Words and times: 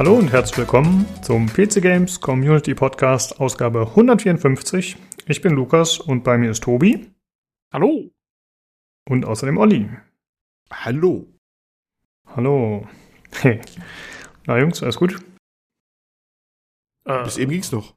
Hallo 0.00 0.14
und 0.14 0.32
herzlich 0.32 0.56
willkommen 0.56 1.04
zum 1.20 1.46
PC 1.46 1.82
Games 1.82 2.22
Community 2.22 2.74
Podcast 2.74 3.38
Ausgabe 3.38 3.80
154. 3.82 4.96
Ich 5.26 5.42
bin 5.42 5.52
Lukas 5.52 5.98
und 5.98 6.24
bei 6.24 6.38
mir 6.38 6.50
ist 6.50 6.62
Tobi. 6.64 7.12
Hallo. 7.70 8.10
Und 9.06 9.26
außerdem 9.26 9.58
Olli. 9.58 9.90
Hallo. 10.72 11.26
Hallo. 12.34 12.88
Hey. 13.30 13.60
Na 14.46 14.58
Jungs, 14.58 14.82
alles 14.82 14.96
gut? 14.96 15.22
Äh, 17.04 17.24
Bis 17.24 17.36
eben 17.36 17.50
ging's 17.50 17.70
noch. 17.70 17.94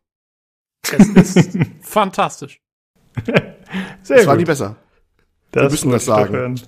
Es 0.92 1.08
ist 1.08 1.58
fantastisch. 1.82 2.60
Sehr 4.04 4.18
das 4.18 4.28
war 4.28 4.36
nie 4.36 4.44
besser. 4.44 4.76
Das 5.52 5.64
wir 5.64 5.70
müssen 5.70 5.92
das 5.92 6.04
sagen. 6.04 6.60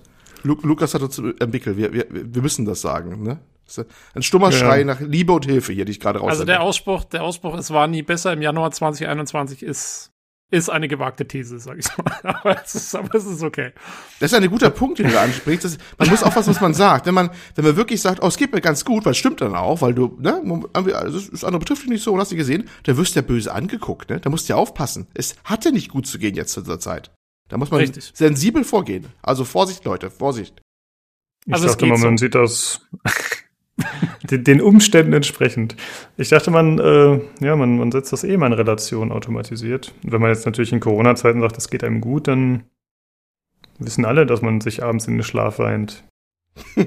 Lu 0.43 0.55
Lukas 0.61 0.93
hat 0.93 1.01
uns 1.01 1.19
entwickelt. 1.19 1.75
Wir, 1.75 1.91
wir, 1.91 2.07
wir 2.09 2.41
müssen 2.41 2.63
das 2.63 2.79
sagen. 2.79 3.21
Ne? 3.21 3.41
Das 3.65 3.85
ein 4.13 4.23
stummer 4.23 4.51
ja. 4.51 4.57
Schrei 4.57 4.83
nach 4.83 4.99
Liebe 4.99 5.33
und 5.33 5.45
Hilfe 5.45 5.73
hier, 5.73 5.85
die 5.85 5.91
ich 5.91 5.99
gerade 5.99 6.19
raus. 6.19 6.29
Also 6.29 6.45
der 6.45 6.61
Ausspruch, 6.61 7.03
der 7.03 7.23
Ausspruch, 7.23 7.57
es 7.57 7.71
war 7.71 7.87
nie 7.87 8.03
besser 8.03 8.33
im 8.33 8.41
Januar 8.41 8.71
2021 8.71 9.63
ist 9.63 10.11
ist 10.51 10.69
eine 10.69 10.87
gewagte 10.87 11.27
These, 11.27 11.59
sag 11.59 11.79
ich 11.79 11.85
mal. 11.97 12.19
aber, 12.23 12.63
es 12.63 12.75
ist, 12.75 12.95
aber 12.95 13.13
es 13.15 13.25
ist 13.25 13.41
okay. 13.43 13.71
Das 14.19 14.31
ist 14.31 14.37
ein 14.37 14.49
guter 14.49 14.69
Punkt, 14.69 14.99
den 14.99 15.09
du 15.09 15.19
ansprichst. 15.19 15.65
Das, 15.65 15.77
man 15.97 16.09
muss 16.09 16.23
aufpassen, 16.23 16.51
was 16.51 16.61
man 16.61 16.73
sagt. 16.73 17.07
Wenn 17.07 17.15
man, 17.15 17.31
wenn 17.55 17.65
man 17.65 17.75
wirklich 17.75 18.01
sagt, 18.01 18.21
oh, 18.21 18.27
es 18.27 18.37
geht 18.37 18.53
mir 18.53 18.61
ganz 18.61 18.85
gut, 18.85 19.05
weil 19.05 19.11
es 19.11 19.17
stimmt 19.17 19.41
dann 19.41 19.55
auch, 19.55 19.81
weil 19.81 19.93
du, 19.93 20.17
ne, 20.19 20.41
also 20.73 21.19
das 21.19 21.43
andere 21.43 21.59
betrifft 21.59 21.83
dich 21.83 21.89
nicht 21.89 22.03
so, 22.03 22.13
und 22.13 22.19
hast 22.19 22.31
du 22.31 22.35
gesehen, 22.35 22.69
da 22.83 22.95
wirst 22.95 23.15
du 23.15 23.19
ja 23.19 23.25
böse 23.25 23.53
angeguckt, 23.53 24.09
ne? 24.09 24.19
Da 24.19 24.29
musst 24.29 24.47
du 24.47 24.53
ja 24.53 24.57
aufpassen. 24.57 25.07
Es 25.13 25.35
hatte 25.43 25.71
nicht 25.71 25.89
gut 25.89 26.05
zu 26.07 26.19
gehen 26.19 26.35
jetzt 26.35 26.55
in 26.57 26.63
dieser 26.63 26.79
Zeit. 26.79 27.11
Da 27.49 27.57
muss 27.57 27.71
man 27.71 27.79
Richtig. 27.79 28.11
sensibel 28.13 28.63
vorgehen. 28.63 29.07
Also 29.21 29.45
Vorsicht, 29.45 29.83
Leute, 29.85 30.09
Vorsicht. 30.09 30.61
Ich 31.45 31.53
also 31.53 31.67
dachte 31.67 31.85
mal, 31.85 31.97
man 31.97 32.17
so. 32.17 32.25
sieht 32.25 32.35
das 32.35 32.81
den, 34.29 34.43
den, 34.43 34.61
Umständen 34.61 35.13
entsprechend. 35.13 35.75
Ich 36.17 36.29
dachte, 36.29 36.49
man, 36.51 36.79
äh, 36.79 37.19
ja, 37.41 37.55
man, 37.55 37.77
man 37.77 37.91
setzt 37.91 38.13
das 38.13 38.23
eh 38.23 38.37
mal 38.37 38.47
in 38.47 38.53
Relation 38.53 39.11
automatisiert. 39.11 39.93
Und 40.03 40.11
wenn 40.11 40.21
man 40.21 40.29
jetzt 40.29 40.45
natürlich 40.45 40.71
in 40.71 40.79
Corona-Zeiten 40.79 41.41
sagt, 41.41 41.57
es 41.57 41.69
geht 41.69 41.83
einem 41.83 42.01
gut, 42.01 42.27
dann 42.27 42.63
wissen 43.79 44.05
alle, 44.05 44.25
dass 44.25 44.41
man 44.41 44.61
sich 44.61 44.83
abends 44.83 45.07
in 45.07 45.15
den 45.15 45.23
Schlaf 45.23 45.59
weint. 45.59 46.03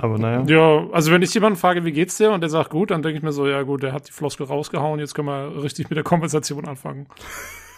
Aber 0.00 0.18
naja. 0.18 0.44
Ja, 0.46 0.88
also 0.92 1.12
wenn 1.12 1.22
ich 1.22 1.34
jemanden 1.34 1.58
frage, 1.58 1.84
wie 1.84 1.92
geht's 1.92 2.16
dir 2.16 2.32
und 2.32 2.40
der 2.40 2.50
sagt 2.50 2.70
gut, 2.70 2.90
dann 2.90 3.02
denke 3.02 3.18
ich 3.18 3.22
mir 3.22 3.32
so, 3.32 3.46
ja 3.46 3.62
gut, 3.62 3.82
der 3.82 3.92
hat 3.92 4.08
die 4.08 4.12
Floskel 4.12 4.46
rausgehauen, 4.46 4.98
jetzt 4.98 5.14
können 5.14 5.28
wir 5.28 5.62
richtig 5.62 5.88
mit 5.88 5.96
der 5.96 6.04
Kompensation 6.04 6.66
anfangen. 6.66 7.06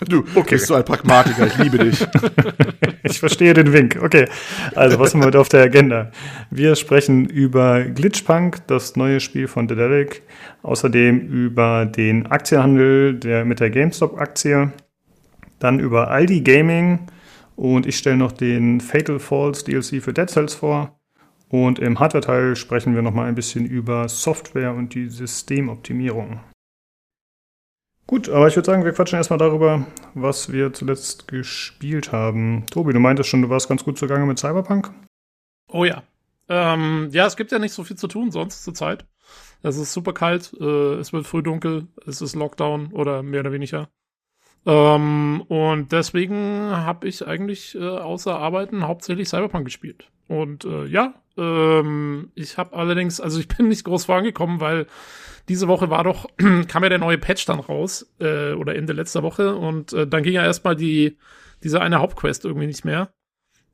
Du 0.08 0.24
okay. 0.34 0.56
bist 0.56 0.66
so 0.66 0.74
ein 0.74 0.84
Pragmatiker, 0.84 1.46
ich 1.46 1.58
liebe 1.58 1.78
dich. 1.78 2.06
ich 3.02 3.18
verstehe 3.18 3.54
den 3.54 3.72
Wink. 3.72 3.98
Okay, 4.02 4.26
also 4.74 4.98
was 4.98 5.14
haben 5.14 5.20
wir 5.20 5.26
heute 5.26 5.40
auf 5.40 5.48
der 5.48 5.62
Agenda? 5.62 6.10
Wir 6.50 6.76
sprechen 6.76 7.26
über 7.26 7.82
Glitchpunk, 7.82 8.66
das 8.66 8.96
neue 8.96 9.20
Spiel 9.20 9.48
von 9.48 9.68
Dedelic, 9.68 10.22
außerdem 10.62 11.20
über 11.20 11.86
den 11.86 12.26
Aktienhandel 12.26 13.14
der, 13.14 13.44
mit 13.44 13.60
der 13.60 13.70
GameStop-Aktie, 13.70 14.72
dann 15.58 15.80
über 15.80 16.10
Aldi 16.10 16.40
Gaming 16.42 17.06
und 17.56 17.86
ich 17.86 17.96
stelle 17.96 18.16
noch 18.16 18.32
den 18.32 18.80
Fatal 18.80 19.18
Falls 19.18 19.64
DLC 19.64 20.02
für 20.02 20.12
Dead 20.12 20.28
Cells 20.28 20.54
vor. 20.54 20.98
Und 21.48 21.78
im 21.78 22.00
Hardware-Teil 22.00 22.56
sprechen 22.56 22.94
wir 22.96 23.02
noch 23.02 23.14
mal 23.14 23.28
ein 23.28 23.36
bisschen 23.36 23.64
über 23.64 24.08
Software 24.08 24.74
und 24.74 24.94
die 24.94 25.08
Systemoptimierung. 25.08 26.40
Gut, 28.06 28.28
aber 28.28 28.48
ich 28.48 28.56
würde 28.56 28.66
sagen, 28.66 28.84
wir 28.84 28.92
quatschen 28.92 29.16
erstmal 29.16 29.38
darüber, 29.38 29.86
was 30.12 30.52
wir 30.52 30.72
zuletzt 30.72 31.26
gespielt 31.26 32.12
haben. 32.12 32.66
Tobi, 32.70 32.92
du 32.92 33.00
meintest 33.00 33.30
schon, 33.30 33.40
du 33.40 33.48
warst 33.48 33.68
ganz 33.68 33.82
gut 33.82 33.98
zugange 33.98 34.26
mit 34.26 34.38
Cyberpunk? 34.38 34.90
Oh 35.68 35.84
ja. 35.84 36.02
Ähm, 36.48 37.08
ja, 37.12 37.26
es 37.26 37.36
gibt 37.36 37.50
ja 37.50 37.58
nicht 37.58 37.72
so 37.72 37.82
viel 37.82 37.96
zu 37.96 38.06
tun 38.06 38.30
sonst 38.30 38.62
zur 38.62 38.74
Zeit. 38.74 39.06
Es 39.62 39.78
ist 39.78 39.94
super 39.94 40.12
kalt, 40.12 40.52
äh, 40.60 40.94
es 40.96 41.14
wird 41.14 41.26
früh 41.26 41.42
dunkel, 41.42 41.88
es 42.06 42.20
ist 42.20 42.34
Lockdown 42.34 42.92
oder 42.92 43.22
mehr 43.22 43.40
oder 43.40 43.52
weniger. 43.52 43.88
Ähm, 44.66 45.42
und 45.48 45.92
deswegen 45.92 46.70
habe 46.70 47.08
ich 47.08 47.26
eigentlich 47.26 47.74
äh, 47.74 47.88
außer 47.88 48.38
Arbeiten 48.38 48.86
hauptsächlich 48.86 49.28
Cyberpunk 49.30 49.64
gespielt. 49.64 50.10
Und 50.28 50.66
äh, 50.66 50.84
ja, 50.84 51.14
ähm, 51.36 52.30
ich 52.34 52.58
habe 52.58 52.76
allerdings, 52.76 53.20
also 53.20 53.40
ich 53.40 53.48
bin 53.48 53.68
nicht 53.68 53.84
groß 53.84 54.04
vorangekommen, 54.04 54.60
weil 54.60 54.86
diese 55.48 55.68
Woche 55.68 55.90
war 55.90 56.04
doch, 56.04 56.26
kam 56.68 56.82
ja 56.82 56.88
der 56.88 56.98
neue 56.98 57.18
Patch 57.18 57.44
dann 57.46 57.60
raus, 57.60 58.12
äh, 58.20 58.52
oder 58.52 58.74
Ende 58.74 58.92
letzter 58.92 59.22
Woche, 59.22 59.54
und 59.54 59.92
äh, 59.92 60.06
dann 60.06 60.22
ging 60.22 60.34
ja 60.34 60.44
erstmal 60.44 60.76
die, 60.76 61.18
diese 61.62 61.80
eine 61.80 62.00
Hauptquest 62.00 62.44
irgendwie 62.44 62.66
nicht 62.66 62.84
mehr. 62.84 63.12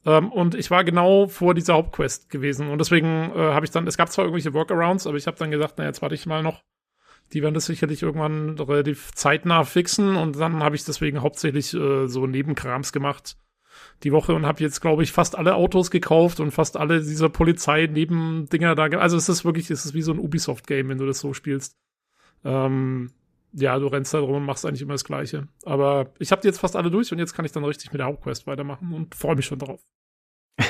Ähm, 0.06 0.32
und 0.32 0.54
ich 0.54 0.70
war 0.70 0.84
genau 0.84 1.26
vor 1.26 1.54
dieser 1.54 1.74
Hauptquest 1.74 2.30
gewesen. 2.30 2.68
Und 2.68 2.78
deswegen 2.78 3.32
äh, 3.34 3.52
habe 3.52 3.66
ich 3.66 3.70
dann, 3.70 3.86
es 3.86 3.96
gab 3.96 4.10
zwar 4.10 4.24
irgendwelche 4.24 4.54
Workarounds, 4.54 5.06
aber 5.06 5.16
ich 5.16 5.26
habe 5.26 5.36
dann 5.36 5.50
gesagt, 5.50 5.74
na 5.76 5.84
jetzt 5.84 6.02
warte 6.02 6.14
ich 6.14 6.26
mal 6.26 6.42
noch. 6.42 6.62
Die 7.32 7.42
werden 7.42 7.54
das 7.54 7.66
sicherlich 7.66 8.02
irgendwann 8.02 8.58
relativ 8.58 9.12
zeitnah 9.12 9.64
fixen 9.64 10.16
und 10.16 10.36
dann 10.40 10.64
habe 10.64 10.74
ich 10.74 10.84
deswegen 10.84 11.20
hauptsächlich 11.20 11.74
äh, 11.74 12.08
so 12.08 12.26
Nebenkrams 12.26 12.92
gemacht 12.92 13.36
die 14.02 14.12
Woche 14.12 14.34
und 14.34 14.46
habe 14.46 14.62
jetzt, 14.62 14.80
glaube 14.80 15.02
ich, 15.02 15.12
fast 15.12 15.36
alle 15.36 15.54
Autos 15.54 15.90
gekauft 15.90 16.40
und 16.40 16.52
fast 16.52 16.76
alle 16.76 17.02
dieser 17.02 17.28
Polizei-Nebendinger 17.28 18.74
da. 18.74 18.84
Also 18.98 19.16
es 19.16 19.28
ist 19.28 19.44
wirklich, 19.44 19.70
es 19.70 19.84
ist 19.84 19.94
wie 19.94 20.02
so 20.02 20.12
ein 20.12 20.18
Ubisoft-Game, 20.18 20.88
wenn 20.88 20.98
du 20.98 21.06
das 21.06 21.20
so 21.20 21.34
spielst. 21.34 21.76
Ähm, 22.44 23.10
ja, 23.52 23.78
du 23.78 23.88
rennst 23.88 24.14
da 24.14 24.20
rum 24.20 24.36
und 24.36 24.44
machst 24.44 24.64
eigentlich 24.64 24.82
immer 24.82 24.94
das 24.94 25.04
Gleiche. 25.04 25.48
Aber 25.64 26.12
ich 26.18 26.32
habe 26.32 26.40
die 26.40 26.48
jetzt 26.48 26.60
fast 26.60 26.76
alle 26.76 26.90
durch 26.90 27.12
und 27.12 27.18
jetzt 27.18 27.34
kann 27.34 27.44
ich 27.44 27.52
dann 27.52 27.64
richtig 27.64 27.92
mit 27.92 27.98
der 27.98 28.06
Hauptquest 28.06 28.46
weitermachen 28.46 28.92
und 28.92 29.14
freue 29.14 29.36
mich 29.36 29.46
schon 29.46 29.58
drauf. 29.58 29.80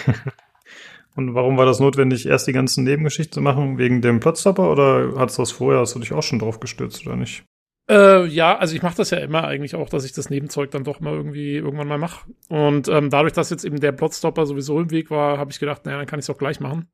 und 1.17 1.35
warum 1.35 1.57
war 1.57 1.67
das 1.67 1.81
notwendig, 1.81 2.27
erst 2.27 2.47
die 2.47 2.53
ganzen 2.53 2.85
Nebengeschichten 2.85 3.35
zu 3.35 3.41
machen? 3.41 3.79
Wegen 3.79 4.01
dem 4.01 4.19
Plotstopper 4.19 4.71
oder 4.71 5.15
hattest 5.17 5.39
du 5.39 5.43
das 5.43 5.53
vorher, 5.53 5.81
hast 5.81 5.95
du 5.95 6.01
dich 6.01 6.13
auch 6.13 6.23
schon 6.23 6.39
drauf 6.39 6.59
gestürzt 6.59 7.07
oder 7.07 7.17
nicht? 7.17 7.45
Äh, 7.91 8.27
ja, 8.27 8.57
also 8.57 8.77
ich 8.77 8.83
mache 8.83 8.97
das 8.97 9.11
ja 9.11 9.19
immer 9.19 9.45
eigentlich 9.45 9.75
auch, 9.75 9.89
dass 9.89 10.05
ich 10.05 10.13
das 10.13 10.31
Nebenzeug 10.31 10.71
dann 10.71 10.85
doch 10.85 11.01
mal 11.01 11.13
irgendwie 11.13 11.57
irgendwann 11.57 11.89
mal 11.89 11.99
mache. 11.99 12.31
Und 12.49 12.87
ähm, 12.87 13.11
dadurch, 13.11 13.33
dass 13.33 13.51
jetzt 13.51 13.65
eben 13.65 13.81
der 13.81 13.91
Plotstopper 13.91 14.47
sowieso 14.47 14.79
im 14.81 14.93
Weg 14.93 15.11
war, 15.11 15.39
habe 15.39 15.51
ich 15.51 15.59
gedacht, 15.59 15.85
naja, 15.85 15.99
dann 15.99 16.07
kann 16.07 16.21
ich 16.21 16.25
es 16.25 16.31
auch 16.31 16.39
gleich 16.39 16.61
machen. 16.61 16.89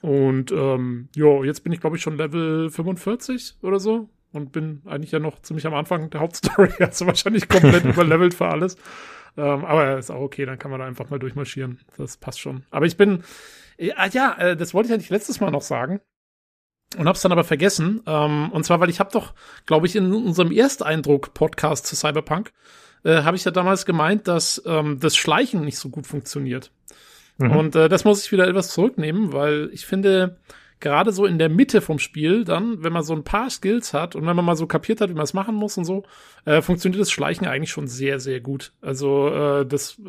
Und 0.00 0.50
ähm, 0.50 1.08
jo, 1.14 1.44
jetzt 1.44 1.62
bin 1.62 1.72
ich, 1.72 1.80
glaube 1.80 1.96
ich, 1.96 2.02
schon 2.02 2.16
Level 2.16 2.68
45 2.68 3.58
oder 3.62 3.78
so. 3.78 4.10
Und 4.32 4.50
bin 4.50 4.82
eigentlich 4.86 5.12
ja 5.12 5.20
noch 5.20 5.40
ziemlich 5.40 5.66
am 5.68 5.74
Anfang 5.74 6.10
der 6.10 6.20
Hauptstory, 6.20 6.72
also 6.80 7.06
wahrscheinlich 7.06 7.48
komplett 7.48 7.84
überlevelt 7.84 8.34
für 8.34 8.48
alles. 8.48 8.74
Ähm, 9.36 9.64
aber 9.64 9.98
ist 9.98 10.10
auch 10.10 10.20
okay, 10.20 10.46
dann 10.46 10.58
kann 10.58 10.72
man 10.72 10.80
da 10.80 10.86
einfach 10.86 11.10
mal 11.10 11.20
durchmarschieren. 11.20 11.78
Das 11.96 12.16
passt 12.16 12.40
schon. 12.40 12.64
Aber 12.70 12.86
ich 12.86 12.96
bin, 12.96 13.22
ja, 13.78 14.04
ja, 14.08 14.36
äh, 14.36 14.56
das 14.56 14.74
wollte 14.74 14.90
ich 14.90 14.98
nicht 14.98 15.10
letztes 15.10 15.38
Mal 15.38 15.52
noch 15.52 15.62
sagen 15.62 16.00
und 16.96 17.06
hab's 17.06 17.22
dann 17.22 17.32
aber 17.32 17.44
vergessen. 17.44 18.02
Ähm, 18.06 18.50
und 18.50 18.64
zwar, 18.64 18.80
weil 18.80 18.90
ich 18.90 19.00
habe 19.00 19.10
doch, 19.12 19.34
glaube 19.66 19.86
ich, 19.86 19.96
in 19.96 20.12
unserem 20.12 20.52
Ersteindruck-Podcast 20.52 21.86
zu 21.86 21.96
Cyberpunk 21.96 22.52
äh, 23.04 23.22
habe 23.22 23.36
ich 23.36 23.44
ja 23.44 23.50
damals 23.50 23.84
gemeint, 23.84 24.26
dass 24.26 24.62
ähm, 24.66 24.98
das 25.00 25.16
Schleichen 25.16 25.64
nicht 25.64 25.78
so 25.78 25.90
gut 25.90 26.06
funktioniert. 26.06 26.72
Mhm. 27.36 27.50
Und 27.50 27.76
äh, 27.76 27.88
das 27.88 28.04
muss 28.04 28.24
ich 28.24 28.32
wieder 28.32 28.48
etwas 28.48 28.70
zurücknehmen, 28.70 29.32
weil 29.32 29.70
ich 29.72 29.86
finde, 29.86 30.38
gerade 30.80 31.12
so 31.12 31.26
in 31.26 31.38
der 31.38 31.48
Mitte 31.48 31.80
vom 31.80 31.98
Spiel, 31.98 32.44
dann, 32.44 32.82
wenn 32.82 32.92
man 32.92 33.02
so 33.02 33.14
ein 33.14 33.24
paar 33.24 33.50
Skills 33.50 33.92
hat 33.92 34.14
und 34.16 34.26
wenn 34.26 34.36
man 34.36 34.44
mal 34.44 34.56
so 34.56 34.66
kapiert 34.66 35.00
hat, 35.00 35.10
wie 35.10 35.14
man 35.14 35.24
es 35.24 35.34
machen 35.34 35.54
muss 35.54 35.76
und 35.76 35.84
so, 35.84 36.04
äh, 36.44 36.62
funktioniert 36.62 37.00
das 37.00 37.10
Schleichen 37.10 37.46
eigentlich 37.46 37.70
schon 37.70 37.86
sehr, 37.86 38.20
sehr 38.20 38.40
gut. 38.40 38.72
Also 38.80 39.28
äh, 39.28 39.66
das, 39.66 40.00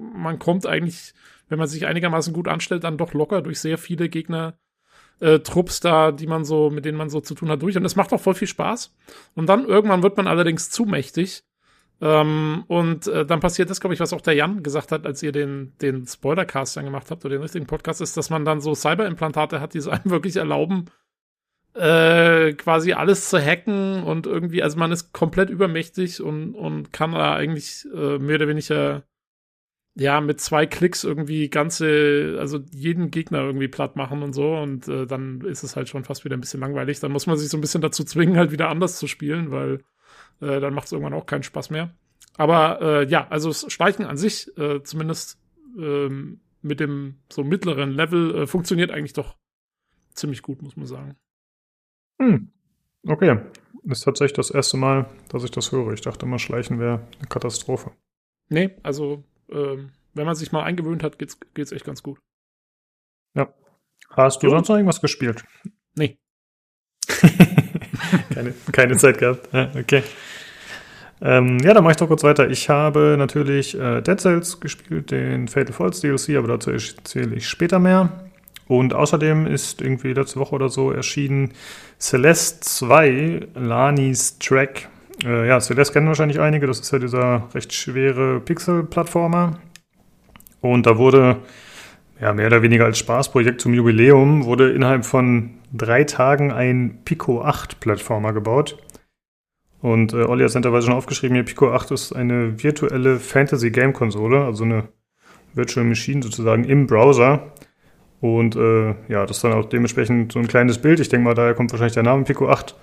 man 0.00 0.38
kommt 0.38 0.66
eigentlich, 0.66 1.14
wenn 1.48 1.58
man 1.58 1.68
sich 1.68 1.86
einigermaßen 1.86 2.32
gut 2.32 2.48
anstellt, 2.48 2.84
dann 2.84 2.98
doch 2.98 3.12
locker 3.12 3.42
durch 3.42 3.60
sehr 3.60 3.78
viele 3.78 4.08
Gegner 4.08 4.58
äh, 5.20 5.40
Trupps 5.40 5.80
da, 5.80 6.12
die 6.12 6.26
man 6.26 6.44
so, 6.44 6.70
mit 6.70 6.84
denen 6.84 6.98
man 6.98 7.10
so 7.10 7.20
zu 7.20 7.34
tun 7.34 7.50
hat, 7.50 7.62
durch. 7.62 7.76
Und 7.76 7.84
es 7.84 7.96
macht 7.96 8.12
auch 8.12 8.20
voll 8.20 8.34
viel 8.34 8.48
Spaß. 8.48 8.94
Und 9.34 9.48
dann 9.48 9.66
irgendwann 9.66 10.02
wird 10.02 10.16
man 10.16 10.26
allerdings 10.26 10.70
zu 10.70 10.84
mächtig. 10.84 11.44
Ähm, 12.00 12.64
und 12.68 13.08
äh, 13.08 13.26
dann 13.26 13.40
passiert 13.40 13.70
das, 13.70 13.80
glaube 13.80 13.94
ich, 13.94 14.00
was 14.00 14.12
auch 14.12 14.20
der 14.20 14.34
Jan 14.34 14.62
gesagt 14.62 14.92
hat, 14.92 15.04
als 15.04 15.22
ihr 15.22 15.32
den, 15.32 15.72
den 15.82 16.06
Spoilercast 16.06 16.76
dann 16.76 16.84
gemacht 16.84 17.10
habt 17.10 17.24
oder 17.24 17.34
den 17.36 17.42
richtigen 17.42 17.66
Podcast, 17.66 18.00
ist, 18.00 18.16
dass 18.16 18.30
man 18.30 18.44
dann 18.44 18.60
so 18.60 18.74
Cyberimplantate 18.74 19.60
hat, 19.60 19.74
die 19.74 19.78
es 19.78 19.88
einem 19.88 20.04
wirklich 20.10 20.36
erlauben, 20.36 20.86
äh, 21.74 22.52
quasi 22.54 22.92
alles 22.92 23.28
zu 23.28 23.38
hacken 23.38 24.02
und 24.04 24.26
irgendwie, 24.26 24.62
also 24.62 24.78
man 24.78 24.92
ist 24.92 25.12
komplett 25.12 25.50
übermächtig 25.50 26.22
und, 26.22 26.54
und 26.54 26.92
kann 26.92 27.12
da 27.12 27.34
eigentlich 27.34 27.86
äh, 27.94 28.18
mehr 28.18 28.36
oder 28.36 28.48
weniger 28.48 29.02
ja, 29.98 30.20
mit 30.20 30.40
zwei 30.40 30.64
Klicks 30.64 31.02
irgendwie 31.02 31.48
ganze, 31.48 32.36
also 32.38 32.60
jeden 32.70 33.10
Gegner 33.10 33.40
irgendwie 33.40 33.66
platt 33.66 33.96
machen 33.96 34.22
und 34.22 34.32
so. 34.32 34.54
Und 34.54 34.86
äh, 34.86 35.06
dann 35.06 35.40
ist 35.40 35.64
es 35.64 35.74
halt 35.74 35.88
schon 35.88 36.04
fast 36.04 36.24
wieder 36.24 36.36
ein 36.36 36.40
bisschen 36.40 36.60
langweilig. 36.60 37.00
Dann 37.00 37.10
muss 37.10 37.26
man 37.26 37.36
sich 37.36 37.48
so 37.48 37.58
ein 37.58 37.60
bisschen 37.60 37.80
dazu 37.80 38.04
zwingen, 38.04 38.36
halt 38.36 38.52
wieder 38.52 38.68
anders 38.68 38.98
zu 38.98 39.08
spielen, 39.08 39.50
weil 39.50 39.82
äh, 40.40 40.60
dann 40.60 40.72
macht 40.72 40.86
es 40.86 40.92
irgendwann 40.92 41.14
auch 41.14 41.26
keinen 41.26 41.42
Spaß 41.42 41.70
mehr. 41.70 41.96
Aber 42.36 42.80
äh, 42.80 43.08
ja, 43.08 43.26
also 43.28 43.48
das 43.48 43.72
Schleichen 43.72 44.04
an 44.04 44.16
sich, 44.16 44.56
äh, 44.56 44.84
zumindest 44.84 45.40
ähm, 45.76 46.40
mit 46.62 46.78
dem 46.78 47.16
so 47.28 47.42
mittleren 47.42 47.90
Level, 47.90 48.42
äh, 48.42 48.46
funktioniert 48.46 48.92
eigentlich 48.92 49.14
doch 49.14 49.36
ziemlich 50.14 50.42
gut, 50.42 50.62
muss 50.62 50.76
man 50.76 50.86
sagen. 50.86 51.16
Hm. 52.20 52.52
Okay. 53.04 53.40
Das 53.82 53.98
ist 53.98 54.04
tatsächlich 54.04 54.36
das 54.36 54.50
erste 54.50 54.76
Mal, 54.76 55.08
dass 55.28 55.42
ich 55.42 55.50
das 55.50 55.72
höre. 55.72 55.92
Ich 55.92 56.02
dachte 56.02 56.24
immer, 56.24 56.38
Schleichen 56.38 56.78
wäre 56.78 57.00
eine 57.18 57.28
Katastrophe. 57.28 57.90
Nee, 58.48 58.76
also 58.84 59.24
ähm, 59.50 59.92
wenn 60.14 60.26
man 60.26 60.34
sich 60.34 60.52
mal 60.52 60.64
eingewöhnt 60.64 61.02
hat, 61.02 61.18
geht's, 61.18 61.38
geht's 61.54 61.72
echt 61.72 61.84
ganz 61.84 62.02
gut. 62.02 62.18
Ja. 63.34 63.52
Hast 64.10 64.42
du 64.42 64.46
jo. 64.46 64.50
sonst 64.50 64.68
noch 64.68 64.76
irgendwas 64.76 65.00
gespielt? 65.00 65.44
Nee. 65.94 66.18
keine, 68.34 68.54
keine 68.72 68.96
Zeit 68.96 69.18
gehabt. 69.18 69.48
Ja, 69.52 69.70
okay. 69.78 70.02
Ähm, 71.20 71.58
ja, 71.60 71.74
dann 71.74 71.82
mache 71.82 71.92
ich 71.92 71.96
doch 71.96 72.06
kurz 72.06 72.22
weiter. 72.22 72.48
Ich 72.48 72.68
habe 72.68 73.16
natürlich 73.18 73.78
äh, 73.78 74.00
Dead 74.02 74.20
Cells 74.20 74.60
gespielt, 74.60 75.10
den 75.10 75.48
Fatal 75.48 75.72
Falls 75.72 76.00
DLC, 76.00 76.36
aber 76.36 76.48
dazu 76.48 76.70
erzähle 76.70 77.34
ich 77.34 77.48
später 77.48 77.78
mehr. 77.78 78.30
Und 78.68 78.92
außerdem 78.94 79.46
ist 79.46 79.80
irgendwie 79.80 80.12
letzte 80.12 80.38
Woche 80.38 80.54
oder 80.54 80.68
so 80.68 80.92
erschienen 80.92 81.54
Celeste 81.98 82.60
2, 82.60 83.48
Lanis 83.54 84.38
Track. 84.38 84.88
Äh, 85.24 85.48
ja, 85.48 85.60
Celeste 85.60 85.94
kennen 85.94 86.06
wahrscheinlich 86.06 86.40
einige. 86.40 86.66
Das 86.66 86.80
ist 86.80 86.92
ja 86.92 86.98
dieser 86.98 87.48
recht 87.54 87.72
schwere 87.72 88.40
Pixel-Plattformer. 88.40 89.58
Und 90.60 90.86
da 90.86 90.98
wurde 90.98 91.38
ja, 92.20 92.32
mehr 92.32 92.48
oder 92.48 92.62
weniger 92.62 92.84
als 92.84 92.98
Spaßprojekt 92.98 93.60
zum 93.60 93.74
Jubiläum 93.74 94.44
wurde 94.44 94.70
innerhalb 94.72 95.04
von 95.04 95.50
drei 95.72 96.04
Tagen 96.04 96.50
ein 96.50 96.98
Pico 97.04 97.42
8 97.42 97.80
Plattformer 97.80 98.32
gebaut. 98.32 98.78
Und 99.80 100.12
äh, 100.12 100.24
Olli 100.24 100.44
hat 100.44 100.54
netterweise 100.54 100.86
schon 100.86 100.96
aufgeschrieben, 100.96 101.36
hier 101.36 101.44
Pico 101.44 101.72
8 101.72 101.92
ist 101.92 102.12
eine 102.12 102.60
virtuelle 102.62 103.20
Fantasy-Game-Konsole, 103.20 104.44
also 104.44 104.64
eine 104.64 104.88
Virtual 105.54 105.86
Machine 105.86 106.22
sozusagen 106.22 106.64
im 106.64 106.86
Browser. 106.86 107.52
Und 108.20 108.56
äh, 108.56 108.96
ja, 109.08 109.24
das 109.24 109.36
ist 109.36 109.44
dann 109.44 109.52
auch 109.52 109.66
dementsprechend 109.66 110.32
so 110.32 110.40
ein 110.40 110.48
kleines 110.48 110.78
Bild. 110.78 110.98
Ich 110.98 111.08
denke 111.08 111.24
mal, 111.24 111.34
daher 111.34 111.54
kommt 111.54 111.70
wahrscheinlich 111.70 111.94
der 111.94 112.02
Name 112.02 112.24
Pico 112.24 112.48
8. 112.48 112.74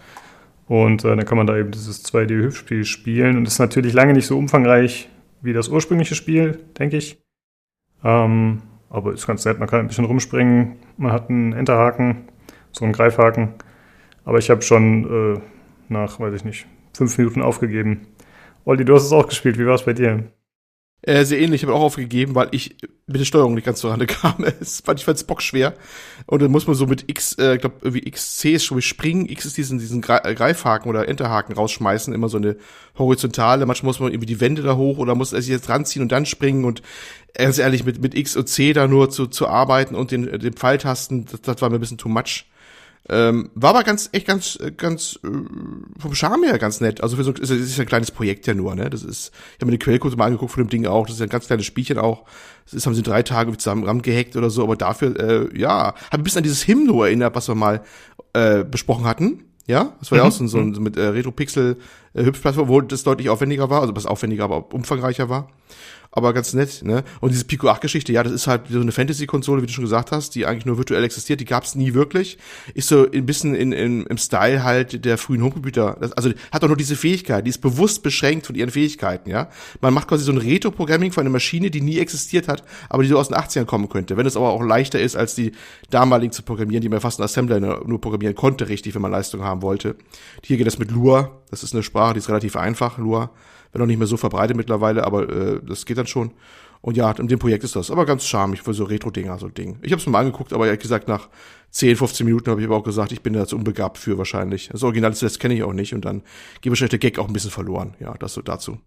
Und 0.67 1.05
äh, 1.05 1.15
dann 1.15 1.25
kann 1.25 1.37
man 1.37 1.47
da 1.47 1.57
eben 1.57 1.71
dieses 1.71 2.03
2D-Hüpfspiel 2.05 2.85
spielen. 2.85 3.37
Und 3.37 3.47
ist 3.47 3.59
natürlich 3.59 3.93
lange 3.93 4.13
nicht 4.13 4.27
so 4.27 4.37
umfangreich 4.37 5.09
wie 5.41 5.53
das 5.53 5.69
ursprüngliche 5.69 6.15
Spiel, 6.15 6.59
denke 6.77 6.97
ich. 6.97 7.21
Ähm, 8.03 8.61
aber 8.89 9.13
ist 9.13 9.27
ganz 9.27 9.45
nett, 9.45 9.59
man 9.59 9.67
kann 9.67 9.81
ein 9.81 9.87
bisschen 9.87 10.05
rumspringen. 10.05 10.77
Man 10.97 11.11
hat 11.11 11.29
einen 11.29 11.53
Enterhaken, 11.53 12.29
so 12.71 12.85
einen 12.85 12.93
Greifhaken. 12.93 13.53
Aber 14.23 14.39
ich 14.39 14.49
habe 14.49 14.61
schon 14.61 15.35
äh, 15.35 15.41
nach, 15.89 16.19
weiß 16.19 16.33
ich 16.33 16.45
nicht, 16.45 16.65
fünf 16.93 17.17
Minuten 17.17 17.41
aufgegeben. 17.41 18.07
Olli, 18.63 18.85
du 18.85 18.95
hast 18.95 19.05
es 19.05 19.11
auch 19.11 19.27
gespielt. 19.27 19.59
Wie 19.59 19.67
war 19.67 19.75
es 19.75 19.83
bei 19.83 19.93
dir? 19.93 20.23
Äh, 21.05 21.23
sehr 21.23 21.39
ähnlich, 21.39 21.61
ich 21.61 21.67
habe 21.67 21.77
auch 21.77 21.83
aufgegeben, 21.83 22.33
weil 22.33 22.47
ich 22.49 22.77
mit 23.05 23.19
der 23.19 23.25
Steuerung 23.25 23.53
nicht 23.53 23.65
ganz 23.65 23.79
zurande 23.79 24.07
kam. 24.07 24.43
Es 24.59 24.81
fand 24.81 24.99
ich 24.99 25.05
fand's 25.05 25.23
bockschwer. 25.23 25.75
Und 26.25 26.41
dann 26.41 26.49
muss 26.49 26.65
man 26.65 26.75
so 26.75 26.87
mit 26.87 27.07
X, 27.07 27.37
äh, 27.37 27.59
glaube, 27.59 27.75
irgendwie 27.83 28.09
XC 28.09 28.45
ist 28.45 28.65
schon 28.65 28.81
springen, 28.81 29.29
X 29.29 29.45
ist 29.45 29.55
diesen, 29.55 29.77
diesen 29.77 30.01
äh, 30.01 30.33
Greifhaken 30.33 30.89
oder 30.89 31.07
Enterhaken 31.07 31.53
rausschmeißen, 31.53 32.11
immer 32.11 32.27
so 32.27 32.37
eine 32.37 32.55
horizontale. 32.97 33.67
Manchmal 33.67 33.89
muss 33.89 33.99
man 33.99 34.11
irgendwie 34.11 34.25
die 34.25 34.41
Wände 34.41 34.63
da 34.63 34.75
hoch 34.75 34.97
oder 34.97 35.13
muss 35.13 35.31
er 35.31 35.43
sich 35.43 35.51
jetzt 35.51 35.69
ranziehen 35.69 36.01
und 36.01 36.11
dann 36.11 36.25
springen 36.25 36.65
und 36.65 36.81
ganz 37.35 37.59
ehrlich, 37.59 37.85
mit, 37.85 38.01
mit 38.01 38.15
X 38.15 38.35
und 38.35 38.49
C 38.49 38.73
da 38.73 38.87
nur 38.87 39.11
zu, 39.11 39.27
zu 39.27 39.47
arbeiten 39.47 39.93
und 39.93 40.09
den, 40.09 40.39
den 40.39 40.53
Pfeiltasten, 40.53 41.25
das, 41.25 41.41
das 41.41 41.61
war 41.61 41.69
mir 41.69 41.75
ein 41.75 41.81
bisschen 41.81 41.99
too 41.99 42.09
much. 42.09 42.45
Ähm, 43.07 43.51
war 43.53 43.69
aber 43.71 43.83
ganz, 43.83 44.09
echt 44.13 44.25
ganz, 44.25 44.57
ganz 44.77 45.19
äh, 45.23 45.27
vom 45.99 46.15
Charme 46.15 46.47
her 46.47 46.57
ganz 46.57 46.81
nett. 46.81 47.01
Also 47.01 47.17
für 47.17 47.23
so 47.23 47.31
ist, 47.31 47.51
ist 47.51 47.79
ein 47.79 47.85
kleines 47.85 48.09
Projekt 48.09 48.47
ja 48.47 48.55
nur, 48.55 48.73
ne? 48.75 48.89
Das 48.89 49.03
ist, 49.03 49.31
ich 49.53 49.61
habe 49.61 49.67
mir 49.67 49.77
die 49.77 49.83
Quellcode 49.83 50.17
mal 50.17 50.25
angeguckt 50.25 50.53
von 50.53 50.63
dem 50.63 50.69
Ding 50.69 50.87
auch. 50.87 51.05
Das 51.05 51.15
ist 51.15 51.21
ein 51.21 51.29
ganz 51.29 51.45
kleines 51.45 51.65
Spielchen 51.67 51.99
auch. 51.99 52.23
Das 52.63 52.73
ist, 52.73 52.85
haben 52.87 52.95
sie 52.95 53.03
drei 53.03 53.21
Tage 53.21 53.55
zusammen 53.57 54.01
gehackt 54.01 54.35
oder 54.35 54.49
so, 54.49 54.63
aber 54.63 54.75
dafür, 54.75 55.19
äh, 55.19 55.59
ja, 55.59 55.93
habe 55.93 55.95
ein 56.11 56.23
bisschen 56.23 56.39
an 56.39 56.43
dieses 56.43 56.67
Hymno 56.67 57.03
erinnert, 57.03 57.35
was 57.35 57.47
wir 57.47 57.55
mal 57.55 57.83
äh, 58.33 58.63
besprochen 58.63 59.05
hatten. 59.05 59.43
Ja, 59.67 59.93
das 59.99 60.11
war 60.11 60.17
mhm. 60.17 60.23
ja 60.23 60.27
auch 60.27 60.31
so, 60.31 60.47
so, 60.47 60.73
so 60.73 60.81
mit 60.81 60.97
äh, 60.97 61.05
Retro-Pixel 61.05 61.77
äh, 62.13 62.31
wo 62.55 62.81
das 62.81 63.03
deutlich 63.03 63.29
aufwendiger 63.29 63.69
war, 63.69 63.81
also 63.81 63.95
was 63.95 64.05
aufwendiger, 64.05 64.45
aber 64.45 64.73
umfangreicher 64.73 65.29
war 65.29 65.49
aber 66.15 66.33
ganz 66.33 66.53
nett, 66.53 66.81
ne? 66.81 67.03
Und 67.19 67.33
diese 67.33 67.43
Pico 67.43 67.67
8 67.67 67.81
Geschichte, 67.81 68.13
ja, 68.13 68.23
das 68.23 68.31
ist 68.31 68.47
halt 68.47 68.69
so 68.69 68.79
eine 68.79 68.93
Fantasy-Konsole, 68.93 69.61
wie 69.61 69.67
du 69.67 69.73
schon 69.73 69.83
gesagt 69.83 70.13
hast, 70.13 70.33
die 70.33 70.45
eigentlich 70.45 70.65
nur 70.65 70.77
virtuell 70.77 71.03
existiert, 71.03 71.41
die 71.41 71.45
gab's 71.45 71.75
nie 71.75 71.93
wirklich. 71.93 72.37
Ist 72.73 72.87
so 72.87 73.05
ein 73.11 73.25
bisschen 73.25 73.53
in, 73.53 73.73
in, 73.73 74.05
im 74.05 74.17
Style 74.17 74.63
halt 74.63 75.03
der 75.03 75.17
frühen 75.17 75.43
Homecomputer. 75.43 75.97
Also 76.15 76.31
hat 76.53 76.63
auch 76.63 76.69
nur 76.69 76.77
diese 76.77 76.95
Fähigkeit, 76.95 77.45
die 77.45 77.49
ist 77.49 77.57
bewusst 77.57 78.01
beschränkt 78.01 78.47
von 78.47 78.55
ihren 78.55 78.69
Fähigkeiten, 78.69 79.29
ja? 79.29 79.49
Man 79.81 79.93
macht 79.93 80.07
quasi 80.07 80.23
so 80.23 80.31
ein 80.31 80.37
Retro-Programming 80.37 81.11
für 81.11 81.19
eine 81.19 81.29
Maschine, 81.29 81.69
die 81.69 81.81
nie 81.81 81.99
existiert 81.99 82.47
hat, 82.47 82.63
aber 82.87 83.03
die 83.03 83.09
so 83.09 83.19
aus 83.19 83.27
den 83.27 83.35
80ern 83.35 83.65
kommen 83.65 83.89
könnte. 83.89 84.15
Wenn 84.15 84.25
es 84.25 84.37
aber 84.37 84.49
auch 84.49 84.63
leichter 84.63 85.01
ist, 85.01 85.17
als 85.17 85.35
die 85.35 85.51
damaligen 85.89 86.31
zu 86.31 86.43
programmieren, 86.43 86.81
die 86.81 86.89
man 86.89 87.01
fast 87.01 87.19
ein 87.19 87.23
Assembler 87.23 87.59
nur 87.59 87.99
programmieren 87.99 88.35
konnte, 88.35 88.69
richtig, 88.69 88.95
wenn 88.95 89.01
man 89.01 89.11
Leistung 89.11 89.43
haben 89.43 89.61
wollte. 89.61 89.97
Hier 90.43 90.55
geht 90.55 90.65
das 90.65 90.79
mit 90.79 90.91
Lua, 90.91 91.41
das 91.51 91.61
ist 91.61 91.73
eine 91.73 91.83
Sprache, 91.83 92.13
die 92.13 92.19
ist 92.19 92.29
relativ 92.29 92.55
einfach, 92.55 92.97
Lua 92.97 93.31
wenn 93.75 93.81
auch 93.81 93.87
nicht 93.87 93.97
mehr 93.97 94.07
so 94.07 94.15
verbreitet 94.15 94.55
mittlerweile, 94.55 95.03
aber 95.03 95.29
äh, 95.29 95.59
das 95.61 95.85
geht 95.85 95.97
dann 95.97 96.07
schon. 96.07 96.31
Und 96.79 96.95
ja, 96.95 97.11
in 97.11 97.27
dem 97.27 97.39
Projekt 97.39 97.65
ist 97.65 97.75
das. 97.75 97.91
Aber 97.91 98.05
ganz 98.05 98.25
charmig 98.25 98.61
für 98.61 98.73
so 98.73 98.85
Retro-Dinger, 98.85 99.37
so 99.37 99.47
ein 99.47 99.53
Ding. 99.53 99.79
Ich 99.81 99.91
habe 99.91 99.99
es 99.99 100.05
mir 100.05 100.13
mal 100.13 100.19
angeguckt, 100.19 100.53
aber 100.53 100.67
ehrlich 100.67 100.81
gesagt, 100.81 101.09
nach 101.09 101.29
10, 101.71 101.97
15 101.97 102.25
Minuten 102.25 102.49
habe 102.49 102.61
ich 102.61 102.67
aber 102.67 102.77
auch 102.77 102.83
gesagt, 102.83 103.11
ich 103.11 103.21
bin 103.21 103.33
da 103.33 103.45
zu 103.45 103.57
unbegabt 103.57 103.97
für 103.97 104.17
wahrscheinlich. 104.17 104.69
Das 104.69 104.81
Original 104.83 105.11
das 105.11 105.39
kenne 105.39 105.55
ich 105.55 105.63
auch 105.63 105.73
nicht 105.73 105.93
und 105.93 106.05
dann 106.05 106.21
geht 106.61 106.71
wahrscheinlich 106.71 106.91
der 106.91 106.99
Gag 106.99 107.19
auch 107.19 107.27
ein 107.27 107.33
bisschen 107.33 107.51
verloren. 107.51 107.95
Ja, 107.99 108.13
das 108.13 108.33
so 108.33 108.41
dazu. 108.41 108.77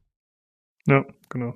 Ja, 0.87 1.05
genau. 1.29 1.55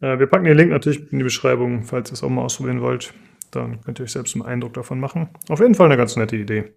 Äh, 0.00 0.18
wir 0.18 0.26
packen 0.26 0.44
den 0.44 0.56
Link 0.56 0.70
natürlich 0.70 1.12
in 1.12 1.18
die 1.18 1.24
Beschreibung, 1.24 1.82
falls 1.82 2.10
ihr 2.10 2.14
es 2.14 2.22
auch 2.22 2.30
mal 2.30 2.42
ausprobieren 2.42 2.80
wollt. 2.80 3.12
Dann 3.50 3.82
könnt 3.82 4.00
ihr 4.00 4.04
euch 4.04 4.12
selbst 4.12 4.34
einen 4.36 4.46
Eindruck 4.46 4.72
davon 4.72 5.00
machen. 5.00 5.28
Auf 5.50 5.60
jeden 5.60 5.74
Fall 5.74 5.86
eine 5.86 5.98
ganz 5.98 6.16
nette 6.16 6.36
Idee. 6.36 6.72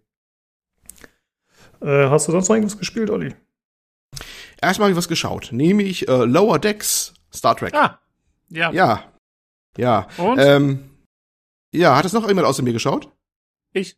Äh, 1.82 2.10
hast 2.10 2.28
du 2.28 2.34
sonst 2.34 2.50
noch 2.50 2.56
irgendwas 2.56 2.78
gespielt, 2.78 3.10
Olli? 3.10 3.34
Erstmal 4.62 4.88
habe 4.88 4.92
ich 4.92 4.98
was 4.98 5.08
geschaut, 5.08 5.50
nämlich 5.52 6.08
äh, 6.08 6.26
Lower 6.26 6.60
Decks 6.60 7.14
Star 7.34 7.56
Trek. 7.56 7.74
Ah, 7.74 8.00
ja. 8.50 8.72
Ja. 8.72 9.04
Ja. 9.78 10.08
Und? 10.18 10.40
Ähm, 10.40 10.90
ja, 11.72 11.96
hat 11.96 12.06
es 12.06 12.14
noch 12.14 12.28
jemand 12.28 12.48
außer 12.48 12.64
mir 12.64 12.74
geschaut? 12.74 13.10
Ich. 13.74 13.98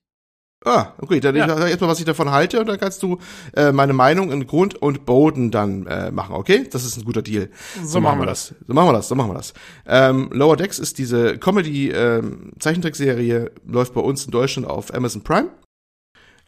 Ah, 0.66 0.94
okay, 0.98 1.22
dann 1.22 1.38
ja. 1.38 1.46
ich 1.46 1.52
sag 1.52 1.70
erstmal, 1.70 1.90
was 1.90 2.00
ich 2.00 2.06
davon 2.06 2.32
halte 2.32 2.60
und 2.60 2.68
dann 2.68 2.78
kannst 2.78 3.02
du 3.02 3.18
äh, 3.56 3.72
meine 3.72 3.94
Meinung 3.94 4.30
in 4.30 4.46
Grund 4.46 4.76
und 4.76 5.06
Boden 5.06 5.52
dann 5.52 5.88
äh, 5.88 6.12
machen, 6.12 6.36
okay? 6.36 6.68
Das 6.70 6.84
ist 6.84 6.98
ein 6.98 7.06
guter 7.06 7.22
Deal. 7.22 7.50
So, 7.78 7.86
so 7.88 8.02
machen 8.02 8.20
wir 8.20 8.26
das. 8.26 8.50
das. 8.50 8.58
So 8.68 8.74
machen 8.74 8.90
wir 8.90 8.94
das, 8.94 9.08
so 9.08 9.16
machen 9.16 9.30
wir 9.30 9.36
das. 9.36 9.54
Ähm, 9.86 10.30
Lower 10.34 10.58
Decks 10.58 10.78
ist 10.78 10.98
diese 10.98 11.38
Comedy 11.38 11.92
ähm, 11.92 12.52
Zeichentrickserie, 12.60 13.52
läuft 13.66 13.94
bei 13.94 14.02
uns 14.02 14.26
in 14.26 14.32
Deutschland 14.32 14.68
auf 14.68 14.94
Amazon 14.94 15.24
Prime. 15.24 15.50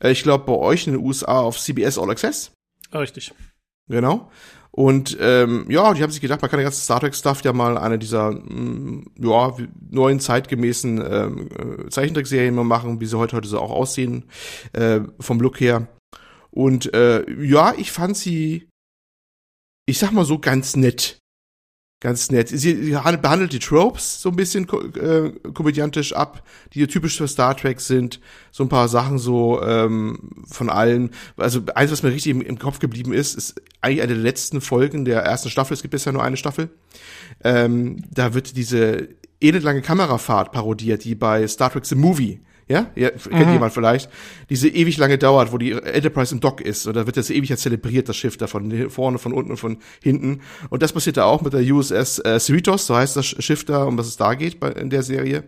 Äh, 0.02 0.12
ich 0.12 0.24
glaube 0.24 0.44
bei 0.46 0.58
euch 0.58 0.88
in 0.88 0.94
den 0.94 1.06
USA 1.06 1.40
auf 1.40 1.58
CBS 1.58 1.98
All 1.98 2.10
Access. 2.10 2.52
Richtig. 2.94 3.34
Genau. 3.92 4.32
Und 4.72 5.18
ähm, 5.20 5.66
ja, 5.68 5.94
die 5.94 6.02
haben 6.02 6.12
sich 6.12 6.22
gedacht, 6.22 6.42
man 6.42 6.50
kann 6.50 6.58
den 6.58 6.64
ganzen 6.64 6.82
Star 6.82 7.02
Trek 7.02 7.14
Stuff 7.14 7.44
ja 7.44 7.52
mal 7.52 7.78
eine 7.78 8.00
dieser 8.00 8.32
mh, 8.32 8.40
mm, 8.40 9.06
ja 9.22 9.54
neuen 9.90 10.22
zeitgemäßen 10.22 10.98
ähm, 10.98 11.50
äh, 11.50 11.90
Zeichentrickserien 11.90 12.56
mal 12.56 12.64
machen, 12.64 13.02
wie 13.02 13.06
sie 13.06 13.18
heute 13.18 13.36
heute 13.36 13.50
so 13.50 13.60
auch 13.60 13.72
aussehen 13.72 14.24
äh, 14.72 15.02
vom 15.20 15.42
Look 15.42 15.60
her. 15.60 15.88
Und 16.52 16.94
äh, 16.94 17.30
ja, 17.44 17.74
ich 17.78 17.92
fand 17.92 18.16
sie, 18.16 18.70
ich 19.86 20.00
sag 20.00 20.14
mal 20.14 20.26
so 20.26 20.40
ganz 20.40 20.78
nett 20.78 21.21
ganz 22.02 22.32
nett. 22.32 22.50
Sie, 22.50 22.74
behandelt 23.22 23.54
die 23.54 23.60
Tropes 23.60 24.22
so 24.22 24.30
ein 24.30 24.36
bisschen 24.36 24.68
äh, 24.96 25.32
komödiantisch 25.54 26.14
ab, 26.14 26.44
die 26.74 26.86
typisch 26.88 27.18
für 27.18 27.28
Star 27.28 27.56
Trek 27.56 27.80
sind. 27.80 28.20
So 28.52 28.64
ein 28.64 28.70
paar 28.70 28.90
Sachen 28.90 29.20
so 29.20 29.62
ähm, 29.62 30.32
von 30.48 30.70
allen. 30.70 31.12
Also 31.38 31.62
eins, 31.76 31.92
was 31.92 32.04
mir 32.04 32.10
richtig 32.10 32.32
im, 32.32 32.42
im, 32.42 32.58
Kopf 32.60 32.80
geblieben 32.80 33.14
ist, 33.14 33.36
ist 33.36 33.62
eigentlich 33.82 34.02
eine 34.02 34.16
der 34.16 34.24
letzten 34.24 34.62
Folgen 34.62 35.06
der 35.06 35.22
ersten 35.22 35.50
Staffel. 35.50 35.76
Es 35.76 35.84
gibt 35.84 35.92
bisher 35.92 36.12
nur 36.12 36.24
eine 36.24 36.38
Staffel. 36.38 36.70
Ähm, 37.44 38.04
da 38.10 38.34
wird 38.34 38.58
diese 38.58 39.08
elendlange 39.40 39.82
Kamerafahrt 39.82 40.52
parodiert, 40.52 41.04
die 41.04 41.14
bei 41.14 41.48
Star 41.48 41.72
Trek 41.72 41.86
The 41.86 41.96
Movie 41.96 42.42
ja, 42.72 42.88
ja 42.96 43.10
kennt 43.10 43.48
mhm. 43.48 43.54
jemand 43.54 43.74
vielleicht, 43.74 44.10
diese 44.50 44.68
ewig 44.68 44.98
lange 44.98 45.18
dauert, 45.18 45.52
wo 45.52 45.58
die 45.58 45.72
Enterprise 45.72 46.34
im 46.34 46.42
Dock 46.42 46.62
ist 46.62 46.88
und 46.88 46.96
da 46.96 47.06
wird 47.06 47.18
das 47.18 47.30
ewig 47.30 47.56
zelebriert, 47.58 48.10
das 48.10 48.18
Schiff 48.18 48.38
da 48.38 48.48
von 48.48 48.90
vorne, 48.90 49.20
von 49.20 49.34
unten 49.34 49.52
und 49.52 49.58
von 49.58 49.78
hinten. 50.02 50.42
Und 50.70 50.82
das 50.82 50.94
passiert 50.94 51.18
da 51.18 51.26
auch 51.26 51.42
mit 51.42 51.54
der 51.54 51.62
USS 51.62 52.20
äh, 52.20 52.40
Cerritos, 52.40 52.88
so 52.88 52.96
heißt 52.96 53.16
das 53.16 53.26
Schiff 53.26 53.66
da, 53.66 53.84
um 53.84 53.98
was 53.98 54.08
es 54.08 54.18
da 54.18 54.34
geht 54.34 54.60
bei, 54.60 54.70
in 54.72 54.90
der 54.90 55.04
Serie. 55.04 55.44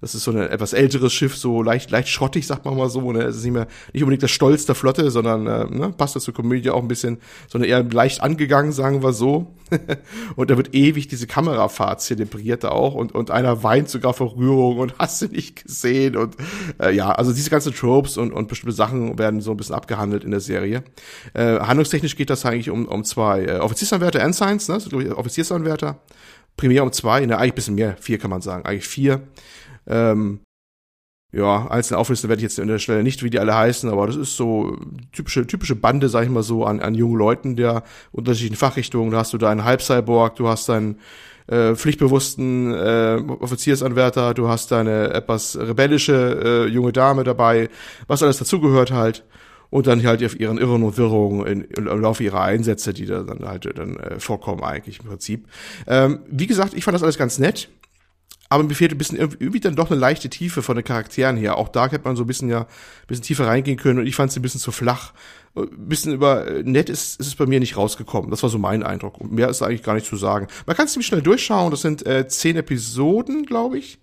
Das 0.00 0.14
ist 0.14 0.24
so 0.24 0.30
ein 0.30 0.38
etwas 0.38 0.72
älteres 0.72 1.12
Schiff, 1.12 1.36
so 1.36 1.62
leicht, 1.62 1.90
leicht 1.90 2.08
schrottig, 2.08 2.46
sagt 2.46 2.64
man 2.64 2.76
mal 2.76 2.90
so. 2.90 3.12
Ne? 3.12 3.22
Es 3.22 3.36
ist 3.36 3.44
nicht 3.44 3.52
mehr 3.52 3.66
nicht 3.92 4.02
unbedingt 4.02 4.22
der 4.22 4.28
Stolz 4.28 4.66
der 4.66 4.74
Flotte, 4.74 5.10
sondern 5.10 5.46
äh, 5.46 5.64
ne? 5.64 5.94
passt 5.96 6.16
das 6.16 6.24
zur 6.24 6.34
Komödie 6.34 6.70
auch 6.70 6.82
ein 6.82 6.88
bisschen, 6.88 7.18
sondern 7.48 7.70
eher 7.70 7.82
leicht 7.82 8.22
angegangen, 8.22 8.72
sagen 8.72 9.02
wir 9.02 9.12
so. 9.12 9.54
und 10.36 10.50
da 10.50 10.56
wird 10.56 10.74
ewig 10.74 11.08
diese 11.08 11.26
Kamerafahrt 11.26 12.00
zelebriert 12.00 12.64
da 12.64 12.68
auch 12.68 12.94
und, 12.94 13.14
und 13.14 13.30
einer 13.30 13.62
weint 13.62 13.88
sogar 13.88 14.14
vor 14.14 14.36
Rührung 14.36 14.78
und 14.78 14.94
hast 14.98 15.22
du 15.22 15.26
nicht 15.26 15.64
gesehen. 15.64 16.16
Und 16.16 16.36
äh, 16.80 16.94
ja, 16.94 17.10
also 17.10 17.32
diese 17.32 17.50
ganzen 17.50 17.74
Tropes 17.74 18.16
und, 18.18 18.32
und 18.32 18.48
bestimmte 18.48 18.76
Sachen 18.76 19.18
werden 19.18 19.40
so 19.40 19.52
ein 19.52 19.56
bisschen 19.56 19.74
abgehandelt 19.74 20.24
in 20.24 20.30
der 20.30 20.40
Serie. 20.40 20.84
Äh, 21.34 21.58
handlungstechnisch 21.60 22.16
geht 22.16 22.30
das 22.30 22.44
eigentlich 22.44 22.70
um, 22.70 22.86
um 22.86 23.04
zwei 23.04 23.44
äh, 23.44 23.58
Offiziersanwärter, 23.58 24.20
Ensigns, 24.20 24.68
ne? 24.68 24.78
So, 24.78 24.96
Offiziersanwärter. 25.16 26.00
Primär 26.56 26.82
um 26.82 26.92
zwei, 26.92 27.26
ne, 27.26 27.36
eigentlich 27.36 27.54
bisschen 27.54 27.74
mehr, 27.74 27.96
vier 28.00 28.18
kann 28.18 28.30
man 28.30 28.40
sagen, 28.40 28.64
eigentlich 28.64 28.88
vier 28.88 29.20
ähm, 29.86 30.40
ja, 31.32 31.66
einzelne 31.68 31.98
auflisten 31.98 32.30
werde 32.30 32.40
ich 32.40 32.44
jetzt 32.44 32.58
in 32.58 32.68
der 32.68 32.78
Stelle 32.78 33.02
nicht, 33.02 33.22
wie 33.22 33.30
die 33.30 33.38
alle 33.38 33.54
heißen, 33.54 33.90
aber 33.90 34.06
das 34.06 34.16
ist 34.16 34.36
so 34.36 34.78
typische, 35.12 35.46
typische 35.46 35.74
Bande, 35.76 36.08
sag 36.08 36.24
ich 36.24 36.30
mal 36.30 36.42
so, 36.42 36.64
an, 36.64 36.80
an 36.80 36.94
jungen 36.94 37.18
Leuten 37.18 37.56
der 37.56 37.82
unterschiedlichen 38.12 38.56
Fachrichtungen. 38.56 39.10
Da 39.10 39.18
hast 39.18 39.32
du 39.32 39.38
deinen 39.38 39.64
Halbcyborg, 39.64 40.36
du 40.36 40.48
hast 40.48 40.68
deinen 40.68 40.98
äh, 41.48 41.74
pflichtbewussten 41.74 42.72
äh, 42.72 43.20
Offiziersanwärter, 43.40 44.34
du 44.34 44.48
hast 44.48 44.70
deine 44.72 45.10
etwas 45.12 45.58
rebellische 45.58 46.66
äh, 46.66 46.70
junge 46.70 46.92
Dame 46.92 47.22
dabei, 47.22 47.68
was 48.06 48.22
alles 48.22 48.38
dazugehört 48.38 48.92
halt. 48.92 49.24
und 49.70 49.86
dann 49.86 50.04
halt 50.04 50.24
auf 50.24 50.38
ihren 50.38 50.58
Irren 50.58 50.82
und 50.82 50.96
Wirrungen 50.96 51.46
in, 51.46 51.62
im 51.62 52.00
Laufe 52.00 52.24
ihrer 52.24 52.40
Einsätze, 52.40 52.94
die 52.94 53.06
da 53.06 53.22
dann 53.22 53.46
halt 53.46 53.68
dann 53.76 53.96
äh, 53.96 54.20
vorkommen 54.20 54.62
eigentlich 54.62 55.00
im 55.00 55.06
Prinzip. 55.06 55.48
Ähm, 55.86 56.20
wie 56.30 56.46
gesagt, 56.46 56.74
ich 56.74 56.84
fand 56.84 56.94
das 56.94 57.02
alles 57.02 57.18
ganz 57.18 57.38
nett. 57.38 57.68
Aber 58.48 58.62
mir 58.62 58.74
fehlt 58.74 58.92
ein 58.92 58.98
bisschen 58.98 59.18
irgendwie 59.18 59.60
dann 59.60 59.76
doch 59.76 59.90
eine 59.90 59.98
leichte 59.98 60.30
Tiefe 60.30 60.62
von 60.62 60.76
den 60.76 60.84
Charakteren 60.84 61.36
her. 61.36 61.56
Auch 61.56 61.68
da 61.68 61.88
hätte 61.90 62.04
man 62.04 62.16
so 62.16 62.24
ein 62.24 62.26
bisschen 62.26 62.48
ja, 62.48 62.60
ein 62.60 63.06
bisschen 63.06 63.24
tiefer 63.24 63.46
reingehen 63.46 63.76
können 63.76 63.98
und 63.98 64.06
ich 64.06 64.14
fand 64.14 64.30
es 64.30 64.36
ein 64.36 64.42
bisschen 64.42 64.60
zu 64.60 64.72
flach. 64.72 65.12
Ein 65.56 65.88
bisschen 65.88 66.12
über 66.12 66.46
äh, 66.46 66.62
nett 66.62 66.90
ist, 66.90 67.18
ist 67.18 67.26
es 67.26 67.34
bei 67.34 67.46
mir 67.46 67.60
nicht 67.60 67.76
rausgekommen. 67.76 68.30
Das 68.30 68.42
war 68.42 68.50
so 68.50 68.58
mein 68.58 68.82
Eindruck. 68.82 69.18
Und 69.18 69.32
mehr 69.32 69.48
ist 69.48 69.62
eigentlich 69.62 69.82
gar 69.82 69.94
nicht 69.94 70.06
zu 70.06 70.16
sagen. 70.16 70.48
Man 70.66 70.76
kann 70.76 70.86
es 70.86 70.92
ziemlich 70.92 71.06
schnell 71.06 71.22
durchschauen. 71.22 71.70
Das 71.70 71.80
sind 71.80 72.06
äh, 72.06 72.28
zehn 72.28 72.56
Episoden, 72.56 73.46
glaube 73.46 73.78
ich, 73.78 73.98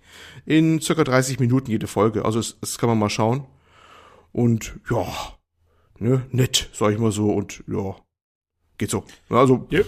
in 0.46 0.82
circa 0.82 1.04
30 1.04 1.40
Minuten 1.40 1.70
jede 1.70 1.88
Folge. 1.88 2.26
Also 2.26 2.40
das, 2.40 2.58
das 2.60 2.78
kann 2.78 2.90
man 2.90 3.00
mal 3.00 3.10
schauen. 3.10 3.46
Und 4.32 4.74
ja, 4.90 5.06
ne, 6.00 6.26
nett, 6.32 6.70
sag 6.74 6.92
ich 6.92 7.00
mal 7.00 7.12
so. 7.12 7.32
Und 7.32 7.64
ja, 7.68 7.96
geht 8.78 8.90
so. 8.90 9.04
Also, 9.30 9.68
ja. 9.70 9.82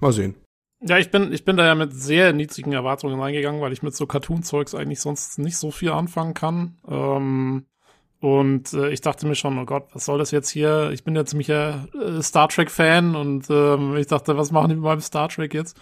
mal 0.00 0.12
sehen. 0.12 0.34
Ja, 0.82 0.96
ich 0.96 1.10
bin, 1.10 1.32
ich 1.32 1.44
bin 1.44 1.56
da 1.58 1.66
ja 1.66 1.74
mit 1.74 1.92
sehr 1.92 2.32
niedrigen 2.32 2.72
Erwartungen 2.72 3.20
reingegangen, 3.20 3.60
weil 3.60 3.72
ich 3.72 3.82
mit 3.82 3.94
so 3.94 4.06
Cartoon-Zeugs 4.06 4.74
eigentlich 4.74 5.00
sonst 5.00 5.38
nicht 5.38 5.58
so 5.58 5.70
viel 5.70 5.90
anfangen 5.90 6.32
kann. 6.32 6.78
Ähm, 6.88 7.66
und 8.20 8.72
äh, 8.72 8.90
ich 8.90 9.02
dachte 9.02 9.26
mir 9.26 9.34
schon, 9.34 9.58
oh 9.58 9.64
Gott, 9.66 9.88
was 9.92 10.06
soll 10.06 10.18
das 10.18 10.30
jetzt 10.30 10.48
hier? 10.50 10.90
Ich 10.92 11.04
bin 11.04 11.16
ja 11.16 11.24
ziemlicher 11.24 11.86
äh, 11.94 12.22
Star 12.22 12.48
Trek-Fan 12.48 13.14
und 13.14 13.46
ähm, 13.50 13.96
ich 13.96 14.06
dachte, 14.06 14.36
was 14.38 14.52
machen 14.52 14.70
die 14.70 14.74
mit 14.76 14.84
meinem 14.84 15.00
Star 15.00 15.28
Trek 15.28 15.52
jetzt? 15.52 15.78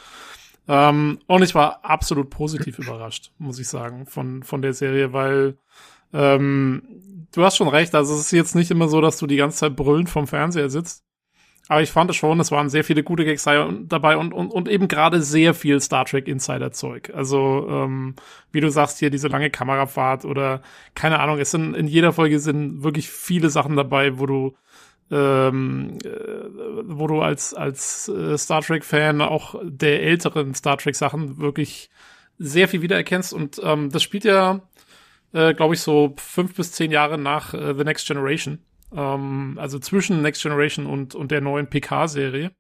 Ähm, 0.67 1.19
und 1.27 1.43
ich 1.43 1.55
war 1.55 1.85
absolut 1.85 2.31
positiv 2.31 2.79
überrascht, 2.81 3.33
muss 3.39 3.59
ich 3.59 3.69
sagen, 3.69 4.07
von, 4.07 4.43
von 4.43 4.63
der 4.63 4.73
Serie, 4.73 5.13
weil 5.13 5.59
ähm, 6.13 7.27
du 7.33 7.45
hast 7.45 7.57
schon 7.57 7.69
recht, 7.69 7.95
also 7.95 8.15
es 8.15 8.21
ist 8.21 8.33
jetzt 8.33 8.55
nicht 8.55 8.71
immer 8.71 8.89
so, 8.89 9.01
dass 9.01 9.19
du 9.19 9.27
die 9.27 9.37
ganze 9.37 9.59
Zeit 9.59 9.77
brüllend 9.77 10.09
vom 10.09 10.27
Fernseher 10.27 10.71
sitzt. 10.71 11.05
Aber 11.69 11.83
ich 11.83 11.91
fand 11.91 12.11
es 12.11 12.17
schon, 12.17 12.41
es 12.41 12.51
waren 12.51 12.71
sehr 12.71 12.83
viele 12.83 13.03
gute 13.03 13.27
Gags 13.27 13.45
dabei 13.45 14.17
und, 14.17 14.33
und, 14.33 14.51
und 14.51 14.69
eben 14.69 14.89
gerade 14.89 15.21
sehr 15.21 15.53
viel 15.53 15.81
Star 15.81 16.07
Trek 16.07 16.27
Insider 16.27 16.73
Zeug. 16.73 17.13
Also, 17.15 17.67
ähm, 17.69 18.15
wie 18.51 18.61
du 18.61 18.71
sagst, 18.71 18.99
hier 18.99 19.11
diese 19.11 19.29
lange 19.29 19.51
Kamerafahrt 19.51 20.25
oder 20.25 20.63
keine 20.95 21.21
Ahnung, 21.21 21.39
es 21.39 21.51
sind 21.51 21.75
in 21.75 21.87
jeder 21.87 22.15
Folge 22.15 22.41
sind 22.41 22.83
wirklich 22.83 23.11
viele 23.11 23.51
Sachen 23.51 23.77
dabei, 23.77 24.19
wo 24.19 24.27
du 24.27 24.57
ähm, 25.11 25.99
äh, 26.05 26.09
wo 26.85 27.07
du 27.07 27.21
als 27.21 27.55
als 27.55 28.09
äh, 28.09 28.37
Star 28.37 28.63
Trek 28.63 28.85
Fan 28.85 29.21
auch 29.21 29.55
der 29.63 30.03
älteren 30.03 30.55
Star 30.55 30.79
Trek 30.79 30.97
Sachen 30.97 31.39
wirklich 31.39 31.91
sehr 32.39 32.69
viel 32.69 32.83
wiedererkennst 32.83 33.33
und 33.33 33.61
ähm, 33.63 33.91
das 33.91 34.03
spielt 34.03 34.25
ja 34.25 34.61
äh, 35.33 35.55
glaube 35.55 35.75
ich 35.75 35.81
so 35.81 36.15
fünf 36.19 36.55
bis 36.55 36.73
zehn 36.73 36.91
Jahre 36.91 37.19
nach 37.19 37.55
äh, 37.55 37.75
The 37.75 37.85
Next 37.85 38.07
Generation 38.07 38.59
ähm, 38.95 39.57
also 39.61 39.79
zwischen 39.79 40.23
Next 40.23 40.43
Generation 40.43 40.87
und, 40.87 41.15
und 41.15 41.31
der 41.31 41.41
neuen 41.41 41.69
PK-Serie. 41.69 42.53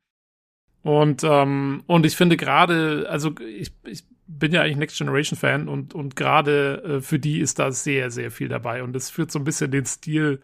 Und, 0.83 1.23
ähm, 1.25 1.83
und 1.87 2.07
ich 2.07 2.17
finde 2.17 2.37
gerade, 2.37 3.07
also 3.11 3.35
ich, 3.41 3.73
ich 3.85 4.05
bin 4.27 4.53
ja 4.53 4.63
eigentlich 4.63 4.77
Next 4.77 4.99
Generation 4.99 5.39
Fan 5.39 5.69
und, 5.69 5.95
und 5.95 6.15
gerade 6.17 6.83
äh, 6.83 7.01
für 7.01 7.19
die 7.19 7.41
ist 7.41 7.59
da 7.59 7.73
sehr, 7.73 8.11
sehr 8.11 8.31
viel 8.31 8.49
dabei. 8.49 8.83
Und 8.83 8.95
es 8.95 9.11
führt 9.11 9.33
so 9.33 9.39
ein 9.39 9.45
bisschen 9.45 9.71
den 9.71 9.87
Stil 9.87 10.43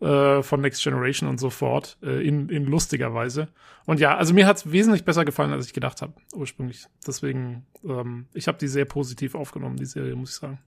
äh, 0.00 0.42
von 0.42 0.60
Next 0.60 0.82
Generation 0.82 1.28
und 1.28 1.38
so 1.38 1.50
fort 1.50 1.98
äh, 2.02 2.26
in, 2.26 2.48
in 2.48 2.64
lustiger 2.64 3.12
Weise. 3.14 3.48
Und 3.84 4.00
ja, 4.00 4.16
also 4.16 4.32
mir 4.32 4.46
hat 4.46 4.58
es 4.58 4.70
wesentlich 4.70 5.04
besser 5.04 5.24
gefallen, 5.24 5.52
als 5.52 5.66
ich 5.66 5.72
gedacht 5.72 6.02
habe, 6.02 6.14
ursprünglich. 6.34 6.86
Deswegen, 7.06 7.66
ähm, 7.84 8.26
ich 8.32 8.46
habe 8.46 8.58
die 8.58 8.68
sehr 8.68 8.84
positiv 8.84 9.34
aufgenommen, 9.34 9.76
die 9.76 9.86
Serie, 9.86 10.14
muss 10.14 10.30
ich 10.30 10.36
sagen. 10.36 10.60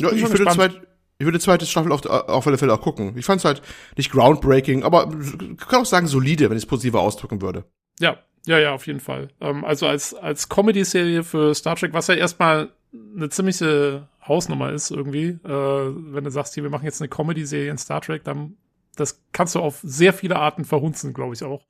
Ja, 0.00 0.10
ich 0.10 0.22
würde 0.22 0.50
zweit, 0.52 0.80
ich 1.18 1.26
würde 1.26 1.38
die 1.38 1.44
zweite 1.44 1.66
Staffel 1.66 1.92
auf, 1.92 2.06
auf 2.06 2.46
alle 2.46 2.58
Fälle 2.58 2.72
auch 2.72 2.80
gucken. 2.80 3.14
Ich 3.16 3.24
fand 3.24 3.40
es 3.40 3.44
halt 3.44 3.62
nicht 3.96 4.10
groundbreaking, 4.12 4.84
aber 4.84 5.08
kann 5.56 5.82
auch 5.82 5.86
sagen 5.86 6.06
solide, 6.06 6.48
wenn 6.48 6.56
ich 6.56 6.64
es 6.64 6.68
positiver 6.68 7.00
ausdrücken 7.00 7.42
würde. 7.42 7.64
Ja, 7.98 8.18
ja, 8.46 8.58
ja, 8.58 8.72
auf 8.72 8.86
jeden 8.86 9.00
Fall. 9.00 9.28
Ähm, 9.40 9.64
also 9.64 9.86
als, 9.86 10.14
als 10.14 10.48
Comedy-Serie 10.48 11.24
für 11.24 11.54
Star 11.54 11.76
Trek, 11.76 11.92
was 11.92 12.06
ja 12.06 12.14
erstmal 12.14 12.70
eine 13.16 13.28
ziemliche 13.28 14.08
Hausnummer 14.26 14.72
ist 14.72 14.90
irgendwie, 14.90 15.26
äh, 15.26 15.42
wenn 15.44 16.24
du 16.24 16.30
sagst, 16.30 16.54
hier, 16.54 16.62
wir 16.62 16.70
machen 16.70 16.84
jetzt 16.84 17.00
eine 17.00 17.08
Comedy-Serie 17.08 17.70
in 17.70 17.78
Star 17.78 18.00
Trek, 18.00 18.24
dann 18.24 18.56
das 18.98 19.22
kannst 19.32 19.54
du 19.54 19.60
auf 19.60 19.80
sehr 19.82 20.12
viele 20.12 20.36
Arten 20.36 20.64
verhunzen, 20.64 21.14
glaube 21.14 21.34
ich 21.34 21.42
auch. 21.44 21.64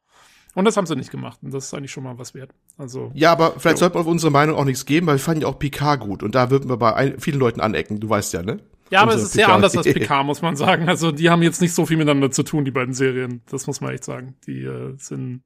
Und 0.55 0.65
das 0.65 0.77
haben 0.77 0.87
sie 0.87 0.97
nicht 0.97 1.11
gemacht. 1.11 1.39
Und 1.43 1.53
das 1.53 1.67
ist 1.67 1.75
eigentlich 1.75 1.93
schon 1.93 2.05
mal 2.05 2.19
was 2.19 2.35
wert. 2.35 2.51
Also. 2.79 3.13
Ja, 3.15 3.33
aber 3.33 3.53
vielleicht 3.59 3.77
jo. 3.77 3.81
sollte 3.81 3.95
man 3.95 4.07
auf 4.07 4.11
unsere 4.11 4.33
Meinung 4.33 4.57
auch 4.57 4.65
nichts 4.65 4.87
geben, 4.87 5.07
weil 5.07 5.17
wir 5.17 5.21
fanden 5.21 5.43
ja 5.43 5.49
auch 5.49 5.59
Picard 5.59 6.01
gut. 6.01 6.23
Und 6.23 6.35
da 6.35 6.51
würden 6.51 6.69
wir 6.69 6.77
bei 6.77 6.95
ein, 6.95 7.21
vielen 7.21 7.39
Leuten 7.39 7.61
anecken. 7.61 8.01
Du 8.01 8.09
weißt 8.09 8.33
ja, 8.33 8.43
ne? 8.43 8.59
Ja, 8.91 9.03
aber 9.03 9.15
es 9.15 9.23
ist 9.23 9.33
sehr 9.33 9.49
anders 9.49 9.77
als 9.77 9.87
PK, 9.93 10.23
muss 10.23 10.43
man 10.43 10.57
sagen. 10.57 10.89
Also 10.89 11.13
die 11.13 11.31
haben 11.31 11.43
jetzt 11.43 11.61
nicht 11.61 11.75
so 11.75 11.87
viel 11.87 11.97
miteinander 11.97 12.31
zu 12.31 12.43
tun, 12.43 12.65
die 12.65 12.71
beiden 12.71 12.95
Serien. 12.95 13.43
Das 13.51 13.67
muss 13.67 13.81
man 13.81 13.93
echt 13.93 14.05
sagen. 14.05 14.37
Die 14.47 14.63
äh, 14.63 14.95
sind 14.97 15.43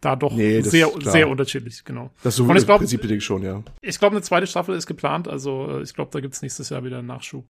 da 0.00 0.16
doch 0.16 0.34
nee, 0.34 0.60
sehr, 0.62 0.90
sehr 1.00 1.28
unterschiedlich, 1.28 1.84
genau. 1.84 2.10
Das 2.22 2.34
ist 2.34 2.38
so 2.38 2.44
Und 2.44 2.56
ich 2.56 2.64
glaub, 2.64 2.78
Prinzip 2.78 3.22
schon, 3.22 3.42
ja. 3.42 3.62
Ich 3.80 3.98
glaube, 3.98 4.16
eine 4.16 4.22
zweite 4.22 4.46
Staffel 4.46 4.74
ist 4.74 4.86
geplant. 4.86 5.28
Also 5.28 5.78
äh, 5.78 5.82
ich 5.82 5.94
glaube, 5.94 6.10
da 6.12 6.20
gibt's 6.20 6.42
nächstes 6.42 6.70
Jahr 6.70 6.84
wieder 6.84 6.98
einen 6.98 7.08
Nachschub. 7.08 7.46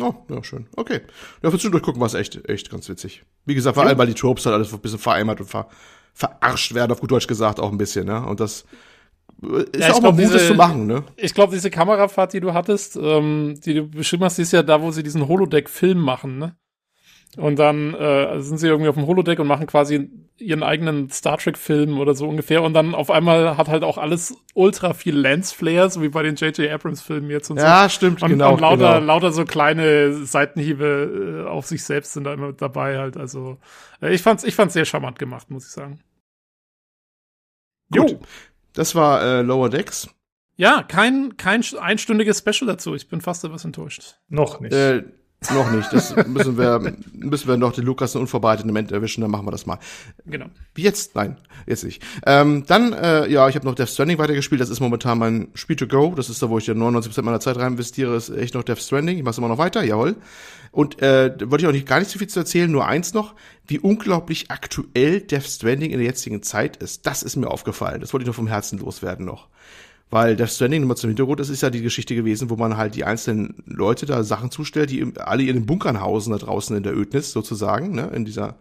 Oh, 0.00 0.14
ja, 0.30 0.42
schön. 0.42 0.68
Okay. 0.76 1.02
Ja, 1.42 1.50
für 1.50 1.58
zwischendurch 1.58 1.82
gucken 1.82 2.00
war 2.00 2.06
es 2.06 2.14
echt, 2.14 2.48
echt 2.48 2.70
ganz 2.70 2.88
witzig. 2.88 3.24
Wie 3.44 3.54
gesagt, 3.54 3.74
vor 3.74 3.84
allem, 3.84 3.98
weil 3.98 4.06
die 4.06 4.14
Tropes 4.14 4.46
halt 4.46 4.54
alles 4.54 4.72
ein 4.72 4.80
bisschen 4.80 4.98
vereimert 4.98 5.40
und 5.40 5.46
ver, 5.46 5.68
verarscht 6.14 6.74
werden, 6.74 6.92
auf 6.92 7.00
gut 7.00 7.10
Deutsch 7.10 7.26
gesagt, 7.26 7.60
auch 7.60 7.70
ein 7.70 7.78
bisschen, 7.78 8.06
ne? 8.06 8.24
Und 8.24 8.40
das 8.40 8.64
ist 9.42 9.88
ja, 9.88 9.92
auch 9.92 10.00
mal 10.00 10.12
Mut, 10.12 10.32
das 10.32 10.46
zu 10.46 10.54
machen, 10.54 10.86
ne? 10.86 11.04
Ich 11.16 11.34
glaube, 11.34 11.52
diese 11.52 11.70
Kamerafahrt, 11.70 12.32
die 12.32 12.40
du 12.40 12.54
hattest, 12.54 12.96
ähm, 12.96 13.60
die 13.64 13.74
du 13.74 13.88
beschrieben 13.88 14.24
hast, 14.24 14.38
die 14.38 14.42
ist 14.42 14.52
ja 14.52 14.62
da, 14.62 14.80
wo 14.80 14.92
sie 14.92 15.02
diesen 15.02 15.26
Holodeck-Film 15.26 15.98
machen, 15.98 16.38
ne? 16.38 16.56
Und 17.38 17.58
dann 17.58 17.94
äh, 17.94 18.40
sind 18.42 18.58
sie 18.58 18.68
irgendwie 18.68 18.90
auf 18.90 18.94
dem 18.94 19.06
Holodeck 19.06 19.38
und 19.38 19.46
machen 19.46 19.66
quasi 19.66 20.10
ihren 20.36 20.62
eigenen 20.62 21.08
Star 21.08 21.38
Trek-Film 21.38 21.98
oder 21.98 22.14
so 22.14 22.28
ungefähr. 22.28 22.62
Und 22.62 22.74
dann 22.74 22.94
auf 22.94 23.10
einmal 23.10 23.56
hat 23.56 23.68
halt 23.68 23.84
auch 23.84 23.96
alles 23.96 24.36
ultra 24.52 24.92
viel 24.92 25.16
Lensflare, 25.16 25.88
so 25.88 26.02
wie 26.02 26.10
bei 26.10 26.22
den 26.22 26.36
J.J. 26.36 26.70
Abrams-Filmen 26.70 27.30
jetzt 27.30 27.50
und 27.50 27.58
so. 27.58 27.64
Ja, 27.64 27.88
stimmt, 27.88 28.22
und, 28.22 28.28
genau. 28.28 28.52
Und 28.52 28.60
lauter, 28.60 29.00
genau. 29.00 29.06
lauter 29.06 29.32
so 29.32 29.46
kleine 29.46 30.12
Seitenhiebe 30.26 31.44
äh, 31.46 31.48
auf 31.48 31.66
sich 31.66 31.84
selbst 31.84 32.12
sind 32.12 32.24
da 32.24 32.34
immer 32.34 32.52
dabei 32.52 32.98
halt. 32.98 33.16
Also 33.16 33.56
äh, 34.02 34.12
ich 34.12 34.20
fand's, 34.20 34.44
ich 34.44 34.54
fand's 34.54 34.74
sehr 34.74 34.84
charmant 34.84 35.18
gemacht, 35.18 35.50
muss 35.50 35.64
ich 35.64 35.72
sagen. 35.72 36.00
Gut. 37.90 38.10
Jo. 38.10 38.18
Das 38.74 38.94
war 38.94 39.22
äh, 39.22 39.42
Lower 39.42 39.68
Decks. 39.68 40.08
Ja, 40.56 40.82
kein, 40.82 41.36
kein 41.36 41.64
einstündiges 41.78 42.38
Special 42.38 42.66
dazu. 42.66 42.94
Ich 42.94 43.08
bin 43.08 43.20
fast 43.20 43.44
etwas 43.44 43.64
enttäuscht. 43.64 44.18
Noch 44.28 44.60
nicht. 44.60 44.72
Äh, 44.72 45.04
noch 45.50 45.70
nicht. 45.70 45.92
Das 45.92 46.14
müssen 46.26 46.56
wir, 46.56 46.94
müssen 47.12 47.48
wir 47.48 47.56
noch 47.56 47.72
den 47.72 47.84
Lukas 47.84 48.14
einen 48.14 48.22
unvorbereiteten 48.22 48.70
Moment 48.70 48.92
erwischen, 48.92 49.20
dann 49.20 49.30
machen 49.30 49.46
wir 49.46 49.50
das 49.50 49.66
mal. 49.66 49.78
Genau. 50.26 50.46
Wie 50.74 50.82
jetzt? 50.82 51.14
Nein, 51.14 51.36
jetzt 51.66 51.84
nicht. 51.84 52.02
Ähm, 52.26 52.64
dann, 52.66 52.92
äh, 52.92 53.28
ja, 53.28 53.48
ich 53.48 53.54
habe 53.54 53.66
noch 53.66 53.74
Death 53.74 53.90
Stranding 53.90 54.18
weitergespielt. 54.18 54.60
Das 54.60 54.70
ist 54.70 54.80
momentan 54.80 55.18
mein 55.18 55.48
Spiel 55.54 55.76
to 55.76 55.86
go. 55.86 56.14
Das 56.14 56.28
ist 56.28 56.42
da, 56.42 56.50
wo 56.50 56.58
ich 56.58 56.66
ja 56.66 56.74
99% 56.74 57.22
meiner 57.22 57.40
Zeit 57.40 57.56
rein 57.56 57.72
investiere, 57.72 58.16
ist 58.16 58.30
echt 58.30 58.54
noch 58.54 58.62
Death 58.62 58.80
Stranding. 58.80 59.18
Ich 59.18 59.24
mache 59.24 59.38
immer 59.38 59.48
noch 59.48 59.58
weiter, 59.58 59.82
jawohl. 59.82 60.16
Und 60.70 61.02
äh, 61.02 61.34
wollte 61.50 61.64
ich 61.64 61.68
auch 61.68 61.72
nicht 61.72 61.86
gar 61.86 61.98
nicht 61.98 62.10
so 62.10 62.18
viel 62.18 62.28
zu 62.28 62.40
erzählen, 62.40 62.70
nur 62.70 62.86
eins 62.86 63.12
noch, 63.12 63.34
wie 63.66 63.78
unglaublich 63.78 64.50
aktuell 64.50 65.20
Death 65.20 65.44
Stranding 65.44 65.90
in 65.90 65.98
der 65.98 66.06
jetzigen 66.06 66.42
Zeit 66.42 66.78
ist. 66.78 67.06
Das 67.06 67.22
ist 67.22 67.36
mir 67.36 67.48
aufgefallen. 67.48 68.00
Das 68.00 68.12
wollte 68.12 68.22
ich 68.22 68.26
nur 68.26 68.34
vom 68.34 68.46
Herzen 68.46 68.78
loswerden 68.78 69.26
noch. 69.26 69.48
Weil 70.12 70.36
Death 70.36 70.50
Stranding, 70.50 70.82
nochmal 70.82 70.98
zum 70.98 71.08
Hintergrund, 71.08 71.40
das 71.40 71.48
ist 71.48 71.62
ja 71.62 71.70
die 71.70 71.80
Geschichte 71.80 72.14
gewesen, 72.14 72.50
wo 72.50 72.56
man 72.56 72.76
halt 72.76 72.96
die 72.96 73.04
einzelnen 73.04 73.54
Leute 73.64 74.04
da 74.04 74.22
Sachen 74.24 74.50
zustellt, 74.50 74.90
die 74.90 75.10
alle 75.16 75.44
in 75.44 75.56
den 75.56 75.64
Bunkern 75.64 76.02
hausen 76.02 76.32
da 76.32 76.36
draußen 76.36 76.76
in 76.76 76.82
der 76.82 76.94
Ödnis 76.94 77.32
sozusagen, 77.32 77.94
ne, 77.94 78.10
in 78.14 78.26
dieser, 78.26 78.56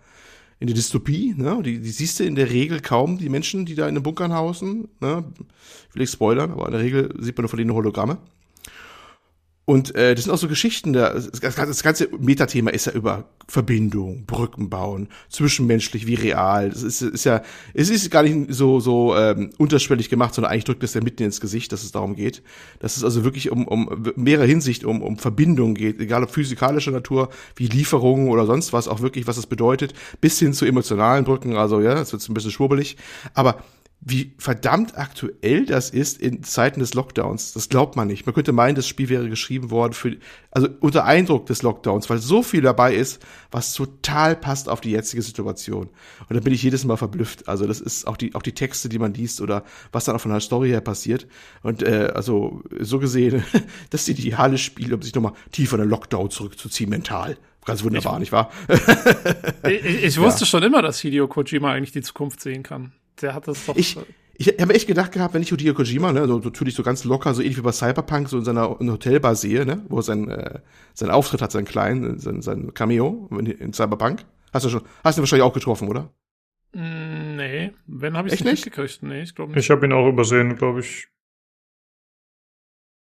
in 0.61 0.67
der 0.67 0.77
Dystopie, 0.77 1.33
ne, 1.35 1.61
die, 1.61 1.81
die 1.81 1.89
siehst 1.89 2.21
du 2.21 2.23
in 2.23 2.35
der 2.35 2.49
Regel 2.49 2.79
kaum, 2.79 3.17
die 3.17 3.27
Menschen, 3.27 3.65
die 3.65 3.75
da 3.75 3.89
in 3.89 3.95
den 3.95 4.03
Bunkern 4.03 4.33
hausen, 4.33 4.87
ne, 5.01 5.25
will 5.91 6.03
ich 6.03 6.09
spoilern, 6.09 6.51
aber 6.51 6.67
in 6.67 6.71
der 6.71 6.81
Regel 6.81 7.13
sieht 7.19 7.35
man 7.35 7.43
nur 7.43 7.49
von 7.49 7.57
denen 7.57 7.73
Hologramme. 7.73 8.17
Und 9.65 9.93
äh, 9.95 10.15
das 10.15 10.23
sind 10.23 10.33
auch 10.33 10.39
so 10.39 10.47
Geschichten, 10.47 10.91
das, 10.91 11.29
das 11.31 11.83
ganze 11.83 12.09
Metathema 12.17 12.71
ist 12.71 12.87
ja 12.87 12.93
über 12.93 13.25
Verbindung, 13.47 14.25
Brücken 14.25 14.69
bauen, 14.69 15.07
zwischenmenschlich 15.29 16.07
wie 16.07 16.15
real. 16.15 16.69
Das 16.71 16.81
ist, 16.81 17.01
ist 17.01 17.25
ja, 17.25 17.43
es 17.73 17.91
ist 17.91 18.09
gar 18.09 18.23
nicht 18.23 18.53
so 18.53 18.79
so 18.79 19.15
ähm, 19.15 19.51
unterschwellig 19.59 20.09
gemacht, 20.09 20.33
sondern 20.33 20.51
eigentlich 20.51 20.63
drückt 20.63 20.83
es 20.83 20.95
ja 20.95 21.01
mitten 21.01 21.23
ins 21.23 21.39
Gesicht, 21.39 21.71
dass 21.71 21.83
es 21.83 21.91
darum 21.91 22.15
geht. 22.15 22.41
Dass 22.79 22.97
es 22.97 23.03
also 23.03 23.23
wirklich 23.23 23.51
um, 23.51 23.67
um 23.67 24.03
mehrere 24.15 24.47
Hinsicht 24.47 24.83
um, 24.83 25.03
um 25.03 25.17
Verbindung 25.17 25.75
geht, 25.75 25.99
egal 25.99 26.23
ob 26.23 26.31
physikalischer 26.31 26.91
Natur, 26.91 27.29
wie 27.55 27.67
Lieferungen 27.67 28.29
oder 28.29 28.47
sonst 28.47 28.73
was, 28.73 28.87
auch 28.87 29.01
wirklich, 29.01 29.27
was 29.27 29.37
es 29.37 29.45
bedeutet, 29.45 29.93
bis 30.21 30.39
hin 30.39 30.53
zu 30.53 30.65
emotionalen 30.65 31.23
Brücken. 31.23 31.55
Also 31.55 31.81
ja, 31.81 31.93
es 31.93 32.11
wird 32.11 32.27
ein 32.27 32.33
bisschen 32.33 32.51
schwurbelig. 32.51 32.97
Aber 33.35 33.63
wie 34.03 34.33
verdammt 34.39 34.97
aktuell 34.97 35.67
das 35.67 35.91
ist 35.91 36.19
in 36.19 36.41
Zeiten 36.41 36.79
des 36.79 36.95
Lockdowns. 36.95 37.53
Das 37.53 37.69
glaubt 37.69 37.95
man 37.95 38.07
nicht. 38.07 38.25
Man 38.25 38.33
könnte 38.33 38.51
meinen, 38.51 38.73
das 38.73 38.87
Spiel 38.87 39.09
wäre 39.09 39.29
geschrieben 39.29 39.69
worden 39.69 39.93
für, 39.93 40.17
also 40.49 40.67
unter 40.79 41.05
Eindruck 41.05 41.45
des 41.45 41.61
Lockdowns, 41.61 42.09
weil 42.09 42.17
so 42.17 42.41
viel 42.41 42.61
dabei 42.61 42.95
ist, 42.95 43.23
was 43.51 43.73
total 43.73 44.35
passt 44.35 44.69
auf 44.69 44.81
die 44.81 44.89
jetzige 44.89 45.21
Situation. 45.21 45.89
Und 46.27 46.35
da 46.35 46.39
bin 46.39 46.51
ich 46.51 46.63
jedes 46.63 46.83
Mal 46.83 46.97
verblüfft. 46.97 47.47
Also 47.47 47.67
das 47.67 47.79
ist 47.79 48.07
auch 48.07 48.17
die, 48.17 48.33
auch 48.33 48.41
die 48.41 48.53
Texte, 48.53 48.89
die 48.89 48.97
man 48.97 49.13
liest 49.13 49.39
oder 49.39 49.63
was 49.91 50.05
dann 50.05 50.15
auch 50.15 50.21
von 50.21 50.31
der 50.31 50.39
Story 50.39 50.69
her 50.69 50.81
passiert. 50.81 51.27
Und 51.61 51.83
äh, 51.83 52.11
also 52.15 52.63
so 52.79 52.97
gesehen, 52.97 53.43
das 53.91 54.07
ist 54.07 54.19
ideale 54.19 54.57
Spiel, 54.57 54.95
um 54.95 55.03
sich 55.03 55.13
nochmal 55.13 55.33
tiefer 55.51 55.75
in 55.75 55.81
den 55.81 55.89
Lockdown 55.91 56.31
zurückzuziehen 56.31 56.89
mental. 56.89 57.37
Ganz 57.65 57.83
wunderbar, 57.83 58.13
ich, 58.13 58.19
nicht 58.21 58.31
wahr? 58.31 58.51
ich, 59.69 60.03
ich, 60.03 60.17
wusste 60.19 60.41
ja. 60.41 60.45
schon 60.47 60.63
immer, 60.63 60.81
dass 60.81 60.99
Hideo 60.99 61.27
Kojima 61.27 61.71
eigentlich 61.71 61.91
die 61.91 62.01
Zukunft 62.01 62.41
sehen 62.41 62.63
kann. 62.63 62.93
Der 63.21 63.33
hat 63.33 63.47
das 63.47 63.65
doch. 63.65 63.75
Ich, 63.75 63.97
ich 64.35 64.47
habe 64.59 64.73
echt 64.73 64.87
gedacht 64.87 65.11
gehabt, 65.11 65.33
wenn 65.33 65.41
ich 65.41 65.49
Hideo 65.49 65.73
Kojima, 65.73 66.11
ne, 66.13 66.27
so 66.27 66.39
natürlich 66.39 66.75
so 66.75 66.83
ganz 66.83 67.03
locker, 67.03 67.33
so 67.33 67.41
ähnlich 67.41 67.57
wie 67.57 67.61
bei 67.61 67.71
Cyberpunk, 67.71 68.29
so 68.29 68.37
in 68.37 68.45
seiner 68.45 68.79
in 68.79 68.91
Hotelbar 68.91 69.35
sehe, 69.35 69.65
ne, 69.65 69.85
wo 69.89 69.97
er 69.97 70.03
sein, 70.03 70.29
äh, 70.29 70.59
sein 70.93 71.11
Auftritt 71.11 71.41
hat, 71.41 71.51
sein 71.51 71.65
kleinen, 71.65 72.19
sein, 72.19 72.41
sein 72.41 72.73
Cameo 72.73 73.29
in 73.31 73.73
Cyberpunk. 73.73 74.25
Hast 74.53 74.65
du 74.65 74.69
schon, 74.69 74.81
hast 75.03 75.17
du 75.17 75.21
wahrscheinlich 75.21 75.45
auch 75.45 75.53
getroffen, 75.53 75.87
oder? 75.87 76.13
Mm, 76.73 77.35
nee, 77.35 77.73
wenn 77.87 78.17
habe 78.17 78.29
ich 78.29 78.35
nicht, 78.35 78.45
nicht 78.45 78.63
gekriegt. 78.63 79.03
Nee, 79.03 79.21
ich 79.21 79.35
glaube 79.35 79.53
nicht. 79.53 79.63
Ich 79.63 79.69
habe 79.69 79.85
ihn 79.85 79.93
auch 79.93 80.07
übersehen, 80.07 80.55
glaube 80.55 80.79
ich. 80.79 81.07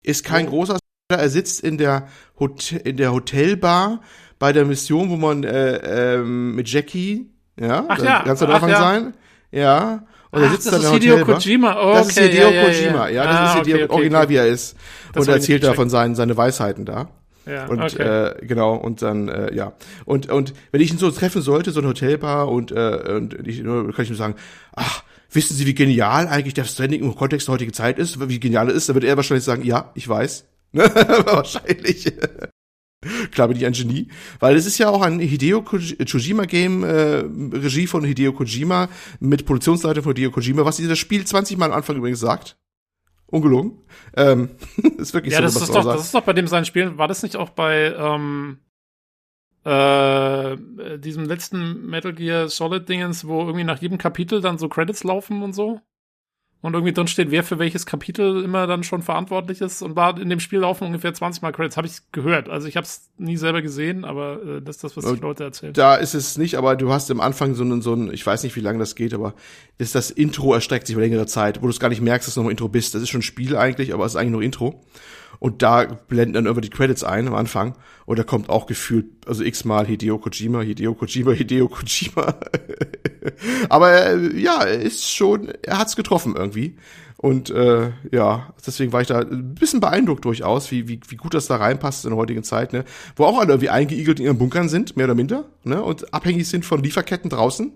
Ist 0.03 0.25
kein 0.25 0.49
oh. 0.49 0.51
großer 0.51 0.79
er 1.09 1.29
sitzt 1.29 1.63
in 1.63 1.77
der, 1.77 2.09
Hotel, 2.39 2.81
in 2.81 2.97
der 2.97 3.13
Hotelbar 3.13 4.01
bei 4.39 4.53
der 4.53 4.65
Mission, 4.65 5.11
wo 5.11 5.17
man 5.17 5.45
äh, 5.45 6.15
ähm, 6.17 6.55
mit 6.55 6.69
Jackie, 6.69 7.31
ja, 7.59 7.85
Ach 7.89 8.03
ja. 8.03 8.23
ganz 8.23 8.43
am 8.43 8.51
Anfang 8.51 8.71
ja. 8.71 8.79
sein, 8.79 9.15
ja, 9.55 10.03
und 10.35 10.43
er 10.43 10.51
sitzt 10.51 10.67
das 10.67 10.83
dann 10.83 10.83
ist 10.83 10.91
Hideo 10.93 11.19
Hotelbar. 11.19 11.37
Kojima. 11.37 11.77
Oh, 11.81 11.93
das 11.95 12.09
ist 12.09 12.19
Hideo 12.19 12.51
ja, 12.51 12.65
Kojima, 12.65 13.09
ja, 13.09 13.25
das 13.25 13.37
ah, 13.37 13.47
ist 13.47 13.59
Hideo, 13.59 13.75
okay, 13.77 13.85
okay, 13.85 13.95
original 13.95 14.29
wie 14.29 14.37
er 14.37 14.47
ist. 14.49 14.77
Das 15.13 15.23
und 15.23 15.29
er 15.29 15.35
erzählt 15.35 15.63
da 15.63 15.75
von 15.75 15.89
seinen 15.89 16.15
seine 16.17 16.37
Weisheiten 16.37 16.85
da. 16.85 17.09
Ja, 17.47 17.67
und 17.67 17.81
okay. 17.81 18.03
äh, 18.03 18.47
genau 18.47 18.75
und 18.75 19.03
dann 19.03 19.29
äh, 19.29 19.55
ja 19.55 19.75
und 20.07 20.31
und 20.31 20.55
wenn 20.73 20.81
ich 20.81 20.91
ihn 20.91 20.99
so 20.99 21.11
treffen 21.11 21.43
sollte 21.43 21.73
so 21.73 21.81
ein 21.81 21.87
Hotelbar 21.87 22.49
und 22.49 22.73
äh, 22.73 23.15
und 23.17 23.35
ich 23.47 23.63
kann 23.63 23.93
ich 23.99 24.09
nur 24.09 24.17
sagen 24.17 24.35
ach 24.75 25.03
wissen 25.31 25.55
Sie 25.55 25.67
wie 25.67 25.75
genial 25.75 26.27
eigentlich 26.27 26.55
der 26.55 26.65
Stranding 26.65 27.03
im 27.03 27.15
Kontext 27.15 27.47
der 27.47 27.53
heutigen 27.53 27.75
Zeit 27.75 27.99
ist 27.99 28.29
wie 28.29 28.41
genial 28.41 28.71
er 28.71 28.75
ist 28.75 28.89
dann 28.89 28.95
wird 28.95 29.05
er 29.05 29.17
wahrscheinlich 29.17 29.45
sagen 29.45 29.63
ja 29.63 29.91
ich 29.95 30.09
weiß 30.09 30.47
wahrscheinlich 30.73 32.15
Klar 33.31 33.49
bin 33.49 33.57
ich 33.57 33.67
ein 33.67 33.73
Genie, 33.73 34.09
weil 34.41 34.57
es 34.57 34.67
ist 34.67 34.79
ja 34.79 34.89
auch 34.89 35.03
ein 35.03 35.19
Hideo 35.19 35.63
Kojima 35.63 36.45
Game, 36.45 36.85
äh, 36.85 37.25
Regie 37.57 37.87
von 37.87 38.05
Hideo 38.05 38.33
Kojima 38.33 38.89
mit 39.21 39.47
Produktionsleiter 39.47 40.03
von 40.03 40.15
Hideo 40.15 40.31
Kojima, 40.31 40.65
was 40.65 40.77
dieses 40.77 40.99
Spiel 40.99 41.25
20 41.25 41.57
Mal 41.57 41.67
am 41.67 41.73
Anfang 41.73 41.97
übrigens 41.97 42.21
sagt. 42.21 42.57
Ungelogen. 43.27 43.79
Ähm, 44.17 44.51
ist 44.99 45.15
wirklich 45.15 45.33
ja, 45.33 45.39
so, 45.39 45.45
das 45.45 45.69
ist 45.69 45.75
doch, 45.75 45.85
das 45.85 46.05
ist 46.05 46.15
doch 46.15 46.23
bei 46.23 46.33
dem 46.33 46.47
sein 46.47 46.65
Spiel. 46.65 46.99
War 46.99 47.09
das 47.09 47.23
nicht 47.23 47.37
auch 47.37 47.51
bei 47.51 47.95
ähm, 47.97 48.59
äh, 49.65 50.57
diesem 50.99 51.25
letzten 51.25 51.87
Metal 51.87 52.13
Gear 52.13 52.49
Solid 52.49 52.89
Dingens, 52.89 53.27
wo 53.27 53.41
irgendwie 53.41 53.65
nach 53.65 53.81
jedem 53.81 53.99
Kapitel 53.99 54.41
dann 54.41 54.59
so 54.59 54.69
Credits 54.69 55.05
laufen 55.05 55.43
und 55.43 55.55
so? 55.55 55.81
Und 56.65 56.73
irgendwie 56.73 56.95
drin 56.95 57.09
steht, 57.09 57.31
wer 57.31 57.45
für 57.45 57.59
welches 57.59 57.85
Kapitel 57.85 58.43
immer 58.43 58.67
dann 58.67 58.85
schon 58.85 59.03
verantwortlich 59.03 59.61
ist. 59.61 59.83
Und 59.83 59.97
war 59.97 60.19
in 60.19 60.31
dem 60.31 60.41
Spiel 60.41 60.61
laufen 60.61 60.87
ungefähr 60.87 61.13
20 61.13 61.43
Mal 61.43 61.53
Credits. 61.53 61.77
Habe 61.77 61.87
ich 61.87 61.99
gehört. 62.11 62.49
Also 62.49 62.67
ich 62.67 62.79
habe 62.79 62.87
es 62.87 63.11
nie 63.19 63.37
selber 63.37 63.61
gesehen, 63.61 64.07
aber 64.07 64.41
äh, 64.43 64.63
das 64.63 64.77
ist 64.77 64.85
das, 64.85 64.97
was 64.97 65.05
die 65.05 65.21
Leute 65.21 65.45
erzählen. 65.45 65.75
Da 65.75 65.97
ist 65.97 66.15
es 66.15 66.39
nicht, 66.39 66.55
aber 66.55 66.75
du 66.75 66.91
hast 66.91 67.11
am 67.11 67.21
Anfang 67.21 67.55
so 67.55 67.65
einen, 67.65 67.83
so 67.83 67.93
einen, 67.93 68.11
ich 68.11 68.25
weiß 68.25 68.45
nicht, 68.45 68.57
wie 68.57 68.61
lange 68.61 68.79
das 68.79 68.95
geht, 68.95 69.13
aber 69.13 69.35
ist 69.77 69.95
das 69.95 70.11
Intro 70.11 70.55
erstreckt 70.55 70.87
sich 70.87 70.95
über 70.95 71.03
längere 71.03 71.27
Zeit, 71.27 71.61
wo 71.61 71.67
du 71.67 71.71
es 71.71 71.81
gar 71.81 71.91
nicht 71.91 72.01
merkst, 72.01 72.29
dass 72.29 72.35
du 72.35 72.43
noch 72.43 72.49
Intro 72.49 72.69
bist. 72.69 72.95
Das 72.95 73.03
ist 73.03 73.11
schon 73.11 73.19
ein 73.19 73.25
Spiel 73.25 73.59
eigentlich, 73.59 73.93
aber 73.93 74.07
es 74.07 74.13
ist 74.13 74.17
eigentlich 74.17 74.33
nur 74.33 74.43
Intro. 74.43 74.83
Und 75.39 75.63
da 75.63 75.85
blenden 75.85 76.35
dann 76.35 76.47
immer 76.47 76.61
die 76.61 76.71
Credits 76.71 77.05
ein 77.05 77.29
am 77.29 77.35
Anfang. 77.35 77.75
Und 78.07 78.19
da 78.19 78.23
kommt 78.23 78.49
auch 78.49 78.67
gefühlt, 78.67 79.07
also 79.27 79.43
x-mal 79.43 79.87
Hideo 79.87 80.19
Kojima, 80.19 80.61
Hideo 80.61 80.95
Kojima, 80.95 81.33
Hideo 81.33 81.69
Kojima. 81.69 82.35
Aber 83.69 84.07
äh, 84.07 84.39
ja, 84.39 84.63
ist 84.63 85.11
schon, 85.11 85.49
er 85.63 85.79
hat's 85.79 85.97
getroffen 85.97 86.35
irgendwie. 86.37 86.77
Und 87.17 87.49
äh, 87.49 87.93
ja, 88.13 88.53
deswegen 88.67 88.93
war 88.93 89.01
ich 89.01 89.09
da 89.09 89.21
ein 89.21 89.55
bisschen 89.55 89.81
beeindruckt 89.81 90.27
durchaus, 90.27 90.71
wie, 90.71 90.89
wie, 90.89 91.01
wie 91.09 91.17
gut 91.17 91.33
das 91.33 91.47
da 91.47 91.57
reinpasst 91.57 92.05
in 92.05 92.11
der 92.11 92.19
heutigen 92.19 92.43
Zeit, 92.43 92.75
ne? 92.75 92.85
Wo 93.17 93.25
auch 93.25 93.39
alle 93.39 93.53
irgendwie 93.53 93.71
eingeigelt 93.71 94.21
in 94.21 94.27
ihren 94.27 94.37
Bunkern 94.37 94.69
sind, 94.69 94.97
mehr 94.97 95.07
oder 95.07 95.15
minder, 95.15 95.47
ne? 95.63 95.83
Und 95.83 96.13
abhängig 96.13 96.47
sind 96.49 96.67
von 96.67 96.83
Lieferketten 96.83 97.31
draußen 97.31 97.73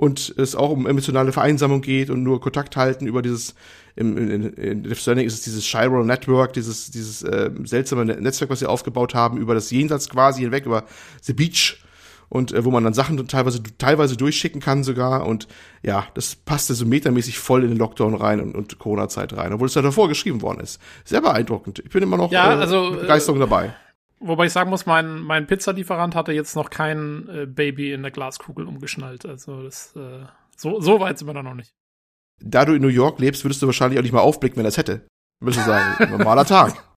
und 0.00 0.32
es 0.38 0.56
auch 0.56 0.70
um 0.70 0.86
emotionale 0.86 1.30
Vereinsamung 1.30 1.82
geht 1.82 2.08
und 2.08 2.22
nur 2.22 2.40
Kontakt 2.40 2.74
halten 2.74 3.06
über 3.06 3.20
dieses, 3.20 3.54
im, 3.96 4.16
in, 4.16 4.54
in 4.54 4.82
Death 4.82 4.96
Stranding 4.96 5.26
ist 5.26 5.34
es 5.34 5.42
dieses 5.42 5.62
Chiral 5.62 6.06
Network, 6.06 6.54
dieses, 6.54 6.90
dieses 6.90 7.22
äh, 7.22 7.50
seltsame 7.64 8.06
Netzwerk, 8.06 8.48
was 8.48 8.60
sie 8.60 8.66
aufgebaut 8.66 9.14
haben, 9.14 9.36
über 9.36 9.52
das 9.52 9.70
Jenseits 9.70 10.08
quasi 10.08 10.40
hinweg, 10.40 10.64
über 10.64 10.84
The 11.20 11.34
Beach 11.34 11.84
und 12.30 12.50
äh, 12.50 12.64
wo 12.64 12.70
man 12.70 12.82
dann 12.82 12.94
Sachen 12.94 13.28
teilweise 13.28 13.62
teilweise 13.76 14.16
durchschicken 14.16 14.62
kann 14.62 14.84
sogar 14.84 15.26
und 15.26 15.48
ja, 15.82 16.06
das 16.14 16.34
passte 16.34 16.72
so 16.72 16.86
metamäßig 16.86 17.38
voll 17.38 17.62
in 17.62 17.68
den 17.68 17.78
Lockdown 17.78 18.14
rein 18.14 18.40
und, 18.40 18.54
und 18.54 18.78
Corona-Zeit 18.78 19.36
rein, 19.36 19.52
obwohl 19.52 19.66
es 19.66 19.74
da 19.74 19.82
davor 19.82 20.08
geschrieben 20.08 20.40
worden 20.40 20.60
ist. 20.60 20.80
Sehr 21.04 21.20
beeindruckend. 21.20 21.80
Ich 21.80 21.90
bin 21.90 22.02
immer 22.02 22.16
noch 22.16 22.32
ja, 22.32 22.54
äh, 22.54 22.56
also, 22.56 22.92
Begeisterung 22.92 23.36
äh, 23.36 23.40
dabei. 23.40 23.74
Wobei 24.22 24.46
ich 24.46 24.52
sagen 24.52 24.68
muss, 24.68 24.84
mein, 24.84 25.20
mein 25.20 25.46
Pizzalieferant 25.46 26.14
hatte 26.14 26.32
jetzt 26.32 26.54
noch 26.54 26.68
kein 26.68 27.28
äh, 27.28 27.46
Baby 27.46 27.92
in 27.92 28.02
der 28.02 28.10
Glaskugel 28.10 28.66
umgeschnallt. 28.66 29.24
Also 29.24 29.62
das, 29.62 29.96
äh, 29.96 30.26
so, 30.56 30.80
so 30.80 31.00
weit 31.00 31.18
sind 31.18 31.26
wir 31.26 31.34
da 31.34 31.42
noch 31.42 31.54
nicht. 31.54 31.72
Da 32.42 32.66
du 32.66 32.74
in 32.74 32.82
New 32.82 32.88
York 32.88 33.18
lebst, 33.18 33.44
würdest 33.44 33.62
du 33.62 33.66
wahrscheinlich 33.66 33.98
auch 33.98 34.02
nicht 34.02 34.12
mal 34.12 34.20
aufblicken, 34.20 34.58
wenn 34.58 34.66
er 34.66 34.70
es 34.70 34.76
hätte. 34.76 35.06
Würdest 35.40 35.62
du 35.62 35.66
sagen, 35.66 36.10
normaler 36.10 36.44
Tag. 36.44 36.74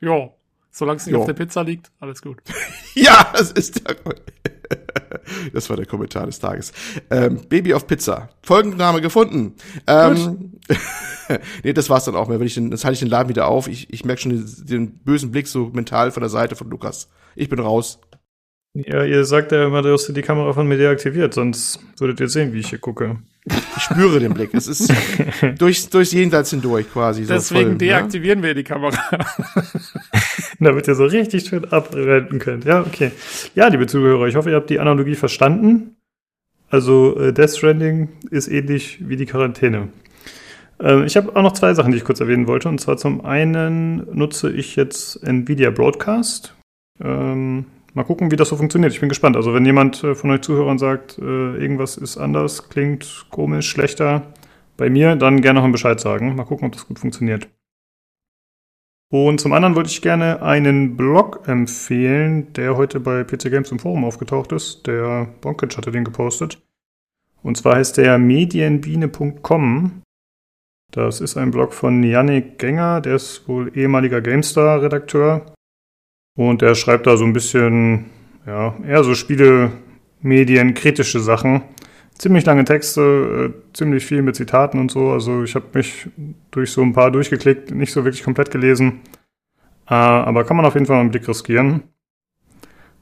Jo, 0.00 0.36
solange 0.70 0.98
es 0.98 1.06
nicht 1.06 1.14
jo. 1.14 1.20
auf 1.20 1.26
der 1.26 1.34
Pizza 1.34 1.62
liegt, 1.62 1.90
alles 2.00 2.22
gut. 2.22 2.38
ja, 2.94 3.30
das 3.32 3.52
ist 3.52 3.86
der. 3.86 3.96
Das 5.52 5.68
war 5.70 5.76
der 5.76 5.86
Kommentar 5.86 6.26
des 6.26 6.38
Tages. 6.38 6.72
Ähm, 7.10 7.40
Baby 7.48 7.74
auf 7.74 7.86
Pizza. 7.86 8.30
Folgenname 8.42 9.00
gefunden. 9.00 9.54
Ähm, 9.86 10.52
nee, 11.64 11.72
das 11.72 11.90
war's 11.90 12.04
dann 12.04 12.16
auch 12.16 12.28
mehr. 12.28 12.38
Wenn 12.38 12.46
ich 12.46 12.54
den, 12.54 12.70
das 12.70 12.84
halte 12.84 12.94
ich 12.94 13.00
den 13.00 13.08
Laden 13.08 13.28
wieder 13.28 13.48
auf. 13.48 13.68
Ich, 13.68 13.92
ich 13.92 14.04
merke 14.04 14.22
schon 14.22 14.32
den, 14.32 14.66
den, 14.66 14.98
bösen 14.98 15.30
Blick 15.30 15.46
so 15.46 15.70
mental 15.72 16.10
von 16.10 16.22
der 16.22 16.30
Seite 16.30 16.56
von 16.56 16.68
Lukas. 16.70 17.08
Ich 17.34 17.48
bin 17.48 17.58
raus. 17.58 18.00
Ja, 18.74 19.04
ihr 19.04 19.24
sagt 19.24 19.52
ja 19.52 19.66
immer, 19.66 19.82
du 19.82 19.92
hast 19.92 20.08
die 20.08 20.22
Kamera 20.22 20.52
von 20.52 20.68
mir 20.68 20.76
deaktiviert, 20.76 21.34
sonst 21.34 21.80
würdet 21.98 22.20
ihr 22.20 22.28
sehen, 22.28 22.52
wie 22.52 22.60
ich 22.60 22.68
hier 22.68 22.78
gucke. 22.78 23.18
Ich 23.76 23.82
spüre 23.82 24.20
den 24.20 24.34
Blick. 24.34 24.52
Es 24.52 24.68
ist 24.68 24.92
durchs, 25.58 25.88
durchs 25.88 26.12
Jenseits 26.12 26.50
hindurch 26.50 26.92
quasi. 26.92 27.22
Deswegen 27.22 27.40
so 27.40 27.54
voll, 27.54 27.72
ne? 27.72 27.78
deaktivieren 27.78 28.40
ne? 28.40 28.48
wir 28.48 28.54
die 28.54 28.64
Kamera. 28.64 28.98
Damit 30.60 30.88
ihr 30.88 30.94
so 30.94 31.04
richtig 31.04 31.46
schön 31.46 31.64
abwenden 31.66 32.38
könnt. 32.38 32.64
Ja, 32.64 32.80
okay. 32.80 33.12
Ja, 33.54 33.68
liebe 33.68 33.86
Zuhörer, 33.86 34.26
ich 34.26 34.34
hoffe, 34.34 34.50
ihr 34.50 34.56
habt 34.56 34.70
die 34.70 34.80
Analogie 34.80 35.14
verstanden. 35.14 35.96
Also, 36.68 37.18
äh, 37.18 37.32
Death 37.32 37.56
Stranding 37.56 38.08
ist 38.30 38.48
ähnlich 38.48 39.08
wie 39.08 39.16
die 39.16 39.26
Quarantäne. 39.26 39.88
Ähm, 40.80 41.04
ich 41.04 41.16
habe 41.16 41.34
auch 41.34 41.42
noch 41.42 41.52
zwei 41.52 41.74
Sachen, 41.74 41.92
die 41.92 41.98
ich 41.98 42.04
kurz 42.04 42.20
erwähnen 42.20 42.46
wollte. 42.46 42.68
Und 42.68 42.80
zwar 42.80 42.96
zum 42.96 43.24
einen 43.24 44.06
nutze 44.16 44.50
ich 44.50 44.76
jetzt 44.76 45.22
Nvidia 45.22 45.70
Broadcast. 45.70 46.54
Ähm, 47.00 47.66
mal 47.94 48.04
gucken, 48.04 48.30
wie 48.30 48.36
das 48.36 48.48
so 48.48 48.56
funktioniert. 48.56 48.92
Ich 48.92 49.00
bin 49.00 49.08
gespannt. 49.08 49.36
Also 49.36 49.54
wenn 49.54 49.64
jemand 49.64 50.02
äh, 50.04 50.14
von 50.14 50.30
euch 50.30 50.42
Zuhörern 50.42 50.78
sagt, 50.78 51.18
äh, 51.18 51.22
irgendwas 51.56 51.96
ist 51.96 52.18
anders, 52.18 52.68
klingt 52.68 53.26
komisch, 53.30 53.68
schlechter 53.68 54.34
bei 54.76 54.90
mir, 54.90 55.16
dann 55.16 55.40
gerne 55.40 55.58
noch 55.58 55.64
einen 55.64 55.72
Bescheid 55.72 55.98
sagen. 56.00 56.34
Mal 56.36 56.44
gucken, 56.44 56.66
ob 56.66 56.72
das 56.72 56.86
gut 56.86 56.98
funktioniert. 56.98 57.48
Und 59.10 59.40
zum 59.40 59.52
anderen 59.52 59.74
wollte 59.74 59.90
ich 59.90 60.02
gerne 60.02 60.42
einen 60.42 60.96
Blog 60.96 61.48
empfehlen, 61.48 62.52
der 62.52 62.76
heute 62.76 63.00
bei 63.00 63.24
PC 63.24 63.50
Games 63.50 63.72
im 63.72 63.78
Forum 63.78 64.04
aufgetaucht 64.04 64.52
ist. 64.52 64.86
Der 64.86 65.28
Bonkic 65.40 65.76
hatte 65.76 65.90
den 65.90 66.04
gepostet. 66.04 66.60
Und 67.42 67.56
zwar 67.56 67.76
heißt 67.76 67.96
der 67.96 68.18
medienbiene.com. 68.18 70.02
Das 70.90 71.20
ist 71.20 71.36
ein 71.36 71.50
Blog 71.50 71.74
von 71.74 72.02
Yannick 72.02 72.58
Gänger, 72.58 73.00
der 73.00 73.16
ist 73.16 73.46
wohl 73.46 73.76
ehemaliger 73.76 74.20
GameStar-Redakteur 74.20 75.44
und 76.34 76.62
er 76.62 76.74
schreibt 76.74 77.06
da 77.06 77.16
so 77.16 77.24
ein 77.24 77.32
bisschen, 77.32 78.06
ja, 78.46 78.74
eher 78.86 79.04
so 79.04 79.14
Spiele, 79.14 79.72
Medien, 80.20 80.72
kritische 80.72 81.20
Sachen. 81.20 81.62
Ziemlich 82.18 82.44
lange 82.44 82.64
Texte, 82.64 83.54
äh, 83.54 83.72
ziemlich 83.72 84.04
viel 84.04 84.22
mit 84.22 84.34
Zitaten 84.34 84.80
und 84.80 84.90
so. 84.90 85.10
Also 85.12 85.44
ich 85.44 85.54
habe 85.54 85.66
mich 85.74 86.08
durch 86.50 86.72
so 86.72 86.82
ein 86.82 86.92
paar 86.92 87.12
durchgeklickt, 87.12 87.70
nicht 87.70 87.92
so 87.92 88.04
wirklich 88.04 88.24
komplett 88.24 88.50
gelesen. 88.50 89.00
Äh, 89.88 89.94
aber 89.94 90.44
kann 90.44 90.56
man 90.56 90.66
auf 90.66 90.74
jeden 90.74 90.86
Fall 90.86 90.96
mal 90.96 91.02
einen 91.02 91.10
Blick 91.10 91.28
riskieren. 91.28 91.84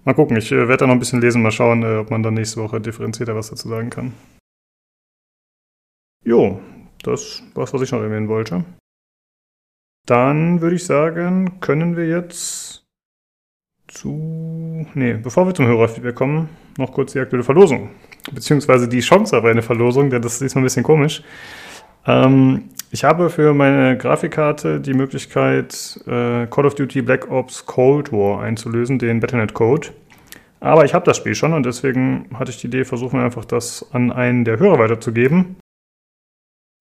Mal 0.04 0.14
gucken, 0.14 0.36
ich 0.36 0.52
äh, 0.52 0.68
werde 0.68 0.76
da 0.76 0.86
noch 0.86 0.92
ein 0.92 1.00
bisschen 1.00 1.20
lesen, 1.20 1.42
mal 1.42 1.50
schauen, 1.50 1.82
äh, 1.82 1.96
ob 1.96 2.10
man 2.10 2.22
dann 2.22 2.34
nächste 2.34 2.60
Woche 2.60 2.80
differenzierter 2.80 3.34
was 3.34 3.50
dazu 3.50 3.68
sagen 3.68 3.90
kann. 3.90 4.12
Jo, 6.24 6.60
das 7.02 7.42
war's, 7.54 7.72
was 7.72 7.82
ich 7.82 7.92
noch 7.92 8.02
erwähnen 8.02 8.28
wollte. 8.28 8.64
Dann 10.06 10.60
würde 10.60 10.76
ich 10.76 10.84
sagen, 10.84 11.58
können 11.60 11.96
wir 11.96 12.06
jetzt 12.06 12.84
zu. 13.88 14.86
Nee, 14.94 15.14
bevor 15.14 15.46
wir 15.46 15.54
zum 15.54 15.66
Hörerfeedback 15.66 16.14
kommen, 16.14 16.48
noch 16.78 16.92
kurz 16.92 17.12
die 17.12 17.20
aktuelle 17.20 17.44
Verlosung. 17.44 17.90
Beziehungsweise 18.32 18.88
die 18.88 19.00
Chance 19.00 19.36
auf 19.36 19.44
eine 19.44 19.62
Verlosung, 19.62 20.10
denn 20.10 20.22
das 20.22 20.34
ist 20.34 20.42
diesmal 20.42 20.62
ein 20.62 20.66
bisschen 20.66 20.82
komisch. 20.82 21.22
Ähm, 22.06 22.70
ich 22.90 23.04
habe 23.04 23.30
für 23.30 23.52
meine 23.52 23.96
Grafikkarte 23.96 24.80
die 24.80 24.94
Möglichkeit, 24.94 26.00
äh, 26.06 26.46
Call 26.46 26.66
of 26.66 26.74
Duty 26.74 27.02
Black 27.02 27.30
Ops 27.30 27.66
Cold 27.66 28.12
War 28.12 28.40
einzulösen, 28.40 28.98
den 28.98 29.20
Battle.net-Code. 29.20 29.88
Aber 30.60 30.84
ich 30.84 30.94
habe 30.94 31.04
das 31.04 31.18
Spiel 31.18 31.34
schon 31.34 31.52
und 31.52 31.66
deswegen 31.66 32.26
hatte 32.34 32.50
ich 32.50 32.60
die 32.60 32.68
Idee, 32.68 32.84
versuchen 32.84 33.18
wir 33.18 33.24
einfach 33.24 33.44
das 33.44 33.86
an 33.92 34.10
einen 34.10 34.44
der 34.44 34.58
Hörer 34.58 34.78
weiterzugeben. 34.78 35.56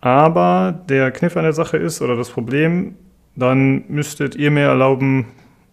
Aber 0.01 0.83
der 0.87 1.11
Kniff 1.11 1.35
an 1.35 1.43
der 1.43 1.53
Sache 1.53 1.77
ist, 1.77 2.01
oder 2.01 2.15
das 2.15 2.29
Problem, 2.29 2.95
dann 3.35 3.83
müsstet 3.89 4.35
ihr 4.35 4.51
mir 4.51 4.67
erlauben, 4.67 5.25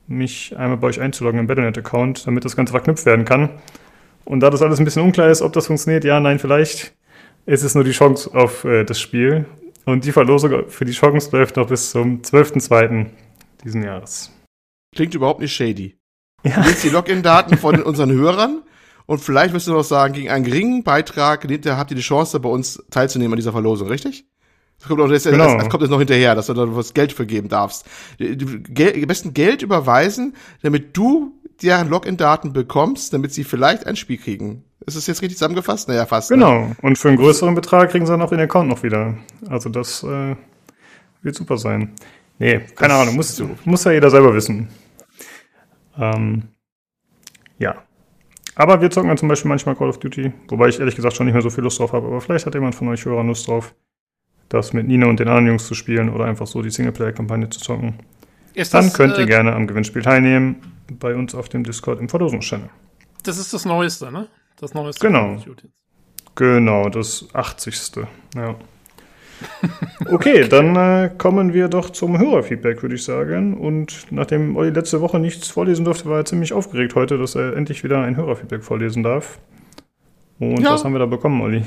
mich 0.08 0.56
einmal 0.56 0.78
bei 0.78 0.88
euch 0.88 1.00
einzuloggen 1.00 1.40
im 1.40 1.46
Battlenet-Account, 1.46 2.26
damit 2.26 2.44
das 2.44 2.56
Ganze 2.56 2.72
verknüpft 2.72 3.06
werden 3.06 3.24
kann. 3.24 3.50
Und 4.24 4.40
da 4.40 4.50
das 4.50 4.62
alles 4.62 4.78
ein 4.78 4.84
bisschen 4.84 5.02
unklar 5.02 5.28
ist, 5.28 5.42
ob 5.42 5.52
das 5.52 5.66
funktioniert, 5.66 6.04
ja, 6.04 6.20
nein, 6.20 6.38
vielleicht, 6.38 6.94
ist 7.46 7.62
es 7.62 7.74
nur 7.74 7.84
die 7.84 7.92
Chance 7.92 8.30
auf 8.34 8.64
äh, 8.64 8.84
das 8.84 9.00
Spiel. 9.00 9.46
Und 9.84 10.04
die 10.04 10.12
Verlosung 10.12 10.68
für 10.68 10.84
die 10.84 10.92
Chance 10.92 11.36
läuft 11.36 11.56
noch 11.56 11.66
bis 11.66 11.90
zum 11.90 12.22
12.02. 12.22 13.06
diesen 13.64 13.82
Jahres. 13.82 14.30
Klingt 14.94 15.14
überhaupt 15.14 15.40
nicht 15.40 15.54
shady. 15.54 15.96
Ja. 16.44 16.62
Du 16.62 16.72
die 16.72 16.88
Login-Daten 16.88 17.56
von 17.56 17.82
unseren 17.82 18.12
Hörern 18.12 18.62
und 19.06 19.20
vielleicht 19.20 19.54
wirst 19.54 19.66
du 19.66 19.72
noch 19.72 19.84
sagen, 19.84 20.14
gegen 20.14 20.30
einen 20.30 20.44
geringen 20.44 20.82
Beitrag 20.82 21.46
habt 21.66 21.90
ihr 21.90 21.96
die 21.96 22.02
Chance, 22.02 22.38
bei 22.40 22.48
uns 22.48 22.82
teilzunehmen 22.90 23.34
an 23.34 23.38
dieser 23.38 23.52
Verlosung, 23.52 23.88
richtig? 23.88 24.26
Das 24.82 24.88
kommt, 24.88 25.00
auch, 25.00 25.08
das, 25.08 25.22
genau. 25.22 25.58
das, 25.58 25.68
kommt 25.68 25.82
jetzt 25.82 25.90
noch 25.90 26.00
hinterher, 26.00 26.34
dass 26.34 26.46
du 26.46 26.54
da 26.54 26.74
was 26.74 26.92
Geld 26.92 27.12
vergeben 27.12 27.48
darfst. 27.48 27.86
Am 28.18 29.06
besten 29.06 29.32
Geld 29.32 29.62
überweisen, 29.62 30.34
damit 30.62 30.96
du 30.96 31.34
deren 31.62 31.88
Login-Daten 31.88 32.52
bekommst, 32.52 33.12
damit 33.12 33.32
sie 33.32 33.44
vielleicht 33.44 33.86
ein 33.86 33.94
Spiel 33.94 34.18
kriegen. 34.18 34.64
Ist 34.84 34.96
es 34.96 35.06
jetzt 35.06 35.22
richtig 35.22 35.38
zusammengefasst? 35.38 35.86
Naja, 35.86 36.04
fast. 36.04 36.32
Ne? 36.32 36.38
Genau. 36.38 36.60
Ne? 36.62 36.76
Und 36.82 36.98
für 36.98 37.08
einen 37.08 37.16
größeren 37.16 37.54
Betrag 37.54 37.90
kriegen 37.90 38.06
sie 38.06 38.10
dann 38.10 38.22
auch 38.22 38.30
den 38.30 38.40
Account 38.40 38.68
noch 38.68 38.82
wieder. 38.82 39.16
Also 39.48 39.68
das 39.68 40.02
äh, 40.02 40.34
wird 41.22 41.36
super 41.36 41.58
sein. 41.58 41.92
Nee, 42.40 42.58
keine 42.74 42.94
das 42.94 43.02
Ahnung. 43.02 43.14
Muss, 43.14 43.40
muss 43.64 43.84
ja 43.84 43.92
jeder 43.92 44.10
selber 44.10 44.34
wissen. 44.34 44.68
Ähm, 45.96 46.48
ja. 47.58 47.76
Aber 48.56 48.80
wir 48.80 48.90
zocken 48.90 49.06
dann 49.06 49.16
zum 49.18 49.28
Beispiel 49.28 49.48
manchmal 49.48 49.76
Call 49.76 49.90
of 49.90 50.00
Duty, 50.00 50.32
wobei 50.48 50.66
ich 50.66 50.80
ehrlich 50.80 50.96
gesagt 50.96 51.14
schon 51.14 51.26
nicht 51.26 51.34
mehr 51.34 51.42
so 51.42 51.50
viel 51.50 51.62
Lust 51.62 51.78
drauf 51.78 51.92
habe. 51.92 52.08
Aber 52.08 52.20
vielleicht 52.20 52.46
hat 52.46 52.54
jemand 52.54 52.74
von 52.74 52.88
euch 52.88 53.04
Hörern 53.04 53.28
Lust 53.28 53.46
drauf, 53.46 53.76
das 54.52 54.72
mit 54.72 54.86
Nina 54.86 55.06
und 55.06 55.20
den 55.20 55.28
anderen 55.28 55.46
Jungs 55.46 55.66
zu 55.66 55.74
spielen 55.74 56.08
oder 56.10 56.24
einfach 56.24 56.46
so 56.46 56.62
die 56.62 56.70
Singleplayer-Kampagne 56.70 57.48
zu 57.50 57.60
zocken. 57.60 57.94
Ist 58.54 58.74
dann 58.74 58.84
das, 58.84 58.94
könnt 58.94 59.16
ihr 59.16 59.24
äh, 59.24 59.26
gerne 59.26 59.54
am 59.54 59.66
Gewinnspiel 59.66 60.02
teilnehmen 60.02 60.56
bei 60.98 61.14
uns 61.14 61.34
auf 61.34 61.48
dem 61.48 61.64
Discord 61.64 62.00
im 62.00 62.08
Verlosungschannel. 62.08 62.68
Das 63.22 63.38
ist 63.38 63.52
das 63.54 63.64
Neueste, 63.64 64.12
ne? 64.12 64.28
Das 64.58 64.74
Neueste. 64.74 65.06
Genau. 65.06 65.38
Genau, 66.34 66.88
das 66.88 67.28
80. 67.32 68.04
Ja. 68.34 68.56
Okay, 70.08 70.46
dann 70.48 70.76
äh, 70.76 71.10
kommen 71.16 71.52
wir 71.52 71.68
doch 71.68 71.90
zum 71.90 72.18
Hörerfeedback, 72.18 72.82
würde 72.82 72.94
ich 72.94 73.04
sagen. 73.04 73.54
Und 73.54 74.06
nachdem 74.10 74.56
Olli 74.56 74.70
letzte 74.70 75.00
Woche 75.00 75.18
nichts 75.18 75.48
vorlesen 75.48 75.84
durfte, 75.84 76.08
war 76.08 76.18
er 76.18 76.24
ziemlich 76.24 76.52
aufgeregt 76.52 76.94
heute, 76.94 77.18
dass 77.18 77.34
er 77.34 77.56
endlich 77.56 77.82
wieder 77.84 78.00
ein 78.02 78.16
Hörerfeedback 78.16 78.62
vorlesen 78.62 79.02
darf. 79.02 79.38
Und 80.38 80.60
ja. 80.60 80.72
was 80.72 80.84
haben 80.84 80.92
wir 80.92 80.98
da 80.98 81.06
bekommen, 81.06 81.40
Olli? 81.40 81.64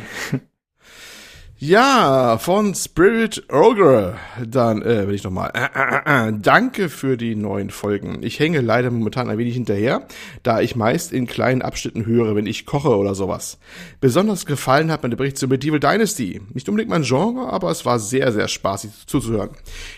Ja, 1.57 2.37
von 2.37 2.75
Spirit 2.75 3.45
Ogre. 3.49 4.17
Dann 4.45 4.81
äh, 4.81 5.07
will 5.07 5.15
ich 5.15 5.23
nochmal. 5.23 5.53
Äh, 5.53 5.69
äh, 6.25 6.27
äh, 6.27 6.33
danke 6.37 6.89
für 6.89 7.15
die 7.15 7.33
neuen 7.37 7.69
Folgen. 7.69 8.23
Ich 8.23 8.39
hänge 8.39 8.59
leider 8.59 8.91
momentan 8.91 9.29
ein 9.29 9.37
wenig 9.37 9.53
hinterher, 9.53 10.05
da 10.43 10.59
ich 10.59 10.75
meist 10.75 11.13
in 11.13 11.27
kleinen 11.27 11.61
Abschnitten 11.61 12.05
höre, 12.05 12.35
wenn 12.35 12.45
ich 12.45 12.65
koche 12.65 12.97
oder 12.97 13.15
sowas. 13.15 13.57
Besonders 14.01 14.45
gefallen 14.45 14.91
hat 14.91 15.03
mir 15.03 15.09
der 15.09 15.15
Bericht 15.15 15.37
zu 15.37 15.47
Medieval 15.47 15.79
Dynasty. 15.79 16.41
Nicht 16.53 16.67
unbedingt 16.67 16.89
mein 16.89 17.03
Genre, 17.03 17.47
aber 17.47 17.71
es 17.71 17.85
war 17.85 17.99
sehr, 17.99 18.33
sehr 18.33 18.49
spaßig 18.49 18.91
zuzuhören. 19.05 19.51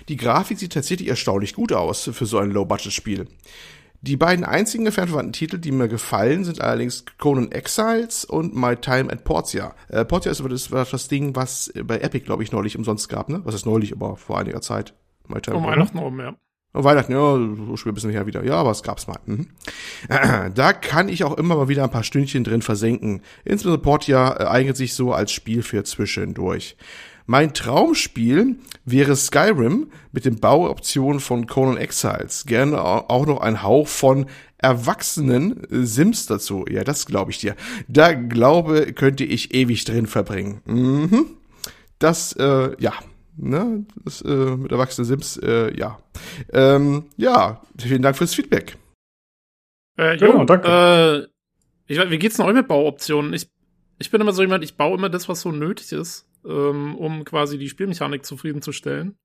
Die 0.10 0.18
Grafik 0.18 0.60
sieht 0.60 0.74
tatsächlich 0.74 1.10
erstaunlich 1.10 1.56
gut 1.56 1.74
aus 1.74 2.08
für 2.14 2.28
so 2.28 2.38
ein 2.38 2.52
Low-Budget-Spiel. 2.52 3.26
Die 4.08 4.16
beiden 4.16 4.46
einzigen 4.46 4.86
entfernten 4.86 5.34
Titel, 5.34 5.58
die 5.58 5.74
mir 5.74 5.90
gefallen, 5.90 6.46
sind 6.46 6.62
allerdings 6.62 7.04
Conan 7.18 7.52
Exiles 7.52 8.24
und 8.24 8.56
My 8.56 8.78
Time 8.78 9.12
at 9.12 9.26
Portia. 9.26 9.76
Äh, 9.90 10.06
Portia 10.06 10.32
ist 10.32 10.40
aber 10.40 10.48
das, 10.48 10.72
war 10.72 10.86
das 10.86 11.10
Ding, 11.10 11.36
was 11.36 11.74
bei 11.84 11.98
Epic, 11.98 12.24
glaube 12.24 12.42
ich, 12.42 12.54
neulich 12.54 12.78
umsonst 12.78 13.10
gab, 13.10 13.28
ne? 13.28 13.42
Was 13.44 13.54
ist 13.54 13.66
neulich, 13.66 13.92
aber 13.92 14.16
vor 14.16 14.40
einiger 14.40 14.62
Zeit. 14.62 14.94
My 15.28 15.42
Time, 15.42 15.58
um 15.58 15.66
Weihnachten 15.66 16.00
oben, 16.00 16.20
ja. 16.22 16.36
Oh, 16.74 16.86
Weihnachten, 16.86 17.12
ja, 17.12 17.20
so 17.20 17.76
schwer 17.76 17.92
bisschen 17.92 18.12
her 18.12 18.28
wieder. 18.28 18.46
Ja, 18.46 18.56
aber 18.56 18.72
es 18.72 18.82
gab's 18.82 19.08
mal. 19.08 19.20
Mhm. 19.26 19.48
Da 20.54 20.72
kann 20.72 21.10
ich 21.10 21.26
auch 21.26 21.38
immer 21.38 21.58
mal 21.58 21.68
wieder 21.68 21.84
ein 21.84 21.92
paar 21.92 22.04
Stündchen 22.04 22.46
drin 22.46 22.62
versenken. 22.62 23.24
Insbesondere 23.44 23.82
Portia 23.82 24.38
äh, 24.40 24.46
eignet 24.46 24.78
sich 24.78 24.94
so 24.94 25.12
als 25.12 25.34
Spiel 25.34 25.64
für 25.64 25.84
zwischendurch. 25.84 26.78
Mein 27.30 27.54
Traumspiel 27.54 28.56
wäre 28.86 29.18
Skyrim 29.18 29.92
mit 30.14 30.24
den 30.24 30.40
Bauoptionen 30.40 31.20
von 31.20 31.46
Conan 31.46 31.76
Exiles. 31.76 32.46
Gerne 32.46 32.82
auch 32.82 33.26
noch 33.26 33.42
ein 33.42 33.64
Hauch 33.64 33.90
von 33.90 34.28
erwachsenen 34.58 35.68
Sims 35.70 36.26
dazu. 36.26 36.64
Ja, 36.70 36.86
das 36.86 37.06
glaube 37.06 37.32
ich 37.32 37.40
dir. 37.40 37.58
Da 37.90 38.14
glaube, 38.14 38.94
könnte 38.94 39.26
ich 39.26 39.54
ewig 39.54 39.84
drin 39.84 40.08
verbringen. 40.08 40.62
Mhm. 40.66 41.26
Das, 42.00 42.32
äh, 42.34 42.76
ja. 42.80 42.94
Ne, 43.40 43.86
das 44.04 44.22
äh, 44.22 44.56
mit 44.56 44.72
erwachsenen 44.72 45.06
Sims, 45.06 45.38
äh, 45.38 45.78
ja. 45.78 46.00
Ähm, 46.54 47.06
ja, 47.18 47.62
vielen 47.78 48.02
Dank 48.02 48.18
fürs 48.18 48.34
Feedback. 48.34 48.78
Äh, 50.00 50.16
jo, 50.16 50.32
genau, 50.32 50.46
danke. 50.46 51.28
Äh, 51.88 51.94
ich, 51.94 52.10
wie 52.10 52.18
geht's 52.18 52.38
denn 52.38 52.46
euch 52.48 52.56
mit 52.56 52.68
Bauoptionen? 52.68 53.34
Ich, 53.34 53.48
ich 54.00 54.10
bin 54.10 54.22
immer 54.22 54.34
so 54.34 54.42
jemand, 54.42 54.64
ich 54.64 54.76
baue 54.76 54.98
immer 54.98 55.10
das, 55.10 55.30
was 55.30 55.42
so 55.42 55.52
nötig 55.52 55.92
ist 55.92 56.27
ähm, 56.48 56.96
um 56.96 57.26
quasi 57.26 57.58
die 57.58 57.70
Spielmechanik 57.70 58.26
zufriedenzustellen. 58.26 59.18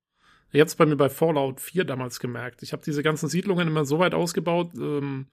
Jetzt 0.52 0.76
bei 0.76 0.84
mir 0.84 0.96
bei 0.96 1.08
Fallout 1.08 1.60
4 1.60 1.84
damals 1.84 2.20
gemerkt. 2.20 2.62
Ich 2.62 2.72
habe 2.72 2.82
diese 2.84 3.02
ganzen 3.02 3.28
Siedlungen 3.28 3.68
immer 3.68 3.84
so 3.84 3.98
weit 3.98 4.14
ausgebaut, 4.14 4.70
ähm, 4.76 5.28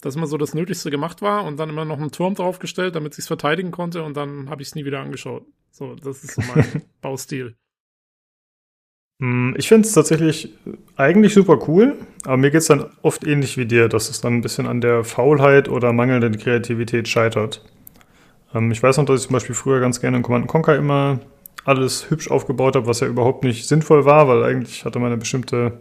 dass 0.00 0.16
immer 0.16 0.26
so 0.26 0.36
das 0.36 0.54
Nötigste 0.54 0.90
gemacht 0.90 1.22
war 1.22 1.44
und 1.44 1.58
dann 1.58 1.70
immer 1.70 1.84
noch 1.84 1.98
einen 1.98 2.10
Turm 2.10 2.34
draufgestellt, 2.34 2.96
damit 2.96 3.14
ich 3.14 3.20
es 3.20 3.26
verteidigen 3.26 3.70
konnte 3.70 4.02
und 4.02 4.16
dann 4.16 4.50
habe 4.50 4.62
ich 4.62 4.68
es 4.68 4.74
nie 4.74 4.84
wieder 4.84 5.00
angeschaut. 5.00 5.46
So, 5.70 5.94
das 5.94 6.24
ist 6.24 6.34
so 6.34 6.42
mein 6.42 6.82
Baustil. 7.00 7.56
Hm, 9.20 9.54
ich 9.58 9.68
finde 9.68 9.86
es 9.86 9.94
tatsächlich 9.94 10.54
eigentlich 10.96 11.34
super 11.34 11.58
cool, 11.68 11.98
aber 12.24 12.36
mir 12.36 12.50
geht 12.50 12.60
es 12.60 12.68
dann 12.68 12.86
oft 13.02 13.26
ähnlich 13.26 13.56
wie 13.56 13.66
dir, 13.66 13.88
dass 13.88 14.10
es 14.10 14.20
dann 14.20 14.34
ein 14.34 14.42
bisschen 14.42 14.66
an 14.66 14.80
der 14.80 15.02
Faulheit 15.04 15.68
oder 15.68 15.92
mangelnden 15.92 16.38
Kreativität 16.38 17.08
scheitert. 17.08 17.64
Ähm, 18.54 18.70
ich 18.70 18.82
weiß 18.82 18.96
noch, 18.98 19.04
dass 19.04 19.20
ich 19.20 19.26
zum 19.26 19.34
Beispiel 19.34 19.54
früher 19.54 19.80
ganz 19.80 20.00
gerne 20.00 20.18
in 20.18 20.22
Command 20.22 20.46
Conquer 20.46 20.76
immer 20.76 21.20
alles 21.64 22.10
hübsch 22.10 22.30
aufgebaut 22.30 22.76
habe, 22.76 22.86
was 22.86 23.00
ja 23.00 23.06
überhaupt 23.06 23.44
nicht 23.44 23.68
sinnvoll 23.68 24.04
war, 24.04 24.28
weil 24.28 24.42
eigentlich 24.44 24.84
hatte 24.84 24.98
man 24.98 25.08
eine 25.08 25.18
bestimmte 25.18 25.80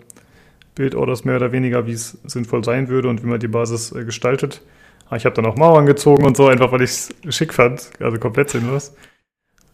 Bildorders 0.75 1.25
mehr 1.25 1.38
oder 1.38 1.51
weniger, 1.51 1.88
wie 1.88 1.93
es 1.93 2.17
sinnvoll 2.25 2.63
sein 2.63 2.88
würde 2.88 3.10
und 3.10 3.23
wie 3.23 3.27
man 3.27 3.39
die 3.39 3.47
Basis 3.47 3.91
äh, 3.93 4.03
gestaltet. 4.06 4.62
Aber 5.08 5.17
ich 5.17 5.25
habe 5.25 5.36
dann 5.36 5.45
auch 5.45 5.56
Mauern 5.56 5.86
gezogen 5.86 6.25
und 6.25 6.36
so, 6.36 6.47
einfach 6.47 6.71
weil 6.71 6.82
ich 6.82 6.91
es 6.91 7.15
schick 7.30 7.53
fand, 7.53 7.89
also 7.99 8.17
komplett 8.19 8.49
sinnlos. 8.49 8.93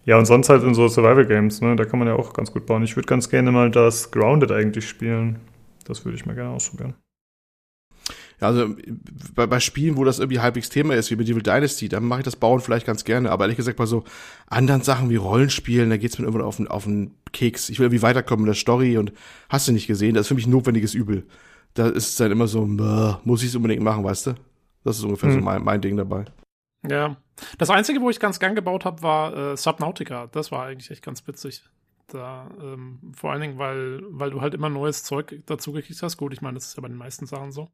Ja, 0.05 0.17
und 0.17 0.25
sonst 0.25 0.49
halt 0.49 0.63
in 0.63 0.73
so 0.73 0.87
Survival 0.87 1.25
Games, 1.25 1.61
ne, 1.61 1.75
da 1.75 1.85
kann 1.85 1.97
man 1.99 2.07
ja 2.07 2.15
auch 2.15 2.33
ganz 2.33 2.51
gut 2.51 2.65
bauen. 2.65 2.83
Ich 2.83 2.95
würde 2.95 3.07
ganz 3.07 3.29
gerne 3.29 3.51
mal 3.51 3.71
das 3.71 4.11
Grounded 4.11 4.51
eigentlich 4.51 4.87
spielen. 4.87 5.39
Das 5.85 6.05
würde 6.05 6.17
ich 6.17 6.25
mal 6.25 6.35
gerne 6.35 6.51
ausprobieren. 6.51 6.93
Also 8.43 8.75
bei, 9.35 9.47
bei 9.47 9.59
Spielen, 9.59 9.97
wo 9.97 10.03
das 10.03 10.19
irgendwie 10.19 10.39
halbwegs 10.39 10.69
Thema 10.69 10.95
ist, 10.95 11.11
wie 11.11 11.15
Medieval 11.15 11.41
Dynasty, 11.41 11.89
dann 11.89 12.03
mache 12.03 12.21
ich 12.21 12.25
das 12.25 12.35
Bauen 12.35 12.59
vielleicht 12.59 12.85
ganz 12.85 13.03
gerne. 13.03 13.31
Aber 13.31 13.45
ehrlich 13.45 13.57
gesagt, 13.57 13.77
bei 13.77 13.85
so 13.85 14.03
anderen 14.47 14.81
Sachen 14.81 15.09
wie 15.09 15.15
Rollenspielen, 15.15 15.89
da 15.89 15.97
geht's 15.97 16.17
mir 16.17 16.25
irgendwann 16.25 16.45
auf 16.45 16.57
den, 16.57 16.67
auf 16.67 16.83
den 16.83 17.15
Keks. 17.31 17.69
Ich 17.69 17.79
will 17.79 17.85
irgendwie 17.85 18.01
weiterkommen 18.01 18.45
in 18.45 18.47
der 18.47 18.55
Story 18.55 18.97
und 18.97 19.13
hast 19.49 19.67
du 19.67 19.71
nicht 19.71 19.87
gesehen, 19.87 20.13
das 20.13 20.21
ist 20.21 20.27
für 20.29 20.35
mich 20.35 20.47
ein 20.47 20.51
notwendiges 20.51 20.93
Übel. 20.93 21.25
Da 21.73 21.87
ist 21.87 22.09
es 22.09 22.15
dann 22.17 22.31
immer 22.31 22.47
so, 22.47 22.65
muss 23.23 23.41
ich 23.41 23.49
es 23.49 23.55
unbedingt 23.55 23.81
machen, 23.81 24.03
weißt 24.03 24.27
du? 24.27 24.35
Das 24.83 24.97
ist 24.97 25.03
ungefähr 25.03 25.29
hm. 25.29 25.39
so 25.39 25.45
mein, 25.45 25.63
mein 25.63 25.81
Ding 25.81 25.97
dabei. 25.97 26.25
Ja. 26.87 27.17
Das 27.57 27.69
Einzige, 27.69 28.01
wo 28.01 28.09
ich 28.09 28.19
ganz 28.19 28.39
gern 28.39 28.55
gebaut 28.55 28.85
habe, 28.85 29.01
war 29.01 29.35
äh, 29.35 29.57
Subnautica. 29.57 30.27
Das 30.27 30.51
war 30.51 30.65
eigentlich 30.65 30.91
echt 30.91 31.03
ganz 31.03 31.25
witzig. 31.27 31.63
Da, 32.07 32.49
ähm, 32.61 32.99
vor 33.15 33.31
allen 33.31 33.41
Dingen, 33.41 33.57
weil, 33.57 34.01
weil 34.09 34.29
du 34.29 34.41
halt 34.41 34.53
immer 34.53 34.69
neues 34.69 35.03
Zeug 35.03 35.41
dazu 35.45 35.71
gekriegt 35.71 36.03
hast. 36.03 36.17
Gut, 36.17 36.33
ich 36.33 36.41
meine, 36.41 36.55
das 36.55 36.67
ist 36.67 36.77
ja 36.77 36.81
bei 36.81 36.89
den 36.89 36.97
meisten 36.97 37.25
Sachen 37.25 37.51
so. 37.51 37.69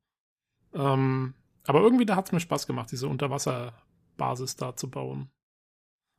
Ähm, 0.74 1.34
aber 1.66 1.82
irgendwie 1.82 2.06
da 2.06 2.16
hat 2.16 2.28
es 2.28 2.32
mir 2.32 2.40
Spaß 2.40 2.68
gemacht, 2.68 2.92
diese 2.92 3.08
Unterwasserbasis 3.08 4.56
da 4.56 4.76
zu 4.76 4.90
bauen. 4.90 5.30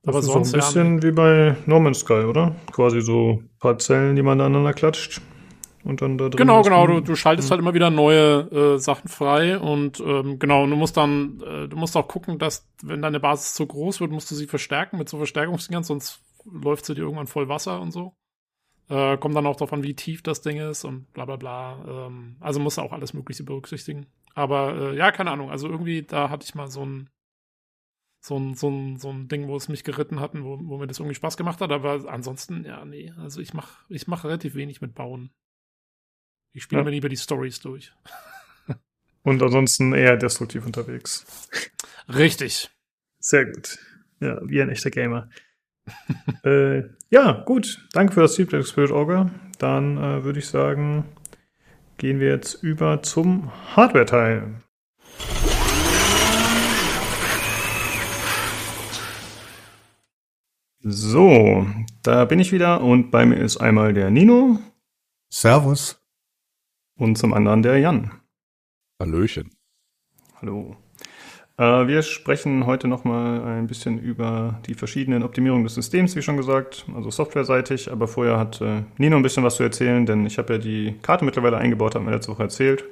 Das 0.03 0.15
aber 0.15 0.21
ist 0.21 0.27
sonst 0.27 0.51
so 0.51 0.57
ein 0.57 0.61
bisschen 0.61 0.97
ja, 0.97 1.03
wie 1.03 1.13
bei 1.13 1.57
No 1.67 1.79
Man's 1.81 2.01
Sky, 2.01 2.25
oder? 2.25 2.57
Quasi 2.73 3.03
so 3.03 3.43
Parzellen, 3.59 4.17
die 4.17 4.23
man 4.23 4.41
aneinander 4.41 4.73
klatscht. 4.73 5.21
Und 5.83 6.03
dann 6.03 6.19
da 6.19 6.29
drin. 6.29 6.37
Genau, 6.37 6.63
genau. 6.63 6.87
Du, 6.87 7.01
du 7.01 7.17
schaltest 7.17 7.49
mhm. 7.49 7.53
halt 7.53 7.61
immer 7.63 7.75
wieder 7.75 7.91
neue 7.91 8.51
äh, 8.51 8.79
Sachen 8.79 9.09
frei 9.09 9.59
und 9.59 9.99
ähm, 10.01 10.39
genau, 10.39 10.65
und 10.65 10.71
du 10.71 10.77
musst 10.77 10.97
dann, 10.97 11.41
äh, 11.41 11.69
du 11.69 11.77
musst 11.77 11.97
auch 11.97 12.07
gucken, 12.07 12.39
dass, 12.39 12.69
wenn 12.83 13.01
deine 13.01 13.19
Basis 13.19 13.55
zu 13.55 13.67
groß 13.67 14.01
wird, 14.01 14.11
musst 14.11 14.31
du 14.31 14.35
sie 14.35 14.47
verstärken 14.47 14.99
mit 14.99 15.09
so 15.09 15.17
Verstärkungsdingern, 15.17 15.83
sonst 15.83 16.21
läuft 16.45 16.85
sie 16.85 16.95
dir 16.95 17.03
irgendwann 17.03 17.27
voll 17.27 17.49
Wasser 17.49 17.81
und 17.81 17.93
so. 17.93 18.15
Äh, 18.91 19.17
kommt 19.19 19.35
dann 19.37 19.47
auch 19.47 19.57
davon, 19.57 19.83
wie 19.83 19.95
tief 19.95 20.23
das 20.23 20.43
Ding 20.43 20.59
ist 20.59 20.85
und 20.85 21.11
bla 21.13 21.25
bla 21.25 21.37
bla. 21.37 21.79
Ähm, 21.89 22.37
also 22.41 22.61
musst 22.61 22.77
du 22.77 22.83
auch 22.83 22.93
alles 22.93 23.15
Mögliche 23.15 23.45
berücksichtigen. 23.45 24.07
Aber 24.35 24.93
äh, 24.93 24.97
ja, 24.97 25.13
keine 25.13 25.31
Ahnung. 25.31 25.51
Also 25.51 25.69
irgendwie, 25.69 26.03
da 26.03 26.31
hatte 26.31 26.45
ich 26.45 26.55
mal 26.55 26.69
so 26.69 26.85
ein, 26.85 27.11
so 28.21 28.39
ein, 28.39 28.55
so 28.55 28.69
ein, 28.69 28.99
so 28.99 29.11
ein 29.11 29.29
Ding, 29.29 29.49
wo 29.49 29.57
es 29.57 29.69
mich 29.69 29.85
geritten 29.85 30.21
hatten, 30.21 30.45
wo, 30.45 30.59
wo 30.63 30.79
mir 30.79 30.87
das 30.87 30.99
irgendwie 30.99 31.15
Spaß 31.15 31.37
gemacht 31.37 31.61
hat. 31.61 31.73
Aber 31.73 32.09
ansonsten, 32.09 32.65
ja, 32.65 32.85
nee. 32.85 33.13
Also 33.19 33.41
ich 33.41 33.55
mache 33.55 33.85
ich 33.89 34.07
mach 34.07 34.25
relativ 34.25 34.55
wenig 34.55 34.81
mit 34.81 34.95
Bauen. 34.95 35.31
Ich 36.53 36.65
spiele 36.65 36.81
ja. 36.81 36.85
mir 36.85 36.91
lieber 36.91 37.09
die 37.09 37.17
Stories 37.17 37.61
durch. 37.61 37.93
Und 39.23 39.43
ansonsten 39.43 39.93
eher 39.93 40.17
destruktiv 40.17 40.65
unterwegs. 40.65 41.49
Richtig. 42.09 42.71
Sehr 43.19 43.47
gut. 43.47 43.79
Ja, 44.21 44.41
wie 44.43 44.61
ein 44.61 44.71
echter 44.71 44.91
Gamer. 44.91 45.29
äh, 46.45 46.83
ja, 47.11 47.33
gut. 47.45 47.87
Danke 47.93 48.15
für 48.15 48.21
das 48.23 48.37
Feedback, 48.37 48.67
Spirit 48.67 48.91
Auger. 48.91 49.31
Dann 49.59 49.99
äh, 49.99 50.25
würde 50.25 50.39
ich 50.39 50.49
sagen, 50.49 51.05
gehen 52.01 52.19
wir 52.19 52.29
jetzt 52.29 52.55
über 52.63 53.03
zum 53.03 53.53
Hardware-Teil. 53.77 54.63
So, 60.83 61.67
da 62.03 62.25
bin 62.25 62.39
ich 62.41 62.53
wieder 62.53 62.81
und 62.81 63.11
bei 63.11 63.27
mir 63.27 63.37
ist 63.37 63.59
einmal 63.59 63.93
der 63.93 64.11
Nino. 64.11 64.59
Servus. 65.29 66.03
Und 66.97 67.17
zum 67.17 67.35
anderen 67.35 67.63
der 67.63 67.79
Jan. 67.79 68.11
Hallöchen. 68.99 69.51
Hallo. 70.41 70.77
Äh, 71.61 71.87
wir 71.87 72.03
sprechen 72.03 72.65
heute 72.65 72.89
nochmal 72.89 73.45
ein 73.45 73.67
bisschen 73.67 73.99
über 73.99 74.59
die 74.67 74.73
verschiedenen 74.73 75.23
Optimierungen 75.23 75.65
des 75.65 75.75
Systems, 75.75 76.17
wie 76.17 76.23
schon 76.23 76.39
gesagt, 76.39 76.87
also 76.97 77.11
softwareseitig. 77.11 77.93
Aber 77.93 78.09
vorher 78.09 78.39
hat 78.39 78.63
äh, 78.63 78.83
Nino 78.97 79.17
ein 79.17 79.23
bisschen 79.23 79.45
was 79.45 79.57
zu 79.57 79.63
erzählen, 79.63 80.07
denn 80.07 80.25
ich 80.25 80.39
habe 80.39 80.55
ja 80.55 80.59
die 80.59 80.95
Karte 81.03 81.27
mittlerweile 81.27 81.59
eingebaut, 81.59 81.95
haben 81.95 82.07
wir 82.07 82.13
letzte 82.13 82.33
Woche 82.33 82.45
erzählt. 82.45 82.85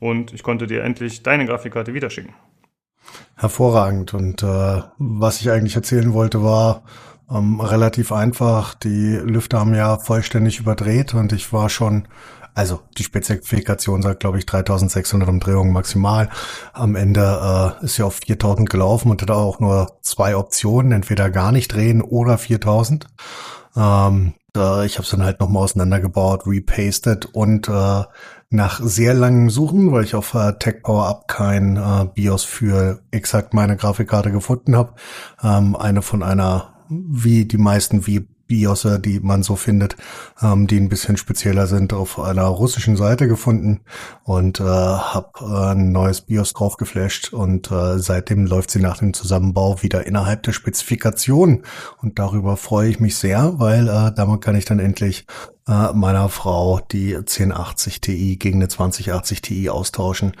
Und 0.00 0.32
ich 0.32 0.42
konnte 0.42 0.66
dir 0.66 0.82
endlich 0.82 1.22
deine 1.22 1.44
Grafikkarte 1.44 1.92
wiederschicken. 1.92 2.32
Hervorragend. 3.34 4.14
Und 4.14 4.42
äh, 4.42 4.82
was 4.96 5.42
ich 5.42 5.50
eigentlich 5.50 5.76
erzählen 5.76 6.14
wollte, 6.14 6.42
war, 6.42 6.84
ähm, 7.30 7.60
relativ 7.60 8.12
einfach. 8.12 8.74
Die 8.74 9.16
Lüfter 9.16 9.60
haben 9.60 9.74
ja 9.74 9.98
vollständig 9.98 10.58
überdreht 10.58 11.12
und 11.12 11.32
ich 11.32 11.52
war 11.52 11.68
schon, 11.68 12.08
also 12.56 12.80
die 12.96 13.04
Spezifikation 13.04 14.00
sagt, 14.00 14.20
glaube 14.20 14.38
ich, 14.38 14.46
3600 14.46 15.28
Umdrehungen 15.28 15.74
maximal. 15.74 16.30
Am 16.72 16.96
Ende 16.96 17.76
äh, 17.82 17.84
ist 17.84 17.98
ja 17.98 18.06
auf 18.06 18.14
4000 18.14 18.70
gelaufen 18.70 19.10
und 19.10 19.20
hatte 19.20 19.34
auch 19.34 19.60
nur 19.60 19.98
zwei 20.00 20.36
Optionen, 20.36 20.92
entweder 20.92 21.28
gar 21.28 21.52
nicht 21.52 21.68
drehen 21.68 22.00
oder 22.00 22.38
4000. 22.38 23.08
Ähm, 23.76 24.32
äh, 24.56 24.86
ich 24.86 24.94
habe 24.94 25.02
es 25.02 25.10
dann 25.10 25.22
halt 25.22 25.38
nochmal 25.38 25.64
auseinandergebaut, 25.64 26.46
repasted 26.46 27.26
und 27.26 27.68
äh, 27.68 28.04
nach 28.48 28.80
sehr 28.82 29.12
langem 29.12 29.50
Suchen, 29.50 29.92
weil 29.92 30.04
ich 30.04 30.14
auf 30.14 30.32
äh, 30.32 30.54
Tech 30.58 30.82
Power 30.82 31.08
Up 31.08 31.28
kein 31.28 31.76
äh, 31.76 32.06
BIOS 32.14 32.44
für 32.44 33.02
exakt 33.10 33.52
meine 33.52 33.76
Grafikkarte 33.76 34.32
gefunden 34.32 34.76
habe, 34.76 34.94
ähm, 35.42 35.76
eine 35.76 36.00
von 36.00 36.22
einer 36.22 36.72
wie 36.88 37.44
die 37.44 37.58
meisten 37.58 38.06
wie 38.06 38.26
BIOS, 38.46 38.86
die 39.00 39.20
man 39.20 39.42
so 39.42 39.56
findet, 39.56 39.96
ähm, 40.42 40.66
die 40.66 40.78
ein 40.78 40.88
bisschen 40.88 41.16
spezieller 41.16 41.66
sind, 41.66 41.92
auf 41.92 42.18
einer 42.18 42.44
russischen 42.44 42.96
Seite 42.96 43.28
gefunden 43.28 43.80
und 44.24 44.60
äh, 44.60 44.64
habe 44.64 45.30
äh, 45.40 45.72
ein 45.72 45.92
neues 45.92 46.22
BIOS 46.22 46.52
drauf 46.52 46.76
geflasht 46.76 47.32
und 47.32 47.70
äh, 47.70 47.98
seitdem 47.98 48.46
läuft 48.46 48.70
sie 48.70 48.80
nach 48.80 48.98
dem 48.98 49.12
Zusammenbau 49.12 49.82
wieder 49.82 50.06
innerhalb 50.06 50.42
der 50.42 50.52
Spezifikation 50.52 51.62
und 52.02 52.18
darüber 52.18 52.56
freue 52.56 52.88
ich 52.88 53.00
mich 53.00 53.16
sehr, 53.16 53.58
weil 53.58 53.88
äh, 53.88 54.12
damit 54.14 54.40
kann 54.40 54.56
ich 54.56 54.64
dann 54.64 54.78
endlich 54.78 55.26
äh, 55.68 55.92
meiner 55.92 56.28
Frau 56.28 56.80
die 56.80 57.16
1080 57.16 58.00
Ti 58.00 58.36
gegen 58.36 58.58
eine 58.58 58.68
2080 58.68 59.42
Ti 59.42 59.70
austauschen, 59.70 60.32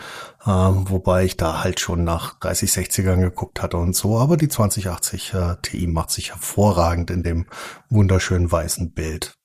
äh, 0.44 0.48
wobei 0.48 1.24
ich 1.24 1.36
da 1.36 1.62
halt 1.62 1.80
schon 1.80 2.04
nach 2.04 2.38
3060ern 2.40 3.20
geguckt 3.20 3.62
hatte 3.62 3.76
und 3.76 3.94
so, 3.94 4.18
aber 4.18 4.36
die 4.36 4.48
2080 4.48 5.34
äh, 5.34 5.56
Ti 5.62 5.86
macht 5.86 6.10
sich 6.10 6.30
hervorragend 6.30 7.10
in 7.10 7.22
dem 7.22 7.46
wunderschönen 7.90 8.50
weißen 8.50 8.92
Bild. 8.92 9.35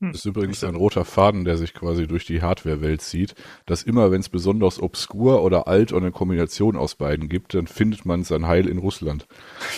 Hm. 0.00 0.12
Das 0.12 0.20
ist 0.20 0.26
übrigens 0.26 0.62
ein 0.62 0.74
roter 0.74 1.06
Faden, 1.06 1.46
der 1.46 1.56
sich 1.56 1.72
quasi 1.72 2.06
durch 2.06 2.26
die 2.26 2.42
Hardware-Welt 2.42 3.00
zieht, 3.00 3.34
dass 3.64 3.82
immer, 3.82 4.10
wenn 4.10 4.20
es 4.20 4.28
besonders 4.28 4.78
obskur 4.82 5.42
oder 5.42 5.68
alt 5.68 5.90
und 5.92 6.02
eine 6.02 6.12
Kombination 6.12 6.76
aus 6.76 6.96
beiden 6.96 7.30
gibt, 7.30 7.54
dann 7.54 7.66
findet 7.66 8.04
man 8.04 8.22
sein 8.22 8.46
Heil 8.46 8.68
in 8.68 8.76
Russland. 8.76 9.26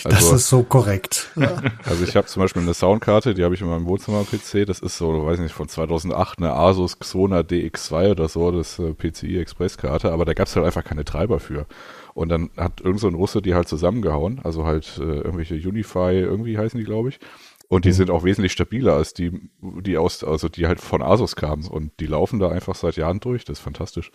Also, 0.02 0.16
das 0.16 0.32
ist 0.32 0.48
so 0.48 0.62
korrekt. 0.62 1.30
Also 1.84 2.04
ich 2.04 2.16
habe 2.16 2.26
zum 2.26 2.42
Beispiel 2.42 2.62
eine 2.62 2.74
Soundkarte, 2.74 3.34
die 3.34 3.44
habe 3.44 3.54
ich 3.54 3.60
in 3.60 3.68
meinem 3.68 3.86
Wohnzimmer-PC, 3.86 4.66
das 4.66 4.80
ist 4.80 4.98
so, 4.98 5.24
weiß 5.24 5.38
nicht, 5.38 5.54
von 5.54 5.68
2008 5.68 6.38
eine 6.38 6.52
Asus 6.52 6.98
Xona 6.98 7.40
DX2 7.40 8.10
oder 8.12 8.28
so, 8.28 8.50
das 8.50 8.78
äh, 8.78 8.92
PCI 8.92 9.38
Express-Karte, 9.38 10.12
aber 10.12 10.24
da 10.24 10.34
gab 10.34 10.46
es 10.46 10.56
halt 10.56 10.66
einfach 10.66 10.84
keine 10.84 11.04
Treiber 11.04 11.40
für. 11.40 11.66
Und 12.14 12.28
dann 12.28 12.50
hat 12.56 12.80
irgend 12.80 13.00
so 13.00 13.08
ein 13.08 13.14
Russe 13.14 13.40
die 13.42 13.54
halt 13.54 13.68
zusammengehauen, 13.68 14.40
also 14.42 14.66
halt 14.66 14.98
äh, 14.98 15.02
irgendwelche 15.02 15.54
Unify, 15.54 16.12
irgendwie 16.12 16.58
heißen 16.58 16.78
die, 16.78 16.84
glaube 16.84 17.10
ich. 17.10 17.20
Und 17.68 17.84
die 17.84 17.90
mhm. 17.90 17.94
sind 17.94 18.10
auch 18.10 18.24
wesentlich 18.24 18.52
stabiler 18.52 18.94
als 18.94 19.12
die, 19.12 19.50
die 19.60 19.98
aus, 19.98 20.24
also 20.24 20.48
die 20.48 20.66
halt 20.66 20.80
von 20.80 21.02
Asus 21.02 21.36
kamen. 21.36 21.66
Und 21.66 21.92
die 22.00 22.06
laufen 22.06 22.38
da 22.38 22.50
einfach 22.50 22.74
seit 22.74 22.96
Jahren 22.96 23.20
durch. 23.20 23.44
Das 23.44 23.58
ist 23.58 23.64
fantastisch. 23.64 24.10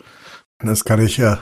Das 0.58 0.84
kann 0.84 1.00
ich 1.00 1.16
ja, 1.16 1.38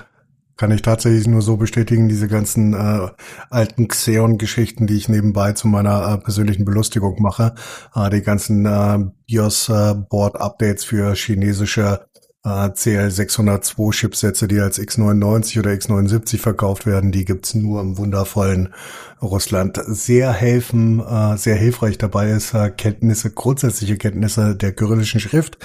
kann 0.56 0.70
ich 0.70 0.82
tatsächlich 0.82 1.26
nur 1.26 1.40
so 1.40 1.56
bestätigen, 1.56 2.08
diese 2.08 2.28
ganzen 2.28 2.74
äh, 2.74 3.08
alten 3.48 3.88
Xeon-Geschichten, 3.88 4.86
die 4.86 4.96
ich 4.96 5.08
nebenbei 5.08 5.52
zu 5.52 5.68
meiner 5.68 6.12
äh, 6.12 6.18
persönlichen 6.18 6.66
Belustigung 6.66 7.20
mache. 7.22 7.54
Äh, 7.94 8.10
die 8.10 8.22
ganzen 8.22 8.66
äh, 8.66 8.98
BIOS-Board-Updates 9.26 10.84
äh, 10.84 10.86
für 10.86 11.14
chinesische 11.14 12.06
CL602 12.44 13.92
Chipsätze, 13.92 14.48
die 14.48 14.58
als 14.58 14.80
X99 14.80 15.60
oder 15.60 15.70
X79 15.70 16.38
verkauft 16.38 16.86
werden, 16.86 17.12
die 17.12 17.24
gibt's 17.24 17.54
nur 17.54 17.80
im 17.80 17.98
wundervollen 17.98 18.74
Russland. 19.20 19.80
Sehr 19.86 20.32
helfen, 20.32 20.98
äh, 21.00 21.36
sehr 21.36 21.54
hilfreich 21.54 21.98
dabei 21.98 22.30
ist 22.30 22.52
äh, 22.54 22.70
Kenntnisse, 22.70 23.30
grundsätzliche 23.30 23.96
Kenntnisse 23.96 24.56
der 24.56 24.72
kyrillischen 24.72 25.20
Schrift. 25.20 25.58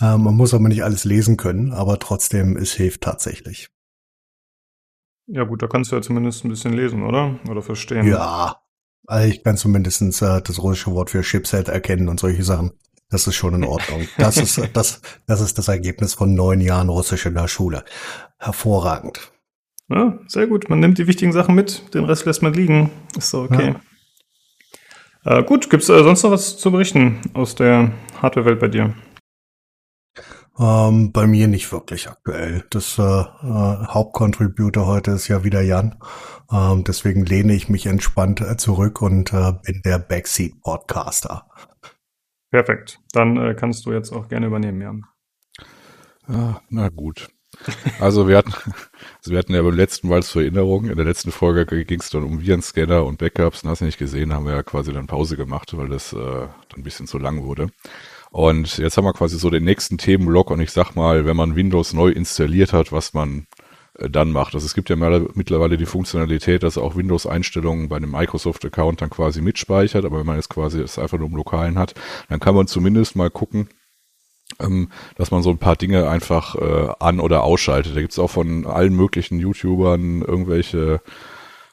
Äh, 0.00 0.16
man 0.18 0.34
muss 0.34 0.54
aber 0.54 0.68
nicht 0.68 0.82
alles 0.82 1.04
lesen 1.04 1.36
können, 1.36 1.72
aber 1.72 2.00
trotzdem, 2.00 2.56
es 2.56 2.72
hilft 2.72 3.02
tatsächlich. 3.02 3.70
Ja 5.26 5.44
gut, 5.44 5.62
da 5.62 5.68
kannst 5.68 5.92
du 5.92 5.96
ja 5.96 6.02
zumindest 6.02 6.44
ein 6.44 6.48
bisschen 6.48 6.72
lesen, 6.72 7.04
oder? 7.04 7.38
Oder 7.48 7.62
verstehen. 7.62 8.06
Ja, 8.06 8.56
also 9.06 9.28
ich 9.28 9.44
kann 9.44 9.56
zumindest 9.56 10.02
das 10.20 10.62
russische 10.62 10.92
Wort 10.92 11.10
für 11.10 11.22
Chipset 11.22 11.68
erkennen 11.68 12.08
und 12.08 12.18
solche 12.18 12.42
Sachen. 12.42 12.72
Das 13.14 13.28
ist 13.28 13.36
schon 13.36 13.54
in 13.54 13.62
Ordnung. 13.62 14.08
Das 14.18 14.36
ist 14.38 14.60
das, 14.72 15.00
das 15.28 15.40
ist 15.40 15.56
das 15.56 15.68
Ergebnis 15.68 16.14
von 16.14 16.34
neun 16.34 16.60
Jahren 16.60 16.88
Russisch 16.88 17.26
in 17.26 17.34
der 17.34 17.46
Schule. 17.46 17.84
Hervorragend. 18.38 19.30
Ja, 19.88 20.18
sehr 20.26 20.48
gut. 20.48 20.68
Man 20.68 20.80
nimmt 20.80 20.98
die 20.98 21.06
wichtigen 21.06 21.32
Sachen 21.32 21.54
mit, 21.54 21.94
den 21.94 22.06
Rest 22.06 22.26
lässt 22.26 22.42
man 22.42 22.54
liegen. 22.54 22.90
Ist 23.16 23.30
so 23.30 23.42
okay. 23.42 23.76
Ja. 25.24 25.38
Äh, 25.38 25.44
gut, 25.44 25.70
gibt's 25.70 25.88
äh, 25.88 26.02
sonst 26.02 26.24
noch 26.24 26.32
was 26.32 26.56
zu 26.56 26.72
berichten 26.72 27.20
aus 27.34 27.54
der 27.54 27.92
Hardware-Welt 28.20 28.58
bei 28.58 28.66
dir? 28.66 28.94
Ähm, 30.58 31.12
bei 31.12 31.28
mir 31.28 31.46
nicht 31.46 31.70
wirklich 31.70 32.08
aktuell. 32.08 32.64
Das 32.70 32.98
äh, 32.98 33.02
äh, 33.02 33.24
Hauptcontributor 33.44 34.86
heute 34.86 35.12
ist 35.12 35.28
ja 35.28 35.44
wieder 35.44 35.60
Jan. 35.60 36.00
Ähm, 36.50 36.82
deswegen 36.82 37.24
lehne 37.24 37.54
ich 37.54 37.68
mich 37.68 37.86
entspannt 37.86 38.40
äh, 38.40 38.56
zurück 38.56 39.00
und 39.00 39.32
äh, 39.32 39.52
bin 39.62 39.82
der 39.84 40.00
Backseat-Podcaster. 40.00 41.46
Perfekt. 42.54 43.00
Dann 43.10 43.36
äh, 43.36 43.56
kannst 43.58 43.84
du 43.84 43.90
jetzt 43.90 44.12
auch 44.12 44.28
gerne 44.28 44.46
übernehmen, 44.46 44.80
Jan. 44.80 45.02
Ah, 46.28 46.60
na 46.68 46.88
gut. 46.88 47.28
Also 47.98 48.28
wir 48.28 48.36
hatten, 48.36 48.52
also 49.18 49.32
wir 49.32 49.38
hatten 49.38 49.54
ja 49.54 49.62
beim 49.62 49.74
letzten 49.74 50.08
Mal 50.08 50.22
zur 50.22 50.42
Erinnerung, 50.42 50.84
in 50.84 50.94
der 50.94 51.04
letzten 51.04 51.32
Folge 51.32 51.66
ging 51.84 51.98
es 51.98 52.10
dann 52.10 52.22
um 52.22 52.40
Virenscanner 52.40 53.04
und 53.04 53.18
Backups, 53.18 53.64
und 53.64 53.70
hast 53.70 53.80
du 53.80 53.86
nicht 53.86 53.98
gesehen, 53.98 54.32
haben 54.32 54.46
wir 54.46 54.54
ja 54.54 54.62
quasi 54.62 54.92
dann 54.92 55.08
Pause 55.08 55.36
gemacht, 55.36 55.76
weil 55.76 55.88
das 55.88 56.12
äh, 56.12 56.16
dann 56.16 56.52
ein 56.76 56.84
bisschen 56.84 57.08
zu 57.08 57.18
lang 57.18 57.42
wurde. 57.42 57.70
Und 58.30 58.78
jetzt 58.78 58.96
haben 58.96 59.04
wir 59.04 59.14
quasi 59.14 59.36
so 59.36 59.50
den 59.50 59.64
nächsten 59.64 59.98
Themenblock 59.98 60.52
und 60.52 60.60
ich 60.60 60.70
sag 60.70 60.94
mal, 60.94 61.24
wenn 61.24 61.36
man 61.36 61.56
Windows 61.56 61.92
neu 61.92 62.10
installiert 62.10 62.72
hat, 62.72 62.92
was 62.92 63.14
man 63.14 63.48
dann 63.98 64.32
macht. 64.32 64.54
Also 64.54 64.66
es 64.66 64.74
gibt 64.74 64.90
ja 64.90 64.96
mittlerweile 64.96 65.76
die 65.76 65.86
Funktionalität, 65.86 66.62
dass 66.62 66.78
auch 66.78 66.96
Windows-Einstellungen 66.96 67.88
bei 67.88 67.96
einem 67.96 68.10
Microsoft-Account 68.10 69.00
dann 69.00 69.10
quasi 69.10 69.40
mitspeichert, 69.40 70.04
aber 70.04 70.18
wenn 70.18 70.26
man 70.26 70.36
jetzt 70.36 70.48
quasi 70.48 70.80
es 70.80 70.98
einfach 70.98 71.18
nur 71.18 71.28
im 71.28 71.36
Lokalen 71.36 71.78
hat, 71.78 71.94
dann 72.28 72.40
kann 72.40 72.54
man 72.54 72.66
zumindest 72.66 73.14
mal 73.14 73.30
gucken, 73.30 73.68
ähm, 74.60 74.90
dass 75.16 75.30
man 75.30 75.42
so 75.42 75.50
ein 75.50 75.58
paar 75.58 75.76
Dinge 75.76 76.08
einfach 76.08 76.56
äh, 76.56 76.88
an- 76.98 77.20
oder 77.20 77.44
ausschaltet. 77.44 77.96
Da 77.96 78.00
gibt's 78.00 78.18
auch 78.18 78.30
von 78.30 78.66
allen 78.66 78.94
möglichen 78.94 79.38
YouTubern 79.38 80.22
irgendwelche 80.22 81.00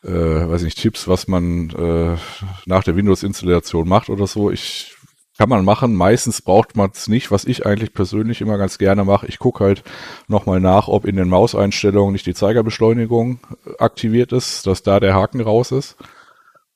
äh, 0.04 0.10
weiß 0.10 0.64
nicht, 0.64 0.80
Tipps, 0.80 1.08
was 1.08 1.28
man 1.28 1.70
äh, 1.72 2.18
nach 2.66 2.84
der 2.84 2.96
Windows-Installation 2.96 3.88
macht 3.88 4.10
oder 4.10 4.26
so. 4.26 4.50
Ich 4.50 4.96
kann 5.38 5.50
man 5.50 5.65
machen. 5.65 5.96
Meistens 5.96 6.41
braucht 6.41 6.76
man 6.76 6.91
es 6.94 7.08
nicht, 7.08 7.32
was 7.32 7.46
ich 7.46 7.65
eigentlich 7.65 7.94
persönlich 7.94 8.41
immer 8.41 8.58
ganz 8.58 8.78
gerne 8.78 9.04
mache. 9.04 9.28
Ich 9.28 9.39
gucke 9.39 9.63
halt 9.63 9.84
nochmal 10.28 10.60
nach, 10.60 10.88
ob 10.88 11.06
in 11.06 11.15
den 11.15 11.30
Mauseinstellungen 11.30 12.13
nicht 12.13 12.26
die 12.26 12.34
Zeigerbeschleunigung 12.34 13.39
aktiviert 13.80 14.34
ist, 14.34 14.67
dass 14.67 14.84
da 14.84 15.00
der 15.00 15.15
Haken 15.15 15.41
raus 15.41 15.72
ist. 15.72 15.98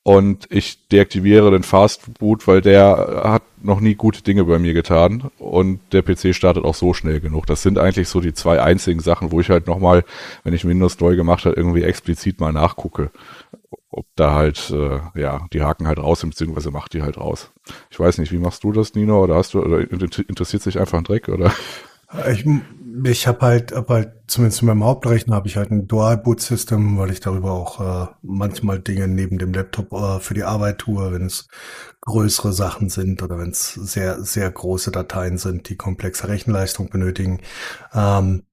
Und 0.08 0.46
ich 0.52 0.88
deaktiviere 0.90 1.50
den 1.50 1.64
Fastboot, 1.64 2.48
weil 2.48 2.62
der 2.62 3.22
hat 3.24 3.42
noch 3.64 3.80
nie 3.80 3.96
gute 3.96 4.22
Dinge 4.22 4.46
bei 4.46 4.60
mir 4.60 4.76
getan. 4.76 5.32
Und 5.40 5.80
der 5.94 6.04
PC 6.04 6.36
startet 6.36 6.64
auch 6.64 6.76
so 6.76 6.94
schnell 6.94 7.20
genug. 7.20 7.48
Das 7.48 7.64
sind 7.64 7.80
eigentlich 7.80 8.08
so 8.08 8.22
die 8.22 8.36
zwei 8.36 8.62
einzigen 8.62 9.00
Sachen, 9.00 9.32
wo 9.32 9.42
ich 9.42 9.50
halt 9.50 9.66
nochmal, 9.66 10.06
wenn 10.44 10.54
ich 10.54 10.64
Windows 10.64 11.00
neu 11.00 11.16
gemacht 11.16 11.46
habe, 11.46 11.56
irgendwie 11.56 11.82
explizit 11.82 12.40
mal 12.40 12.54
nachgucke 12.54 13.10
ob 13.96 14.08
da 14.16 14.34
halt, 14.34 14.72
äh, 14.72 15.00
ja, 15.16 15.48
die 15.54 15.62
Haken 15.62 15.88
halt 15.88 16.00
raus 16.00 16.20
sind, 16.20 16.32
beziehungsweise 16.32 16.70
macht 16.70 16.94
die 16.94 17.02
halt 17.02 17.18
raus. 17.18 17.52
Ich 17.90 18.00
weiß 18.00 18.18
nicht, 18.18 18.32
wie 18.34 18.40
machst 18.40 18.64
du 18.66 18.74
das, 18.74 18.94
Nino? 18.94 19.24
Oder 19.24 19.36
hast 19.36 19.54
du, 19.54 19.62
oder 19.62 19.80
interessiert 19.80 20.62
sich 20.64 20.80
einfach 20.80 20.98
ein 20.98 21.06
Dreck, 21.06 21.30
oder? 21.30 21.52
Ich, 22.30 22.46
Ich 23.04 23.26
habe 23.26 23.42
halt, 23.42 23.72
hab 23.72 23.90
halt, 23.90 24.12
zumindest 24.28 24.62
in 24.62 24.68
meinem 24.68 24.84
Hauptrechner 24.84 25.36
habe 25.36 25.48
ich 25.48 25.58
halt 25.58 25.72
ein 25.72 25.88
Dual-Boot-System, 25.88 26.98
weil 26.98 27.12
ich 27.12 27.20
darüber 27.20 27.52
auch 27.52 27.80
äh, 27.80 28.08
manchmal 28.22 28.80
Dinge 28.80 29.08
neben 29.08 29.38
dem 29.38 29.54
Laptop 29.54 29.92
äh, 29.94 30.20
für 30.20 30.34
die 30.34 30.44
Arbeit 30.44 30.80
tue, 30.80 31.12
wenn 31.12 31.26
es 31.26 31.48
größere 32.02 32.54
Sachen 32.54 32.90
sind 32.90 33.24
oder 33.24 33.38
wenn 33.38 33.52
es 33.52 33.74
sehr, 33.74 34.22
sehr 34.24 34.52
große 34.52 34.92
Dateien 34.92 35.38
sind, 35.38 35.70
die 35.70 35.78
komplexe 35.78 36.28
Rechenleistung 36.28 36.90
benötigen. 36.90 37.42
Ähm, 37.94 38.44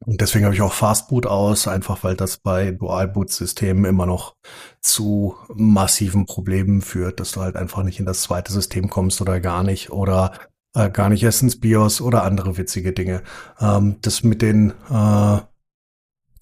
und 0.00 0.20
deswegen 0.20 0.44
habe 0.44 0.54
ich 0.54 0.62
auch 0.62 0.72
Fastboot 0.72 1.26
aus, 1.26 1.66
einfach 1.66 2.04
weil 2.04 2.16
das 2.16 2.36
bei 2.36 2.70
Dual-Boot-Systemen 2.70 3.84
immer 3.86 4.06
noch 4.06 4.36
zu 4.80 5.36
massiven 5.54 6.26
Problemen 6.26 6.82
führt, 6.82 7.18
dass 7.18 7.32
du 7.32 7.40
halt 7.40 7.56
einfach 7.56 7.82
nicht 7.82 7.98
in 7.98 8.06
das 8.06 8.22
zweite 8.22 8.52
System 8.52 8.90
kommst 8.90 9.20
oder 9.20 9.40
gar 9.40 9.62
nicht 9.62 9.90
oder 9.90 10.32
äh, 10.74 10.90
gar 10.90 11.08
nicht 11.08 11.22
erst 11.22 11.42
ins 11.42 11.58
BIOS 11.58 12.00
oder 12.00 12.24
andere 12.24 12.56
witzige 12.56 12.92
Dinge. 12.92 13.22
Ähm, 13.58 13.96
das 14.02 14.22
mit 14.22 14.42
den 14.42 14.74
äh, 14.90 15.38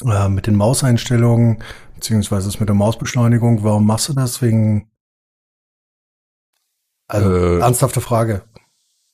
äh, 0.04 0.28
mit 0.28 0.46
den 0.46 0.56
Mauseinstellungen 0.56 1.62
beziehungsweise 1.94 2.48
das 2.48 2.60
mit 2.60 2.68
der 2.68 2.76
Mausbeschleunigung, 2.76 3.62
warum 3.62 3.86
machst 3.86 4.08
du 4.08 4.12
das? 4.12 4.42
Wegen 4.42 4.90
also 7.06 7.30
äh, 7.30 7.60
ernsthafte 7.60 8.00
Frage. 8.00 8.42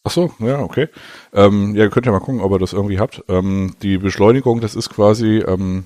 Ach 0.03 0.11
so, 0.11 0.33
ja, 0.39 0.61
okay. 0.61 0.89
Ähm, 1.35 1.75
ja, 1.77 1.89
könnt 1.89 2.07
ihr 2.07 2.13
mal 2.13 2.21
gucken, 2.21 2.41
ob 2.41 2.53
ihr 2.53 2.59
das 2.59 2.73
irgendwie 2.73 2.99
habt. 2.99 3.23
Ähm, 3.29 3.75
die 3.83 3.99
Beschleunigung, 3.99 4.61
das 4.61 4.75
ist 4.75 4.89
quasi, 4.89 5.39
ähm, 5.47 5.85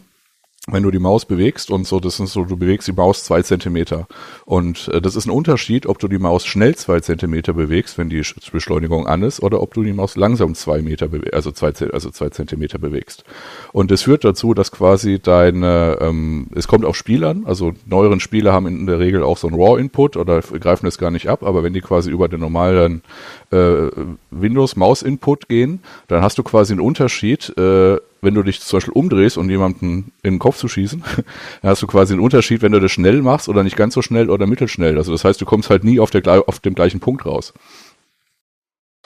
wenn 0.67 0.83
du 0.83 0.91
die 0.91 0.99
Maus 0.99 1.27
bewegst 1.27 1.71
und 1.71 1.87
so, 1.87 2.01
das 2.01 2.19
ist 2.19 2.33
so, 2.33 2.45
du 2.45 2.57
bewegst 2.57 2.89
die 2.89 2.93
Maus 2.93 3.25
zwei 3.25 3.43
Zentimeter. 3.43 4.07
Und 4.47 4.89
äh, 4.89 5.03
das 5.03 5.15
ist 5.15 5.27
ein 5.27 5.31
Unterschied, 5.31 5.87
ob 5.87 5.99
du 5.99 6.09
die 6.09 6.19
Maus 6.19 6.47
schnell 6.47 6.75
zwei 6.75 7.01
Zentimeter 7.01 7.53
bewegst, 7.53 7.99
wenn 7.99 8.09
die 8.09 8.23
Beschleunigung 8.51 9.07
an 9.07 9.23
ist, 9.23 9.43
oder 9.43 9.61
ob 9.61 9.75
du 9.75 9.83
die 9.83 9.93
Maus 9.93 10.17
langsam 10.17 10.55
zwei 10.55 10.81
Meter, 10.81 11.11
also 11.33 11.51
zwei, 11.51 11.73
also 11.93 12.11
zwei 12.11 12.31
Zentimeter 12.31 12.79
bewegst. 12.79 13.25
Und 13.73 13.91
das 13.91 14.03
führt 14.03 14.25
dazu, 14.25 14.55
dass 14.55 14.73
quasi 14.73 15.19
deine, 15.19 15.99
ähm, 16.01 16.47
es 16.55 16.67
kommt 16.67 16.87
auf 16.87 16.97
Spiel 16.97 17.25
an, 17.25 17.45
also 17.45 17.75
neueren 17.85 18.21
Spiele 18.21 18.53
haben 18.53 18.67
in 18.67 18.87
der 18.87 18.99
Regel 18.99 19.23
auch 19.23 19.37
so 19.37 19.49
ein 19.49 19.55
RAW-Input 19.55 20.17
oder 20.17 20.41
greifen 20.41 20.87
das 20.87 20.97
gar 20.97 21.11
nicht 21.11 21.29
ab, 21.29 21.43
aber 21.43 21.63
wenn 21.63 21.75
die 21.75 21.83
quasi 21.83 22.11
über 22.11 22.29
den 22.29 22.41
normalen 22.41 23.03
äh, 23.51 23.91
Windows-Maus-Input 24.31 25.49
gehen, 25.49 25.81
dann 26.09 26.23
hast 26.23 26.39
du 26.39 26.43
quasi 26.43 26.73
einen 26.73 26.81
Unterschied, 26.81 27.53
äh, 27.59 27.99
wenn 28.25 28.35
du 28.35 28.43
dich 28.43 28.61
zum 28.61 28.79
Beispiel 28.79 28.95
umdrehst, 28.95 29.39
um 29.39 29.49
jemanden 29.49 30.13
in 30.23 30.35
den 30.35 30.39
Kopf 30.39 30.57
zu 30.57 30.69
schießen, 30.69 31.03
dann 31.63 31.71
hast 31.71 31.83
du 31.83 31.87
quasi 31.87 32.15
einen 32.15 32.23
Unterschied, 32.23 32.63
wenn 32.63 32.73
du 32.73 32.81
das 32.81 32.93
schnell 32.93 33.23
machst 33.23 33.49
oder 33.49 33.63
nicht 33.63 33.77
ganz 33.77 33.95
so 33.95 34.03
schnell 34.03 34.31
oder 34.31 34.47
mittelschnell. 34.47 34.97
Also 34.97 35.13
das 35.13 35.25
heißt, 35.25 35.41
du 35.41 35.45
kommst 35.45 35.71
halt 35.71 35.85
nie 35.85 36.01
auf, 36.01 36.11
der, 36.11 36.49
auf 36.49 36.61
dem 36.61 36.75
gleichen 36.75 37.01
Punkt 37.01 37.27
raus. 37.27 37.53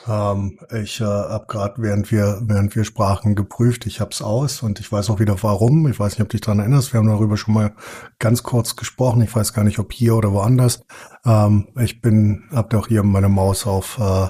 Ähm, 0.07 0.59
ich 0.73 1.01
äh, 1.01 1.03
habe 1.03 1.45
gerade, 1.47 1.75
während 1.77 2.11
wir, 2.11 2.39
während 2.43 2.75
wir 2.75 2.83
sprachen, 2.83 3.35
geprüft. 3.35 3.85
Ich 3.85 3.99
habe 3.99 4.11
es 4.11 4.21
aus 4.21 4.63
und 4.63 4.79
ich 4.79 4.91
weiß 4.91 5.09
auch 5.09 5.19
wieder 5.19 5.41
warum. 5.43 5.87
Ich 5.87 5.99
weiß 5.99 6.13
nicht, 6.13 6.21
ob 6.21 6.29
dich 6.29 6.41
daran 6.41 6.59
erinnerst. 6.59 6.93
Wir 6.93 6.99
haben 6.99 7.07
darüber 7.09 7.37
schon 7.37 7.53
mal 7.53 7.73
ganz 8.17 8.43
kurz 8.43 8.75
gesprochen. 8.75 9.21
Ich 9.21 9.35
weiß 9.35 9.53
gar 9.53 9.63
nicht, 9.63 9.79
ob 9.79 9.91
hier 9.91 10.15
oder 10.15 10.31
woanders. 10.31 10.81
Ähm, 11.25 11.67
ich 11.79 12.01
bin, 12.01 12.43
habe 12.51 12.69
doch 12.69 12.87
hier 12.87 13.03
meine 13.03 13.29
Maus 13.29 13.67
auf 13.67 13.97
äh, 13.99 14.29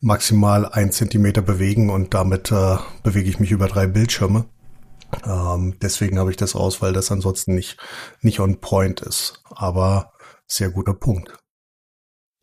maximal 0.00 0.66
ein 0.66 0.90
Zentimeter 0.90 1.42
bewegen 1.42 1.90
und 1.90 2.14
damit 2.14 2.50
äh, 2.50 2.76
bewege 3.02 3.28
ich 3.28 3.38
mich 3.38 3.52
über 3.52 3.68
drei 3.68 3.86
Bildschirme. 3.86 4.46
Ähm, 5.24 5.76
deswegen 5.80 6.18
habe 6.18 6.30
ich 6.30 6.36
das 6.36 6.56
aus, 6.56 6.82
weil 6.82 6.92
das 6.92 7.12
ansonsten 7.12 7.54
nicht, 7.54 7.78
nicht 8.20 8.40
on 8.40 8.60
point 8.60 9.00
ist. 9.00 9.42
Aber 9.50 10.12
sehr 10.46 10.70
guter 10.70 10.94
Punkt. 10.94 11.43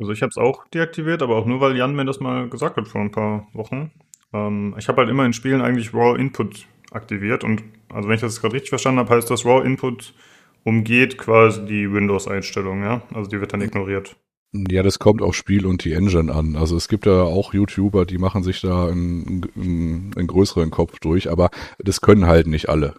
Also 0.01 0.13
ich 0.13 0.23
habe 0.23 0.31
es 0.31 0.37
auch 0.37 0.65
deaktiviert, 0.69 1.21
aber 1.21 1.35
auch 1.35 1.45
nur, 1.45 1.61
weil 1.61 1.77
Jan 1.77 1.95
mir 1.95 2.05
das 2.05 2.19
mal 2.19 2.49
gesagt 2.49 2.75
hat 2.75 2.87
vor 2.87 3.01
ein 3.01 3.11
paar 3.11 3.47
Wochen. 3.53 3.91
Ähm, 4.33 4.73
ich 4.79 4.87
habe 4.87 4.99
halt 4.99 5.09
immer 5.11 5.25
in 5.27 5.33
Spielen 5.33 5.61
eigentlich 5.61 5.93
RAW 5.93 6.19
Input 6.19 6.65
aktiviert 6.89 7.43
und 7.43 7.63
also 7.93 8.09
wenn 8.09 8.15
ich 8.15 8.21
das 8.21 8.41
gerade 8.41 8.55
richtig 8.55 8.69
verstanden 8.69 8.99
habe, 8.99 9.13
heißt 9.13 9.29
das 9.29 9.45
RAW 9.45 9.63
Input 9.63 10.15
umgeht 10.63 11.19
quasi 11.19 11.65
die 11.65 11.93
Windows-Einstellung, 11.93 12.81
ja? 12.81 13.03
Also 13.13 13.29
die 13.29 13.39
wird 13.39 13.53
dann 13.53 13.61
ignoriert. 13.61 14.15
Ja, 14.53 14.81
das 14.81 14.97
kommt 14.97 15.21
auf 15.21 15.35
Spiel 15.35 15.67
und 15.67 15.85
die 15.85 15.93
Engine 15.93 16.33
an. 16.33 16.55
Also 16.55 16.75
es 16.75 16.87
gibt 16.87 17.05
ja 17.05 17.21
auch 17.21 17.53
YouTuber, 17.53 18.05
die 18.05 18.17
machen 18.17 18.41
sich 18.41 18.59
da 18.61 18.87
einen, 18.87 19.45
einen, 19.55 20.11
einen 20.15 20.27
größeren 20.27 20.71
Kopf 20.71 20.99
durch, 20.99 21.29
aber 21.29 21.51
das 21.77 22.01
können 22.01 22.25
halt 22.25 22.47
nicht 22.47 22.69
alle. 22.69 22.95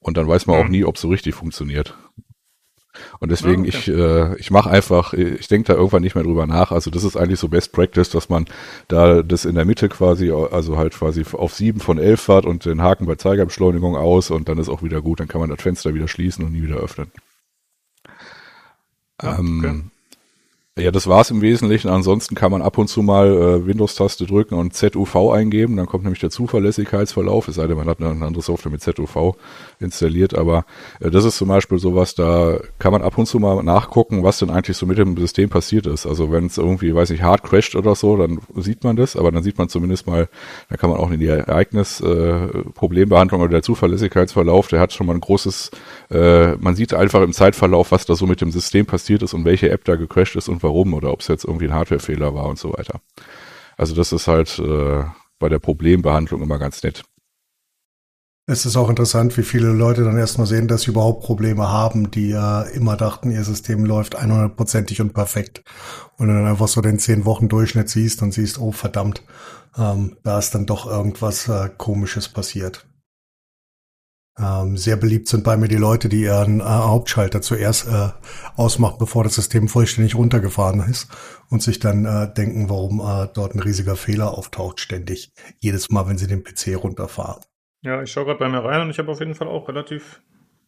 Und 0.00 0.18
dann 0.18 0.28
weiß 0.28 0.46
man 0.46 0.60
auch 0.60 0.68
nie, 0.68 0.84
ob 0.84 0.96
es 0.96 1.00
so 1.00 1.08
richtig 1.08 1.34
funktioniert. 1.34 1.96
Und 3.20 3.30
deswegen, 3.30 3.64
ah, 3.64 3.68
okay. 3.68 3.78
ich, 3.78 3.88
äh, 3.88 4.36
ich 4.36 4.50
mache 4.50 4.70
einfach, 4.70 5.12
ich 5.12 5.48
denke 5.48 5.72
da 5.72 5.74
irgendwann 5.74 6.02
nicht 6.02 6.14
mehr 6.14 6.24
drüber 6.24 6.46
nach. 6.46 6.72
Also 6.72 6.90
das 6.90 7.04
ist 7.04 7.16
eigentlich 7.16 7.40
so 7.40 7.48
Best 7.48 7.72
Practice, 7.72 8.10
dass 8.10 8.28
man 8.28 8.46
da 8.88 9.22
das 9.22 9.44
in 9.44 9.54
der 9.54 9.64
Mitte 9.64 9.88
quasi, 9.88 10.30
also 10.30 10.76
halt 10.76 10.94
quasi 10.94 11.24
auf 11.32 11.54
sieben 11.54 11.80
von 11.80 11.98
elf 11.98 12.20
fährt 12.20 12.46
und 12.46 12.64
den 12.64 12.82
Haken 12.82 13.06
bei 13.06 13.16
Zeigerbeschleunigung 13.16 13.96
aus 13.96 14.30
und 14.30 14.48
dann 14.48 14.58
ist 14.58 14.68
auch 14.68 14.82
wieder 14.82 15.00
gut. 15.00 15.20
Dann 15.20 15.28
kann 15.28 15.40
man 15.40 15.50
das 15.50 15.62
Fenster 15.62 15.94
wieder 15.94 16.08
schließen 16.08 16.44
und 16.44 16.52
nie 16.52 16.62
wieder 16.62 16.76
öffnen. 16.76 17.10
Ähm, 19.22 19.64
okay. 19.64 19.95
Ja, 20.78 20.90
das 20.90 21.06
war's 21.06 21.30
im 21.30 21.40
Wesentlichen. 21.40 21.88
Ansonsten 21.88 22.34
kann 22.34 22.52
man 22.52 22.60
ab 22.60 22.76
und 22.76 22.88
zu 22.88 23.00
mal 23.00 23.28
äh, 23.28 23.66
Windows-Taste 23.66 24.26
drücken 24.26 24.56
und 24.56 24.74
ZUV 24.74 25.30
eingeben. 25.32 25.74
Dann 25.74 25.86
kommt 25.86 26.04
nämlich 26.04 26.20
der 26.20 26.28
Zuverlässigkeitsverlauf. 26.28 27.48
Es 27.48 27.54
sei 27.54 27.66
denn, 27.66 27.78
man 27.78 27.88
hat 27.88 28.02
eine, 28.02 28.10
andere 28.10 28.42
Software 28.42 28.70
mit 28.70 28.82
ZUV 28.82 29.36
installiert. 29.80 30.36
Aber 30.36 30.66
äh, 31.00 31.10
das 31.10 31.24
ist 31.24 31.38
zum 31.38 31.48
Beispiel 31.48 31.78
sowas, 31.78 32.14
da 32.14 32.58
kann 32.78 32.92
man 32.92 33.00
ab 33.00 33.16
und 33.16 33.24
zu 33.24 33.38
mal 33.38 33.62
nachgucken, 33.62 34.22
was 34.22 34.38
denn 34.38 34.50
eigentlich 34.50 34.76
so 34.76 34.84
mit 34.84 34.98
dem 34.98 35.16
System 35.16 35.48
passiert 35.48 35.86
ist. 35.86 36.04
Also 36.04 36.30
wenn 36.30 36.44
es 36.44 36.58
irgendwie, 36.58 36.94
weiß 36.94 37.08
ich, 37.08 37.22
hart 37.22 37.42
crasht 37.42 37.74
oder 37.74 37.94
so, 37.94 38.18
dann 38.18 38.40
sieht 38.54 38.84
man 38.84 38.96
das. 38.96 39.16
Aber 39.16 39.32
dann 39.32 39.42
sieht 39.42 39.56
man 39.56 39.70
zumindest 39.70 40.06
mal, 40.06 40.28
da 40.68 40.76
kann 40.76 40.90
man 40.90 40.98
auch 40.98 41.10
in 41.10 41.20
die 41.20 41.28
Ereignis-Problembehandlung 41.28 43.40
äh, 43.40 43.44
oder 43.44 43.52
der 43.52 43.62
Zuverlässigkeitsverlauf, 43.62 44.68
der 44.68 44.80
hat 44.80 44.92
schon 44.92 45.06
mal 45.06 45.14
ein 45.14 45.20
großes, 45.20 45.70
äh, 46.10 46.48
man 46.56 46.76
sieht 46.76 46.92
einfach 46.92 47.22
im 47.22 47.32
Zeitverlauf, 47.32 47.92
was 47.92 48.04
da 48.04 48.14
so 48.14 48.26
mit 48.26 48.42
dem 48.42 48.50
System 48.50 48.84
passiert 48.84 49.22
ist 49.22 49.32
und 49.32 49.46
welche 49.46 49.70
App 49.70 49.86
da 49.86 49.96
gecrasht 49.96 50.36
ist 50.36 50.50
und 50.50 50.65
warum 50.66 50.92
oder 50.94 51.12
ob 51.12 51.20
es 51.20 51.28
jetzt 51.28 51.44
irgendwie 51.44 51.66
ein 51.66 51.74
Hardwarefehler 51.74 52.34
war 52.34 52.46
und 52.46 52.58
so 52.58 52.72
weiter. 52.72 53.00
Also 53.76 53.94
das 53.94 54.12
ist 54.12 54.26
halt 54.26 54.58
äh, 54.58 55.04
bei 55.38 55.48
der 55.48 55.58
Problembehandlung 55.58 56.42
immer 56.42 56.58
ganz 56.58 56.82
nett. 56.82 57.04
Es 58.48 58.64
ist 58.64 58.76
auch 58.76 58.88
interessant, 58.88 59.36
wie 59.36 59.42
viele 59.42 59.72
Leute 59.72 60.04
dann 60.04 60.16
erstmal 60.16 60.46
sehen, 60.46 60.68
dass 60.68 60.82
sie 60.82 60.92
überhaupt 60.92 61.24
Probleme 61.24 61.68
haben, 61.68 62.12
die 62.12 62.28
ja 62.28 62.62
immer 62.62 62.96
dachten, 62.96 63.32
ihr 63.32 63.42
System 63.42 63.84
läuft 63.84 64.16
100%ig 64.16 65.00
und 65.00 65.14
perfekt. 65.14 65.64
Und 66.16 66.28
dann 66.28 66.46
einfach 66.46 66.68
so 66.68 66.80
den 66.80 67.00
10 67.00 67.24
Wochen 67.24 67.48
Durchschnitt 67.48 67.88
siehst 67.88 68.22
und 68.22 68.32
siehst, 68.32 68.60
oh 68.60 68.70
verdammt, 68.70 69.22
ähm, 69.76 70.16
da 70.22 70.38
ist 70.38 70.54
dann 70.54 70.64
doch 70.64 70.86
irgendwas 70.86 71.48
äh, 71.48 71.70
Komisches 71.76 72.28
passiert. 72.28 72.86
Ähm, 74.38 74.76
sehr 74.76 74.96
beliebt 74.96 75.28
sind 75.28 75.44
bei 75.44 75.56
mir 75.56 75.68
die 75.68 75.76
Leute, 75.76 76.10
die 76.10 76.22
ihren 76.22 76.60
äh, 76.60 76.64
Hauptschalter 76.64 77.40
zuerst 77.40 77.88
äh, 77.88 78.10
ausmachen, 78.56 78.96
bevor 78.98 79.24
das 79.24 79.34
System 79.34 79.66
vollständig 79.66 80.14
runtergefahren 80.14 80.80
ist 80.80 81.08
und 81.48 81.62
sich 81.62 81.78
dann 81.78 82.04
äh, 82.04 82.32
denken, 82.34 82.68
warum 82.68 83.00
äh, 83.00 83.28
dort 83.32 83.54
ein 83.54 83.60
riesiger 83.60 83.96
Fehler 83.96 84.36
auftaucht 84.36 84.80
ständig. 84.80 85.32
Jedes 85.60 85.88
Mal, 85.88 86.06
wenn 86.06 86.18
sie 86.18 86.26
den 86.26 86.44
PC 86.44 86.76
runterfahren. 86.76 87.42
Ja, 87.80 88.02
ich 88.02 88.12
schaue 88.12 88.26
gerade 88.26 88.38
bei 88.38 88.48
mir 88.48 88.62
rein 88.62 88.82
und 88.82 88.90
ich 88.90 88.98
habe 88.98 89.10
auf 89.10 89.20
jeden 89.20 89.34
Fall 89.34 89.48
auch 89.48 89.68
relativ 89.68 90.20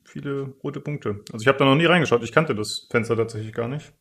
viele 0.05 0.55
rote 0.65 0.81
Punkte. 0.81 1.21
Also 1.31 1.43
ich 1.43 1.49
habe 1.49 1.59
da 1.59 1.67
noch 1.67 1.75
nie 1.75 1.85
reingeschaut. 1.85 2.23
Ich 2.23 2.33
kannte 2.33 2.55
das 2.55 2.87
Fenster 2.91 3.17
tatsächlich 3.17 3.53
gar 3.53 3.69
nicht. 3.69 3.93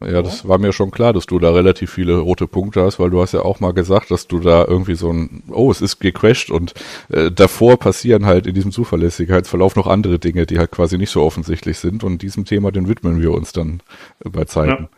Ja, 0.00 0.22
das 0.22 0.48
war 0.48 0.58
mir 0.58 0.72
schon 0.72 0.90
klar, 0.90 1.12
dass 1.12 1.26
du 1.26 1.38
da 1.38 1.52
relativ 1.52 1.92
viele 1.92 2.18
rote 2.18 2.46
Punkte 2.46 2.82
hast, 2.82 2.98
weil 2.98 3.10
du 3.10 3.20
hast 3.20 3.32
ja 3.32 3.40
auch 3.40 3.60
mal 3.60 3.72
gesagt, 3.72 4.10
dass 4.10 4.26
du 4.26 4.38
da 4.38 4.64
irgendwie 4.64 4.94
so 4.94 5.12
ein, 5.12 5.44
oh, 5.50 5.70
es 5.70 5.80
ist 5.80 6.00
gecrashed 6.00 6.50
und 6.50 6.74
äh, 7.10 7.30
davor 7.30 7.78
passieren 7.78 8.26
halt 8.26 8.46
in 8.46 8.54
diesem 8.54 8.72
Zuverlässigkeitsverlauf 8.72 9.76
noch 9.76 9.86
andere 9.86 10.18
Dinge, 10.18 10.46
die 10.46 10.58
halt 10.58 10.70
quasi 10.70 10.98
nicht 10.98 11.10
so 11.10 11.22
offensichtlich 11.22 11.78
sind 11.78 12.04
und 12.04 12.22
diesem 12.22 12.44
Thema, 12.44 12.72
den 12.72 12.88
widmen 12.88 13.20
wir 13.20 13.32
uns 13.32 13.52
dann 13.52 13.82
bei 14.24 14.44
Zeiten. 14.44 14.88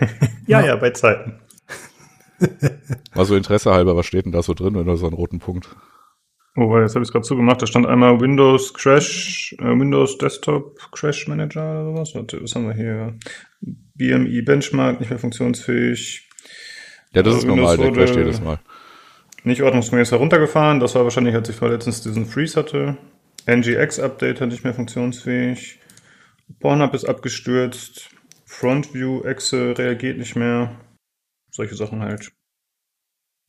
Ja, 0.00 0.08
ja, 0.60 0.66
ja, 0.66 0.76
bei 0.76 0.90
Zeiten. 0.90 1.34
Also 3.12 3.36
Interesse 3.36 3.72
halber, 3.72 3.96
was 3.96 4.06
steht 4.06 4.24
denn 4.24 4.32
da 4.32 4.42
so 4.42 4.54
drin, 4.54 4.74
wenn 4.74 4.86
du 4.86 4.96
so 4.96 5.06
einen 5.06 5.14
roten 5.14 5.38
Punkt? 5.38 5.68
Oh, 6.56 6.78
jetzt 6.78 6.94
habe 6.94 7.02
ich 7.02 7.08
es 7.08 7.12
gerade 7.12 7.24
zugemacht. 7.24 7.62
Da 7.62 7.66
stand 7.66 7.86
einmal 7.86 8.20
Windows 8.20 8.72
Crash, 8.74 9.56
äh, 9.58 9.64
Windows 9.64 10.18
Desktop 10.18 10.78
Crash 10.92 11.26
Manager 11.26 11.88
oder 11.88 12.06
sowas. 12.06 12.40
Was 12.40 12.54
haben 12.54 12.68
wir 12.68 12.74
hier? 12.74 13.14
BMI 13.94 14.42
Benchmark 14.42 15.00
nicht 15.00 15.10
mehr 15.10 15.18
funktionsfähig. 15.18 16.28
Ja, 17.12 17.22
das 17.22 17.34
also 17.34 17.46
ist 17.46 17.54
normal, 17.54 17.76
der 17.76 17.92
crasht 17.92 18.16
jedes 18.16 18.40
Mal. 18.40 18.58
Nicht 19.44 19.62
ordnungsgemäß 19.62 20.10
heruntergefahren. 20.10 20.80
Das 20.80 20.94
war 20.94 21.04
wahrscheinlich, 21.04 21.34
als 21.34 21.48
ich 21.48 21.60
mal 21.60 21.70
letztens 21.70 22.02
diesen 22.02 22.26
Freeze 22.26 22.58
hatte. 22.58 22.96
NGX 23.46 24.00
Update 24.00 24.40
hat 24.40 24.48
nicht 24.48 24.64
mehr 24.64 24.74
funktionsfähig. 24.74 25.80
Pornhub 26.60 26.94
ist 26.94 27.04
abgestürzt. 27.04 28.10
Frontview 28.46 29.22
Exe 29.22 29.76
reagiert 29.76 30.18
nicht 30.18 30.34
mehr. 30.34 30.80
Solche 31.50 31.74
Sachen 31.74 32.00
halt. 32.00 32.32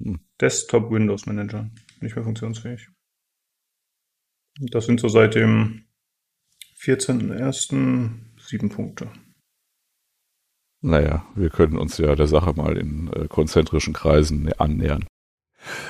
Hm. 0.04 0.20
Desktop 0.40 0.92
Windows 0.92 1.26
Manager 1.26 1.70
nicht 2.02 2.16
mehr 2.16 2.26
funktionsfähig. 2.26 2.90
Das 4.60 4.86
sind 4.86 5.00
so 5.00 5.08
seit 5.08 5.36
dem 5.36 5.86
14.01. 6.80 8.10
sieben 8.38 8.70
Punkte. 8.70 9.10
Naja, 10.86 11.26
wir 11.34 11.50
können 11.50 11.80
uns 11.80 11.98
ja 11.98 12.16
der 12.16 12.28
Sache 12.28 12.54
mal 12.56 12.78
in 12.78 13.12
äh, 13.12 13.28
konzentrischen 13.28 13.94
Kreisen 13.94 14.52
annähern. 14.60 15.04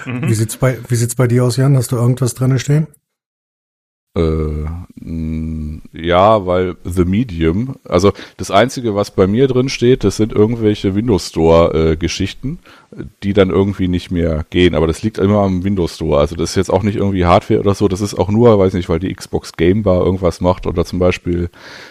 Mhm. 0.05 0.29
Wie 0.29 0.33
sieht's 0.33 0.55
bei, 0.55 0.79
wie 0.87 0.95
sieht's 0.95 1.15
bei 1.15 1.27
dir 1.27 1.43
aus, 1.43 1.57
Jan? 1.57 1.75
Hast 1.75 1.91
du 1.91 1.97
irgendwas 1.97 2.33
drin 2.33 2.57
stehen? 2.59 2.87
Äh, 4.15 4.65
ja, 5.93 6.45
weil 6.45 6.75
The 6.85 7.03
Medium, 7.03 7.75
also 7.83 8.13
das 8.37 8.49
Einzige, 8.49 8.95
was 8.95 9.11
bei 9.11 9.27
mir 9.27 9.47
drin 9.47 9.67
steht, 9.67 10.03
das 10.05 10.15
sind 10.15 10.31
irgendwelche 10.31 10.95
Windows 10.95 11.27
Store 11.29 11.91
äh, 11.91 11.97
die 13.23 13.33
dann 13.33 13.49
irgendwie 13.49 13.87
nicht 13.87 14.11
mehr 14.11 14.45
gehen. 14.49 14.73
Aber 14.73 14.87
das 14.87 15.03
liegt 15.03 15.17
immer 15.17 15.39
am 15.39 15.63
Windows 15.63 15.95
Store. 15.95 16.19
Also 16.19 16.35
das 16.35 16.51
ist 16.51 16.55
jetzt 16.55 16.71
auch 16.71 16.83
nicht 16.83 16.95
irgendwie 16.95 17.25
Hardware 17.25 17.59
oder 17.59 17.75
so. 17.75 17.87
Das 17.87 18.01
ist 18.01 18.15
auch 18.15 18.29
nur, 18.29 18.57
weiß 18.57 18.73
nicht, 18.73 18.87
weil 18.87 18.99
die 18.99 19.13
Xbox 19.13 19.53
Game 19.53 19.83
Bar 19.83 20.05
irgendwas 20.05 20.39
macht 20.41 20.65
oder 20.65 20.85
zum 20.85 20.99
Beispiel 20.99 21.49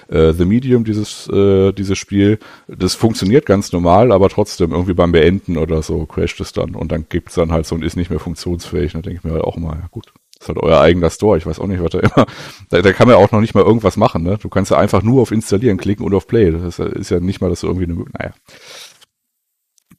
äh, 0.08 0.32
The 0.32 0.46
Medium, 0.46 0.84
dieses 0.84 1.28
äh, 1.28 1.72
dieses 1.72 1.98
Spiel. 1.98 2.38
Das 2.68 2.94
funktioniert 2.94 3.46
ganz 3.46 3.72
normal, 3.72 4.12
aber 4.12 4.28
trotzdem 4.30 4.72
irgendwie 4.72 4.94
beim 4.94 5.12
Beenden 5.12 5.58
oder 5.58 5.82
so 5.82 6.06
crasht 6.06 6.40
es 6.40 6.52
dann 6.52 6.74
und 6.74 6.90
dann 6.90 7.06
gibt's 7.08 7.34
dann 7.34 7.52
halt 7.52 7.66
so 7.66 7.74
und 7.74 7.84
ist 7.84 7.96
nicht 7.96 8.10
mehr 8.10 8.20
funktionsfähig. 8.20 8.92
Da 8.92 9.02
denke 9.02 9.18
ich 9.18 9.24
mir 9.24 9.32
halt 9.32 9.44
auch 9.44 9.56
mal, 9.56 9.76
ja 9.76 9.88
gut, 9.90 10.12
ist 10.44 10.48
halt 10.48 10.58
euer 10.58 10.80
eigener 10.80 11.10
Store. 11.10 11.36
Ich 11.38 11.46
weiß 11.46 11.58
auch 11.58 11.66
nicht, 11.66 11.82
was 11.82 11.90
da 11.90 12.00
immer. 12.00 12.26
Da, 12.68 12.82
da 12.82 12.92
kann 12.92 13.08
man 13.08 13.16
auch 13.16 13.32
noch 13.32 13.40
nicht 13.40 13.54
mal 13.54 13.64
irgendwas 13.64 13.96
machen. 13.96 14.22
Ne? 14.22 14.38
Du 14.38 14.48
kannst 14.48 14.70
ja 14.70 14.78
einfach 14.78 15.02
nur 15.02 15.22
auf 15.22 15.30
Installieren 15.30 15.78
klicken 15.78 16.04
und 16.04 16.14
auf 16.14 16.26
Play. 16.26 16.50
Das 16.50 16.78
ist 16.78 17.10
ja 17.10 17.20
nicht 17.20 17.40
mal, 17.40 17.50
dass 17.50 17.60
du 17.60 17.66
irgendwie 17.66 17.84
eine. 17.84 18.04
Naja. 18.12 18.34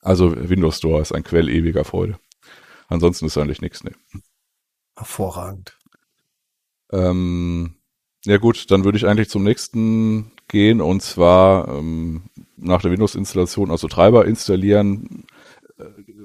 Also 0.01 0.35
Windows 0.37 0.77
Store 0.77 1.01
ist 1.01 1.13
ein 1.13 1.23
Quell 1.23 1.49
ewiger 1.49 1.83
Freude. 1.83 2.19
Ansonsten 2.87 3.25
ist 3.25 3.37
eigentlich 3.37 3.61
nichts. 3.61 3.83
Ne. 3.83 3.91
Hervorragend. 4.95 5.77
Ähm, 6.91 7.75
ja 8.23 8.37
gut, 8.37 8.69
dann 8.69 8.83
würde 8.85 8.97
ich 8.97 9.07
eigentlich 9.07 9.29
zum 9.29 9.43
nächsten 9.43 10.31
gehen 10.47 10.79
und 10.79 11.01
zwar 11.01 11.67
ähm, 11.69 12.23
nach 12.55 12.81
der 12.81 12.91
Windows-Installation, 12.91 13.71
also 13.71 13.87
Treiber 13.87 14.25
installieren, 14.25 15.25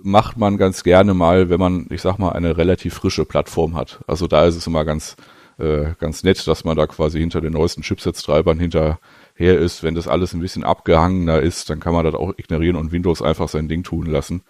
macht 0.02 0.36
man 0.36 0.56
ganz 0.56 0.84
gerne 0.84 1.14
mal, 1.14 1.48
wenn 1.48 1.60
man, 1.60 1.86
ich 1.90 2.02
sag 2.02 2.18
mal, 2.18 2.30
eine 2.30 2.56
relativ 2.56 2.94
frische 2.94 3.24
Plattform 3.24 3.76
hat. 3.76 4.00
Also 4.06 4.26
da 4.26 4.46
ist 4.46 4.56
es 4.56 4.66
immer 4.66 4.84
ganz, 4.84 5.16
äh, 5.58 5.94
ganz 5.98 6.22
nett, 6.22 6.46
dass 6.46 6.64
man 6.64 6.76
da 6.76 6.86
quasi 6.86 7.18
hinter 7.18 7.40
den 7.40 7.52
neuesten 7.52 7.82
Chipset-Treibern 7.82 8.60
hinterher 8.60 8.98
ist. 9.38 9.82
Wenn 9.82 9.94
das 9.94 10.08
alles 10.08 10.34
ein 10.34 10.40
bisschen 10.40 10.64
abgehangener 10.64 11.40
ist, 11.40 11.68
dann 11.68 11.80
kann 11.80 11.92
man 11.92 12.04
das 12.04 12.14
auch 12.14 12.32
ignorieren 12.36 12.76
und 12.76 12.92
Windows 12.92 13.22
einfach 13.22 13.48
sein 13.48 13.68
Ding 13.68 13.82
tun 13.82 14.06
lassen. 14.06 14.42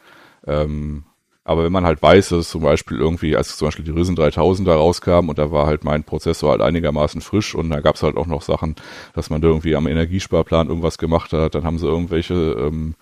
Ähm, 0.47 1.05
aber 1.43 1.65
wenn 1.65 1.73
man 1.73 1.87
halt 1.87 2.03
weiß, 2.03 2.29
dass 2.29 2.51
zum 2.51 2.63
Beispiel 2.63 2.99
irgendwie, 2.99 3.35
als 3.35 3.57
zum 3.57 3.67
Beispiel 3.67 3.85
die 3.85 3.91
Risen 3.91 4.15
3000 4.15 4.69
da 4.69 4.77
rauskam 4.77 5.31
und 5.31 5.39
da 5.39 5.51
war 5.51 5.67
halt 5.67 5.85
mein 5.85 6.05
Prozessor 6.05 6.51
halt 6.51 6.61
einigermaßen 6.61 7.23
frisch 7.23 7.55
und 7.55 7.71
da 7.71 7.81
gab 7.81 7.97
es 7.97 8.03
halt 8.03 8.17
auch 8.17 8.27
noch 8.27 8.43
Sachen, 8.43 8.77
dass 9.15 9.31
man 9.31 9.41
da 9.41 9.49
irgendwie 9.49 9.75
am 9.75 9.87
Energiesparplan 9.87 10.69
irgendwas 10.69 10.99
gemacht 10.99 11.33
hat, 11.33 11.55
dann 11.55 11.65
haben 11.65 11.79
sie 11.79 11.87
irgendwelche 11.87 12.35
ähm, 12.35 12.95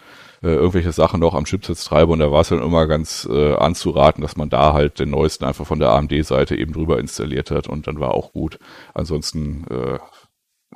äh, 0.42 0.48
irgendwelche 0.48 0.92
Sachen 0.92 1.20
noch 1.20 1.34
am 1.34 1.44
Chipsatz 1.44 1.84
treibe 1.84 2.12
und 2.12 2.20
da 2.20 2.30
war 2.30 2.42
es 2.42 2.48
dann 2.48 2.62
immer 2.62 2.86
ganz 2.86 3.28
äh, 3.30 3.54
anzuraten, 3.54 4.22
dass 4.22 4.36
man 4.36 4.50
da 4.50 4.72
halt 4.72 4.98
den 4.98 5.10
neuesten 5.10 5.44
einfach 5.44 5.66
von 5.66 5.78
der 5.78 5.90
AMD-Seite 5.90 6.56
eben 6.56 6.72
drüber 6.72 6.98
installiert 6.98 7.50
hat 7.50 7.68
und 7.68 7.86
dann 7.86 8.00
war 8.00 8.14
auch 8.14 8.32
gut. 8.32 8.58
Ansonsten 8.94 9.64
äh, 9.70 9.98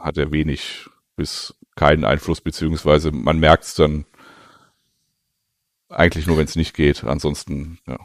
hat 0.01 0.19
er 0.19 0.33
wenig 0.33 0.89
bis 1.17 1.55
keinen 1.77 2.05
Einfluss, 2.05 2.41
beziehungsweise 2.41 3.13
man 3.13 3.39
merkt 3.39 3.65
es 3.65 3.75
dann 3.75 4.05
eigentlich 5.89 6.27
nur, 6.27 6.39
wenn 6.39 6.47
es 6.47 6.57
nicht 6.57 6.75
geht. 6.75 7.05
Ansonsten, 7.05 7.79
ja. 7.87 7.99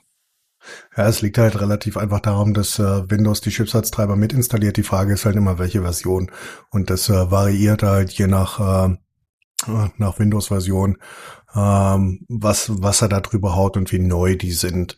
Ja, 0.98 1.08
es 1.08 1.22
liegt 1.22 1.38
halt 1.38 1.60
relativ 1.62 1.96
einfach 1.96 2.20
darum, 2.20 2.54
dass 2.54 2.78
äh, 2.80 3.10
Windows 3.10 3.40
die 3.40 3.52
Chipsatztreiber 3.52 4.18
mit 4.18 4.34
installiert. 4.34 4.76
Die 4.76 4.84
Frage 4.84 5.14
ist 5.14 5.24
halt 5.24 5.38
immer, 5.38 5.60
welche 5.60 5.82
Version. 5.82 6.30
Und 6.72 6.90
das 6.90 7.10
äh, 7.10 7.32
variiert 7.32 7.84
halt 7.84 8.12
je 8.12 8.28
nach, 8.28 8.90
äh, 8.90 8.98
nach 9.66 10.20
Windows-Version 10.20 10.98
ähm, 11.56 12.26
was, 12.28 12.82
was 12.82 13.02
er 13.02 13.10
da 13.10 13.22
drüber 13.22 13.56
haut 13.56 13.78
und 13.78 13.92
wie 13.92 14.00
neu 14.00 14.36
die 14.36 14.52
sind. 14.52 14.98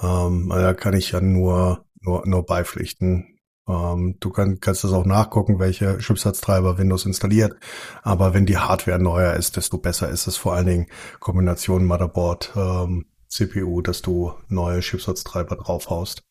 Ähm, 0.00 0.48
da 0.48 0.74
kann 0.74 0.94
ich 0.94 1.12
ja 1.12 1.20
nur, 1.20 1.84
nur, 2.00 2.26
nur 2.26 2.46
beipflichten. 2.46 3.38
Ähm, 3.68 4.16
du 4.20 4.30
kann, 4.30 4.60
kannst 4.60 4.84
das 4.84 4.92
auch 4.92 5.04
nachgucken, 5.04 5.58
welche 5.58 5.98
Chipsatztreiber 5.98 6.78
Windows 6.78 7.04
installiert. 7.04 7.56
Aber 8.02 8.32
wenn 8.32 8.46
die 8.46 8.58
Hardware 8.58 8.98
neuer 8.98 9.34
ist, 9.34 9.56
desto 9.56 9.78
besser 9.78 10.08
ist 10.08 10.26
es 10.26 10.36
vor 10.36 10.54
allen 10.54 10.66
Dingen 10.66 10.86
Kombination 11.20 11.84
Motherboard, 11.84 12.52
ähm, 12.56 13.06
CPU, 13.28 13.82
dass 13.82 14.00
du 14.00 14.32
neue 14.48 14.80
Chipsatztreiber 14.80 15.56
draufhaust. 15.56 16.22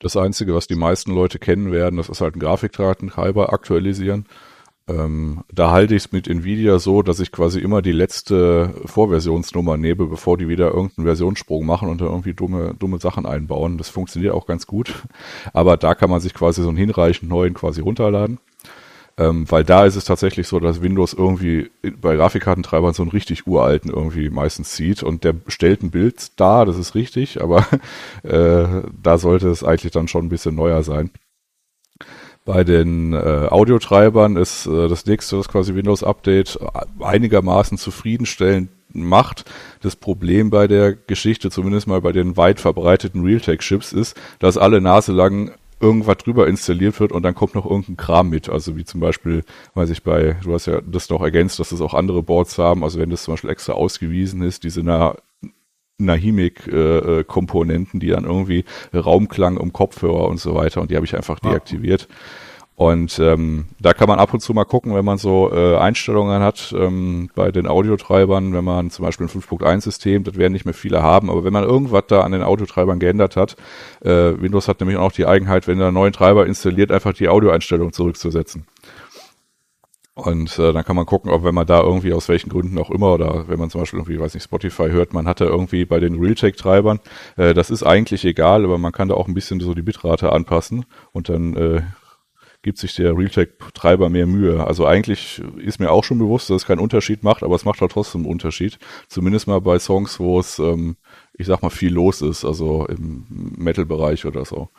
Das 0.00 0.16
Einzige, 0.16 0.54
was 0.54 0.66
die 0.66 0.74
meisten 0.74 1.12
Leute 1.12 1.38
kennen 1.38 1.70
werden, 1.70 1.96
das 1.96 2.08
ist 2.08 2.20
halt 2.20 2.34
ein 2.34 2.40
Grafikkartentreiber 2.40 3.52
aktualisieren. 3.52 4.26
Ähm, 4.86 5.44
da 5.50 5.70
halte 5.70 5.94
ich 5.94 6.04
es 6.04 6.12
mit 6.12 6.28
Nvidia 6.28 6.78
so, 6.78 7.02
dass 7.02 7.18
ich 7.18 7.32
quasi 7.32 7.58
immer 7.58 7.80
die 7.80 7.92
letzte 7.92 8.74
Vorversionsnummer 8.84 9.78
nehme, 9.78 10.06
bevor 10.06 10.36
die 10.36 10.48
wieder 10.48 10.72
irgendeinen 10.72 11.06
Versionssprung 11.06 11.64
machen 11.64 11.88
und 11.88 12.02
da 12.02 12.04
irgendwie 12.04 12.34
dumme, 12.34 12.74
dumme 12.78 12.98
Sachen 12.98 13.24
einbauen. 13.24 13.78
Das 13.78 13.88
funktioniert 13.88 14.34
auch 14.34 14.46
ganz 14.46 14.66
gut. 14.66 14.92
Aber 15.54 15.78
da 15.78 15.94
kann 15.94 16.10
man 16.10 16.20
sich 16.20 16.34
quasi 16.34 16.62
so 16.62 16.68
einen 16.68 16.76
hinreichend 16.76 17.30
neuen 17.30 17.54
quasi 17.54 17.80
runterladen. 17.80 18.38
Ähm, 19.16 19.50
weil 19.50 19.62
da 19.64 19.84
ist 19.86 19.94
es 19.96 20.04
tatsächlich 20.04 20.48
so, 20.48 20.58
dass 20.58 20.82
Windows 20.82 21.12
irgendwie 21.14 21.70
bei 22.00 22.16
Grafikkartentreibern 22.16 22.94
so 22.94 23.02
einen 23.02 23.12
richtig 23.12 23.46
uralten 23.46 23.90
irgendwie 23.90 24.28
meistens 24.28 24.72
zieht 24.72 25.04
und 25.04 25.22
der 25.22 25.36
stellt 25.46 25.84
ein 25.84 25.92
Bild 25.92 26.32
da, 26.40 26.64
das 26.64 26.76
ist 26.78 26.96
richtig, 26.96 27.40
aber 27.40 27.64
äh, 28.24 28.82
da 29.02 29.18
sollte 29.18 29.48
es 29.50 29.62
eigentlich 29.62 29.92
dann 29.92 30.08
schon 30.08 30.26
ein 30.26 30.30
bisschen 30.30 30.56
neuer 30.56 30.82
sein. 30.82 31.10
Bei 32.44 32.62
den 32.62 33.14
äh, 33.14 33.48
Audiotreibern 33.50 34.36
ist 34.36 34.66
äh, 34.66 34.88
das 34.88 35.06
nächste, 35.06 35.36
das 35.36 35.48
quasi 35.48 35.74
Windows 35.74 36.02
Update 36.02 36.58
einigermaßen 37.00 37.78
zufriedenstellend 37.78 38.68
macht. 38.92 39.50
Das 39.80 39.96
Problem 39.96 40.50
bei 40.50 40.68
der 40.68 40.92
Geschichte, 40.92 41.50
zumindest 41.50 41.86
mal 41.86 42.02
bei 42.02 42.12
den 42.12 42.36
weit 42.36 42.60
verbreiteten 42.60 43.24
Realtek-Chips, 43.24 43.92
ist, 43.92 44.20
dass 44.40 44.58
alle 44.58 44.82
Nase 44.82 45.12
lang 45.12 45.52
irgendwas 45.80 46.18
drüber 46.18 46.46
installiert 46.46 47.00
wird 47.00 47.12
und 47.12 47.22
dann 47.22 47.34
kommt 47.34 47.54
noch 47.54 47.64
irgendein 47.64 47.96
Kram 47.96 48.28
mit. 48.28 48.48
Also 48.48 48.76
wie 48.76 48.84
zum 48.84 49.00
Beispiel, 49.00 49.44
weiß 49.74 49.90
ich 49.90 50.02
bei, 50.02 50.36
du 50.42 50.52
hast 50.52 50.66
ja 50.66 50.80
das 50.80 51.08
noch 51.08 51.22
ergänzt, 51.22 51.58
dass 51.58 51.72
es 51.72 51.78
das 51.78 51.80
auch 51.80 51.94
andere 51.94 52.22
Boards 52.22 52.58
haben. 52.58 52.84
Also 52.84 52.98
wenn 52.98 53.10
das 53.10 53.24
zum 53.24 53.34
Beispiel 53.34 53.50
extra 53.50 53.72
ausgewiesen 53.72 54.42
ist, 54.42 54.64
diese 54.64 54.82
na 55.98 56.14
Nahimik-Komponenten, 56.14 58.00
die 58.00 58.08
dann 58.08 58.24
irgendwie 58.24 58.64
Raumklang 58.92 59.56
um 59.56 59.72
Kopfhörer 59.72 60.28
und 60.28 60.38
so 60.38 60.54
weiter 60.54 60.80
und 60.80 60.90
die 60.90 60.96
habe 60.96 61.06
ich 61.06 61.16
einfach 61.16 61.38
deaktiviert. 61.38 62.08
Und 62.76 63.20
ähm, 63.20 63.66
da 63.78 63.92
kann 63.92 64.08
man 64.08 64.18
ab 64.18 64.34
und 64.34 64.40
zu 64.40 64.52
mal 64.52 64.64
gucken, 64.64 64.96
wenn 64.96 65.04
man 65.04 65.16
so 65.16 65.52
äh, 65.54 65.76
Einstellungen 65.76 66.42
hat 66.42 66.74
ähm, 66.76 67.30
bei 67.36 67.52
den 67.52 67.68
Audiotreibern, 67.68 68.52
wenn 68.52 68.64
man 68.64 68.90
zum 68.90 69.04
Beispiel 69.04 69.28
ein 69.28 69.30
5.1-System, 69.30 70.24
das 70.24 70.36
werden 70.36 70.52
nicht 70.52 70.64
mehr 70.64 70.74
viele 70.74 71.00
haben, 71.00 71.30
aber 71.30 71.44
wenn 71.44 71.52
man 71.52 71.62
irgendwas 71.62 72.02
da 72.08 72.22
an 72.22 72.32
den 72.32 72.42
Audiotreibern 72.42 72.98
geändert 72.98 73.36
hat, 73.36 73.54
äh, 74.00 74.10
Windows 74.10 74.66
hat 74.66 74.80
nämlich 74.80 74.96
auch 74.96 75.12
die 75.12 75.26
Eigenheit, 75.26 75.68
wenn 75.68 75.78
er 75.78 75.86
einen 75.86 75.94
neuen 75.94 76.12
Treiber 76.12 76.46
installiert, 76.46 76.90
einfach 76.90 77.12
die 77.12 77.28
Audioeinstellung 77.28 77.92
zurückzusetzen. 77.92 78.66
Und 80.14 80.58
äh, 80.60 80.72
dann 80.72 80.84
kann 80.84 80.94
man 80.94 81.06
gucken, 81.06 81.30
ob 81.32 81.42
wenn 81.42 81.54
man 81.54 81.66
da 81.66 81.80
irgendwie 81.80 82.12
aus 82.12 82.28
welchen 82.28 82.48
Gründen 82.48 82.78
auch 82.78 82.90
immer 82.90 83.14
oder 83.14 83.48
wenn 83.48 83.58
man 83.58 83.68
zum 83.68 83.80
Beispiel 83.80 83.98
irgendwie, 83.98 84.20
weiß 84.20 84.34
nicht, 84.34 84.44
Spotify 84.44 84.88
hört, 84.90 85.12
man 85.12 85.26
hatte 85.26 85.44
irgendwie 85.44 85.84
bei 85.84 85.98
den 85.98 86.20
Realtek-Treibern, 86.20 87.00
äh, 87.36 87.52
das 87.52 87.70
ist 87.70 87.82
eigentlich 87.82 88.24
egal, 88.24 88.64
aber 88.64 88.78
man 88.78 88.92
kann 88.92 89.08
da 89.08 89.16
auch 89.16 89.26
ein 89.26 89.34
bisschen 89.34 89.58
so 89.58 89.74
die 89.74 89.82
Bitrate 89.82 90.30
anpassen 90.30 90.84
und 91.10 91.28
dann 91.28 91.56
äh, 91.56 91.82
gibt 92.62 92.78
sich 92.78 92.94
der 92.94 93.16
Realtek-Treiber 93.16 94.08
mehr 94.08 94.26
Mühe. 94.26 94.64
Also 94.64 94.86
eigentlich 94.86 95.42
ist 95.58 95.80
mir 95.80 95.90
auch 95.90 96.04
schon 96.04 96.18
bewusst, 96.18 96.48
dass 96.48 96.62
es 96.62 96.66
keinen 96.66 96.78
Unterschied 96.78 97.24
macht, 97.24 97.42
aber 97.42 97.56
es 97.56 97.64
macht 97.64 97.80
halt 97.80 97.92
trotzdem 97.92 98.22
einen 98.22 98.30
Unterschied. 98.30 98.78
Zumindest 99.08 99.48
mal 99.48 99.60
bei 99.60 99.78
Songs, 99.80 100.20
wo 100.20 100.38
es, 100.38 100.60
ähm, 100.60 100.96
ich 101.34 101.46
sag 101.46 101.60
mal, 101.62 101.70
viel 101.70 101.92
los 101.92 102.22
ist, 102.22 102.44
also 102.44 102.86
im 102.86 103.26
Metal-Bereich 103.58 104.26
oder 104.26 104.44
so. 104.44 104.70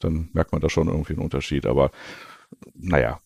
Dann 0.00 0.30
merkt 0.32 0.52
man 0.52 0.60
da 0.60 0.68
schon 0.68 0.88
irgendwie 0.88 1.12
einen 1.12 1.22
Unterschied. 1.22 1.66
Aber 1.66 1.92
naja, 2.74 3.20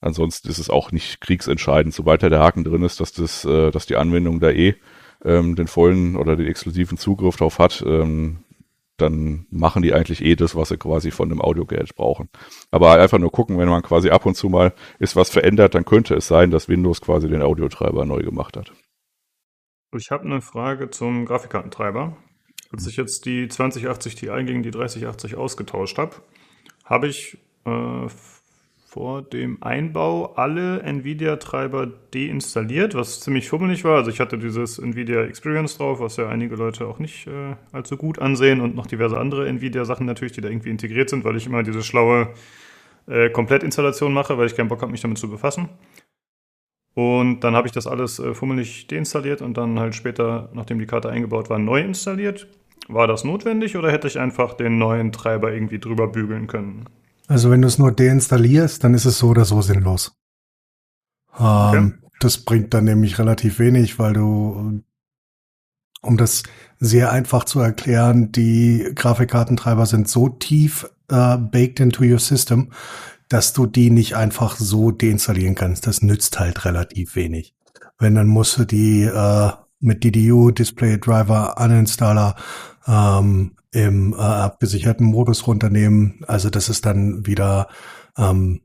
Ansonsten 0.00 0.48
ist 0.48 0.58
es 0.58 0.70
auch 0.70 0.92
nicht 0.92 1.20
kriegsentscheidend. 1.20 1.94
Sobald 1.94 2.22
da 2.22 2.28
der 2.28 2.40
Haken 2.40 2.64
drin 2.64 2.82
ist, 2.82 3.00
dass 3.00 3.12
das, 3.12 3.44
äh, 3.44 3.70
dass 3.70 3.86
die 3.86 3.96
Anwendung 3.96 4.40
da 4.40 4.50
eh 4.50 4.74
ähm, 5.24 5.56
den 5.56 5.66
vollen 5.66 6.16
oder 6.16 6.36
den 6.36 6.46
exklusiven 6.46 6.98
Zugriff 6.98 7.36
drauf 7.36 7.58
hat, 7.58 7.82
ähm, 7.86 8.44
dann 8.96 9.46
machen 9.50 9.82
die 9.82 9.92
eigentlich 9.92 10.24
eh 10.24 10.36
das, 10.36 10.54
was 10.54 10.70
sie 10.70 10.78
quasi 10.78 11.10
von 11.10 11.28
dem 11.28 11.40
Audiogerät 11.40 11.94
brauchen. 11.94 12.28
Aber 12.70 12.98
einfach 12.98 13.18
nur 13.18 13.30
gucken, 13.30 13.58
wenn 13.58 13.68
man 13.68 13.82
quasi 13.82 14.10
ab 14.10 14.24
und 14.26 14.36
zu 14.36 14.48
mal 14.48 14.72
ist 14.98 15.16
was 15.16 15.30
verändert, 15.30 15.74
dann 15.74 15.84
könnte 15.84 16.14
es 16.14 16.26
sein, 16.26 16.50
dass 16.50 16.68
Windows 16.68 17.00
quasi 17.00 17.28
den 17.28 17.42
Audiotreiber 17.42 18.04
neu 18.06 18.22
gemacht 18.22 18.56
hat. 18.56 18.72
Ich 19.96 20.10
habe 20.10 20.24
eine 20.24 20.40
Frage 20.40 20.90
zum 20.90 21.26
Grafikkartentreiber. 21.26 22.16
Als 22.72 22.86
ich 22.86 22.96
jetzt 22.96 23.26
die 23.26 23.48
2080 23.48 24.14
Ti 24.16 24.26
gegen 24.26 24.62
die 24.62 24.70
3080 24.70 25.36
ausgetauscht 25.36 25.98
habe, 25.98 26.16
habe 26.84 27.08
ich 27.08 27.38
äh, 27.64 28.08
vor 28.96 29.20
dem 29.20 29.62
Einbau 29.62 30.32
alle 30.36 30.82
NVIDIA-Treiber 30.82 31.86
deinstalliert, 32.14 32.94
was 32.94 33.20
ziemlich 33.20 33.46
fummelig 33.46 33.84
war. 33.84 33.96
Also 33.96 34.10
ich 34.10 34.20
hatte 34.20 34.38
dieses 34.38 34.78
NVIDIA 34.78 35.24
Experience 35.24 35.76
drauf, 35.76 36.00
was 36.00 36.16
ja 36.16 36.30
einige 36.30 36.56
Leute 36.56 36.86
auch 36.86 36.98
nicht 36.98 37.26
äh, 37.26 37.56
allzu 37.72 37.98
gut 37.98 38.18
ansehen 38.18 38.62
und 38.62 38.74
noch 38.74 38.86
diverse 38.86 39.18
andere 39.18 39.46
NVIDIA-Sachen 39.52 40.06
natürlich, 40.06 40.32
die 40.32 40.40
da 40.40 40.48
irgendwie 40.48 40.70
integriert 40.70 41.10
sind, 41.10 41.24
weil 41.24 41.36
ich 41.36 41.44
immer 41.44 41.62
diese 41.62 41.82
schlaue 41.82 42.30
äh, 43.06 43.28
Komplettinstallation 43.28 44.14
mache, 44.14 44.38
weil 44.38 44.46
ich 44.46 44.56
keinen 44.56 44.68
Bock 44.68 44.80
habe, 44.80 44.92
mich 44.92 45.02
damit 45.02 45.18
zu 45.18 45.28
befassen. 45.28 45.68
Und 46.94 47.40
dann 47.40 47.54
habe 47.54 47.68
ich 47.68 47.74
das 47.74 47.86
alles 47.86 48.18
äh, 48.18 48.32
fummelig 48.32 48.86
deinstalliert 48.86 49.42
und 49.42 49.58
dann 49.58 49.78
halt 49.78 49.94
später, 49.94 50.48
nachdem 50.54 50.78
die 50.78 50.86
Karte 50.86 51.10
eingebaut 51.10 51.50
war, 51.50 51.58
neu 51.58 51.82
installiert. 51.82 52.48
War 52.88 53.06
das 53.06 53.24
notwendig 53.24 53.76
oder 53.76 53.92
hätte 53.92 54.06
ich 54.06 54.18
einfach 54.18 54.54
den 54.54 54.78
neuen 54.78 55.12
Treiber 55.12 55.52
irgendwie 55.52 55.80
drüber 55.80 56.08
bügeln 56.08 56.46
können? 56.46 56.86
Also 57.28 57.50
wenn 57.50 57.62
du 57.62 57.68
es 57.68 57.78
nur 57.78 57.92
deinstallierst, 57.92 58.82
dann 58.84 58.94
ist 58.94 59.04
es 59.04 59.18
so 59.18 59.28
oder 59.28 59.44
so 59.44 59.62
sinnlos. 59.62 60.16
Ähm, 61.38 61.44
okay. 61.44 61.92
Das 62.20 62.38
bringt 62.38 62.72
dann 62.72 62.84
nämlich 62.84 63.18
relativ 63.18 63.58
wenig, 63.58 63.98
weil 63.98 64.14
du, 64.14 64.82
um 66.02 66.16
das 66.16 66.44
sehr 66.78 67.12
einfach 67.12 67.44
zu 67.44 67.60
erklären, 67.60 68.32
die 68.32 68.90
Grafikkartentreiber 68.94 69.86
sind 69.86 70.08
so 70.08 70.28
tief 70.28 70.88
äh, 71.10 71.36
baked 71.36 71.80
into 71.80 72.04
your 72.04 72.18
system, 72.18 72.70
dass 73.28 73.52
du 73.52 73.66
die 73.66 73.90
nicht 73.90 74.16
einfach 74.16 74.56
so 74.56 74.90
deinstallieren 74.90 75.54
kannst. 75.54 75.86
Das 75.86 76.02
nützt 76.02 76.38
halt 76.38 76.64
relativ 76.64 77.16
wenig. 77.16 77.54
Wenn, 77.98 78.14
dann 78.14 78.28
musst 78.28 78.58
du 78.58 78.64
die 78.64 79.02
äh, 79.02 79.50
mit 79.80 80.04
DDU, 80.04 80.50
Display 80.50 80.98
Driver, 80.98 81.56
Uninstaller 81.58 82.36
ähm, 82.86 83.55
im 83.72 84.12
äh, 84.12 84.16
abgesicherten 84.16 85.06
Modus 85.06 85.46
runternehmen. 85.46 86.20
Also 86.26 86.50
das 86.50 86.68
ist 86.68 86.86
dann 86.86 87.26
wieder 87.26 87.68
ähm, 88.16 88.62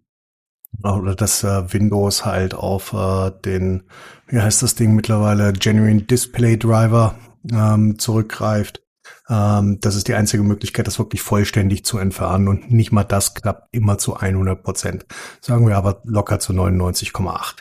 oder 0.84 1.16
dass 1.16 1.43
äh, 1.43 1.74
Windows 1.74 2.26
halt 2.26 2.54
auf 2.54 2.93
äh, 2.93 3.32
den, 3.45 3.84
wie 4.28 4.39
heißt 4.39 4.64
das 4.64 4.76
Ding 4.76 4.95
mittlerweile, 4.95 5.54
Genuine 5.54 6.02
Display 6.04 6.58
Driver 6.58 7.16
ähm, 7.52 7.99
zurückgreift. 7.99 8.82
Ähm, 9.30 9.80
das 9.82 9.95
ist 9.95 10.08
die 10.08 10.16
einzige 10.16 10.43
Möglichkeit, 10.43 10.88
das 10.88 10.99
wirklich 10.99 11.22
vollständig 11.22 11.86
zu 11.86 11.97
entfernen 11.97 12.47
und 12.47 12.72
nicht 12.72 12.91
mal 12.91 13.04
das 13.04 13.34
klappt 13.34 13.68
immer 13.76 13.97
zu 13.97 14.16
100 14.16 14.64
Prozent. 14.64 15.06
Sagen 15.41 15.68
wir 15.68 15.78
aber 15.78 16.02
locker 16.06 16.39
zu 16.39 16.54
99,8. 16.54 17.58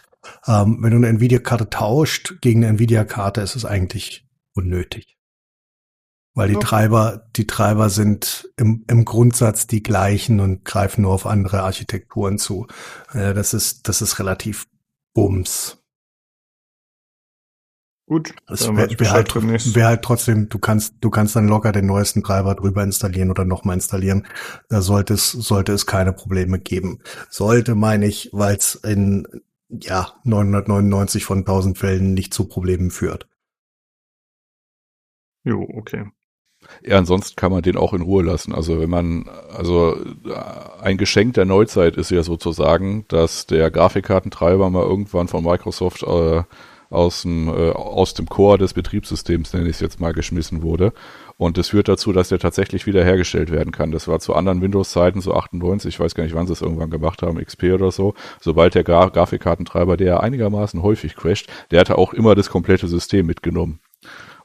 Ähm, 0.46 0.78
wenn 0.80 0.90
du 0.90 0.96
eine 0.96 1.08
Nvidia-Karte 1.08 1.68
tauscht 1.70 2.40
gegen 2.40 2.64
eine 2.64 2.74
Nvidia-Karte, 2.74 3.40
ist 3.40 3.56
es 3.56 3.64
eigentlich 3.64 4.26
unnötig. 4.54 5.19
Weil 6.34 6.48
die 6.48 6.56
okay. 6.56 6.66
Treiber, 6.66 7.28
die 7.36 7.46
Treiber 7.46 7.90
sind 7.90 8.48
im, 8.56 8.84
im 8.88 9.04
Grundsatz 9.04 9.66
die 9.66 9.82
gleichen 9.82 10.40
und 10.40 10.64
greifen 10.64 11.02
nur 11.02 11.12
auf 11.12 11.26
andere 11.26 11.62
Architekturen 11.62 12.38
zu. 12.38 12.66
Äh, 13.12 13.34
das 13.34 13.52
ist, 13.52 13.88
das 13.88 14.00
ist 14.00 14.18
relativ 14.18 14.66
bums. 15.12 15.80
Gut, 18.10 18.34
es 18.48 18.66
wäre 18.66 18.90
wär 18.98 19.10
halt, 19.12 19.34
wär 19.76 19.86
halt 19.86 20.02
trotzdem, 20.02 20.48
du 20.48 20.58
kannst, 20.58 20.96
du 21.00 21.10
kannst 21.10 21.36
dann 21.36 21.46
locker 21.46 21.70
den 21.70 21.86
neuesten 21.86 22.24
Treiber 22.24 22.56
drüber 22.56 22.82
installieren 22.82 23.30
oder 23.30 23.44
nochmal 23.44 23.74
installieren. 23.74 24.26
Da 24.68 24.82
sollte 24.82 25.14
es, 25.14 25.30
sollte 25.30 25.72
es 25.72 25.86
keine 25.86 26.12
Probleme 26.12 26.58
geben. 26.58 26.98
Sollte, 27.28 27.76
meine 27.76 28.06
ich, 28.06 28.30
weil 28.32 28.56
es 28.56 28.74
in, 28.74 29.28
ja, 29.68 30.12
999 30.24 31.24
von 31.24 31.38
1000 31.38 31.78
Fällen 31.78 32.14
nicht 32.14 32.34
zu 32.34 32.48
Problemen 32.48 32.90
führt. 32.90 33.28
Jo, 35.44 35.68
okay. 35.74 36.10
Ja, 36.84 36.98
ansonsten 36.98 37.36
kann 37.36 37.52
man 37.52 37.62
den 37.62 37.76
auch 37.76 37.92
in 37.92 38.02
Ruhe 38.02 38.22
lassen. 38.22 38.54
Also 38.54 38.80
wenn 38.80 38.90
man, 38.90 39.28
also 39.56 39.96
ein 40.80 40.96
Geschenk 40.96 41.34
der 41.34 41.44
Neuzeit 41.44 41.96
ist 41.96 42.10
ja 42.10 42.22
sozusagen, 42.22 43.04
dass 43.08 43.46
der 43.46 43.70
Grafikkartentreiber 43.70 44.70
mal 44.70 44.84
irgendwann 44.84 45.28
von 45.28 45.44
Microsoft 45.44 46.02
äh, 46.02 46.42
aus 46.90 47.22
dem, 47.22 47.48
äh, 47.48 47.70
aus 47.70 48.14
dem 48.14 48.28
Core 48.28 48.58
des 48.58 48.74
Betriebssystems, 48.74 49.52
nenne 49.52 49.68
ich 49.68 49.76
es 49.76 49.80
jetzt 49.80 50.00
mal, 50.00 50.12
geschmissen 50.12 50.62
wurde. 50.62 50.92
Und 51.36 51.56
das 51.56 51.68
führt 51.68 51.88
dazu, 51.88 52.12
dass 52.12 52.28
der 52.28 52.38
tatsächlich 52.38 52.86
wiederhergestellt 52.86 53.50
werden 53.50 53.72
kann. 53.72 53.92
Das 53.92 54.08
war 54.08 54.18
zu 54.18 54.34
anderen 54.34 54.60
Windows-Zeiten, 54.60 55.20
so 55.20 55.32
98, 55.32 55.94
ich 55.94 56.00
weiß 56.00 56.14
gar 56.14 56.24
nicht, 56.24 56.34
wann 56.34 56.46
sie 56.46 56.52
es 56.52 56.60
irgendwann 56.60 56.90
gemacht 56.90 57.22
haben, 57.22 57.42
XP 57.42 57.72
oder 57.72 57.92
so. 57.92 58.14
Sobald 58.40 58.74
der 58.74 58.84
Gra 58.84 59.08
Grafikkartentreiber, 59.08 59.96
der 59.96 60.20
einigermaßen 60.20 60.82
häufig 60.82 61.16
crasht, 61.16 61.48
der 61.70 61.80
hatte 61.80 61.96
auch 61.96 62.12
immer 62.12 62.34
das 62.34 62.50
komplette 62.50 62.88
System 62.88 63.26
mitgenommen. 63.26 63.80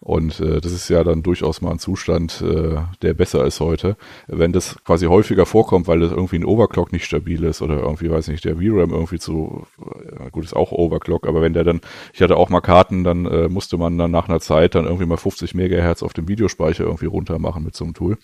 Und 0.05 0.39
äh, 0.39 0.61
das 0.61 0.71
ist 0.71 0.87
ja 0.87 1.03
dann 1.03 1.23
durchaus 1.23 1.61
mal 1.61 1.71
ein 1.71 1.79
Zustand, 1.79 2.39
äh, 2.39 2.75
der 3.01 3.15
besser 3.15 3.43
ist 3.43 3.59
heute. 3.59 3.97
Wenn 4.27 4.53
das 4.53 4.77
quasi 4.83 5.07
häufiger 5.07 5.47
vorkommt, 5.47 5.87
weil 5.87 5.99
das 5.99 6.11
irgendwie 6.11 6.35
ein 6.35 6.45
Overclock 6.45 6.93
nicht 6.93 7.05
stabil 7.05 7.43
ist 7.43 7.63
oder 7.63 7.79
irgendwie, 7.79 8.11
weiß 8.11 8.27
nicht, 8.27 8.45
der 8.45 8.57
VRAM 8.57 8.91
irgendwie 8.91 9.17
zu, 9.17 9.65
ja, 9.79 10.29
gut, 10.29 10.43
ist 10.43 10.55
auch 10.55 10.71
Overclock, 10.71 11.27
aber 11.27 11.41
wenn 11.41 11.53
der 11.53 11.63
dann, 11.63 11.81
ich 12.13 12.21
hatte 12.21 12.37
auch 12.37 12.49
mal 12.49 12.61
Karten, 12.61 13.03
dann 13.03 13.25
äh, 13.25 13.49
musste 13.49 13.77
man 13.77 13.97
dann 13.97 14.11
nach 14.11 14.29
einer 14.29 14.39
Zeit 14.39 14.75
dann 14.75 14.85
irgendwie 14.85 15.07
mal 15.07 15.17
50 15.17 15.55
Megahertz 15.55 16.03
auf 16.03 16.13
dem 16.13 16.27
Videospeicher 16.27 16.83
irgendwie 16.83 17.07
runter 17.07 17.39
machen 17.39 17.63
mit 17.63 17.75
so 17.75 17.83
einem 17.83 17.95
Tool. 17.95 18.19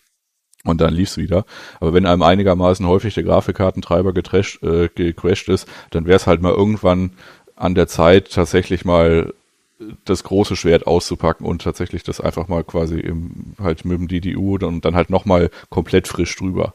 Und 0.64 0.82
dann 0.82 0.94
lief's 0.94 1.18
wieder. 1.18 1.46
Aber 1.80 1.96
wenn 1.96 2.06
einem 2.06 2.22
einigermaßen 2.22 2.86
häufig 2.88 3.16
der 3.16 3.24
Grafikkartentreiber 3.24 4.14
getrasht, 4.14 4.62
äh, 4.62 4.88
gecrashed 4.94 5.50
ist, 5.50 5.68
dann 5.90 6.06
wäre 6.06 6.18
es 6.18 6.28
halt 6.28 6.44
mal 6.44 6.54
irgendwann 6.54 7.14
an 7.56 7.74
der 7.74 7.88
Zeit 7.88 8.32
tatsächlich 8.32 8.86
mal 8.86 9.34
das 10.06 10.24
große 10.24 10.56
Schwert 10.56 10.88
auszupacken 10.88 11.46
und 11.46 11.62
tatsächlich 11.62 12.04
das 12.04 12.22
einfach 12.22 12.48
mal 12.48 12.64
quasi 12.64 13.00
im, 13.00 13.56
halt 13.60 13.86
mit 13.86 13.98
dem 13.98 14.08
DDU 14.08 14.58
und 14.58 14.86
dann 14.86 14.96
halt 14.96 15.10
nochmal 15.10 15.50
komplett 15.70 16.08
frisch 16.08 16.36
drüber. 16.36 16.74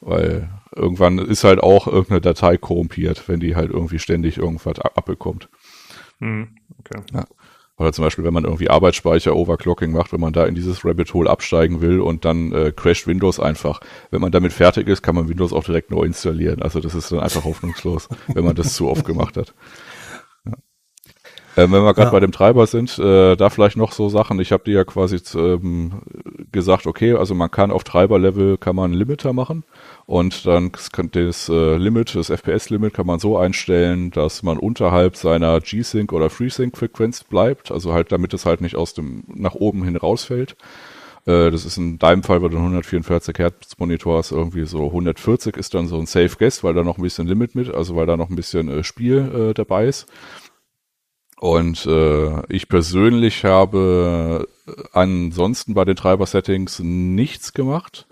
Weil 0.00 0.50
irgendwann 0.74 1.18
ist 1.18 1.44
halt 1.44 1.60
auch 1.60 1.86
irgendeine 1.86 2.20
Datei 2.20 2.56
korrumpiert, 2.56 3.28
wenn 3.28 3.40
die 3.40 3.56
halt 3.56 3.70
irgendwie 3.70 3.98
ständig 3.98 4.38
irgendwas 4.38 4.78
abbekommt. 4.78 5.48
Hm, 6.20 6.48
okay. 6.78 7.02
Ja. 7.12 7.24
Oder 7.78 7.92
zum 7.92 8.04
Beispiel, 8.04 8.24
wenn 8.24 8.32
man 8.32 8.44
irgendwie 8.44 8.70
Arbeitsspeicher 8.70 9.36
Overclocking 9.36 9.92
macht, 9.92 10.12
wenn 10.12 10.20
man 10.20 10.32
da 10.32 10.46
in 10.46 10.54
dieses 10.54 10.82
Rabbit 10.84 11.12
Hole 11.12 11.28
absteigen 11.28 11.82
will 11.82 12.00
und 12.00 12.24
dann 12.24 12.52
äh, 12.52 12.72
crasht 12.74 13.06
Windows 13.06 13.38
einfach. 13.38 13.80
Wenn 14.10 14.22
man 14.22 14.32
damit 14.32 14.54
fertig 14.54 14.88
ist, 14.88 15.02
kann 15.02 15.14
man 15.14 15.28
Windows 15.28 15.52
auch 15.52 15.64
direkt 15.64 15.90
neu 15.90 16.04
installieren. 16.04 16.62
Also 16.62 16.80
das 16.80 16.94
ist 16.94 17.12
dann 17.12 17.20
einfach 17.20 17.44
hoffnungslos, 17.44 18.08
wenn 18.28 18.44
man 18.44 18.56
das 18.56 18.74
zu 18.74 18.88
oft 18.88 19.04
gemacht 19.04 19.36
hat. 19.36 19.52
Ähm, 21.56 21.72
wenn 21.72 21.82
wir 21.82 21.94
gerade 21.94 22.08
ja. 22.08 22.12
bei 22.12 22.20
dem 22.20 22.32
Treiber 22.32 22.66
sind, 22.66 22.98
äh, 22.98 23.34
da 23.34 23.48
vielleicht 23.48 23.78
noch 23.78 23.92
so 23.92 24.10
Sachen. 24.10 24.38
Ich 24.40 24.52
habe 24.52 24.64
dir 24.64 24.74
ja 24.74 24.84
quasi 24.84 25.18
ähm, 25.34 26.02
gesagt, 26.52 26.86
okay, 26.86 27.14
also 27.14 27.34
man 27.34 27.50
kann 27.50 27.70
auf 27.70 27.82
Treiberlevel 27.82 28.58
kann 28.58 28.76
man 28.76 28.92
einen 28.92 28.94
Limiter 28.94 29.32
machen 29.32 29.64
und 30.04 30.46
dann 30.46 30.72
kann 30.92 31.10
das 31.12 31.48
äh, 31.48 31.76
Limit, 31.76 32.14
das 32.14 32.28
FPS-Limit 32.28 32.92
kann 32.92 33.06
man 33.06 33.18
so 33.20 33.38
einstellen, 33.38 34.10
dass 34.10 34.42
man 34.42 34.58
unterhalb 34.58 35.16
seiner 35.16 35.60
G-Sync 35.60 36.12
oder 36.12 36.28
FreeSync-Frequenz 36.28 37.24
bleibt, 37.24 37.72
also 37.72 37.94
halt 37.94 38.12
damit 38.12 38.34
es 38.34 38.44
halt 38.44 38.60
nicht 38.60 38.76
aus 38.76 38.92
dem 38.92 39.24
nach 39.26 39.54
oben 39.54 39.82
hin 39.82 39.96
rausfällt. 39.96 40.56
Äh, 41.26 41.50
das 41.50 41.64
ist 41.64 41.76
in 41.76 41.98
deinem 41.98 42.22
Fall 42.22 42.40
bei 42.40 42.48
den 42.48 42.58
144 42.58 43.36
Hertz 43.38 43.78
Monitors 43.78 44.30
irgendwie 44.30 44.64
so 44.64 44.86
140 44.86 45.56
ist 45.56 45.74
dann 45.74 45.88
so 45.88 45.98
ein 45.98 46.06
Safe 46.06 46.36
Guess, 46.38 46.62
weil 46.64 46.74
da 46.74 46.84
noch 46.84 46.98
ein 46.98 47.02
bisschen 47.02 47.26
Limit 47.26 47.54
mit, 47.54 47.74
also 47.74 47.96
weil 47.96 48.06
da 48.06 48.16
noch 48.16 48.30
ein 48.30 48.36
bisschen 48.36 48.68
äh, 48.68 48.84
Spiel 48.84 49.50
äh, 49.50 49.54
dabei 49.54 49.86
ist. 49.86 50.06
Und 51.38 51.84
äh, 51.86 52.42
ich 52.52 52.68
persönlich 52.68 53.44
habe 53.44 54.48
ansonsten 54.92 55.74
bei 55.74 55.84
den 55.84 55.96
Treiber-Settings 55.96 56.80
nichts 56.80 57.52
gemacht, 57.52 58.06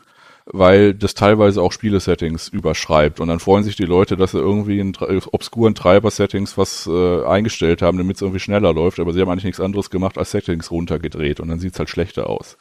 weil 0.47 0.93
das 0.93 1.15
teilweise 1.15 1.63
auch 1.63 1.73
Spiele-Settings 1.73 2.49
überschreibt. 2.49 3.21
Und 3.21 3.29
dann 3.29 3.41
freuen 3.41 3.65
sich 3.65 3.77
die 3.77 3.87
Leute, 3.87 4.17
dass 4.17 4.33
sie 4.33 4.39
irgendwie 4.39 4.79
in 4.79 4.95
obskuren 5.33 5.75
Treiber-Settings 5.75 6.59
was 6.59 6.87
äh, 6.87 7.25
eingestellt 7.25 7.81
haben, 7.81 7.97
damit 7.97 8.17
es 8.17 8.23
irgendwie 8.23 8.41
schneller 8.41 8.75
läuft. 8.75 9.01
Aber 9.01 9.15
sie 9.15 9.23
haben 9.23 9.31
eigentlich 9.31 9.45
nichts 9.45 9.61
anderes 9.61 9.89
gemacht 9.89 10.19
als 10.19 10.31
Settings 10.31 10.71
runtergedreht 10.71 11.41
und 11.41 11.49
dann 11.49 11.59
sieht's 11.59 11.79
halt 11.79 11.89
schlechter 11.89 12.29
aus. 12.29 12.59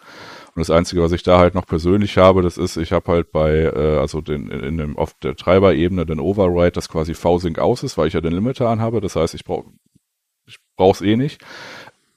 Und 0.56 0.62
das 0.62 0.70
Einzige, 0.70 1.02
was 1.02 1.12
ich 1.12 1.24
da 1.24 1.40
halt 1.40 1.56
noch 1.56 1.66
persönlich 1.66 2.18
habe, 2.18 2.42
das 2.42 2.58
ist, 2.58 2.78
ich 2.78 2.94
habe 2.94 3.12
halt 3.12 3.34
bei, 3.34 3.52
äh, 3.52 3.98
also 3.98 4.22
den, 4.22 4.50
in 4.50 4.78
dem, 4.78 4.98
auf 4.98 5.14
der 5.22 5.36
Treiberebene 5.36 6.06
den 6.06 6.22
Override, 6.22 6.72
das 6.72 6.88
quasi 6.88 7.16
V-Sync 7.16 7.60
aus 7.60 7.84
ist, 7.84 7.98
weil 7.98 8.08
ich 8.08 8.14
ja 8.14 8.22
den 8.22 8.34
Limiter 8.34 8.70
anhabe. 8.70 9.02
Das 9.02 9.18
heißt, 9.18 9.34
ich 9.34 9.44
brauche 9.44 9.66
brauch's 10.76 11.02
eh 11.02 11.16
nicht. 11.16 11.42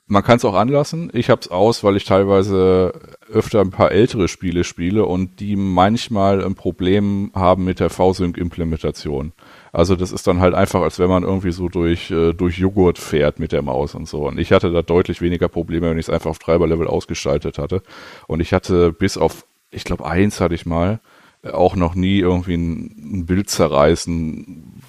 Man 0.09 0.23
kann 0.23 0.37
es 0.37 0.45
auch 0.45 0.55
anlassen. 0.55 1.11
Ich 1.15 1.31
hab's 1.31 1.49
aus, 1.49 1.83
weil 1.83 1.97
ich 1.97 2.05
teilweise 2.05 2.93
öfter 3.29 3.61
ein 3.61 3.71
paar 3.71 3.91
ältere 3.91 4.29
Spiele 4.29 4.63
spiele 4.63 5.05
und 5.05 5.41
die 5.41 5.57
manchmal 5.57 6.45
ein 6.45 6.55
Problem 6.55 7.33
haben 7.35 7.65
mit 7.65 7.81
der 7.81 7.91
V-Sync-Implementation. 7.91 9.33
Also 9.73 9.97
das 9.97 10.13
ist 10.13 10.29
dann 10.29 10.41
halt 10.41 10.55
einfach, 10.55 10.83
als 10.83 11.01
wenn 11.01 11.09
man 11.09 11.25
irgendwie 11.25 11.51
so 11.51 11.69
durch, 11.69 12.13
äh, 12.13 12.33
durch 12.35 12.57
Joghurt 12.57 12.99
fährt 12.99 13.41
mit 13.41 13.51
der 13.51 13.63
Maus 13.63 13.97
und 13.97 14.09
so. 14.09 14.29
Und 14.29 14.39
ich 14.39 14.53
hatte 14.53 14.71
da 14.71 14.83
deutlich 14.83 15.21
weniger 15.21 15.49
Probleme, 15.49 15.91
wenn 15.91 15.99
ich 15.99 16.07
es 16.07 16.11
einfach 16.11 16.31
auf 16.31 16.39
Treiberlevel 16.39 16.87
ausgestaltet 16.87 17.59
hatte. 17.59 17.83
Und 18.29 18.39
ich 18.39 18.53
hatte 18.53 18.93
bis 18.93 19.19
auf, 19.19 19.45
ich 19.73 19.83
glaube, 19.83 20.07
eins 20.07 20.41
hatte 20.41 20.55
ich 20.55 20.67
mal, 20.67 21.01
auch 21.43 21.77
noch 21.77 21.95
nie 21.95 22.19
irgendwie 22.19 22.55
ein, 22.55 23.21
ein 23.21 23.27
Bild 23.27 23.51
zerreißen, 23.51 24.83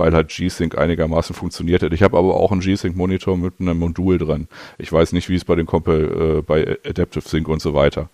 weil 0.00 0.14
halt 0.14 0.28
G-Sync 0.28 0.76
einigermaßen 0.76 1.34
funktioniert 1.34 1.82
hat. 1.82 1.92
Ich 1.92 2.02
habe 2.02 2.18
aber 2.18 2.34
auch 2.34 2.50
einen 2.50 2.62
G-Sync-Monitor 2.62 3.36
mit 3.36 3.60
einem 3.60 3.78
Modul 3.78 4.18
dran. 4.18 4.48
Ich 4.78 4.90
weiß 4.90 5.12
nicht, 5.12 5.28
wie 5.28 5.36
es 5.36 5.44
bei 5.44 5.54
den 5.54 5.66
Compel, 5.66 6.38
äh, 6.38 6.42
bei 6.42 6.78
Adaptive 6.84 7.28
Sync 7.28 7.48
und 7.48 7.60
so 7.60 7.74
weiter. 7.74 8.08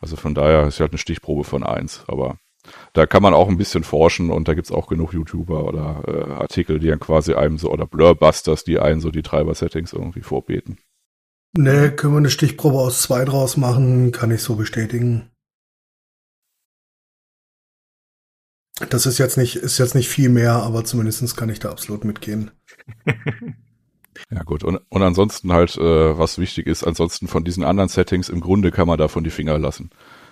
Also 0.00 0.16
von 0.16 0.34
daher 0.34 0.66
ist 0.66 0.80
halt 0.80 0.92
eine 0.92 0.98
Stichprobe 0.98 1.44
von 1.44 1.62
eins. 1.62 2.04
Aber 2.08 2.38
da 2.92 3.06
kann 3.06 3.22
man 3.22 3.34
auch 3.34 3.48
ein 3.48 3.56
bisschen 3.56 3.84
forschen 3.84 4.30
und 4.30 4.48
da 4.48 4.54
gibt's 4.54 4.72
auch 4.72 4.88
genug 4.88 5.14
YouTuber 5.14 5.64
oder 5.64 6.02
äh, 6.06 6.32
Artikel, 6.32 6.80
die 6.80 6.88
dann 6.88 7.00
quasi 7.00 7.34
einem 7.34 7.56
so, 7.56 7.70
oder 7.70 7.86
Blurbusters, 7.86 8.64
die 8.64 8.78
einen 8.78 9.00
so 9.00 9.10
die 9.10 9.22
Treiber-Settings 9.22 9.92
irgendwie 9.92 10.22
vorbeten. 10.22 10.78
Nee, 11.56 11.90
können 11.90 12.14
wir 12.14 12.18
eine 12.18 12.30
Stichprobe 12.30 12.78
aus 12.78 13.02
zwei 13.02 13.24
draus 13.24 13.56
machen, 13.56 14.12
kann 14.12 14.30
ich 14.30 14.42
so 14.42 14.56
bestätigen. 14.56 15.30
Das 18.90 19.06
ist 19.06 19.18
jetzt 19.18 19.36
nicht, 19.36 19.56
ist 19.56 19.78
jetzt 19.78 19.94
nicht 19.94 20.08
viel 20.08 20.28
mehr, 20.28 20.52
aber 20.52 20.84
zumindest 20.84 21.36
kann 21.36 21.48
ich 21.48 21.58
da 21.58 21.70
absolut 21.70 22.04
mitgehen. 22.04 22.50
Ja 24.30 24.42
gut, 24.42 24.64
und, 24.64 24.80
und 24.88 25.02
ansonsten 25.02 25.52
halt, 25.52 25.76
äh, 25.76 26.18
was 26.18 26.38
wichtig 26.38 26.66
ist, 26.66 26.84
ansonsten 26.84 27.28
von 27.28 27.44
diesen 27.44 27.64
anderen 27.64 27.88
Settings, 27.88 28.28
im 28.28 28.40
Grunde 28.40 28.70
kann 28.70 28.88
man 28.88 28.98
davon 28.98 29.24
die 29.24 29.30
Finger 29.30 29.58
lassen. 29.58 29.90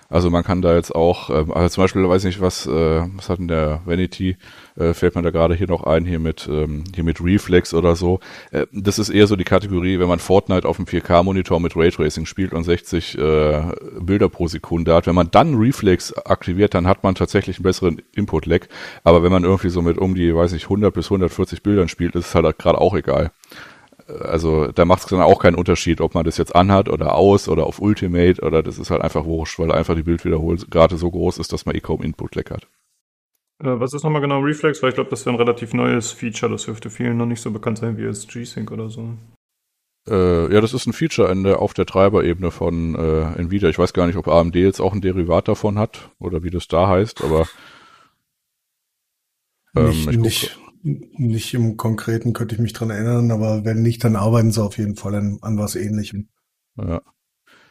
Also 0.09 0.29
man 0.29 0.43
kann 0.43 0.61
da 0.61 0.75
jetzt 0.75 0.95
auch, 0.95 1.29
äh, 1.29 1.45
also 1.51 1.69
zum 1.69 1.83
Beispiel, 1.83 2.07
weiß 2.07 2.23
nicht, 2.23 2.39
was, 2.41 2.65
äh, 2.65 3.01
was 3.15 3.29
hat 3.29 3.39
denn 3.39 3.47
der 3.47 3.81
Vanity, 3.85 4.37
äh, 4.77 4.93
fällt 4.93 5.15
mir 5.15 5.21
da 5.21 5.31
gerade 5.31 5.55
hier 5.55 5.67
noch 5.67 5.83
ein, 5.83 6.05
hier 6.05 6.19
mit, 6.19 6.47
ähm, 6.49 6.83
hier 6.95 7.03
mit 7.03 7.21
Reflex 7.21 7.73
oder 7.73 7.95
so. 7.95 8.19
Äh, 8.51 8.67
das 8.71 8.99
ist 8.99 9.09
eher 9.09 9.27
so 9.27 9.35
die 9.35 9.43
Kategorie, 9.43 9.99
wenn 9.99 10.07
man 10.07 10.19
Fortnite 10.19 10.67
auf 10.67 10.77
dem 10.77 10.85
4K-Monitor 10.85 11.59
mit 11.59 11.75
Raytracing 11.75 12.25
spielt 12.25 12.53
und 12.53 12.63
60 12.63 13.17
äh, 13.17 13.63
Bilder 13.99 14.29
pro 14.29 14.47
Sekunde 14.47 14.93
hat. 14.93 15.07
Wenn 15.07 15.15
man 15.15 15.31
dann 15.31 15.55
Reflex 15.55 16.13
aktiviert, 16.13 16.73
dann 16.73 16.87
hat 16.87 17.03
man 17.03 17.15
tatsächlich 17.15 17.57
einen 17.57 17.63
besseren 17.63 18.01
Input-Lag. 18.13 18.67
Aber 19.03 19.23
wenn 19.23 19.31
man 19.31 19.43
irgendwie 19.43 19.69
so 19.69 19.81
mit 19.81 19.97
um 19.97 20.15
die, 20.15 20.33
weiß 20.33 20.53
nicht, 20.53 20.65
100 20.65 20.93
bis 20.93 21.07
140 21.07 21.63
Bildern 21.63 21.89
spielt, 21.89 22.15
ist 22.15 22.27
es 22.27 22.35
halt 22.35 22.57
gerade 22.57 22.79
auch 22.79 22.95
egal 22.95 23.31
also 24.07 24.71
da 24.71 24.85
macht 24.85 25.03
es 25.03 25.09
dann 25.09 25.21
auch 25.21 25.39
keinen 25.39 25.55
Unterschied, 25.55 26.01
ob 26.01 26.15
man 26.15 26.23
das 26.23 26.37
jetzt 26.37 26.55
anhat 26.55 26.89
oder 26.89 27.15
aus 27.15 27.49
oder 27.49 27.65
auf 27.65 27.79
Ultimate 27.79 28.41
oder 28.41 28.63
das 28.63 28.77
ist 28.77 28.89
halt 28.89 29.01
einfach 29.01 29.25
wurscht, 29.25 29.59
weil 29.59 29.71
einfach 29.71 29.95
die 29.95 30.03
Bildwiederholrate 30.03 30.97
so 30.97 31.11
groß 31.11 31.39
ist, 31.39 31.51
dass 31.51 31.65
man 31.65 31.75
eh 31.75 31.81
kaum 31.81 32.01
Input-Lag 32.01 32.49
hat. 32.51 32.67
Äh, 33.59 33.79
was 33.79 33.93
ist 33.93 34.03
nochmal 34.03 34.21
genau 34.21 34.39
Reflex? 34.39 34.81
Weil 34.81 34.89
ich 34.89 34.95
glaube, 34.95 35.09
das 35.09 35.21
ist 35.21 35.27
ein 35.27 35.35
relativ 35.35 35.73
neues 35.73 36.11
Feature, 36.11 36.51
das 36.51 36.65
dürfte 36.65 36.89
vielen 36.89 37.17
noch 37.17 37.25
nicht 37.25 37.41
so 37.41 37.51
bekannt 37.51 37.79
sein 37.79 37.97
wie 37.97 38.03
jetzt 38.03 38.29
G-Sync 38.29 38.71
oder 38.71 38.89
so. 38.89 39.13
Äh, 40.07 40.53
ja, 40.53 40.61
das 40.61 40.73
ist 40.73 40.85
ein 40.87 40.93
Feature 40.93 41.29
in 41.31 41.43
der, 41.43 41.59
auf 41.59 41.73
der 41.73 41.85
Treiberebene 41.85 42.51
von 42.51 42.95
äh, 42.95 43.39
Nvidia. 43.39 43.67
Ich 43.67 43.77
weiß 43.77 43.91
gar 43.91 44.07
nicht, 44.07 44.15
ob 44.15 44.27
AMD 44.27 44.55
jetzt 44.55 44.79
auch 44.79 44.93
ein 44.93 45.01
Derivat 45.01 45.49
davon 45.49 45.77
hat 45.77 46.11
oder 46.19 46.43
wie 46.43 46.49
das 46.49 46.69
da 46.69 46.87
heißt, 46.87 47.23
aber 47.23 47.45
ähm, 49.75 49.89
nicht, 49.89 50.19
nicht, 50.19 50.59
nicht 50.87 51.53
im 51.53 51.77
Konkreten 51.77 52.33
könnte 52.33 52.55
ich 52.55 52.61
mich 52.61 52.73
dran 52.73 52.89
erinnern, 52.89 53.31
aber 53.31 53.65
wenn 53.65 53.81
nicht, 53.81 54.03
dann 54.03 54.15
arbeiten 54.15 54.51
sie 54.51 54.63
auf 54.63 54.77
jeden 54.77 54.95
Fall 54.95 55.15
an, 55.15 55.39
an 55.41 55.57
was 55.57 55.75
ähnlichem. 55.75 56.29
Ja. 56.77 57.01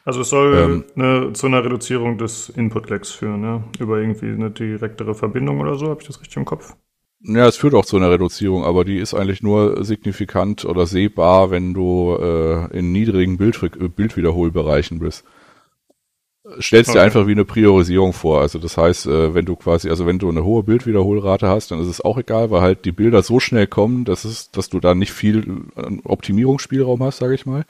Also 0.04 0.20
es 0.20 0.28
soll 0.28 0.56
ähm, 0.56 0.84
eine, 0.94 1.32
zu 1.32 1.46
einer 1.46 1.64
Reduzierung 1.64 2.18
des 2.18 2.48
Input-Lags 2.48 3.10
führen, 3.10 3.42
ja? 3.42 3.64
Über 3.80 3.98
irgendwie 3.98 4.28
eine 4.28 4.50
direktere 4.50 5.14
Verbindung 5.14 5.60
oder 5.60 5.74
so, 5.76 5.88
habe 5.88 6.00
ich 6.00 6.06
das 6.06 6.20
richtig 6.20 6.36
im 6.36 6.44
Kopf? 6.44 6.76
Ja, 7.20 7.46
es 7.46 7.56
führt 7.56 7.74
auch 7.74 7.84
zu 7.84 7.96
einer 7.96 8.10
Reduzierung, 8.10 8.64
aber 8.64 8.84
die 8.84 8.98
ist 8.98 9.14
eigentlich 9.14 9.42
nur 9.42 9.84
signifikant 9.84 10.64
oder 10.64 10.86
sehbar, 10.86 11.50
wenn 11.50 11.74
du 11.74 12.16
äh, 12.20 12.78
in 12.78 12.92
niedrigen 12.92 13.36
Bild 13.36 13.58
Bildwiederholbereichen 13.96 15.00
bist 15.00 15.24
stellst 16.60 16.90
okay. 16.90 16.98
dir 16.98 17.04
einfach 17.04 17.26
wie 17.26 17.32
eine 17.32 17.44
Priorisierung 17.44 18.12
vor. 18.12 18.40
Also 18.40 18.58
das 18.58 18.76
heißt, 18.76 19.06
äh, 19.06 19.34
wenn 19.34 19.44
du 19.44 19.56
quasi, 19.56 19.88
also 19.88 20.06
wenn 20.06 20.18
du 20.18 20.28
eine 20.28 20.44
hohe 20.44 20.62
Bildwiederholrate 20.62 21.48
hast, 21.48 21.70
dann 21.70 21.80
ist 21.80 21.88
es 21.88 22.00
auch 22.00 22.18
egal, 22.18 22.50
weil 22.50 22.60
halt 22.60 22.84
die 22.84 22.92
Bilder 22.92 23.22
so 23.22 23.40
schnell 23.40 23.66
kommen, 23.66 24.04
dass 24.04 24.24
es, 24.24 24.50
dass 24.50 24.68
du 24.68 24.80
da 24.80 24.94
nicht 24.94 25.12
viel 25.12 25.64
Optimierungsspielraum 26.04 27.02
hast, 27.02 27.18
sage 27.18 27.34
ich 27.34 27.46
mal. 27.46 27.64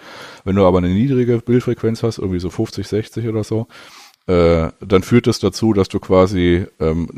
Wenn 0.45 0.57
du 0.57 0.65
aber 0.65 0.79
eine 0.79 0.89
niedrige 0.89 1.39
Bildfrequenz 1.39 2.03
hast, 2.03 2.19
irgendwie 2.19 2.41
so 2.41 2.51
50, 2.51 2.87
60 2.87 3.29
oder 3.29 3.45
so, 3.45 3.67
äh, 4.27 4.71
dann 4.81 5.03
führt 5.03 5.27
das 5.27 5.39
dazu, 5.39 5.73
dass 5.73 5.89
du 5.89 6.01
quasi, 6.01 6.67
ähm, 6.81 7.09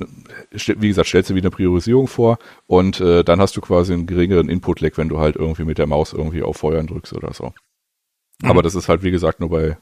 wie 0.51 0.89
gesagt, 0.89 1.09
stellst 1.09 1.31
dir 1.31 1.35
wie 1.35 1.41
eine 1.41 1.51
Priorisierung 1.51 2.07
vor 2.07 2.39
und 2.67 3.01
äh, 3.01 3.25
dann 3.25 3.41
hast 3.41 3.57
du 3.57 3.61
quasi 3.61 3.95
einen 3.95 4.07
geringeren 4.07 4.49
Input-Lag, 4.49 4.93
wenn 4.97 5.09
du 5.09 5.19
halt 5.19 5.37
irgendwie 5.37 5.65
mit 5.65 5.79
der 5.79 5.87
Maus 5.87 6.13
irgendwie 6.13 6.43
auf 6.43 6.59
Feuern 6.59 6.87
drückst 6.87 7.15
oder 7.15 7.33
so. 7.33 7.53
Mhm. 8.43 8.51
Aber 8.51 8.63
das 8.63 8.75
ist 8.75 8.89
halt, 8.89 9.03
wie 9.03 9.11
gesagt, 9.11 9.41
nur 9.41 9.49
bei 9.49 9.79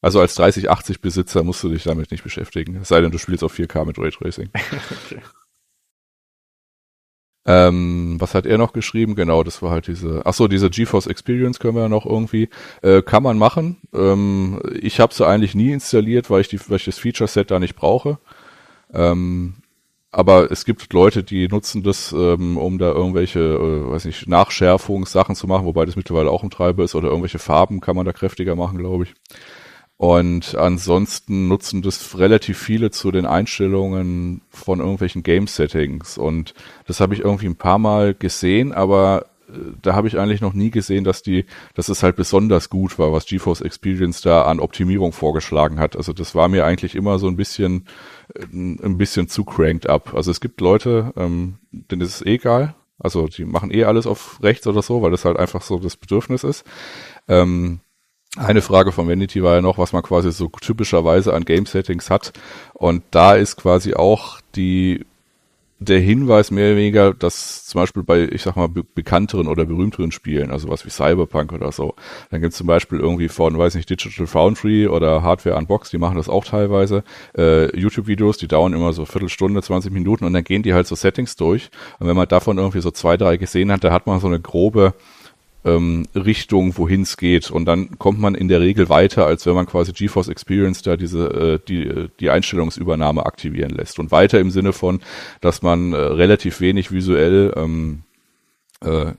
also 0.00 0.20
als 0.20 0.34
3080 0.34 1.00
Besitzer 1.00 1.42
musst 1.42 1.62
du 1.62 1.68
dich 1.68 1.84
damit 1.84 2.10
nicht 2.10 2.24
beschäftigen. 2.24 2.76
Es 2.76 2.88
sei 2.88 3.00
denn, 3.00 3.10
du 3.10 3.18
spielst 3.18 3.44
auf 3.44 3.54
4K 3.54 3.84
mit 3.84 3.98
Raytracing. 3.98 4.50
okay. 4.54 5.20
Ähm, 7.46 8.16
was 8.18 8.34
hat 8.34 8.46
er 8.46 8.58
noch 8.58 8.72
geschrieben? 8.72 9.14
Genau, 9.14 9.42
das 9.42 9.62
war 9.62 9.70
halt 9.70 9.86
diese, 9.86 10.22
ach 10.24 10.34
so, 10.34 10.46
diese 10.46 10.68
GeForce 10.68 11.06
Experience 11.06 11.58
können 11.58 11.74
wir 11.74 11.82
ja 11.82 11.88
noch 11.88 12.04
irgendwie, 12.04 12.50
äh, 12.82 13.02
kann 13.02 13.22
man 13.22 13.38
machen. 13.38 13.78
Ähm, 13.94 14.60
ich 14.80 15.00
habe 15.00 15.14
sie 15.14 15.26
eigentlich 15.26 15.54
nie 15.54 15.72
installiert, 15.72 16.28
weil 16.30 16.42
ich, 16.42 16.48
die, 16.48 16.60
weil 16.68 16.76
ich 16.76 16.84
das 16.84 16.98
Feature 16.98 17.28
Set 17.28 17.50
da 17.50 17.58
nicht 17.58 17.76
brauche. 17.76 18.18
Ähm, 18.92 19.54
aber 20.12 20.50
es 20.50 20.64
gibt 20.64 20.92
Leute, 20.92 21.22
die 21.22 21.48
nutzen 21.48 21.82
das, 21.82 22.12
ähm, 22.12 22.58
um 22.58 22.78
da 22.78 22.92
irgendwelche, 22.92 23.40
äh, 23.40 23.90
weiß 23.90 24.04
nicht, 24.04 24.28
Nachschärfungssachen 24.28 25.34
zu 25.34 25.46
machen, 25.46 25.66
wobei 25.66 25.86
das 25.86 25.96
mittlerweile 25.96 26.30
auch 26.30 26.42
ein 26.42 26.50
Treiber 26.50 26.84
ist 26.84 26.94
oder 26.94 27.08
irgendwelche 27.08 27.38
Farben 27.38 27.80
kann 27.80 27.96
man 27.96 28.06
da 28.06 28.12
kräftiger 28.12 28.56
machen, 28.56 28.78
glaube 28.78 29.04
ich. 29.04 29.14
Und 30.00 30.54
ansonsten 30.54 31.48
nutzen 31.48 31.82
das 31.82 32.16
relativ 32.16 32.58
viele 32.58 32.90
zu 32.90 33.10
den 33.10 33.26
Einstellungen 33.26 34.40
von 34.48 34.80
irgendwelchen 34.80 35.22
Game-Settings. 35.22 36.16
Und 36.16 36.54
das 36.86 37.00
habe 37.00 37.12
ich 37.12 37.20
irgendwie 37.20 37.48
ein 37.48 37.56
paar 37.56 37.78
Mal 37.78 38.14
gesehen, 38.14 38.72
aber 38.72 39.26
äh, 39.50 39.58
da 39.82 39.94
habe 39.94 40.08
ich 40.08 40.18
eigentlich 40.18 40.40
noch 40.40 40.54
nie 40.54 40.70
gesehen, 40.70 41.04
dass 41.04 41.20
die, 41.20 41.44
dass 41.74 41.90
es 41.90 42.02
halt 42.02 42.16
besonders 42.16 42.70
gut 42.70 42.98
war, 42.98 43.12
was 43.12 43.26
GeForce 43.26 43.60
Experience 43.60 44.22
da 44.22 44.44
an 44.44 44.58
Optimierung 44.58 45.12
vorgeschlagen 45.12 45.78
hat. 45.78 45.96
Also 45.96 46.14
das 46.14 46.34
war 46.34 46.48
mir 46.48 46.64
eigentlich 46.64 46.94
immer 46.94 47.18
so 47.18 47.26
ein 47.26 47.36
bisschen, 47.36 47.84
äh, 48.34 48.44
ein 48.54 48.96
bisschen 48.96 49.28
zu 49.28 49.44
cranked 49.44 49.86
up. 49.86 50.14
Also 50.14 50.30
es 50.30 50.40
gibt 50.40 50.62
Leute, 50.62 51.12
ähm, 51.18 51.56
denen 51.72 52.00
ist 52.00 52.14
es 52.14 52.22
eh 52.24 52.36
egal. 52.36 52.74
Also 52.98 53.28
die 53.28 53.44
machen 53.44 53.70
eh 53.70 53.84
alles 53.84 54.06
auf 54.06 54.42
rechts 54.42 54.66
oder 54.66 54.80
so, 54.80 55.02
weil 55.02 55.10
das 55.10 55.26
halt 55.26 55.36
einfach 55.36 55.60
so 55.60 55.78
das 55.78 55.98
Bedürfnis 55.98 56.42
ist. 56.42 56.64
Ähm, 57.28 57.80
eine 58.36 58.62
Frage 58.62 58.92
von 58.92 59.08
Vanity 59.08 59.42
war 59.42 59.56
ja 59.56 59.60
noch, 59.60 59.78
was 59.78 59.92
man 59.92 60.02
quasi 60.02 60.30
so 60.30 60.48
typischerweise 60.48 61.34
an 61.34 61.44
Game-Settings 61.44 62.10
hat. 62.10 62.32
Und 62.74 63.02
da 63.10 63.34
ist 63.34 63.56
quasi 63.56 63.94
auch 63.94 64.40
die 64.54 65.04
der 65.82 65.98
Hinweis 65.98 66.50
mehr 66.50 66.66
oder 66.66 66.76
weniger, 66.76 67.14
dass 67.14 67.64
zum 67.64 67.80
Beispiel 67.80 68.02
bei, 68.02 68.28
ich 68.30 68.42
sag 68.42 68.54
mal, 68.54 68.68
be 68.68 68.84
bekannteren 68.84 69.48
oder 69.48 69.64
berühmteren 69.64 70.12
Spielen, 70.12 70.50
also 70.50 70.68
was 70.68 70.84
wie 70.84 70.90
Cyberpunk 70.90 71.52
oder 71.54 71.72
so, 71.72 71.94
dann 72.30 72.42
gibt's 72.42 72.58
zum 72.58 72.66
Beispiel 72.66 73.00
irgendwie 73.00 73.28
von, 73.28 73.56
weiß 73.56 73.76
nicht, 73.76 73.88
Digital 73.88 74.26
Foundry 74.26 74.88
oder 74.88 75.22
Hardware 75.22 75.56
Unbox, 75.56 75.88
die 75.88 75.96
machen 75.96 76.18
das 76.18 76.28
auch 76.28 76.44
teilweise, 76.44 77.02
äh, 77.36 77.74
YouTube-Videos, 77.74 78.36
die 78.36 78.46
dauern 78.46 78.74
immer 78.74 78.92
so 78.92 79.06
Viertelstunde, 79.06 79.62
20 79.62 79.90
Minuten 79.90 80.26
und 80.26 80.34
dann 80.34 80.44
gehen 80.44 80.62
die 80.62 80.74
halt 80.74 80.86
so 80.86 80.94
Settings 80.94 81.34
durch. 81.36 81.70
Und 81.98 82.08
wenn 82.08 82.16
man 82.16 82.28
davon 82.28 82.58
irgendwie 82.58 82.82
so 82.82 82.90
zwei, 82.90 83.16
drei 83.16 83.38
gesehen 83.38 83.72
hat, 83.72 83.82
da 83.82 83.90
hat 83.90 84.06
man 84.06 84.20
so 84.20 84.26
eine 84.26 84.38
grobe 84.38 84.92
ähm, 85.64 86.06
Richtung, 86.14 86.76
wohin 86.78 87.02
es 87.02 87.16
geht. 87.16 87.50
Und 87.50 87.66
dann 87.66 87.98
kommt 87.98 88.18
man 88.18 88.34
in 88.34 88.48
der 88.48 88.60
Regel 88.60 88.88
weiter, 88.88 89.26
als 89.26 89.46
wenn 89.46 89.54
man 89.54 89.66
quasi 89.66 89.92
GeForce 89.92 90.28
Experience 90.28 90.82
da 90.82 90.96
diese 90.96 91.26
äh, 91.28 91.58
die 91.66 92.08
die 92.18 92.30
Einstellungsübernahme 92.30 93.26
aktivieren 93.26 93.70
lässt. 93.70 93.98
Und 93.98 94.10
weiter 94.10 94.40
im 94.40 94.50
Sinne 94.50 94.72
von, 94.72 95.00
dass 95.40 95.62
man 95.62 95.92
äh, 95.92 95.96
relativ 95.96 96.60
wenig 96.60 96.92
visuell 96.92 97.52
ähm, 97.56 98.02
äh, 98.82 99.12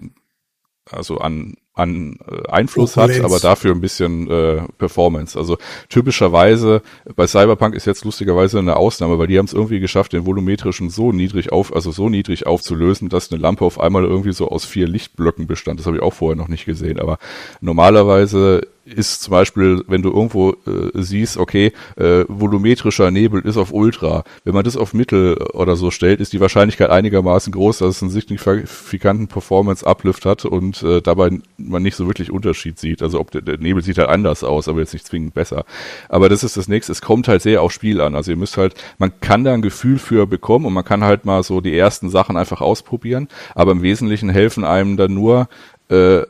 also 0.89 1.19
an 1.19 1.55
an 1.73 2.17
äh, 2.29 2.49
Einfluss 2.49 2.97
hat, 2.97 3.17
aber 3.21 3.39
dafür 3.39 3.73
ein 3.73 3.79
bisschen 3.79 4.29
äh, 4.29 4.61
Performance. 4.77 5.37
Also 5.39 5.57
typischerweise 5.87 6.81
bei 7.15 7.27
Cyberpunk 7.27 7.75
ist 7.75 7.85
jetzt 7.85 8.03
lustigerweise 8.03 8.59
eine 8.59 8.75
Ausnahme, 8.75 9.17
weil 9.19 9.27
die 9.27 9.37
haben 9.37 9.45
es 9.45 9.53
irgendwie 9.53 9.79
geschafft, 9.79 10.11
den 10.11 10.25
volumetrischen 10.25 10.89
so 10.89 11.13
niedrig 11.13 11.51
auf, 11.51 11.73
also 11.73 11.91
so 11.91 12.09
niedrig 12.09 12.45
aufzulösen, 12.45 13.07
dass 13.07 13.31
eine 13.31 13.41
Lampe 13.41 13.63
auf 13.63 13.79
einmal 13.79 14.03
irgendwie 14.03 14.33
so 14.33 14.49
aus 14.49 14.65
vier 14.65 14.87
Lichtblöcken 14.87 15.47
bestand. 15.47 15.79
Das 15.79 15.87
habe 15.87 15.97
ich 15.97 16.03
auch 16.03 16.13
vorher 16.13 16.35
noch 16.35 16.49
nicht 16.49 16.65
gesehen. 16.65 16.99
Aber 16.99 17.19
normalerweise 17.61 18.67
ist 18.93 19.23
zum 19.23 19.31
Beispiel, 19.31 19.83
wenn 19.87 20.01
du 20.01 20.11
irgendwo 20.11 20.51
äh, 20.51 20.91
siehst, 20.93 21.37
okay, 21.37 21.73
äh, 21.97 22.25
volumetrischer 22.27 23.11
Nebel 23.11 23.41
ist 23.41 23.57
auf 23.57 23.73
Ultra. 23.73 24.23
Wenn 24.43 24.53
man 24.53 24.63
das 24.63 24.77
auf 24.77 24.93
Mittel 24.93 25.37
oder 25.53 25.75
so 25.75 25.91
stellt, 25.91 26.19
ist 26.19 26.33
die 26.33 26.39
Wahrscheinlichkeit 26.39 26.89
einigermaßen 26.89 27.51
groß, 27.51 27.79
dass 27.79 27.97
es 27.97 28.01
einen 28.01 28.11
signifikanten 28.11 29.27
Performance-Uplift 29.27 30.25
hat 30.25 30.45
und 30.45 30.83
äh, 30.83 31.01
dabei 31.01 31.31
man 31.57 31.83
nicht 31.83 31.95
so 31.95 32.07
wirklich 32.07 32.31
Unterschied 32.31 32.79
sieht. 32.79 33.01
Also 33.01 33.19
ob 33.19 33.31
der, 33.31 33.41
der, 33.41 33.57
Nebel 33.57 33.83
sieht 33.83 33.97
halt 33.97 34.09
anders 34.09 34.43
aus, 34.43 34.67
aber 34.67 34.79
jetzt 34.79 34.93
nicht 34.93 35.05
zwingend 35.05 35.33
besser. 35.33 35.65
Aber 36.09 36.29
das 36.29 36.43
ist 36.43 36.57
das 36.57 36.67
nächste. 36.67 36.91
Es 36.91 37.01
kommt 37.01 37.27
halt 37.27 37.41
sehr 37.41 37.61
aufs 37.61 37.75
Spiel 37.75 38.01
an. 38.01 38.15
Also 38.15 38.31
ihr 38.31 38.37
müsst 38.37 38.57
halt, 38.57 38.75
man 38.97 39.11
kann 39.21 39.43
da 39.43 39.53
ein 39.53 39.61
Gefühl 39.61 39.99
für 39.99 40.27
bekommen 40.27 40.65
und 40.65 40.73
man 40.73 40.85
kann 40.85 41.03
halt 41.03 41.25
mal 41.25 41.43
so 41.43 41.61
die 41.61 41.77
ersten 41.77 42.09
Sachen 42.09 42.37
einfach 42.37 42.61
ausprobieren. 42.61 43.27
Aber 43.55 43.71
im 43.71 43.81
Wesentlichen 43.81 44.29
helfen 44.29 44.65
einem 44.65 44.97
dann 44.97 45.13
nur 45.13 45.47
äh, 45.89 46.23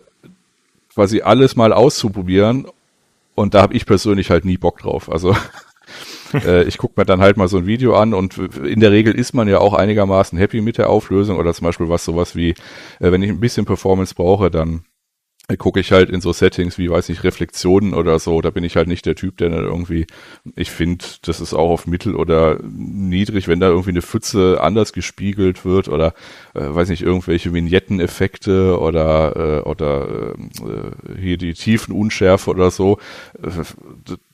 quasi 1.02 1.22
alles 1.22 1.56
mal 1.56 1.74
auszuprobieren. 1.74 2.68
Und 3.34 3.56
da 3.56 3.64
habe 3.64 3.74
ich 3.74 3.88
persönlich 3.88 4.30
halt 4.30 4.46
nie 4.46 4.58
Bock 4.58 4.78
drauf. 4.78 5.12
Also 5.12 5.36
äh, 6.34 6.64
ich 6.66 6.78
gucke 6.78 6.94
mir 6.96 7.06
dann 7.06 7.22
halt 7.22 7.38
mal 7.38 7.48
so 7.48 7.58
ein 7.58 7.66
Video 7.66 7.96
an 7.96 8.14
und 8.14 8.38
in 8.38 8.80
der 8.80 8.92
Regel 8.92 9.16
ist 9.16 9.34
man 9.34 9.48
ja 9.48 9.58
auch 9.58 9.74
einigermaßen 9.74 10.38
happy 10.38 10.62
mit 10.62 10.78
der 10.78 10.92
Auflösung 10.92 11.40
oder 11.40 11.56
zum 11.56 11.66
Beispiel 11.66 11.90
was 11.90 12.06
sowas 12.06 12.36
wie, 12.36 12.52
äh, 13.00 13.12
wenn 13.12 13.24
ich 13.24 13.32
ein 13.32 13.40
bisschen 13.40 13.66
Performance 13.66 14.14
brauche, 14.14 14.52
dann 14.52 14.84
gucke 15.58 15.80
ich 15.80 15.92
halt 15.92 16.10
in 16.10 16.22
so 16.22 16.34
Settings 16.34 16.78
wie, 16.78 16.90
weiß 16.90 17.10
ich, 17.10 17.24
Reflexionen 17.24 17.94
oder 17.94 18.20
so, 18.20 18.42
da 18.42 18.52
bin 18.52 18.64
ich 18.64 18.76
halt 18.76 18.88
nicht 18.88 19.06
der 19.06 19.16
Typ, 19.16 19.38
der 19.38 19.50
dann 19.50 19.64
irgendwie, 19.64 20.08
ich 20.56 20.72
finde, 20.72 21.04
das 21.24 21.42
ist 21.42 21.54
auch 21.54 21.70
auf 21.70 21.88
mittel 21.88 22.16
oder 22.16 22.60
niedrig, 22.64 23.48
wenn 23.48 23.60
da 23.60 23.68
irgendwie 23.68 23.90
eine 23.90 24.02
Pfütze 24.02 24.60
anders 24.62 24.94
gespiegelt 24.94 25.66
wird 25.66 25.88
oder, 25.90 26.14
äh, 26.54 26.62
weiß 26.62 26.90
nicht, 26.90 27.04
irgendwelche 27.04 27.54
Vignetteneffekte 27.54 28.80
oder, 28.80 29.36
äh, 29.36 29.70
oder 29.70 30.36
äh, 30.36 31.20
hier 31.20 31.38
die 31.38 31.54
Tiefenunschärfe 31.54 32.50
oder 32.50 32.72
so. 32.72 32.98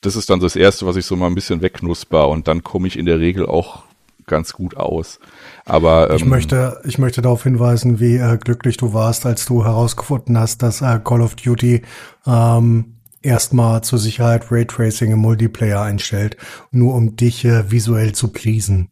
Das 0.01 0.15
ist 0.15 0.29
dann 0.29 0.39
das 0.39 0.55
Erste, 0.55 0.85
was 0.85 0.95
ich 0.95 1.05
so 1.05 1.15
mal 1.15 1.27
ein 1.27 1.35
bisschen 1.35 1.61
wegknusper 1.61 2.27
und 2.27 2.47
dann 2.47 2.63
komme 2.63 2.87
ich 2.87 2.97
in 2.97 3.05
der 3.05 3.19
Regel 3.19 3.45
auch 3.45 3.83
ganz 4.27 4.53
gut 4.53 4.77
aus. 4.77 5.19
Aber 5.65 6.11
ähm, 6.11 6.17
ich 6.17 6.25
möchte, 6.25 6.81
ich 6.85 6.97
möchte 6.99 7.21
darauf 7.21 7.43
hinweisen, 7.43 7.99
wie 7.99 8.17
äh, 8.17 8.37
glücklich 8.37 8.77
du 8.77 8.93
warst, 8.93 9.25
als 9.25 9.45
du 9.45 9.63
herausgefunden 9.63 10.37
hast, 10.37 10.61
dass 10.61 10.81
äh, 10.81 10.99
Call 11.03 11.21
of 11.21 11.35
Duty 11.35 11.81
ähm, 12.27 12.97
erstmal 13.21 13.83
zur 13.83 13.99
Sicherheit 13.99 14.51
Raytracing 14.51 15.11
im 15.11 15.19
Multiplayer 15.19 15.81
einstellt, 15.81 16.37
nur 16.71 16.93
um 16.93 17.15
dich 17.15 17.43
äh, 17.45 17.71
visuell 17.71 18.13
zu 18.13 18.27
pleasen. 18.27 18.89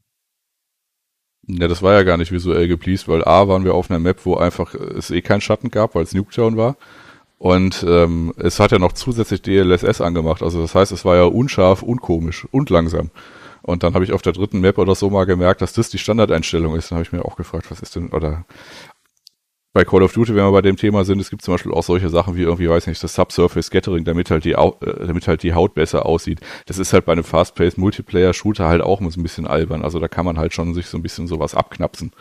Ja, 1.48 1.68
das 1.68 1.84
war 1.84 1.94
ja 1.94 2.04
gar 2.04 2.18
nicht 2.18 2.32
visuell 2.32 2.68
gepleased, 2.68 3.08
weil 3.08 3.24
A 3.24 3.48
waren 3.48 3.66
wir 3.66 3.76
auf 3.76 3.92
einer 3.92 4.00
Map, 4.00 4.26
wo 4.26 4.36
einfach 4.36 4.74
es 4.74 5.12
eh 5.12 5.22
keinen 5.22 5.42
Schatten 5.42 5.70
gab, 5.70 5.94
weil 5.94 6.04
es 6.04 6.14
Nuketown 6.14 6.58
war. 6.58 6.76
Und 7.38 7.86
ähm, 7.88 8.34
es 8.38 8.60
hat 8.60 8.72
ja 8.72 8.80
noch 8.80 8.94
zusätzlich 8.94 9.42
DLSS 9.42 10.02
angemacht. 10.02 10.42
Also 10.42 10.62
das 10.62 10.74
heißt, 10.74 10.92
es 10.92 11.06
war 11.06 11.16
ja 11.16 11.26
unscharf, 11.26 11.84
unkomisch 11.84 12.48
und 12.52 12.70
langsam. 12.70 13.12
Und 13.66 13.82
dann 13.82 13.96
habe 13.96 14.04
ich 14.04 14.12
auf 14.14 14.22
der 14.22 14.34
dritten 14.34 14.60
Map 14.60 14.78
oder 14.78 14.94
so 14.94 15.10
mal 15.10 15.26
gemerkt, 15.26 15.62
dass 15.62 15.74
das 15.74 15.90
die 15.90 15.98
Standardeinstellung 15.98 16.76
ist. 16.76 16.92
Dann 16.92 16.98
habe 16.98 17.04
ich 17.04 17.12
mir 17.12 17.26
auch 17.26 17.36
gefragt, 17.36 17.72
was 17.72 17.80
ist 17.80 17.96
denn, 17.96 18.10
oder 18.10 18.46
bei 19.74 19.84
Call 19.84 20.04
of 20.04 20.14
Duty, 20.14 20.36
wenn 20.36 20.46
wir 20.46 20.52
bei 20.52 20.62
dem 20.62 20.78
Thema 20.78 21.04
sind, 21.04 21.20
es 21.20 21.30
gibt 21.32 21.42
zum 21.42 21.56
Beispiel 21.56 21.74
auch 21.74 21.84
solche 21.84 22.10
Sachen 22.10 22.36
wie 22.36 22.44
irgendwie, 22.44 22.70
weiß 22.70 22.86
nicht, 22.88 23.04
das 23.04 23.16
Subsurface 23.16 23.66
Scattering, 23.66 24.06
damit 24.06 24.30
halt 24.30 24.46
die, 24.46 24.54
äh, 24.54 24.72
damit 25.06 25.28
halt 25.28 25.42
die 25.42 25.54
Haut 25.54 25.74
besser 25.74 26.06
aussieht. 26.06 26.40
Das 26.68 26.78
ist 26.78 26.94
halt 26.94 27.06
bei 27.06 27.12
einem 27.12 27.24
Fast-Paced 27.24 27.78
Multiplayer-Shooter 27.78 28.68
halt 28.68 28.82
auch 28.82 29.02
ein 29.02 29.24
bisschen 29.24 29.48
albern. 29.48 29.82
Also 29.82 30.00
da 30.00 30.08
kann 30.08 30.26
man 30.26 30.38
halt 30.38 30.54
schon 30.54 30.74
sich 30.76 30.86
so 30.86 30.98
ein 30.98 31.02
bisschen 31.02 31.28
sowas 31.28 31.56
abknapsen. 31.56 32.14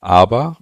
Aber 0.00 0.58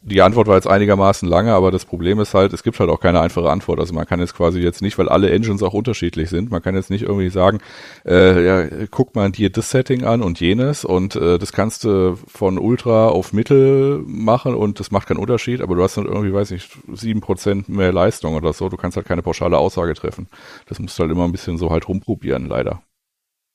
die 0.00 0.22
Antwort 0.22 0.46
war 0.46 0.54
jetzt 0.54 0.68
einigermaßen 0.68 1.28
lange, 1.28 1.52
aber 1.52 1.70
das 1.70 1.84
Problem 1.84 2.20
ist 2.20 2.32
halt, 2.32 2.52
es 2.52 2.62
gibt 2.62 2.78
halt 2.78 2.88
auch 2.88 3.00
keine 3.00 3.20
einfache 3.20 3.50
Antwort. 3.50 3.80
Also 3.80 3.94
man 3.94 4.06
kann 4.06 4.20
jetzt 4.20 4.34
quasi 4.34 4.60
jetzt 4.60 4.80
nicht, 4.80 4.96
weil 4.98 5.08
alle 5.08 5.30
Engines 5.30 5.62
auch 5.62 5.74
unterschiedlich 5.74 6.30
sind, 6.30 6.50
man 6.50 6.62
kann 6.62 6.76
jetzt 6.76 6.90
nicht 6.90 7.02
irgendwie 7.02 7.30
sagen, 7.30 7.58
äh, 8.06 8.44
ja, 8.44 8.86
guck 8.90 9.16
mal 9.16 9.30
dir 9.30 9.50
das 9.50 9.70
Setting 9.70 10.04
an 10.04 10.22
und 10.22 10.38
jenes 10.40 10.84
und 10.84 11.16
äh, 11.16 11.38
das 11.38 11.52
kannst 11.52 11.84
du 11.84 12.16
von 12.26 12.58
Ultra 12.58 13.08
auf 13.08 13.32
Mittel 13.32 14.02
machen 14.06 14.54
und 14.54 14.78
das 14.78 14.90
macht 14.92 15.08
keinen 15.08 15.18
Unterschied, 15.18 15.60
aber 15.60 15.74
du 15.74 15.82
hast 15.82 15.96
dann 15.96 16.06
irgendwie, 16.06 16.32
weiß 16.32 16.52
ich, 16.52 16.70
sieben 16.92 17.20
Prozent 17.20 17.68
mehr 17.68 17.92
Leistung 17.92 18.34
oder 18.34 18.52
so. 18.52 18.68
Du 18.68 18.76
kannst 18.76 18.96
halt 18.96 19.06
keine 19.06 19.22
pauschale 19.22 19.58
Aussage 19.58 19.94
treffen. 19.94 20.28
Das 20.66 20.78
musst 20.78 20.98
du 20.98 21.02
halt 21.02 21.12
immer 21.12 21.24
ein 21.24 21.32
bisschen 21.32 21.58
so 21.58 21.70
halt 21.70 21.88
rumprobieren, 21.88 22.46
leider. 22.46 22.82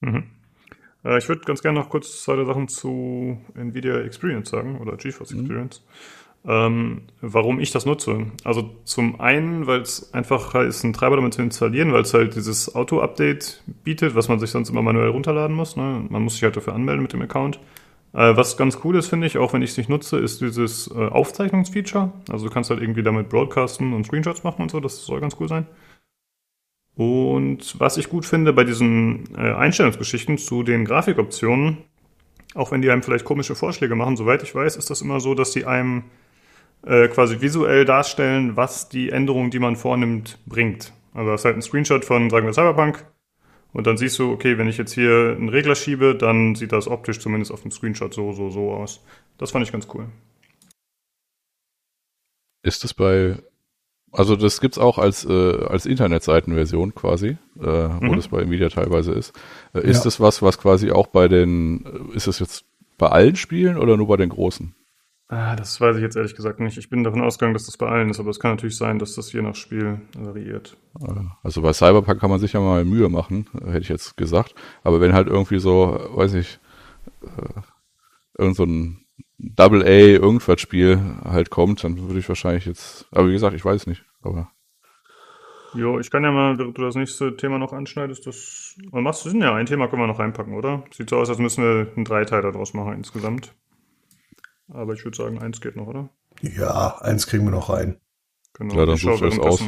Mhm. 0.02 0.26
Äh, 1.06 1.18
ich 1.18 1.30
würde 1.30 1.42
ganz 1.46 1.62
gerne 1.62 1.80
noch 1.80 1.90
kurz 1.90 2.24
zwei 2.24 2.44
Sachen 2.44 2.68
zu 2.68 3.40
Nvidia 3.56 4.02
Experience 4.02 4.50
sagen 4.50 4.80
oder 4.80 4.98
GeForce 4.98 5.32
mhm. 5.32 5.40
Experience. 5.40 5.82
Mhm. 5.82 6.23
Ähm, 6.46 7.04
warum 7.22 7.62
ich 7.62 7.72
das 7.72 7.86
nutze. 7.86 8.26
Also 8.44 8.70
zum 8.84 9.22
einen, 9.22 9.66
weil 9.66 9.80
es 9.80 10.14
einfach 10.14 10.56
ist, 10.56 10.84
einen 10.84 10.92
Treiber 10.92 11.16
damit 11.16 11.34
zu 11.34 11.42
installieren, 11.42 11.94
weil 11.94 12.02
es 12.02 12.14
halt 12.14 12.36
dieses 12.36 12.76
Auto-Update 12.76 13.64
bietet, 13.84 14.14
was 14.14 14.28
man 14.28 14.40
sich 14.40 14.52
sonst 14.52 14.70
immer 14.70 14.82
manuell 14.82 15.10
runterladen 15.10 15.56
muss. 15.56 15.78
Ne? 15.78 16.06
Man 16.10 16.22
muss 16.22 16.34
sich 16.34 16.44
halt 16.44 16.58
dafür 16.58 16.74
anmelden 16.74 17.02
mit 17.02 17.14
dem 17.14 17.22
Account. 17.22 17.62
Äh, 18.12 18.36
was 18.36 18.58
ganz 18.58 18.80
cool 18.84 18.98
ist, 18.98 19.08
finde 19.08 19.28
ich, 19.28 19.38
auch 19.38 19.54
wenn 19.54 19.62
ich 19.62 19.72
es 19.72 19.78
nicht 19.78 19.90
nutze, 19.90 20.20
ist 20.20 20.42
dieses 20.42 20.88
äh, 20.88 21.08
Aufzeichnungsfeature. 21.08 22.12
Also 22.30 22.48
du 22.48 22.54
kannst 22.54 22.70
halt 22.70 22.82
irgendwie 22.82 23.04
damit 23.04 23.30
broadcasten 23.30 23.94
und 23.94 24.06
Screenshots 24.06 24.44
machen 24.44 24.64
und 24.64 24.72
so, 24.72 24.82
das 24.82 25.06
soll 25.06 25.22
ganz 25.22 25.38
cool 25.40 25.48
sein. 25.48 25.66
Und 26.96 27.80
was 27.80 27.98
ich 27.98 28.10
gut 28.10 28.26
finde 28.26 28.54
bei 28.54 28.66
diesen 28.66 29.34
äh, 29.36 29.54
Einstellungsgeschichten 29.54 30.38
zu 30.38 30.62
den 30.62 30.86
Grafikoptionen, 30.86 31.78
auch 32.54 32.72
wenn 32.72 32.82
die 32.82 32.92
einem 32.92 33.02
vielleicht 33.02 33.26
komische 33.26 33.56
Vorschläge 33.56 33.96
machen, 33.96 34.16
soweit 34.18 34.44
ich 34.44 34.54
weiß, 34.54 34.76
ist 34.76 34.90
das 34.90 35.02
immer 35.02 35.20
so, 35.20 35.34
dass 35.34 35.52
die 35.52 35.66
einem 35.66 36.04
äh, 36.86 37.08
quasi 37.08 37.42
visuell 37.42 37.86
darstellen, 37.86 38.56
was 38.56 38.90
die 38.90 39.10
Änderung, 39.10 39.50
die 39.50 39.60
man 39.60 39.76
vornimmt, 39.76 40.38
bringt. 40.46 40.94
Also 41.14 41.32
das 41.32 41.42
ist 41.42 41.46
halt 41.46 41.56
ein 41.56 41.62
Screenshot 41.62 42.06
von, 42.06 42.30
sagen 42.30 42.46
wir, 42.46 42.54
Cyberpunk. 42.54 43.06
Und 43.72 43.88
dann 43.88 43.98
siehst 43.98 44.20
du, 44.20 44.32
okay, 44.32 44.58
wenn 44.58 44.68
ich 44.68 44.78
jetzt 44.78 44.94
hier 44.94 45.36
einen 45.36 45.50
Regler 45.50 45.76
schiebe, 45.76 46.16
dann 46.16 46.56
sieht 46.56 46.72
das 46.72 46.88
optisch 46.88 47.20
zumindest 47.20 47.52
auf 47.52 47.62
dem 47.62 47.72
Screenshot 47.72 48.14
so, 48.14 48.34
so, 48.34 48.50
so 48.50 48.72
aus. 48.72 49.04
Das 49.38 49.52
fand 49.52 49.66
ich 49.66 49.72
ganz 49.72 49.88
cool. 49.94 50.08
Ist 52.62 52.84
das 52.84 52.94
bei, 52.94 53.38
also 54.12 54.36
das 54.36 54.62
gibt's 54.62 54.78
auch 54.78 55.00
als, 55.00 55.26
äh, 55.26 55.66
als 55.66 55.86
Internetseitenversion 55.86 56.94
quasi, 56.94 57.38
äh, 57.60 57.62
wo 57.62 58.12
mhm. 58.12 58.16
das 58.16 58.28
bei 58.28 58.42
Nvidia 58.42 58.70
teilweise 58.70 59.12
ist. 59.14 59.34
Äh, 59.74 59.82
ist 59.82 59.98
ja. 59.98 60.04
das 60.04 60.20
was, 60.20 60.42
was 60.42 60.60
quasi 60.60 60.92
auch 60.92 61.08
bei 61.08 61.28
den, 61.28 62.12
ist 62.14 62.28
das 62.28 62.40
jetzt 62.40 62.66
bei 62.98 63.08
allen 63.08 63.36
Spielen 63.36 63.78
oder 63.78 63.98
nur 63.98 64.08
bei 64.08 64.18
den 64.18 64.30
großen? 64.30 64.76
Ah, 65.30 65.56
das 65.56 65.80
weiß 65.80 65.96
ich 65.96 66.02
jetzt 66.02 66.16
ehrlich 66.16 66.36
gesagt 66.36 66.60
nicht. 66.60 66.78
Ich 66.78 66.90
bin 66.90 67.04
davon 67.04 67.22
ausgegangen, 67.22 67.54
dass 67.54 67.66
das 67.66 67.78
bei 67.78 67.88
allen 67.88 68.10
ist, 68.10 68.20
aber 68.20 68.30
es 68.30 68.40
kann 68.40 68.52
natürlich 68.52 68.78
sein, 68.78 69.00
dass 69.00 69.16
das 69.16 69.32
je 69.32 69.42
nach 69.42 69.56
Spiel 69.56 70.02
variiert. 70.16 70.78
Also 71.42 71.62
bei 71.62 71.74
Cyberpunk 71.74 72.20
kann 72.20 72.30
man 72.30 72.40
sich 72.40 72.54
ja 72.54 72.60
mal 72.60 72.86
Mühe 72.86 73.10
machen, 73.10 73.48
hätte 73.66 73.80
ich 73.80 73.90
jetzt 73.90 74.18
gesagt. 74.18 74.54
Aber 74.84 75.02
wenn 75.02 75.14
halt 75.14 75.28
irgendwie 75.28 75.60
so, 75.60 76.00
weiß 76.14 76.36
ich, 76.36 76.60
äh, 77.24 77.62
irgend 78.38 78.56
so 78.56 78.64
ein 78.66 79.06
Double 79.38 79.82
A 79.84 79.88
irgendwas 79.88 80.62
Spiel 80.62 81.00
halt 81.24 81.50
kommt, 81.50 81.84
dann 81.84 81.98
würde 81.98 82.20
ich 82.20 82.30
wahrscheinlich 82.30 82.66
jetzt, 82.66 83.08
aber 83.12 83.28
wie 83.28 83.34
gesagt, 83.34 83.56
ich 83.56 83.66
weiß 83.66 83.88
nicht, 83.88 84.04
aber. 84.22 84.52
Jo, 85.74 86.00
ich 86.00 86.12
kann 86.12 86.24
ja 86.24 86.32
mal, 86.32 86.56
du 86.56 86.72
das 86.72 86.96
nächste 86.96 87.36
Thema 87.36 87.58
noch 87.58 87.74
anschneidest, 87.74 88.28
das, 88.28 88.78
machst 88.92 89.26
du, 89.26 89.30
ja, 89.40 89.56
ein 89.56 89.66
Thema 89.66 89.88
können 89.88 90.04
wir 90.04 90.08
noch 90.08 90.20
reinpacken, 90.20 90.54
oder? 90.54 90.84
Sieht 90.92 91.10
so 91.10 91.18
aus, 91.18 91.30
als 91.30 91.40
müssen 91.40 91.64
wir 91.64 91.92
einen 91.96 92.06
Dreiteiler 92.06 92.52
draus 92.52 92.76
machen 92.76 92.94
insgesamt. 92.94 93.56
Aber 94.74 94.94
ich 94.94 95.06
würde 95.06 95.16
sagen, 95.16 95.40
eins 95.40 95.62
geht 95.62 95.76
noch, 95.76 95.88
oder? 95.88 96.10
Ja, 96.42 96.98
eins 97.00 97.28
kriegen 97.28 97.46
wir 97.46 97.52
noch 97.52 97.70
rein. 97.70 97.98
Genau. 98.54 98.76
Ja, 98.76 98.86
dann 98.86 98.98
suchst 98.98 99.22
du 99.22 99.26
es 99.28 99.40
aus. 99.40 99.62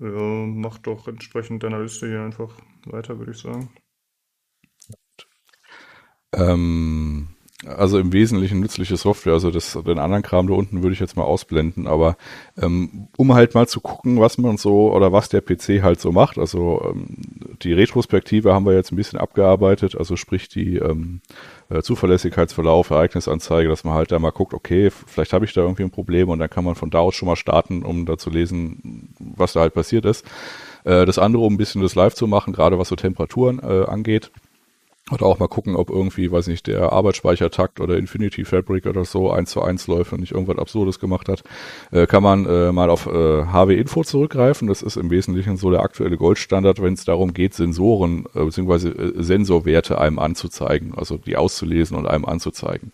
Ja, 0.00 0.08
mach 0.08 0.78
doch 0.78 1.08
entsprechend 1.08 1.62
deiner 1.62 1.80
Liste 1.80 2.06
hier 2.06 2.22
einfach 2.22 2.52
weiter, 2.86 3.18
würde 3.18 3.32
ich 3.32 3.38
sagen. 3.38 3.70
Ähm, 6.32 7.28
also 7.66 7.98
im 7.98 8.12
Wesentlichen 8.12 8.60
nützliche 8.60 8.96
Software, 8.96 9.32
also 9.32 9.50
das, 9.50 9.72
den 9.72 9.98
anderen 9.98 10.22
Kram 10.22 10.46
da 10.46 10.54
unten 10.54 10.82
würde 10.82 10.92
ich 10.92 11.00
jetzt 11.00 11.16
mal 11.16 11.24
ausblenden, 11.24 11.88
aber 11.88 12.16
ähm, 12.56 13.08
um 13.16 13.34
halt 13.34 13.54
mal 13.54 13.66
zu 13.66 13.80
gucken, 13.80 14.20
was 14.20 14.38
man 14.38 14.56
so 14.56 14.92
oder 14.92 15.12
was 15.12 15.28
der 15.28 15.40
PC 15.40 15.82
halt 15.82 16.00
so 16.00 16.12
macht, 16.12 16.38
also 16.38 16.80
ähm, 16.84 17.16
die 17.62 17.72
Retrospektive 17.72 18.54
haben 18.54 18.66
wir 18.66 18.74
jetzt 18.74 18.92
ein 18.92 18.96
bisschen 18.96 19.18
abgearbeitet, 19.18 19.96
also 19.96 20.14
sprich 20.14 20.48
die 20.48 20.76
ähm, 20.76 21.20
äh, 21.70 21.82
Zuverlässigkeitsverlauf, 21.82 22.90
Ereignisanzeige, 22.90 23.68
dass 23.68 23.84
man 23.84 23.94
halt 23.94 24.10
da 24.10 24.18
mal 24.18 24.30
guckt, 24.30 24.54
okay, 24.54 24.90
vielleicht 24.90 25.32
habe 25.32 25.44
ich 25.44 25.52
da 25.52 25.60
irgendwie 25.62 25.82
ein 25.82 25.90
Problem 25.90 26.28
und 26.28 26.38
dann 26.38 26.50
kann 26.50 26.64
man 26.64 26.74
von 26.74 26.90
da 26.90 27.00
aus 27.00 27.14
schon 27.14 27.28
mal 27.28 27.36
starten, 27.36 27.82
um 27.82 28.06
da 28.06 28.16
zu 28.16 28.30
lesen, 28.30 29.14
was 29.18 29.52
da 29.52 29.60
halt 29.60 29.74
passiert 29.74 30.04
ist. 30.04 30.24
Äh, 30.84 31.04
das 31.06 31.18
andere, 31.18 31.42
um 31.42 31.54
ein 31.54 31.58
bisschen 31.58 31.82
das 31.82 31.94
live 31.94 32.14
zu 32.14 32.26
machen, 32.26 32.52
gerade 32.52 32.78
was 32.78 32.88
so 32.88 32.96
Temperaturen 32.96 33.58
äh, 33.58 33.84
angeht. 33.84 34.30
Oder 35.10 35.26
auch 35.26 35.38
mal 35.38 35.48
gucken, 35.48 35.74
ob 35.74 35.88
irgendwie, 35.90 36.30
weiß 36.30 36.48
nicht, 36.48 36.66
der 36.66 36.92
Arbeitsspeichertakt 36.92 37.80
oder 37.80 37.96
Infinity 37.96 38.44
Fabric 38.44 38.86
oder 38.86 39.04
so 39.04 39.30
eins 39.30 39.50
zu 39.50 39.62
eins 39.62 39.86
läuft 39.86 40.12
und 40.12 40.20
nicht 40.20 40.32
irgendwas 40.32 40.58
Absurdes 40.58 41.00
gemacht 41.00 41.28
hat, 41.28 41.42
äh, 41.92 42.06
kann 42.06 42.22
man 42.22 42.44
äh, 42.46 42.72
mal 42.72 42.90
auf 42.90 43.06
äh, 43.06 43.44
HW-Info 43.46 44.04
zurückgreifen. 44.04 44.68
Das 44.68 44.82
ist 44.82 44.96
im 44.96 45.10
Wesentlichen 45.10 45.56
so 45.56 45.70
der 45.70 45.80
aktuelle 45.80 46.16
Goldstandard, 46.16 46.82
wenn 46.82 46.92
es 46.92 47.04
darum 47.04 47.32
geht, 47.32 47.54
Sensoren 47.54 48.26
äh, 48.34 48.44
bzw. 48.44 48.88
Äh, 48.88 49.22
Sensorwerte 49.22 49.98
einem 49.98 50.18
anzuzeigen, 50.18 50.92
also 50.94 51.16
die 51.16 51.36
auszulesen 51.36 51.96
und 51.96 52.06
einem 52.06 52.26
anzuzeigen. 52.26 52.92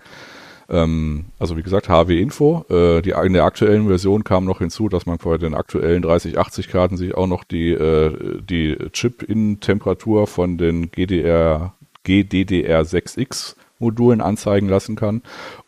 Ähm, 0.69 1.27
also 1.39 1.57
wie 1.57 1.63
gesagt, 1.63 1.89
HW-Info. 1.89 2.65
Äh, 2.71 3.03
die, 3.03 3.11
in 3.11 3.33
der 3.33 3.45
aktuellen 3.45 3.89
Version 3.89 4.25
kam 4.25 4.45
noch 4.45 4.59
hinzu, 4.59 4.89
dass 4.89 5.07
man 5.07 5.19
bei 5.19 5.37
den 5.37 5.55
aktuellen 5.55 6.05
3080-Karten 6.05 6.97
sich 6.97 7.15
auch 7.15 7.27
noch 7.27 7.45
die, 7.45 7.73
äh, 7.73 8.41
die 8.41 8.77
Chip-Innentemperatur 8.93 10.27
von 10.27 10.59
den 10.59 10.91
GDR 10.91 11.75
GDDR6X 12.07 13.57
Modulen 13.79 14.21
anzeigen 14.21 14.69
lassen 14.69 14.97
kann 14.97 15.23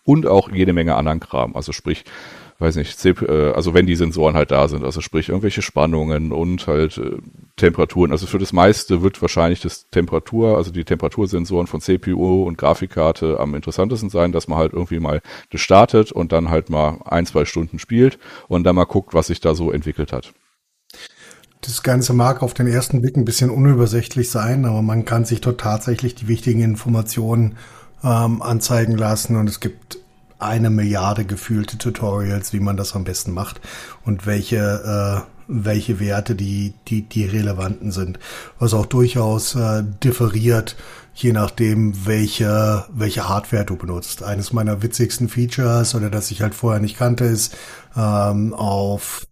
und 0.04 0.26
auch 0.26 0.50
jede 0.50 0.72
Menge 0.72 0.96
anderen 0.96 1.20
Kram. 1.20 1.56
Also 1.56 1.72
sprich, 1.72 2.04
weiß 2.58 2.76
nicht, 2.76 3.04
äh, 3.04 3.52
also 3.54 3.74
wenn 3.74 3.86
die 3.86 3.96
Sensoren 3.96 4.34
halt 4.34 4.50
da 4.50 4.68
sind, 4.68 4.84
also 4.84 5.00
sprich 5.00 5.28
irgendwelche 5.28 5.62
Spannungen 5.62 6.32
und 6.32 6.66
halt 6.66 6.98
äh, 6.98 7.18
Temperaturen. 7.56 8.12
Also 8.12 8.26
für 8.26 8.38
das 8.38 8.52
meiste 8.52 9.02
wird 9.02 9.20
wahrscheinlich 9.20 9.60
das 9.60 9.88
Temperatur, 9.90 10.56
also 10.56 10.70
die 10.70 10.84
Temperatursensoren 10.84 11.66
von 11.66 11.80
CPU 11.80 12.44
und 12.44 12.58
Grafikkarte 12.58 13.38
am 13.40 13.54
interessantesten 13.54 14.10
sein, 14.10 14.32
dass 14.32 14.48
man 14.48 14.58
halt 14.58 14.72
irgendwie 14.72 15.00
mal 15.00 15.20
das 15.50 15.60
startet 15.60 16.12
und 16.12 16.32
dann 16.32 16.48
halt 16.48 16.70
mal 16.70 17.00
ein, 17.04 17.26
zwei 17.26 17.44
Stunden 17.44 17.78
spielt 17.78 18.18
und 18.48 18.64
dann 18.64 18.76
mal 18.76 18.84
guckt, 18.84 19.14
was 19.14 19.28
sich 19.28 19.40
da 19.40 19.54
so 19.54 19.70
entwickelt 19.70 20.12
hat. 20.12 20.32
Das 21.60 21.82
Ganze 21.82 22.12
mag 22.12 22.42
auf 22.42 22.54
den 22.54 22.66
ersten 22.66 23.00
Blick 23.00 23.16
ein 23.16 23.24
bisschen 23.24 23.50
unübersichtlich 23.50 24.30
sein, 24.30 24.64
aber 24.64 24.82
man 24.82 25.04
kann 25.04 25.24
sich 25.24 25.40
dort 25.40 25.60
tatsächlich 25.60 26.14
die 26.14 26.28
wichtigen 26.28 26.60
Informationen 26.60 27.56
ähm, 28.04 28.42
anzeigen 28.42 28.96
lassen 28.96 29.36
und 29.36 29.48
es 29.48 29.60
gibt 29.60 29.98
eine 30.38 30.70
Milliarde 30.70 31.24
gefühlte 31.24 31.78
Tutorials, 31.78 32.52
wie 32.52 32.60
man 32.60 32.76
das 32.76 32.94
am 32.94 33.04
besten 33.04 33.32
macht 33.32 33.60
und 34.04 34.26
welche 34.26 35.24
äh, 35.26 35.30
welche 35.48 36.00
Werte 36.00 36.34
die 36.34 36.74
die 36.88 37.02
die 37.02 37.24
relevanten 37.24 37.92
sind, 37.92 38.18
was 38.58 38.74
auch 38.74 38.86
durchaus 38.86 39.54
äh, 39.54 39.84
differiert, 40.02 40.76
je 41.14 41.32
nachdem 41.32 42.06
welche 42.06 42.84
welche 42.90 43.28
Hardware 43.28 43.64
du 43.64 43.76
benutzt. 43.76 44.22
Eines 44.22 44.52
meiner 44.52 44.82
witzigsten 44.82 45.28
Features 45.28 45.94
oder 45.94 46.10
das 46.10 46.30
ich 46.30 46.42
halt 46.42 46.54
vorher 46.54 46.80
nicht 46.80 46.98
kannte 46.98 47.24
ist 47.24 47.56
ähm, 47.96 48.52
auf 48.54 49.26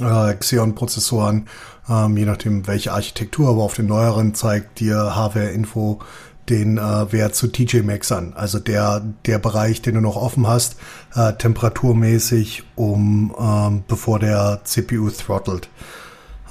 äh, 0.00 0.34
Xeon-Prozessoren, 0.34 1.48
ähm, 1.88 2.16
je 2.16 2.26
nachdem 2.26 2.66
welche 2.66 2.92
Architektur, 2.92 3.48
aber 3.50 3.62
auf 3.62 3.74
den 3.74 3.86
neueren 3.86 4.34
zeigt 4.34 4.80
dir 4.80 5.16
Hardware-Info 5.16 6.00
den 6.48 6.78
äh, 6.78 7.12
Wert 7.12 7.34
zu 7.34 7.48
TJ 7.48 7.80
Maxx 7.80 8.12
an. 8.12 8.32
Also 8.34 8.60
der, 8.60 9.00
der 9.26 9.38
Bereich, 9.38 9.82
den 9.82 9.94
du 9.96 10.00
noch 10.00 10.16
offen 10.16 10.46
hast, 10.46 10.76
äh, 11.14 11.32
temperaturmäßig, 11.32 12.62
um 12.76 13.34
ähm, 13.38 13.84
bevor 13.88 14.20
der 14.20 14.60
CPU 14.62 15.10
throttelt. 15.10 15.68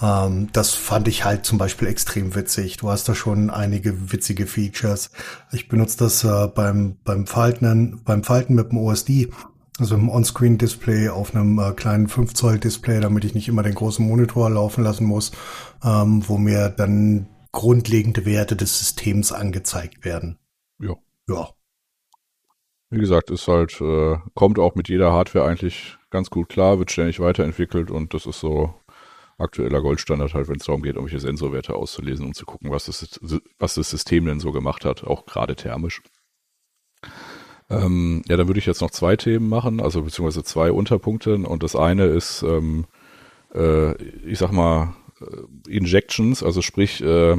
Ähm, 0.01 0.49
das 0.51 0.71
fand 0.71 1.07
ich 1.07 1.23
halt 1.23 1.45
zum 1.45 1.57
Beispiel 1.57 1.87
extrem 1.87 2.35
witzig. 2.35 2.77
Du 2.77 2.89
hast 2.89 3.07
da 3.07 3.15
schon 3.15 3.49
einige 3.49 4.11
witzige 4.11 4.47
Features. 4.47 5.11
Ich 5.53 5.69
benutze 5.69 5.97
das 5.99 6.25
äh, 6.25 6.47
beim, 6.47 6.97
beim 7.05 7.25
Falten, 7.25 8.01
beim 8.03 8.23
Falten 8.23 8.55
mit 8.55 8.71
dem 8.71 8.79
OSD. 8.79 9.29
Also 9.77 9.95
im 9.95 10.09
On-Screen-Display 10.09 11.09
auf 11.09 11.35
einem 11.35 11.59
äh, 11.59 11.73
kleinen 11.73 12.07
5 12.07 12.33
Zoll 12.33 12.59
Display, 12.59 13.01
damit 13.01 13.25
ich 13.25 13.33
nicht 13.33 13.49
immer 13.49 13.61
den 13.61 13.75
großen 13.75 14.05
Monitor 14.05 14.49
laufen 14.49 14.83
lassen 14.83 15.05
muss, 15.05 15.31
ähm, 15.83 16.23
wo 16.27 16.37
mir 16.37 16.69
dann 16.69 17.27
grundlegende 17.51 18.25
Werte 18.25 18.55
des 18.55 18.79
Systems 18.79 19.31
angezeigt 19.31 20.05
werden. 20.05 20.37
Ja. 20.79 20.95
Ja. 21.27 21.49
Wie 22.89 22.99
gesagt, 22.99 23.31
ist 23.31 23.47
halt, 23.47 23.79
äh, 23.81 24.17
kommt 24.33 24.59
auch 24.59 24.75
mit 24.75 24.87
jeder 24.87 25.11
Hardware 25.11 25.45
eigentlich 25.45 25.97
ganz 26.09 26.29
gut 26.29 26.47
klar, 26.47 26.79
wird 26.79 26.91
ständig 26.91 27.19
weiterentwickelt 27.19 27.91
und 27.91 28.13
das 28.13 28.25
ist 28.25 28.39
so 28.39 28.73
aktueller 29.37 29.81
Goldstandard 29.81 30.33
halt, 30.33 30.47
wenn 30.47 30.57
es 30.57 30.65
darum 30.65 30.81
geht, 30.81 30.95
irgendwelche 30.95 31.19
Sensorwerte 31.19 31.75
auszulesen, 31.75 32.25
um 32.25 32.33
zu 32.33 32.45
gucken, 32.45 32.71
was 32.71 32.85
das, 32.85 33.19
was 33.59 33.73
das 33.73 33.89
System 33.89 34.25
denn 34.25 34.39
so 34.39 34.51
gemacht 34.51 34.85
hat, 34.85 35.03
auch 35.03 35.25
gerade 35.25 35.55
thermisch. 35.55 36.01
Ähm, 37.69 38.21
ja, 38.27 38.37
dann 38.37 38.47
würde 38.47 38.59
ich 38.59 38.65
jetzt 38.65 38.81
noch 38.81 38.91
zwei 38.91 39.15
Themen 39.15 39.49
machen, 39.49 39.81
also 39.81 40.03
beziehungsweise 40.03 40.43
zwei 40.43 40.71
Unterpunkte. 40.71 41.35
Und 41.35 41.63
das 41.63 41.75
eine 41.75 42.05
ist, 42.05 42.43
ähm, 42.43 42.85
äh, 43.53 43.93
ich 44.23 44.37
sag 44.37 44.51
mal, 44.51 44.95
äh, 45.21 45.71
Injections, 45.71 46.43
also 46.43 46.61
sprich, 46.61 47.01
äh, 47.01 47.37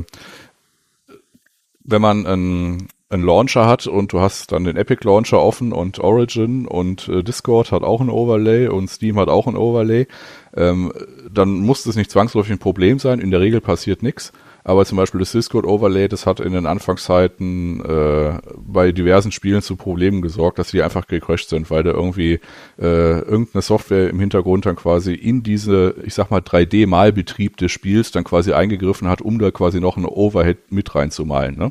wenn 1.84 2.02
man 2.02 2.26
ein 2.26 2.88
einen 3.08 3.22
Launcher 3.22 3.66
hat 3.66 3.86
und 3.86 4.12
du 4.12 4.20
hast 4.20 4.50
dann 4.50 4.64
den 4.64 4.76
Epic 4.76 5.04
Launcher 5.04 5.40
offen 5.40 5.72
und 5.72 6.00
Origin 6.00 6.66
und 6.66 7.08
äh, 7.08 7.22
Discord 7.22 7.70
hat 7.70 7.82
auch 7.84 8.00
ein 8.00 8.10
Overlay 8.10 8.68
und 8.68 8.88
Steam 8.90 9.18
hat 9.18 9.28
auch 9.28 9.46
ein 9.46 9.56
Overlay, 9.56 10.08
ähm, 10.56 10.92
dann 11.32 11.60
muss 11.60 11.84
das 11.84 11.94
nicht 11.94 12.10
zwangsläufig 12.10 12.52
ein 12.52 12.58
Problem 12.58 12.98
sein. 12.98 13.20
In 13.20 13.30
der 13.30 13.40
Regel 13.40 13.60
passiert 13.60 14.02
nichts. 14.02 14.32
Aber 14.68 14.84
zum 14.84 14.96
Beispiel 14.96 15.20
das 15.20 15.30
Discord 15.30 15.64
Overlay, 15.64 16.08
das 16.08 16.26
hat 16.26 16.40
in 16.40 16.52
den 16.52 16.66
Anfangszeiten 16.66 17.84
äh, 17.84 18.40
bei 18.56 18.90
diversen 18.90 19.30
Spielen 19.30 19.62
zu 19.62 19.76
Problemen 19.76 20.22
gesorgt, 20.22 20.58
dass 20.58 20.72
die 20.72 20.82
einfach 20.82 21.06
gecrashed 21.06 21.50
sind, 21.50 21.70
weil 21.70 21.84
da 21.84 21.92
irgendwie 21.92 22.40
äh, 22.76 23.20
irgendeine 23.20 23.62
Software 23.62 24.10
im 24.10 24.18
Hintergrund 24.18 24.66
dann 24.66 24.74
quasi 24.74 25.14
in 25.14 25.44
diese, 25.44 25.94
ich 26.04 26.14
sag 26.14 26.32
mal, 26.32 26.40
3D-Malbetrieb 26.40 27.56
des 27.58 27.70
Spiels 27.70 28.10
dann 28.10 28.24
quasi 28.24 28.54
eingegriffen 28.54 29.06
hat, 29.06 29.22
um 29.22 29.38
da 29.38 29.52
quasi 29.52 29.78
noch 29.78 29.96
einen 29.96 30.06
Overhead 30.06 30.58
mit 30.72 30.92
reinzumalen. 30.96 31.56
Ne? 31.56 31.70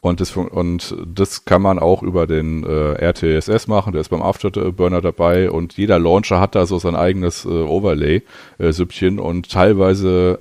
Und 0.00 0.22
das, 0.22 0.34
und 0.34 0.96
das 1.06 1.44
kann 1.44 1.60
man 1.60 1.78
auch 1.78 2.02
über 2.02 2.26
den 2.26 2.64
äh, 2.64 2.92
RTSS 3.04 3.66
machen, 3.66 3.92
der 3.92 4.00
ist 4.00 4.08
beim 4.08 4.22
Afterburner 4.22 5.02
dabei 5.02 5.50
und 5.50 5.76
jeder 5.76 5.98
Launcher 5.98 6.40
hat 6.40 6.54
da 6.54 6.64
so 6.64 6.78
sein 6.78 6.96
eigenes 6.96 7.44
äh, 7.44 7.48
Overlay-Süppchen 7.48 9.18
äh, 9.18 9.20
und 9.20 9.50
teilweise, 9.50 10.38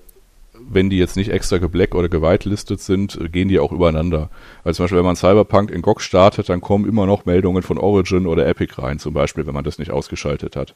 wenn 0.70 0.90
die 0.90 0.98
jetzt 0.98 1.16
nicht 1.16 1.30
extra 1.30 1.58
geblack 1.58 1.96
oder 1.96 2.10
gewitelistet 2.10 2.80
sind, 2.80 3.20
äh, 3.20 3.30
gehen 3.30 3.48
die 3.48 3.60
auch 3.60 3.72
übereinander. 3.72 4.30
Also 4.64 4.78
zum 4.78 4.84
Beispiel, 4.86 4.98
wenn 5.00 5.06
man 5.06 5.16
Cyberpunk 5.16 5.72
in 5.72 5.82
GOG 5.82 6.02
startet, 6.02 6.50
dann 6.50 6.62
kommen 6.62 6.88
immer 6.88 7.06
noch 7.06 7.26
Meldungen 7.26 7.64
von 7.64 7.78
Origin 7.78 8.28
oder 8.28 8.48
Epic 8.48 8.74
rein, 8.78 9.00
zum 9.00 9.14
Beispiel, 9.14 9.46
wenn 9.46 9.54
man 9.54 9.64
das 9.64 9.80
nicht 9.80 9.92
ausgeschaltet 9.92 10.56
hat. 10.56 10.76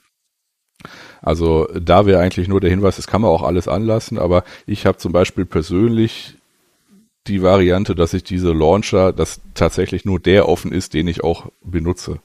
Also 1.21 1.67
da 1.73 2.05
wäre 2.05 2.19
eigentlich 2.19 2.47
nur 2.47 2.61
der 2.61 2.69
Hinweis, 2.69 2.97
das 2.97 3.07
kann 3.07 3.21
man 3.21 3.31
auch 3.31 3.43
alles 3.43 3.67
anlassen, 3.67 4.17
aber 4.17 4.43
ich 4.65 4.85
habe 4.85 4.97
zum 4.97 5.11
Beispiel 5.11 5.45
persönlich 5.45 6.35
die 7.27 7.41
Variante, 7.41 7.95
dass 7.95 8.13
ich 8.13 8.23
diese 8.23 8.53
Launcher, 8.53 9.11
dass 9.11 9.41
tatsächlich 9.53 10.05
nur 10.05 10.19
der 10.19 10.47
offen 10.47 10.71
ist, 10.71 10.93
den 10.93 11.07
ich 11.07 11.23
auch 11.23 11.47
benutze. 11.63 12.19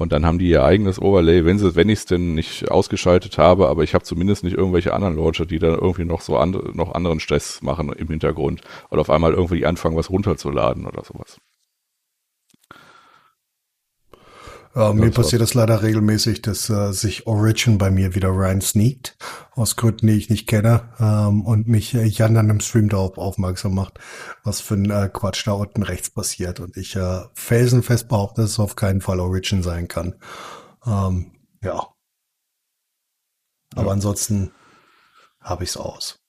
Und 0.00 0.12
dann 0.12 0.24
haben 0.24 0.38
die 0.38 0.48
ihr 0.48 0.64
eigenes 0.64 0.98
Overlay, 0.98 1.44
wenn 1.44 1.58
sie, 1.58 1.76
wenn 1.76 1.90
ich 1.90 1.98
es 1.98 2.04
denn 2.06 2.32
nicht 2.32 2.70
ausgeschaltet 2.70 3.36
habe, 3.36 3.68
aber 3.68 3.82
ich 3.82 3.92
habe 3.92 4.02
zumindest 4.02 4.44
nicht 4.44 4.56
irgendwelche 4.56 4.94
anderen 4.94 5.14
Launcher, 5.14 5.44
die 5.44 5.58
dann 5.58 5.74
irgendwie 5.74 6.06
noch 6.06 6.22
so 6.22 6.38
andere, 6.38 6.74
noch 6.74 6.94
anderen 6.94 7.20
Stress 7.20 7.60
machen 7.60 7.92
im 7.92 8.08
Hintergrund 8.08 8.62
oder 8.88 9.02
auf 9.02 9.10
einmal 9.10 9.34
irgendwie 9.34 9.66
anfangen, 9.66 9.98
was 9.98 10.08
runterzuladen 10.08 10.86
oder 10.86 11.04
sowas. 11.04 11.36
Äh, 14.74 14.92
mir 14.92 15.10
passiert 15.10 15.42
das 15.42 15.54
leider 15.54 15.82
regelmäßig, 15.82 16.42
dass 16.42 16.70
äh, 16.70 16.92
sich 16.92 17.26
Origin 17.26 17.76
bei 17.76 17.90
mir 17.90 18.14
wieder 18.14 18.30
rein 18.30 18.60
sneakt, 18.60 19.16
aus 19.52 19.74
Gründen, 19.74 20.06
die 20.06 20.12
ich 20.12 20.30
nicht 20.30 20.46
kenne, 20.46 20.90
ähm, 21.00 21.44
und 21.44 21.66
mich 21.66 21.94
äh, 21.94 22.04
Jan 22.04 22.36
an 22.36 22.50
einem 22.50 22.60
Stream 22.60 22.88
darauf 22.88 23.18
aufmerksam 23.18 23.74
macht, 23.74 23.98
was 24.44 24.60
für 24.60 24.74
ein 24.74 24.88
äh, 24.90 25.10
Quatsch 25.12 25.46
da 25.46 25.52
unten 25.52 25.82
rechts 25.82 26.10
passiert. 26.10 26.60
Und 26.60 26.76
ich 26.76 26.94
äh, 26.94 27.22
felsenfest 27.34 28.08
behaupte, 28.08 28.42
dass 28.42 28.52
es 28.52 28.60
auf 28.60 28.76
keinen 28.76 29.00
Fall 29.00 29.18
Origin 29.18 29.64
sein 29.64 29.88
kann. 29.88 30.14
Ähm, 30.86 31.32
ja. 31.62 31.88
Aber 33.74 33.86
ja. 33.86 33.92
ansonsten 33.92 34.52
habe 35.40 35.64
ich 35.64 35.70
es 35.70 35.76
aus. 35.76 36.20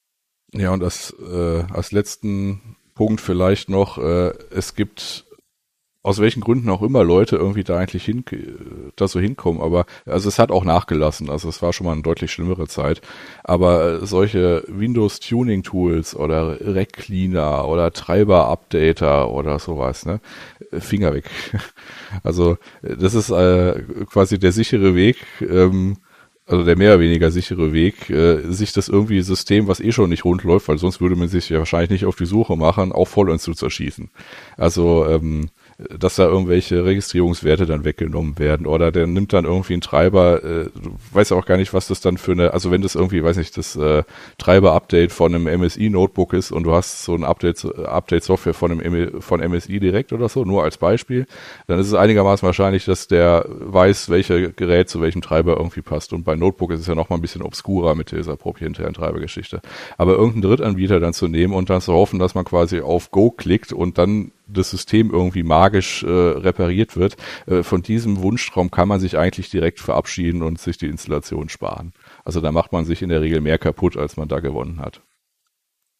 Ja, 0.53 0.71
und 0.71 0.83
als, 0.83 1.13
äh, 1.19 1.63
als 1.71 1.91
letzten 1.91 2.75
Punkt 2.95 3.21
vielleicht 3.21 3.69
noch, 3.69 3.99
äh, 3.99 4.33
es 4.49 4.73
gibt 4.73 5.25
aus 6.03 6.19
welchen 6.19 6.41
Gründen 6.41 6.69
auch 6.69 6.81
immer 6.81 7.03
Leute 7.03 7.35
irgendwie 7.35 7.63
da 7.63 7.77
eigentlich 7.77 8.03
hin, 8.03 8.23
da 8.95 9.07
so 9.07 9.19
hinkommen. 9.19 9.61
Aber 9.61 9.85
also 10.05 10.29
es 10.29 10.39
hat 10.39 10.51
auch 10.51 10.63
nachgelassen. 10.63 11.29
Also 11.29 11.47
es 11.47 11.61
war 11.61 11.73
schon 11.73 11.85
mal 11.85 11.93
eine 11.93 12.01
deutlich 12.01 12.31
schlimmere 12.31 12.67
Zeit. 12.67 13.01
Aber 13.43 14.05
solche 14.05 14.63
Windows 14.67 15.19
Tuning 15.19 15.61
Tools 15.61 16.15
oder 16.15 16.59
Rec 16.59 16.93
Cleaner 16.93 17.67
oder 17.67 17.91
Treiber 17.93 18.47
Updater 18.47 19.29
oder 19.29 19.59
sowas, 19.59 20.05
ne, 20.05 20.19
Finger 20.71 21.13
weg. 21.13 21.29
Also 22.23 22.57
das 22.81 23.13
ist 23.13 23.29
äh, 23.29 23.83
quasi 24.11 24.37
der 24.37 24.51
sichere 24.51 24.95
Weg. 24.95 25.17
Ähm, 25.39 25.97
also 26.45 26.65
der 26.65 26.77
mehr 26.77 26.95
oder 26.95 26.99
weniger 26.99 27.31
sichere 27.31 27.71
Weg, 27.71 28.09
äh, 28.09 28.41
sich 28.51 28.73
das 28.73 28.89
irgendwie 28.89 29.21
System, 29.21 29.67
was 29.67 29.79
eh 29.79 29.93
schon 29.93 30.09
nicht 30.09 30.25
rund 30.25 30.43
läuft, 30.43 30.67
weil 30.67 30.77
sonst 30.77 30.99
würde 30.99 31.15
man 31.15 31.29
sich 31.29 31.47
ja 31.49 31.59
wahrscheinlich 31.59 31.91
nicht 31.91 32.05
auf 32.05 32.17
die 32.17 32.25
Suche 32.25 32.57
machen, 32.57 32.91
auch 32.91 33.07
voll 33.07 33.29
uns 33.29 33.43
zu 33.43 33.53
zerschießen. 33.53 34.09
Also 34.57 35.05
ähm, 35.07 35.49
dass 35.97 36.15
da 36.15 36.25
irgendwelche 36.25 36.85
Registrierungswerte 36.85 37.65
dann 37.65 37.83
weggenommen 37.83 38.37
werden 38.39 38.65
oder 38.65 38.91
der 38.91 39.07
nimmt 39.07 39.33
dann 39.33 39.45
irgendwie 39.45 39.73
einen 39.73 39.81
Treiber, 39.81 40.43
äh, 40.43 40.65
du 40.65 40.95
weißt 41.11 41.33
auch 41.33 41.45
gar 41.45 41.57
nicht, 41.57 41.73
was 41.73 41.87
das 41.87 42.01
dann 42.01 42.17
für 42.17 42.31
eine, 42.31 42.53
also 42.53 42.71
wenn 42.71 42.81
das 42.81 42.95
irgendwie, 42.95 43.23
weiß 43.23 43.37
nicht, 43.37 43.57
das 43.57 43.75
äh, 43.75 44.03
Treiber-Update 44.37 45.11
von 45.11 45.33
einem 45.33 45.61
MSI-Notebook 45.61 46.33
ist 46.33 46.51
und 46.51 46.63
du 46.63 46.73
hast 46.73 47.03
so 47.03 47.15
ein 47.15 47.23
Update, 47.23 47.65
Update-Software 47.65 48.53
von 48.53 48.71
einem 48.71 49.21
von 49.21 49.39
MSI 49.39 49.79
direkt 49.79 50.13
oder 50.13 50.29
so, 50.29 50.43
nur 50.43 50.63
als 50.63 50.77
Beispiel, 50.77 51.25
dann 51.67 51.79
ist 51.79 51.87
es 51.87 51.93
einigermaßen 51.93 52.45
wahrscheinlich, 52.45 52.85
dass 52.85 53.07
der 53.07 53.45
weiß, 53.47 54.09
welcher 54.09 54.49
Gerät 54.49 54.89
zu 54.89 55.01
welchem 55.01 55.21
Treiber 55.21 55.57
irgendwie 55.57 55.81
passt. 55.81 56.13
Und 56.13 56.23
bei 56.23 56.35
Notebook 56.35 56.71
ist 56.71 56.81
es 56.81 56.87
ja 56.87 56.95
noch 56.95 57.09
mal 57.09 57.15
ein 57.15 57.21
bisschen 57.21 57.41
obskurer 57.41 57.95
mit 57.95 58.11
dieser 58.11 58.35
proprietären 58.35 58.93
Treibergeschichte. 58.93 59.61
Aber 59.97 60.13
irgendeinen 60.13 60.43
Drittanbieter 60.43 60.99
dann 60.99 61.13
zu 61.13 61.27
nehmen 61.27 61.53
und 61.53 61.69
dann 61.69 61.81
zu 61.81 61.93
hoffen, 61.93 62.19
dass 62.19 62.35
man 62.35 62.45
quasi 62.45 62.81
auf 62.81 63.11
Go 63.11 63.31
klickt 63.31 63.73
und 63.73 63.97
dann 63.97 64.31
das 64.51 64.69
System 64.69 65.11
irgendwie 65.11 65.43
magisch 65.43 66.03
äh, 66.03 66.07
repariert 66.07 66.97
wird. 66.97 67.17
Äh, 67.47 67.63
von 67.63 67.81
diesem 67.81 68.21
Wunschtraum 68.21 68.71
kann 68.71 68.87
man 68.87 68.99
sich 68.99 69.17
eigentlich 69.17 69.49
direkt 69.49 69.79
verabschieden 69.79 70.43
und 70.43 70.59
sich 70.59 70.77
die 70.77 70.87
Installation 70.87 71.49
sparen. 71.49 71.93
Also 72.25 72.41
da 72.41 72.51
macht 72.51 72.71
man 72.71 72.85
sich 72.85 73.01
in 73.01 73.09
der 73.09 73.21
Regel 73.21 73.41
mehr 73.41 73.57
kaputt, 73.57 73.97
als 73.97 74.17
man 74.17 74.27
da 74.27 74.39
gewonnen 74.39 74.79
hat. 74.79 75.01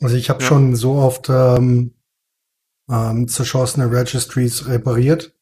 Also 0.01 0.15
ich 0.15 0.29
habe 0.29 0.41
ja. 0.41 0.47
schon 0.47 0.75
so 0.75 0.93
oft 0.93 1.29
ähm, 1.29 1.93
ähm, 2.89 3.27
zerschossene 3.27 3.91
Registries 3.91 4.67
repariert 4.67 5.33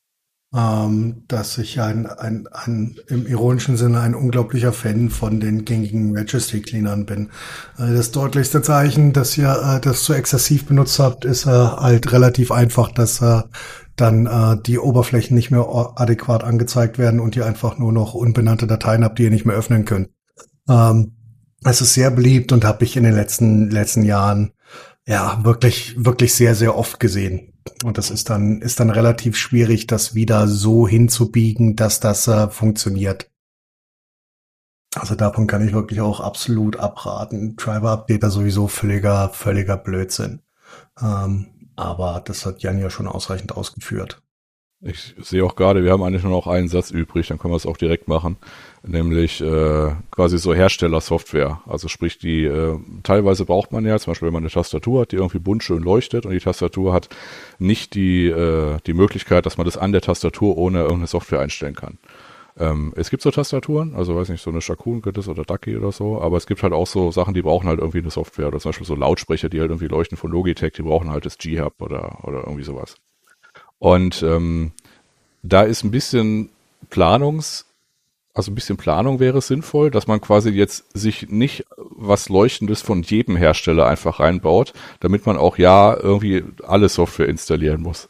ähm, 0.55 1.23
dass 1.27 1.57
ich 1.59 1.79
ein, 1.79 2.07
ein, 2.07 2.47
ein, 2.51 2.95
im 3.07 3.27
ironischen 3.27 3.77
Sinne 3.77 3.99
ein 3.99 4.15
unglaublicher 4.15 4.73
Fan 4.73 5.09
von 5.09 5.39
den 5.39 5.63
gängigen 5.63 6.17
Registry 6.17 6.61
Cleanern 6.61 7.05
bin. 7.05 7.29
Äh, 7.77 7.93
das 7.93 8.11
deutlichste 8.11 8.61
Zeichen, 8.61 9.13
dass 9.13 9.37
ihr 9.37 9.51
äh, 9.51 9.79
das 9.79 10.03
zu 10.03 10.13
exzessiv 10.13 10.65
benutzt 10.65 10.97
habt, 10.99 11.25
ist 11.25 11.45
äh, 11.45 11.49
halt 11.49 12.11
relativ 12.11 12.51
einfach, 12.51 12.91
dass 12.91 13.21
äh, 13.21 13.43
dann 13.95 14.25
äh, 14.25 14.61
die 14.61 14.79
Oberflächen 14.79 15.35
nicht 15.35 15.51
mehr 15.51 15.67
adäquat 15.95 16.43
angezeigt 16.43 16.97
werden 16.97 17.19
und 17.19 17.35
ihr 17.35 17.45
einfach 17.45 17.77
nur 17.77 17.91
noch 17.91 18.13
unbenannte 18.13 18.65
Dateien 18.65 19.03
habt, 19.03 19.19
die 19.19 19.23
ihr 19.23 19.31
nicht 19.31 19.45
mehr 19.45 19.55
öffnen 19.55 19.85
könnt. 19.85 20.09
Ähm, 20.67 21.15
es 21.63 21.81
ist 21.81 21.93
sehr 21.93 22.09
beliebt 22.09 22.51
und 22.53 22.63
habe 22.63 22.85
ich 22.85 22.95
in 22.95 23.03
den 23.03 23.13
letzten 23.13 23.69
letzten 23.69 24.03
Jahren 24.03 24.51
ja 25.07 25.43
wirklich 25.43 25.95
wirklich 26.03 26.33
sehr 26.33 26.55
sehr 26.55 26.75
oft 26.75 26.99
gesehen. 26.99 27.49
Und 27.83 27.97
das 27.97 28.09
ist 28.09 28.29
dann, 28.29 28.61
ist 28.61 28.79
dann 28.79 28.89
relativ 28.89 29.37
schwierig, 29.37 29.87
das 29.87 30.15
wieder 30.15 30.47
so 30.47 30.87
hinzubiegen, 30.87 31.75
dass 31.75 31.99
das 31.99 32.27
äh, 32.27 32.49
funktioniert. 32.49 33.29
Also 34.95 35.15
davon 35.15 35.47
kann 35.47 35.65
ich 35.65 35.73
wirklich 35.73 36.01
auch 36.01 36.19
absolut 36.19 36.77
abraten. 36.77 37.55
Driver 37.55 37.91
Updater 37.91 38.31
sowieso 38.31 38.67
völliger, 38.67 39.29
völliger 39.29 39.77
Blödsinn. 39.77 40.41
Ähm, 40.99 41.47
aber 41.75 42.21
das 42.25 42.45
hat 42.45 42.61
Jan 42.61 42.79
ja 42.79 42.89
schon 42.89 43.07
ausreichend 43.07 43.55
ausgeführt. 43.55 44.21
Ich 44.81 45.15
sehe 45.21 45.43
auch 45.43 45.55
gerade, 45.55 45.83
wir 45.83 45.91
haben 45.91 46.03
eigentlich 46.03 46.23
nur 46.23 46.31
noch 46.31 46.47
einen 46.47 46.69
Satz 46.69 46.89
übrig, 46.89 47.27
dann 47.27 47.37
können 47.37 47.51
wir 47.53 47.57
es 47.57 47.65
auch 47.65 47.77
direkt 47.77 48.07
machen, 48.07 48.37
nämlich 48.83 49.41
äh, 49.41 49.91
quasi 50.11 50.37
so 50.37 50.53
Herstellersoftware. 50.53 51.61
Also 51.67 51.87
sprich, 51.87 52.17
die 52.17 52.45
äh, 52.45 52.77
teilweise 53.03 53.45
braucht 53.45 53.71
man 53.71 53.85
ja, 53.85 53.97
zum 53.99 54.11
Beispiel 54.11 54.27
wenn 54.27 54.33
man 54.33 54.43
eine 54.43 54.51
Tastatur 54.51 55.01
hat, 55.01 55.11
die 55.11 55.17
irgendwie 55.17 55.39
bunt 55.39 55.63
schön 55.63 55.83
leuchtet 55.83 56.25
und 56.25 56.31
die 56.31 56.39
Tastatur 56.39 56.93
hat 56.93 57.09
nicht 57.57 57.95
die, 57.95 58.27
äh, 58.27 58.77
die 58.85 58.93
Möglichkeit, 58.93 59.45
dass 59.45 59.57
man 59.57 59.65
das 59.65 59.77
an 59.77 59.91
der 59.91 60.01
Tastatur 60.01 60.57
ohne 60.57 60.79
irgendeine 60.79 61.07
Software 61.07 61.41
einstellen 61.41 61.75
kann. 61.75 61.97
Ähm, 62.57 62.93
es 62.95 63.09
gibt 63.09 63.23
so 63.23 63.31
Tastaturen, 63.31 63.95
also 63.95 64.15
weiß 64.15 64.29
nicht, 64.29 64.43
so 64.43 64.49
eine 64.49 64.61
Shakun 64.61 65.01
gibt 65.01 65.17
es 65.17 65.27
oder 65.27 65.43
Ducky 65.43 65.77
oder 65.77 65.91
so, 65.91 66.21
aber 66.21 66.37
es 66.37 66.45
gibt 66.45 66.61
halt 66.63 66.73
auch 66.73 66.87
so 66.87 67.11
Sachen, 67.11 67.33
die 67.33 67.41
brauchen 67.41 67.67
halt 67.67 67.79
irgendwie 67.79 67.99
eine 67.99 68.11
Software 68.11 68.47
oder 68.47 68.59
zum 68.59 68.69
Beispiel 68.69 68.87
so 68.87 68.95
Lautsprecher, 68.95 69.49
die 69.49 69.59
halt 69.59 69.69
irgendwie 69.69 69.87
leuchten 69.87 70.17
von 70.17 70.31
Logitech, 70.31 70.73
die 70.73 70.81
brauchen 70.81 71.09
halt 71.09 71.25
das 71.25 71.37
G-Hub 71.37 71.81
oder, 71.81 72.19
oder 72.23 72.39
irgendwie 72.39 72.63
sowas. 72.63 72.95
Und 73.77 74.23
ähm, 74.23 74.73
da 75.41 75.61
ist 75.61 75.83
ein 75.83 75.91
bisschen 75.91 76.49
Planungs, 76.89 77.65
also 78.39 78.51
ein 78.51 78.55
bisschen 78.55 78.77
Planung 78.77 79.19
wäre 79.19 79.41
sinnvoll, 79.41 79.91
dass 79.91 80.07
man 80.07 80.21
quasi 80.21 80.49
jetzt 80.51 80.97
sich 80.97 81.29
nicht 81.29 81.65
was 81.77 82.29
Leuchtendes 82.29 82.81
von 82.81 83.03
jedem 83.03 83.35
Hersteller 83.35 83.85
einfach 83.85 84.21
reinbaut, 84.21 84.71
damit 85.01 85.25
man 85.25 85.35
auch 85.35 85.57
ja 85.57 85.93
irgendwie 85.93 86.45
alle 86.65 86.87
Software 86.87 87.27
installieren 87.27 87.81
muss. 87.81 88.07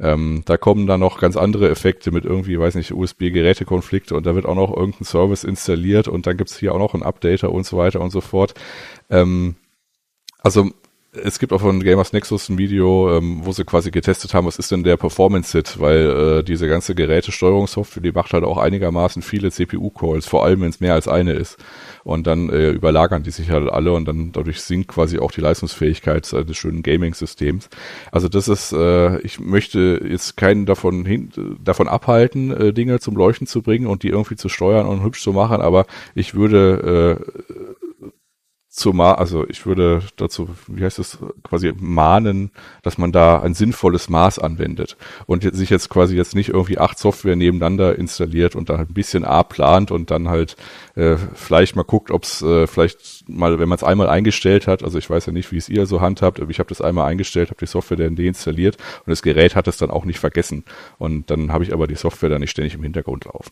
Ähm, 0.00 0.42
da 0.46 0.56
kommen 0.56 0.86
dann 0.86 1.00
noch 1.00 1.20
ganz 1.20 1.36
andere 1.36 1.68
Effekte 1.68 2.12
mit 2.12 2.24
irgendwie, 2.24 2.58
weiß 2.58 2.76
nicht, 2.76 2.92
USB-Gerätekonflikte 2.92 4.16
und 4.16 4.24
da 4.24 4.34
wird 4.34 4.46
auch 4.46 4.54
noch 4.54 4.74
irgendein 4.74 5.04
Service 5.04 5.44
installiert 5.44 6.08
und 6.08 6.26
dann 6.26 6.38
gibt's 6.38 6.58
hier 6.58 6.72
auch 6.72 6.78
noch 6.78 6.94
einen 6.94 7.02
Updater 7.02 7.52
und 7.52 7.66
so 7.66 7.76
weiter 7.76 8.00
und 8.00 8.10
so 8.10 8.22
fort. 8.22 8.54
Ähm, 9.10 9.56
also 10.38 10.70
es 11.12 11.38
gibt 11.38 11.54
auch 11.54 11.60
von 11.62 11.82
Gamers 11.82 12.12
Nexus 12.12 12.50
ein 12.50 12.58
Video, 12.58 13.16
ähm, 13.16 13.40
wo 13.42 13.52
sie 13.52 13.64
quasi 13.64 13.90
getestet 13.90 14.34
haben, 14.34 14.46
was 14.46 14.58
ist 14.58 14.70
denn 14.70 14.84
der 14.84 14.98
Performance-Hit, 14.98 15.80
weil 15.80 16.40
äh, 16.40 16.44
diese 16.44 16.68
ganze 16.68 16.94
Gerätesteuerungssoftware, 16.94 18.02
die 18.02 18.12
macht 18.12 18.34
halt 18.34 18.44
auch 18.44 18.58
einigermaßen 18.58 19.22
viele 19.22 19.50
CPU-Calls, 19.50 20.26
vor 20.26 20.44
allem 20.44 20.60
wenn 20.60 20.68
es 20.68 20.80
mehr 20.80 20.92
als 20.92 21.08
eine 21.08 21.32
ist. 21.32 21.56
Und 22.04 22.26
dann 22.26 22.50
äh, 22.50 22.70
überlagern 22.70 23.22
die 23.22 23.30
sich 23.30 23.50
halt 23.50 23.70
alle 23.70 23.92
und 23.92 24.06
dann 24.06 24.32
dadurch 24.32 24.60
sinkt 24.60 24.88
quasi 24.88 25.18
auch 25.18 25.30
die 25.30 25.40
Leistungsfähigkeit 25.40 26.30
des 26.30 26.56
schönen 26.56 26.82
Gaming-Systems. 26.82 27.70
Also 28.12 28.28
das 28.28 28.48
ist, 28.48 28.72
äh, 28.72 29.18
ich 29.20 29.40
möchte 29.40 30.02
jetzt 30.06 30.36
keinen 30.36 30.66
davon 30.66 31.06
hin, 31.06 31.30
davon 31.62 31.88
abhalten, 31.88 32.50
äh, 32.50 32.72
Dinge 32.72 33.00
zum 33.00 33.16
Leuchten 33.16 33.46
zu 33.46 33.62
bringen 33.62 33.86
und 33.86 34.02
die 34.02 34.08
irgendwie 34.08 34.36
zu 34.36 34.48
steuern 34.48 34.86
und 34.86 35.02
hübsch 35.02 35.22
zu 35.22 35.32
machen, 35.32 35.62
aber 35.62 35.86
ich 36.14 36.34
würde 36.34 37.18
äh, 37.18 37.77
zumal, 38.78 39.16
also 39.16 39.46
ich 39.48 39.66
würde 39.66 40.02
dazu, 40.16 40.48
wie 40.66 40.84
heißt 40.84 40.98
es, 40.98 41.18
quasi 41.42 41.72
mahnen, 41.76 42.50
dass 42.82 42.98
man 42.98 43.12
da 43.12 43.40
ein 43.42 43.54
sinnvolles 43.54 44.08
Maß 44.08 44.38
anwendet 44.38 44.96
und 45.26 45.42
sich 45.54 45.70
jetzt 45.70 45.88
quasi 45.90 46.16
jetzt 46.16 46.34
nicht 46.34 46.50
irgendwie 46.50 46.78
acht 46.78 46.98
Software 46.98 47.36
nebeneinander 47.36 47.98
installiert 47.98 48.56
und 48.56 48.70
dann 48.70 48.78
halt 48.78 48.90
ein 48.90 48.94
bisschen 48.94 49.24
A 49.24 49.42
plant 49.42 49.90
und 49.90 50.10
dann 50.10 50.28
halt 50.28 50.56
äh, 50.94 51.16
vielleicht 51.34 51.76
mal 51.76 51.82
guckt, 51.82 52.10
ob 52.10 52.24
es 52.24 52.42
äh, 52.42 52.66
vielleicht 52.66 53.28
mal, 53.28 53.58
wenn 53.58 53.68
man 53.68 53.76
es 53.76 53.84
einmal 53.84 54.08
eingestellt 54.08 54.66
hat, 54.66 54.82
also 54.82 54.98
ich 54.98 55.10
weiß 55.10 55.26
ja 55.26 55.32
nicht, 55.32 55.52
wie 55.52 55.58
es 55.58 55.68
ihr 55.68 55.86
so 55.86 56.00
handhabt, 56.00 56.40
aber 56.40 56.50
ich 56.50 56.58
habe 56.58 56.68
das 56.68 56.80
einmal 56.80 57.08
eingestellt, 57.08 57.50
habe 57.50 57.60
die 57.60 57.66
Software 57.66 57.96
dann 57.96 58.16
deinstalliert 58.16 58.76
und 59.04 59.10
das 59.10 59.22
Gerät 59.22 59.56
hat 59.56 59.68
es 59.68 59.76
dann 59.76 59.90
auch 59.90 60.04
nicht 60.04 60.20
vergessen 60.20 60.64
und 60.98 61.30
dann 61.30 61.52
habe 61.52 61.64
ich 61.64 61.72
aber 61.72 61.86
die 61.86 61.96
Software 61.96 62.30
dann 62.30 62.40
nicht 62.40 62.50
ständig 62.50 62.74
im 62.74 62.82
Hintergrund 62.82 63.24
laufen. 63.24 63.50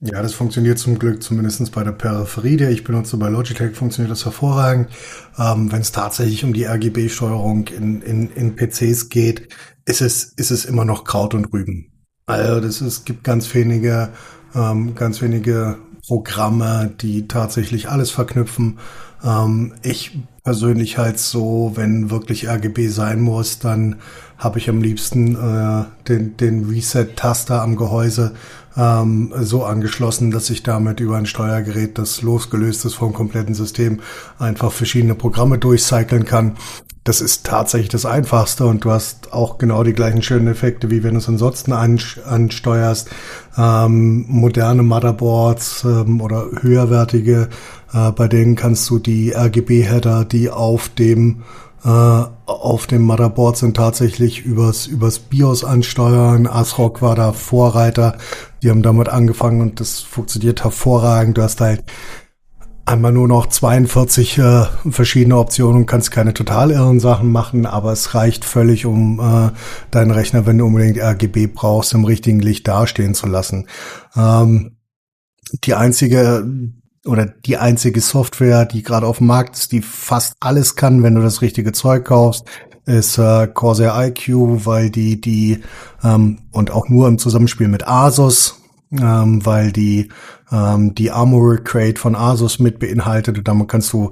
Ja, 0.00 0.22
das 0.22 0.32
funktioniert 0.32 0.78
zum 0.78 0.98
Glück 0.98 1.22
zumindest 1.24 1.72
bei 1.72 1.82
der 1.82 1.90
Peripherie, 1.90 2.56
die 2.56 2.64
ich 2.66 2.84
benutze. 2.84 3.16
Bei 3.16 3.28
Logitech 3.28 3.74
funktioniert 3.74 4.12
das 4.12 4.24
hervorragend. 4.24 4.90
Ähm, 5.36 5.72
Wenn 5.72 5.80
es 5.80 5.90
tatsächlich 5.90 6.44
um 6.44 6.52
die 6.52 6.66
RGB-Steuerung 6.66 7.66
in, 7.66 8.02
in, 8.02 8.30
in 8.30 8.54
PCs 8.54 9.08
geht, 9.08 9.48
ist 9.86 10.00
es, 10.00 10.24
ist 10.36 10.52
es 10.52 10.64
immer 10.66 10.84
noch 10.84 11.02
Kraut 11.02 11.34
und 11.34 11.52
Rüben. 11.52 11.90
Also 12.26 12.60
das 12.60 12.80
ist, 12.80 13.06
gibt 13.06 13.24
ganz 13.24 13.52
wenige, 13.54 14.10
ähm, 14.54 14.94
ganz 14.94 15.20
wenige 15.20 15.78
Programme, 16.06 16.94
die 17.00 17.26
tatsächlich 17.26 17.88
alles 17.88 18.10
verknüpfen. 18.12 18.78
Ähm, 19.24 19.74
ich 19.82 20.16
persönlich 20.44 20.96
halt 20.96 21.18
so, 21.18 21.72
wenn 21.74 22.10
wirklich 22.10 22.48
RGB 22.48 22.86
sein 22.88 23.20
muss, 23.20 23.58
dann 23.58 23.96
habe 24.38 24.58
ich 24.58 24.68
am 24.68 24.80
liebsten 24.80 25.34
äh, 25.34 25.84
den, 26.06 26.36
den 26.36 26.66
Reset-Taster 26.70 27.60
am 27.62 27.74
Gehäuse 27.74 28.34
ähm, 28.78 29.32
so 29.40 29.64
angeschlossen, 29.64 30.30
dass 30.30 30.48
ich 30.50 30.62
damit 30.62 31.00
über 31.00 31.16
ein 31.16 31.26
Steuergerät, 31.26 31.98
das 31.98 32.22
losgelöst 32.22 32.84
ist 32.84 32.94
vom 32.94 33.12
kompletten 33.12 33.54
System, 33.54 34.00
einfach 34.38 34.72
verschiedene 34.72 35.14
Programme 35.14 35.58
durchcyclen 35.58 36.24
kann. 36.24 36.56
Das 37.04 37.20
ist 37.22 37.46
tatsächlich 37.46 37.88
das 37.88 38.04
Einfachste 38.04 38.66
und 38.66 38.84
du 38.84 38.90
hast 38.90 39.32
auch 39.32 39.56
genau 39.56 39.82
die 39.82 39.94
gleichen 39.94 40.22
schönen 40.22 40.46
Effekte, 40.46 40.90
wie 40.90 41.02
wenn 41.02 41.14
du 41.14 41.18
es 41.18 41.28
ansonsten 41.28 41.72
ansteuerst. 41.72 43.08
Ähm, 43.56 44.26
moderne 44.28 44.82
Motherboards 44.82 45.84
ähm, 45.84 46.20
oder 46.20 46.48
höherwertige, 46.60 47.48
äh, 47.94 48.12
bei 48.12 48.28
denen 48.28 48.56
kannst 48.56 48.90
du 48.90 48.98
die 48.98 49.32
RGB-Header, 49.34 50.26
die 50.26 50.50
auf 50.50 50.90
dem 50.90 51.44
auf 51.86 52.86
dem 52.86 53.02
Motherboard 53.02 53.56
sind 53.56 53.76
tatsächlich 53.76 54.44
übers, 54.44 54.86
übers 54.86 55.18
BIOS 55.18 55.64
ansteuern. 55.64 56.46
ASRock 56.46 57.02
war 57.02 57.14
da 57.14 57.32
Vorreiter. 57.32 58.16
Die 58.62 58.70
haben 58.70 58.82
damit 58.82 59.08
angefangen 59.08 59.60
und 59.60 59.80
das 59.80 60.00
funktioniert 60.00 60.64
hervorragend. 60.64 61.38
Du 61.38 61.42
hast 61.42 61.60
halt 61.60 61.84
einmal 62.88 63.12
nur 63.12 63.28
noch 63.28 63.46
42 63.46 64.38
äh, 64.38 64.64
verschiedene 64.90 65.36
Optionen 65.36 65.76
und 65.76 65.86
kannst 65.86 66.10
keine 66.10 66.32
total 66.32 66.70
irren 66.70 67.00
Sachen 67.00 67.30
machen, 67.30 67.66
aber 67.66 67.92
es 67.92 68.14
reicht 68.14 68.44
völlig, 68.44 68.86
um 68.86 69.20
äh, 69.20 69.50
deinen 69.90 70.10
Rechner, 70.10 70.46
wenn 70.46 70.58
du 70.58 70.64
unbedingt 70.64 70.98
RGB 70.98 71.48
brauchst, 71.48 71.92
im 71.92 72.04
richtigen 72.04 72.40
Licht 72.40 72.66
dastehen 72.66 73.14
zu 73.14 73.26
lassen. 73.26 73.68
Ähm, 74.16 74.78
die 75.64 75.74
einzige 75.74 76.46
oder 77.04 77.26
die 77.26 77.56
einzige 77.56 78.00
Software, 78.00 78.64
die 78.64 78.82
gerade 78.82 79.06
auf 79.06 79.18
dem 79.18 79.28
Markt 79.28 79.56
ist, 79.56 79.72
die 79.72 79.82
fast 79.82 80.34
alles 80.40 80.76
kann, 80.76 81.02
wenn 81.02 81.14
du 81.14 81.22
das 81.22 81.42
richtige 81.42 81.72
Zeug 81.72 82.04
kaufst, 82.04 82.44
ist 82.86 83.18
äh, 83.18 83.46
Corsair 83.46 83.94
IQ, 83.96 84.28
weil 84.64 84.90
die 84.90 85.20
die 85.20 85.60
ähm, 86.02 86.38
und 86.50 86.70
auch 86.70 86.88
nur 86.88 87.06
im 87.06 87.18
Zusammenspiel 87.18 87.68
mit 87.68 87.86
Asus, 87.86 88.60
ähm, 88.92 89.44
weil 89.44 89.72
die 89.72 90.08
ähm, 90.50 90.94
die 90.94 91.10
Armor 91.10 91.58
Crate 91.58 91.98
von 91.98 92.16
Asus 92.16 92.58
mit 92.58 92.78
beinhaltet 92.78 93.38
und 93.38 93.46
damit 93.46 93.68
kannst 93.68 93.92
du 93.92 94.10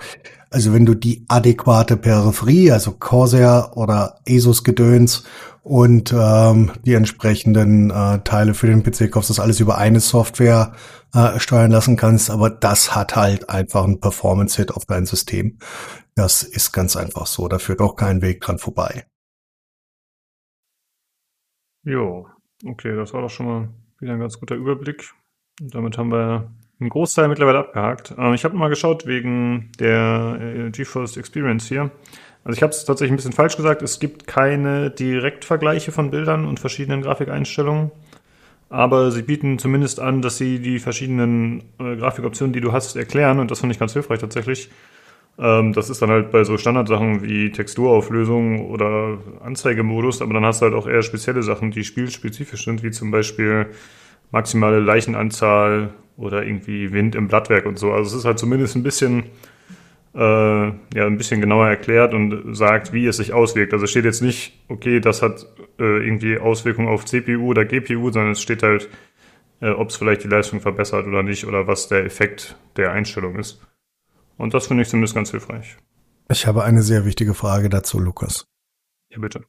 also 0.50 0.72
wenn 0.72 0.86
du 0.86 0.94
die 0.94 1.24
adäquate 1.28 1.96
Peripherie, 1.96 2.70
also 2.70 2.92
Corsair 2.92 3.72
oder 3.74 4.20
Asus 4.28 4.64
Gedöns 4.64 5.24
und 5.62 6.14
ähm, 6.16 6.72
die 6.84 6.94
entsprechenden 6.94 7.90
äh, 7.90 8.20
Teile 8.20 8.54
für 8.54 8.68
den 8.68 8.82
PC 8.82 9.10
kaufst, 9.10 9.30
das 9.30 9.40
alles 9.40 9.60
über 9.60 9.78
eine 9.78 10.00
Software 10.00 10.74
äh, 11.12 11.40
steuern 11.40 11.72
lassen 11.72 11.96
kannst, 11.96 12.30
aber 12.30 12.50
das 12.50 12.94
hat 12.94 13.16
halt 13.16 13.50
einfach 13.50 13.84
einen 13.84 14.00
Performance-Hit 14.00 14.72
auf 14.72 14.84
dein 14.84 15.06
System. 15.06 15.58
Das 16.14 16.42
ist 16.42 16.72
ganz 16.72 16.96
einfach 16.96 17.26
so, 17.26 17.48
da 17.48 17.58
führt 17.58 17.80
auch 17.80 17.96
kein 17.96 18.22
Weg 18.22 18.40
dran 18.40 18.58
vorbei. 18.58 19.06
Jo, 21.82 22.28
okay, 22.64 22.96
das 22.96 23.12
war 23.12 23.22
doch 23.22 23.30
schon 23.30 23.46
mal 23.46 23.68
wieder 24.00 24.12
ein 24.12 24.20
ganz 24.20 24.38
guter 24.38 24.54
Überblick. 24.54 25.12
Und 25.60 25.74
damit 25.74 25.98
haben 25.98 26.10
wir 26.10 26.50
einen 26.80 26.90
Großteil 26.90 27.28
mittlerweile 27.28 27.58
abgehakt. 27.58 28.14
Ähm, 28.18 28.34
ich 28.34 28.44
habe 28.44 28.56
mal 28.56 28.68
geschaut 28.68 29.06
wegen 29.06 29.70
der 29.78 30.38
äh, 30.40 30.70
GeForce 30.70 31.16
Experience 31.16 31.66
hier. 31.66 31.90
Also 32.44 32.56
ich 32.56 32.62
habe 32.62 32.70
es 32.70 32.84
tatsächlich 32.84 33.12
ein 33.12 33.16
bisschen 33.16 33.32
falsch 33.32 33.56
gesagt. 33.56 33.82
Es 33.82 33.98
gibt 33.98 34.26
keine 34.26 34.90
Direktvergleiche 34.90 35.90
von 35.90 36.10
Bildern 36.10 36.46
und 36.46 36.60
verschiedenen 36.60 37.02
Grafikeinstellungen. 37.02 37.90
Aber 38.68 39.10
sie 39.10 39.22
bieten 39.22 39.58
zumindest 39.58 40.00
an, 40.00 40.22
dass 40.22 40.38
sie 40.38 40.58
die 40.58 40.78
verschiedenen 40.78 41.62
äh, 41.78 41.96
Grafikoptionen, 41.96 42.52
die 42.52 42.60
du 42.60 42.72
hast, 42.72 42.96
erklären. 42.96 43.38
Und 43.38 43.50
das 43.50 43.60
finde 43.60 43.72
ich 43.72 43.78
ganz 43.78 43.92
hilfreich 43.92 44.20
tatsächlich. 44.20 44.70
Ähm, 45.38 45.72
das 45.72 45.88
ist 45.90 46.02
dann 46.02 46.10
halt 46.10 46.30
bei 46.30 46.44
so 46.44 46.56
Standardsachen 46.56 47.22
wie 47.22 47.52
Texturauflösung 47.52 48.68
oder 48.70 49.18
Anzeigemodus. 49.42 50.20
Aber 50.20 50.34
dann 50.34 50.44
hast 50.44 50.60
du 50.60 50.66
halt 50.66 50.74
auch 50.74 50.86
eher 50.86 51.02
spezielle 51.02 51.42
Sachen, 51.42 51.70
die 51.70 51.84
spielspezifisch 51.84 52.64
sind, 52.64 52.82
wie 52.82 52.90
zum 52.90 53.10
Beispiel 53.10 53.68
maximale 54.30 54.80
Leichenanzahl 54.80 55.94
oder 56.16 56.44
irgendwie 56.44 56.92
Wind 56.92 57.14
im 57.14 57.28
Blattwerk 57.28 57.66
und 57.66 57.78
so. 57.78 57.92
Also 57.92 58.10
es 58.10 58.20
ist 58.20 58.24
halt 58.24 58.38
zumindest 58.38 58.76
ein 58.76 58.82
bisschen 58.82 59.24
äh, 60.16 60.18
ja 60.18 61.06
ein 61.06 61.18
bisschen 61.18 61.40
genauer 61.40 61.68
erklärt 61.68 62.14
und 62.14 62.56
sagt, 62.56 62.92
wie 62.92 63.06
es 63.06 63.18
sich 63.18 63.32
auswirkt. 63.32 63.72
Also 63.72 63.84
es 63.84 63.90
steht 63.90 64.06
jetzt 64.06 64.22
nicht, 64.22 64.58
okay, 64.68 65.00
das 65.00 65.22
hat 65.22 65.46
äh, 65.78 66.04
irgendwie 66.04 66.38
Auswirkungen 66.38 66.88
auf 66.88 67.04
CPU 67.04 67.50
oder 67.50 67.64
GPU, 67.64 68.10
sondern 68.10 68.32
es 68.32 68.40
steht 68.40 68.62
halt, 68.62 68.88
äh, 69.60 69.70
ob 69.70 69.90
es 69.90 69.96
vielleicht 69.96 70.24
die 70.24 70.28
Leistung 70.28 70.60
verbessert 70.60 71.06
oder 71.06 71.22
nicht 71.22 71.46
oder 71.46 71.66
was 71.66 71.88
der 71.88 72.04
Effekt 72.04 72.56
der 72.76 72.92
Einstellung 72.92 73.36
ist. 73.38 73.60
Und 74.38 74.54
das 74.54 74.66
finde 74.66 74.82
ich 74.82 74.88
zumindest 74.88 75.14
ganz 75.14 75.30
hilfreich. 75.30 75.76
Ich 76.30 76.46
habe 76.46 76.64
eine 76.64 76.82
sehr 76.82 77.04
wichtige 77.04 77.34
Frage 77.34 77.68
dazu, 77.68 78.00
Lukas. 78.00 78.46
Ja, 79.10 79.18
bitte. 79.18 79.44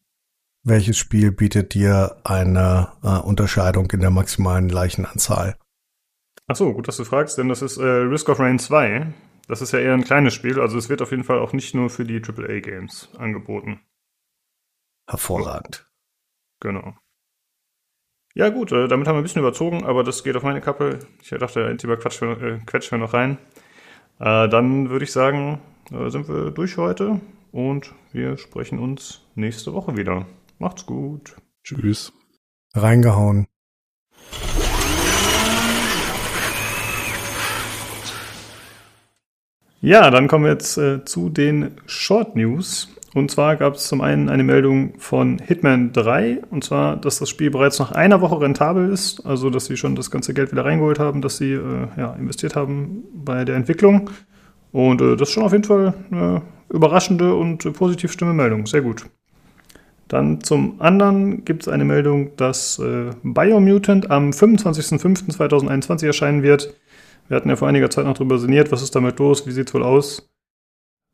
Welches 0.69 0.97
Spiel 0.97 1.31
bietet 1.31 1.75
dir 1.75 2.17
eine 2.25 2.89
äh, 3.01 3.19
Unterscheidung 3.19 3.89
in 3.91 4.01
der 4.01 4.09
maximalen 4.09 4.67
Leichenanzahl? 4.67 5.55
Ach 6.47 6.57
so, 6.57 6.73
gut, 6.73 6.89
dass 6.89 6.97
du 6.97 7.05
fragst, 7.05 7.37
denn 7.37 7.47
das 7.47 7.61
ist 7.61 7.77
äh, 7.77 7.85
Risk 7.85 8.27
of 8.27 8.41
Rain 8.41 8.59
2. 8.59 9.13
Das 9.47 9.61
ist 9.61 9.71
ja 9.71 9.79
eher 9.79 9.93
ein 9.93 10.03
kleines 10.03 10.33
Spiel, 10.33 10.59
also 10.59 10.77
es 10.77 10.89
wird 10.89 11.01
auf 11.01 11.11
jeden 11.11 11.23
Fall 11.23 11.39
auch 11.39 11.53
nicht 11.53 11.73
nur 11.73 11.89
für 11.89 12.03
die 12.03 12.21
AAA-Games 12.21 13.11
angeboten. 13.17 13.79
Hervorragend. 15.09 15.89
Genau. 16.59 16.97
Ja, 18.35 18.49
gut, 18.49 18.73
äh, 18.73 18.89
damit 18.89 19.07
haben 19.07 19.15
wir 19.15 19.21
ein 19.21 19.23
bisschen 19.23 19.43
überzogen, 19.43 19.85
aber 19.85 20.03
das 20.03 20.21
geht 20.25 20.35
auf 20.35 20.43
meine 20.43 20.59
Kappe. 20.59 20.99
Ich 21.21 21.29
dachte, 21.29 21.77
quatschen 21.77 22.41
wir, 22.41 22.55
äh, 22.55 22.59
quetschen 22.65 22.99
wir 22.99 23.05
noch 23.05 23.13
rein. 23.13 23.37
Äh, 24.19 24.49
dann 24.49 24.89
würde 24.89 25.05
ich 25.05 25.13
sagen, 25.13 25.61
äh, 25.93 26.09
sind 26.09 26.27
wir 26.27 26.51
durch 26.51 26.75
heute 26.75 27.21
und 27.53 27.93
wir 28.11 28.37
sprechen 28.37 28.79
uns 28.79 29.21
nächste 29.33 29.73
Woche 29.73 29.95
wieder. 29.95 30.25
Macht's 30.59 30.85
gut. 30.85 31.35
Tschüss. 31.63 32.13
Reingehauen. 32.73 33.47
Ja, 39.81 40.09
dann 40.09 40.27
kommen 40.27 40.45
wir 40.45 40.51
jetzt 40.51 40.77
äh, 40.77 41.05
zu 41.05 41.29
den 41.29 41.71
Short 41.85 42.35
News. 42.35 42.89
Und 43.13 43.31
zwar 43.31 43.55
gab 43.55 43.75
es 43.75 43.87
zum 43.87 44.01
einen 44.01 44.29
eine 44.29 44.43
Meldung 44.43 44.99
von 44.99 45.39
Hitman 45.39 45.91
3, 45.93 46.41
und 46.51 46.63
zwar, 46.63 46.97
dass 46.97 47.19
das 47.19 47.29
Spiel 47.29 47.49
bereits 47.49 47.79
nach 47.79 47.91
einer 47.91 48.21
Woche 48.21 48.41
rentabel 48.41 48.91
ist, 48.91 49.25
also 49.25 49.49
dass 49.49 49.65
sie 49.65 49.77
schon 49.77 49.95
das 49.95 50.11
ganze 50.11 50.33
Geld 50.33 50.51
wieder 50.51 50.65
reingeholt 50.65 50.99
haben, 50.99 51.21
das 51.21 51.37
sie 51.37 51.53
äh, 51.53 51.87
ja, 51.97 52.13
investiert 52.13 52.55
haben 52.55 53.03
bei 53.13 53.45
der 53.45 53.55
Entwicklung. 53.55 54.09
Und 54.71 55.01
äh, 55.01 55.15
das 55.15 55.29
ist 55.29 55.33
schon 55.33 55.43
auf 55.43 55.51
jeden 55.51 55.63
Fall 55.63 55.93
eine 56.11 56.41
überraschende 56.69 57.33
und 57.33 57.65
äh, 57.65 57.71
positiv 57.71 58.11
stimme 58.11 58.33
Meldung. 58.33 58.67
Sehr 58.67 58.81
gut. 58.81 59.05
Dann 60.07 60.41
zum 60.41 60.79
anderen 60.81 61.43
gibt 61.43 61.63
es 61.63 61.67
eine 61.67 61.83
Meldung, 61.83 62.35
dass 62.37 62.79
äh, 62.79 63.11
Biomutant 63.23 64.09
am 64.09 64.29
25.05.2021 64.29 66.05
erscheinen 66.05 66.43
wird. 66.43 66.73
Wir 67.27 67.35
hatten 67.35 67.49
ja 67.49 67.57
vor 67.57 67.67
einiger 67.67 67.89
Zeit 67.89 68.05
noch 68.05 68.13
darüber 68.13 68.39
sinniert, 68.39 68.71
was 68.71 68.81
ist 68.81 68.95
damit 68.95 69.19
los, 69.19 69.45
wie 69.45 69.51
sieht 69.51 69.67
es 69.67 69.73
wohl 69.73 69.83
aus. 69.83 70.29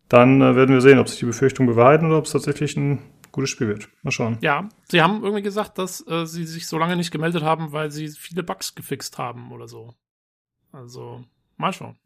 Dann 0.10 0.42
äh, 0.42 0.56
werden 0.56 0.76
wir 0.76 0.82
sehen, 0.82 1.00
ob 1.00 1.10
sich 1.10 1.20
die 1.20 1.26
Befürchtungen 1.26 1.70
bewahrheiten 1.70 2.08
oder 2.08 2.20
ob 2.20 2.26
es 2.26 2.32
tatsächlich 2.32 2.78
ein 2.78 3.00
gutes 3.32 3.50
Spiel 3.50 3.68
wird. 3.68 3.90
Mal 4.04 4.12
schauen. 4.12 4.38
Ja, 4.42 4.70
sie 4.90 5.02
haben 5.02 5.24
irgendwie 5.24 5.42
gesagt, 5.42 5.80
dass 5.80 6.06
äh, 6.08 6.26
sie 6.26 6.46
sich 6.46 6.68
so 6.68 6.78
lange 6.78 6.96
nicht 6.96 7.12
gemeldet 7.12 7.42
haben, 7.42 7.72
weil 7.72 7.90
sie 7.90 8.10
viele 8.10 8.44
Bugs 8.44 8.76
gefixt 8.76 9.18
haben 9.18 9.52
oder 9.52 9.68
so. 9.68 9.96
Also, 10.72 11.24
mal 11.58 11.74
schauen. 11.74 11.98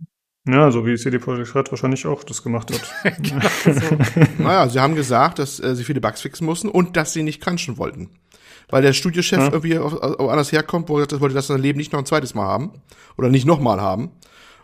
Ja, 0.48 0.72
so 0.72 0.86
wie 0.86 0.96
CD 0.98 1.20
Projekt 1.20 1.54
Red 1.56 1.72
wahrscheinlich 1.72 2.06
auch 2.08 2.24
das 2.24 2.42
gemacht 2.42 2.72
hat. 2.74 3.18
genau 3.22 3.48
so. 3.66 3.98
Naja, 4.44 4.70
sie 4.70 4.80
haben 4.80 4.96
gesagt, 4.96 5.40
dass 5.40 5.60
äh, 5.60 5.76
sie 5.76 5.84
viele 5.84 6.02
Bugs 6.02 6.22
fixen 6.22 6.46
mussten 6.46 6.70
und 6.70 6.96
dass 6.98 7.14
sie 7.14 7.24
nicht 7.24 7.42
crunchen 7.42 7.78
wollten. 7.78 8.10
Weil 8.70 8.82
der 8.82 8.94
Studiochef 8.94 9.40
Ja. 9.40 9.46
irgendwie 9.52 9.78
auf, 9.78 9.94
auf 9.94 10.30
anders 10.30 10.52
herkommt, 10.52 10.90
wo 10.90 10.96
er 10.96 11.00
gesagt 11.00 11.14
hat, 11.14 11.22
wollte 11.22 11.36
das 11.36 11.50
in 11.50 11.56
seinem 11.56 11.64
Leben 11.64 11.78
nicht 11.78 11.92
noch 11.92 12.00
ein 12.00 12.06
zweites 12.06 12.34
Mal 12.34 12.48
haben. 12.48 12.72
Oder 13.18 13.30
nicht 13.30 13.46
nochmal 13.46 13.82
haben. 13.82 14.12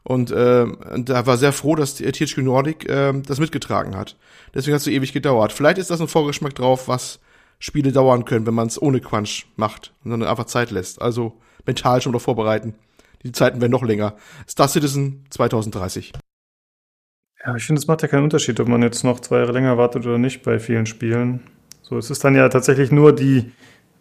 Und 0.04 0.32
äh, 0.32 0.66
da 0.98 1.26
war 1.26 1.38
sehr 1.38 1.54
froh, 1.54 1.76
dass 1.76 1.96
die 1.96 2.04
THQ 2.12 2.40
Nordic 2.40 2.90
äh, 2.90 3.14
das 3.26 3.40
mitgetragen 3.40 3.96
hat. 3.96 4.18
Deswegen 4.54 4.74
hat 4.74 4.80
es 4.80 4.86
so 4.86 4.92
ewig 4.92 5.14
gedauert. 5.14 5.54
Vielleicht 5.54 5.78
ist 5.78 5.90
das 5.90 6.02
ein 6.02 6.10
Vorgeschmack 6.10 6.56
drauf, 6.56 6.88
was 6.90 7.20
Spiele 7.60 7.94
dauern 7.94 8.26
können, 8.26 8.46
wenn 8.46 8.54
man 8.54 8.68
es 8.68 8.82
ohne 8.82 9.00
Crunch 9.00 9.46
macht 9.56 9.94
und 10.04 10.12
dann 10.12 10.24
einfach 10.24 10.46
Zeit 10.46 10.72
lässt. 10.72 11.02
Also 11.02 11.40
mental 11.66 12.02
schon 12.02 12.12
darauf 12.12 12.24
vorbereiten. 12.24 12.76
Die 13.24 13.32
Zeiten 13.32 13.62
werden 13.62 13.72
noch 13.72 13.84
länger. 13.84 14.16
Star 14.48 14.68
Citizen 14.68 15.26
2030. 15.30 16.14
Ja, 17.46 17.56
ich 17.56 17.66
finde, 17.66 17.80
es 17.80 17.88
macht 17.88 18.02
ja 18.02 18.08
keinen 18.08 18.24
Unterschied, 18.24 18.60
ob 18.60 18.68
man 18.68 18.82
jetzt 18.82 19.04
noch 19.04 19.20
zwei 19.20 19.40
Jahre 19.40 19.52
länger 19.52 19.78
wartet 19.78 20.06
oder 20.06 20.18
nicht 20.18 20.44
bei 20.44 20.60
vielen 20.60 20.86
Spielen. 20.86 21.42
So, 21.82 21.98
es 21.98 22.10
ist 22.10 22.24
dann 22.24 22.36
ja 22.36 22.48
tatsächlich 22.48 22.92
nur 22.92 23.14
die, 23.14 23.52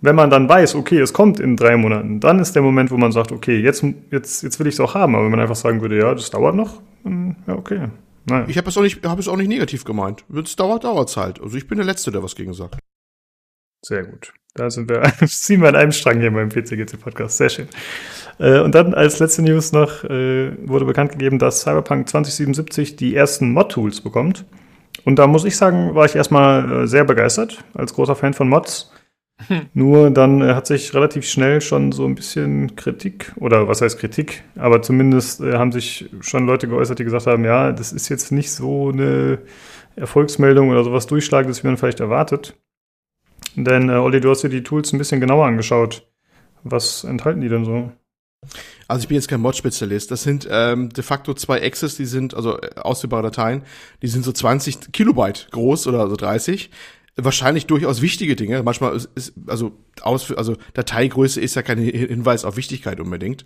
wenn 0.00 0.14
man 0.14 0.30
dann 0.30 0.48
weiß, 0.48 0.76
okay, 0.76 1.00
es 1.00 1.12
kommt 1.12 1.40
in 1.40 1.56
drei 1.56 1.76
Monaten, 1.76 2.20
dann 2.20 2.38
ist 2.38 2.54
der 2.54 2.62
Moment, 2.62 2.90
wo 2.90 2.96
man 2.96 3.12
sagt, 3.12 3.32
okay, 3.32 3.58
jetzt, 3.58 3.84
jetzt, 4.10 4.42
jetzt 4.42 4.58
will 4.60 4.66
ich 4.66 4.74
es 4.74 4.80
auch 4.80 4.94
haben. 4.94 5.14
Aber 5.14 5.24
wenn 5.24 5.30
man 5.30 5.40
einfach 5.40 5.56
sagen 5.56 5.80
würde, 5.80 5.98
ja, 5.98 6.14
das 6.14 6.30
dauert 6.30 6.54
noch, 6.54 6.80
dann, 7.02 7.36
ja, 7.46 7.54
okay. 7.54 7.88
Naja. 8.24 8.46
Ich 8.48 8.56
habe 8.56 8.68
es 8.68 8.76
auch 8.76 8.82
nicht, 8.82 9.04
es 9.04 9.28
auch 9.28 9.36
nicht 9.36 9.48
negativ 9.48 9.84
gemeint. 9.84 10.24
Wenn 10.28 10.44
es 10.44 10.54
dauert, 10.54 10.84
dauert's 10.84 11.16
halt. 11.16 11.40
Also 11.40 11.56
ich 11.56 11.66
bin 11.66 11.78
der 11.78 11.86
Letzte, 11.86 12.12
der 12.12 12.22
was 12.22 12.36
gegen 12.36 12.54
sagt. 12.54 12.78
Sehr 13.84 14.04
gut. 14.04 14.32
Da 14.54 14.70
sind 14.70 14.88
wir, 14.88 15.02
ziehen 15.26 15.60
wir 15.60 15.68
an 15.68 15.76
einem 15.76 15.92
Strang 15.92 16.20
hier 16.20 16.30
beim 16.30 16.48
PCGC-Podcast. 16.48 17.38
Sehr 17.38 17.48
schön. 17.48 17.68
Äh, 18.38 18.60
und 18.60 18.74
dann 18.74 18.94
als 18.94 19.18
letzte 19.18 19.42
News 19.42 19.72
noch 19.72 20.04
äh, 20.04 20.52
wurde 20.66 20.84
bekannt 20.84 21.12
gegeben, 21.12 21.38
dass 21.38 21.62
Cyberpunk 21.62 22.08
2077 22.08 22.96
die 22.96 23.14
ersten 23.14 23.52
Mod-Tools 23.52 24.00
bekommt. 24.00 24.44
Und 25.04 25.18
da 25.18 25.26
muss 25.26 25.44
ich 25.44 25.56
sagen, 25.56 25.94
war 25.94 26.04
ich 26.04 26.14
erstmal 26.14 26.84
äh, 26.84 26.86
sehr 26.86 27.04
begeistert, 27.04 27.64
als 27.74 27.94
großer 27.94 28.16
Fan 28.16 28.34
von 28.34 28.48
Mods. 28.48 28.92
Nur 29.74 30.10
dann 30.10 30.44
hat 30.54 30.66
sich 30.66 30.94
relativ 30.94 31.24
schnell 31.24 31.60
schon 31.60 31.90
so 31.90 32.04
ein 32.04 32.14
bisschen 32.14 32.76
Kritik, 32.76 33.32
oder 33.36 33.66
was 33.66 33.80
heißt 33.80 33.98
Kritik, 33.98 34.44
aber 34.56 34.82
zumindest 34.82 35.40
haben 35.40 35.72
sich 35.72 36.08
schon 36.20 36.46
Leute 36.46 36.68
geäußert, 36.68 37.00
die 37.00 37.04
gesagt 37.04 37.26
haben, 37.26 37.44
ja, 37.44 37.72
das 37.72 37.92
ist 37.92 38.08
jetzt 38.08 38.30
nicht 38.30 38.52
so 38.52 38.90
eine 38.90 39.40
Erfolgsmeldung 39.96 40.70
oder 40.70 40.84
sowas 40.84 41.06
Durchschlagendes, 41.06 41.64
wie 41.64 41.66
man 41.66 41.76
vielleicht 41.76 42.00
erwartet. 42.00 42.54
Denn, 43.56 43.88
äh, 43.88 43.94
Olli, 43.94 44.20
du 44.20 44.30
hast 44.30 44.42
dir 44.42 44.48
die 44.48 44.62
Tools 44.62 44.92
ein 44.92 44.98
bisschen 44.98 45.20
genauer 45.20 45.46
angeschaut. 45.46 46.06
Was 46.62 47.04
enthalten 47.04 47.40
die 47.40 47.48
denn 47.48 47.64
so? 47.64 47.92
Also 48.88 49.02
ich 49.02 49.08
bin 49.08 49.14
jetzt 49.14 49.28
kein 49.28 49.40
Mod-Spezialist. 49.40 50.10
Das 50.10 50.22
sind 50.22 50.46
ähm, 50.50 50.90
de 50.90 51.02
facto 51.02 51.34
zwei 51.34 51.62
Access, 51.64 51.96
die 51.96 52.04
sind, 52.04 52.34
also 52.34 52.60
äh, 52.60 52.70
ausführbare 52.76 53.22
Dateien, 53.22 53.62
die 54.02 54.08
sind 54.08 54.24
so 54.24 54.32
20 54.32 54.92
Kilobyte 54.92 55.48
groß 55.50 55.86
oder 55.86 56.08
so 56.10 56.16
30. 56.16 56.70
Wahrscheinlich 57.16 57.66
durchaus 57.66 58.00
wichtige 58.00 58.36
Dinge. 58.36 58.62
Manchmal 58.62 58.96
ist, 58.96 59.10
ist 59.14 59.34
also 59.46 59.72
aus, 60.00 60.32
also 60.32 60.56
Dateigröße 60.74 61.40
ist 61.40 61.54
ja 61.54 61.62
kein 61.62 61.78
Hin- 61.78 62.08
Hinweis 62.08 62.44
auf 62.44 62.56
Wichtigkeit 62.56 63.00
unbedingt. 63.00 63.44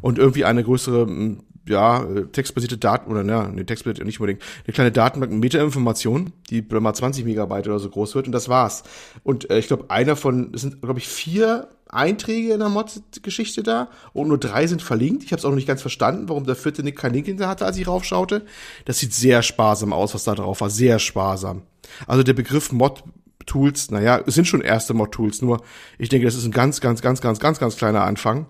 Und 0.00 0.18
irgendwie 0.18 0.44
eine 0.44 0.62
größere, 0.62 1.02
m, 1.02 1.42
ja, 1.68 2.04
äh, 2.04 2.26
textbasierte 2.26 2.78
Daten, 2.78 3.10
oder 3.10 3.24
ne, 3.24 3.50
ne, 3.52 3.66
textbasiert 3.66 4.06
nicht 4.06 4.20
unbedingt, 4.20 4.42
eine 4.64 4.72
kleine 4.72 4.92
Datenbank 4.92 5.32
mit 5.32 5.40
Metainformation, 5.40 6.32
die 6.50 6.62
mal 6.62 6.94
20 6.94 7.24
Megabyte 7.24 7.66
oder 7.66 7.80
so 7.80 7.90
groß 7.90 8.14
wird 8.14 8.26
und 8.26 8.32
das 8.32 8.48
war's. 8.48 8.84
Und 9.24 9.50
äh, 9.50 9.58
ich 9.58 9.66
glaube, 9.66 9.90
einer 9.90 10.14
von, 10.14 10.52
es 10.54 10.60
sind, 10.62 10.80
glaube 10.80 11.00
ich, 11.00 11.08
vier 11.08 11.68
Einträge 11.92 12.52
in 12.52 12.60
der 12.60 12.68
Mod-Geschichte 12.68 13.62
da 13.62 13.88
und 14.12 14.28
nur 14.28 14.38
drei 14.38 14.66
sind 14.66 14.82
verlinkt. 14.82 15.24
Ich 15.24 15.32
habe 15.32 15.38
es 15.38 15.44
auch 15.44 15.50
noch 15.50 15.56
nicht 15.56 15.68
ganz 15.68 15.80
verstanden, 15.80 16.28
warum 16.28 16.44
der 16.44 16.56
vierte 16.56 16.82
Nick 16.82 16.96
keinen 16.96 17.14
Link 17.14 17.26
hinter 17.26 17.48
hatte, 17.48 17.66
als 17.66 17.76
ich 17.76 17.86
raufschaute. 17.86 18.46
Das 18.84 18.98
sieht 18.98 19.12
sehr 19.12 19.42
sparsam 19.42 19.92
aus, 19.92 20.14
was 20.14 20.24
da 20.24 20.34
drauf 20.34 20.60
war. 20.60 20.70
Sehr 20.70 20.98
sparsam. 20.98 21.62
Also 22.06 22.22
der 22.22 22.34
Begriff 22.34 22.72
Mod-Tools, 22.72 23.90
naja, 23.90 24.22
es 24.26 24.34
sind 24.34 24.46
schon 24.46 24.60
erste 24.60 24.94
Mod-Tools, 24.94 25.42
nur 25.42 25.62
ich 25.98 26.08
denke, 26.08 26.26
das 26.26 26.36
ist 26.36 26.44
ein 26.44 26.52
ganz, 26.52 26.80
ganz, 26.80 27.02
ganz, 27.02 27.20
ganz, 27.20 27.40
ganz, 27.40 27.58
ganz 27.58 27.76
kleiner 27.76 28.04
Anfang. 28.04 28.46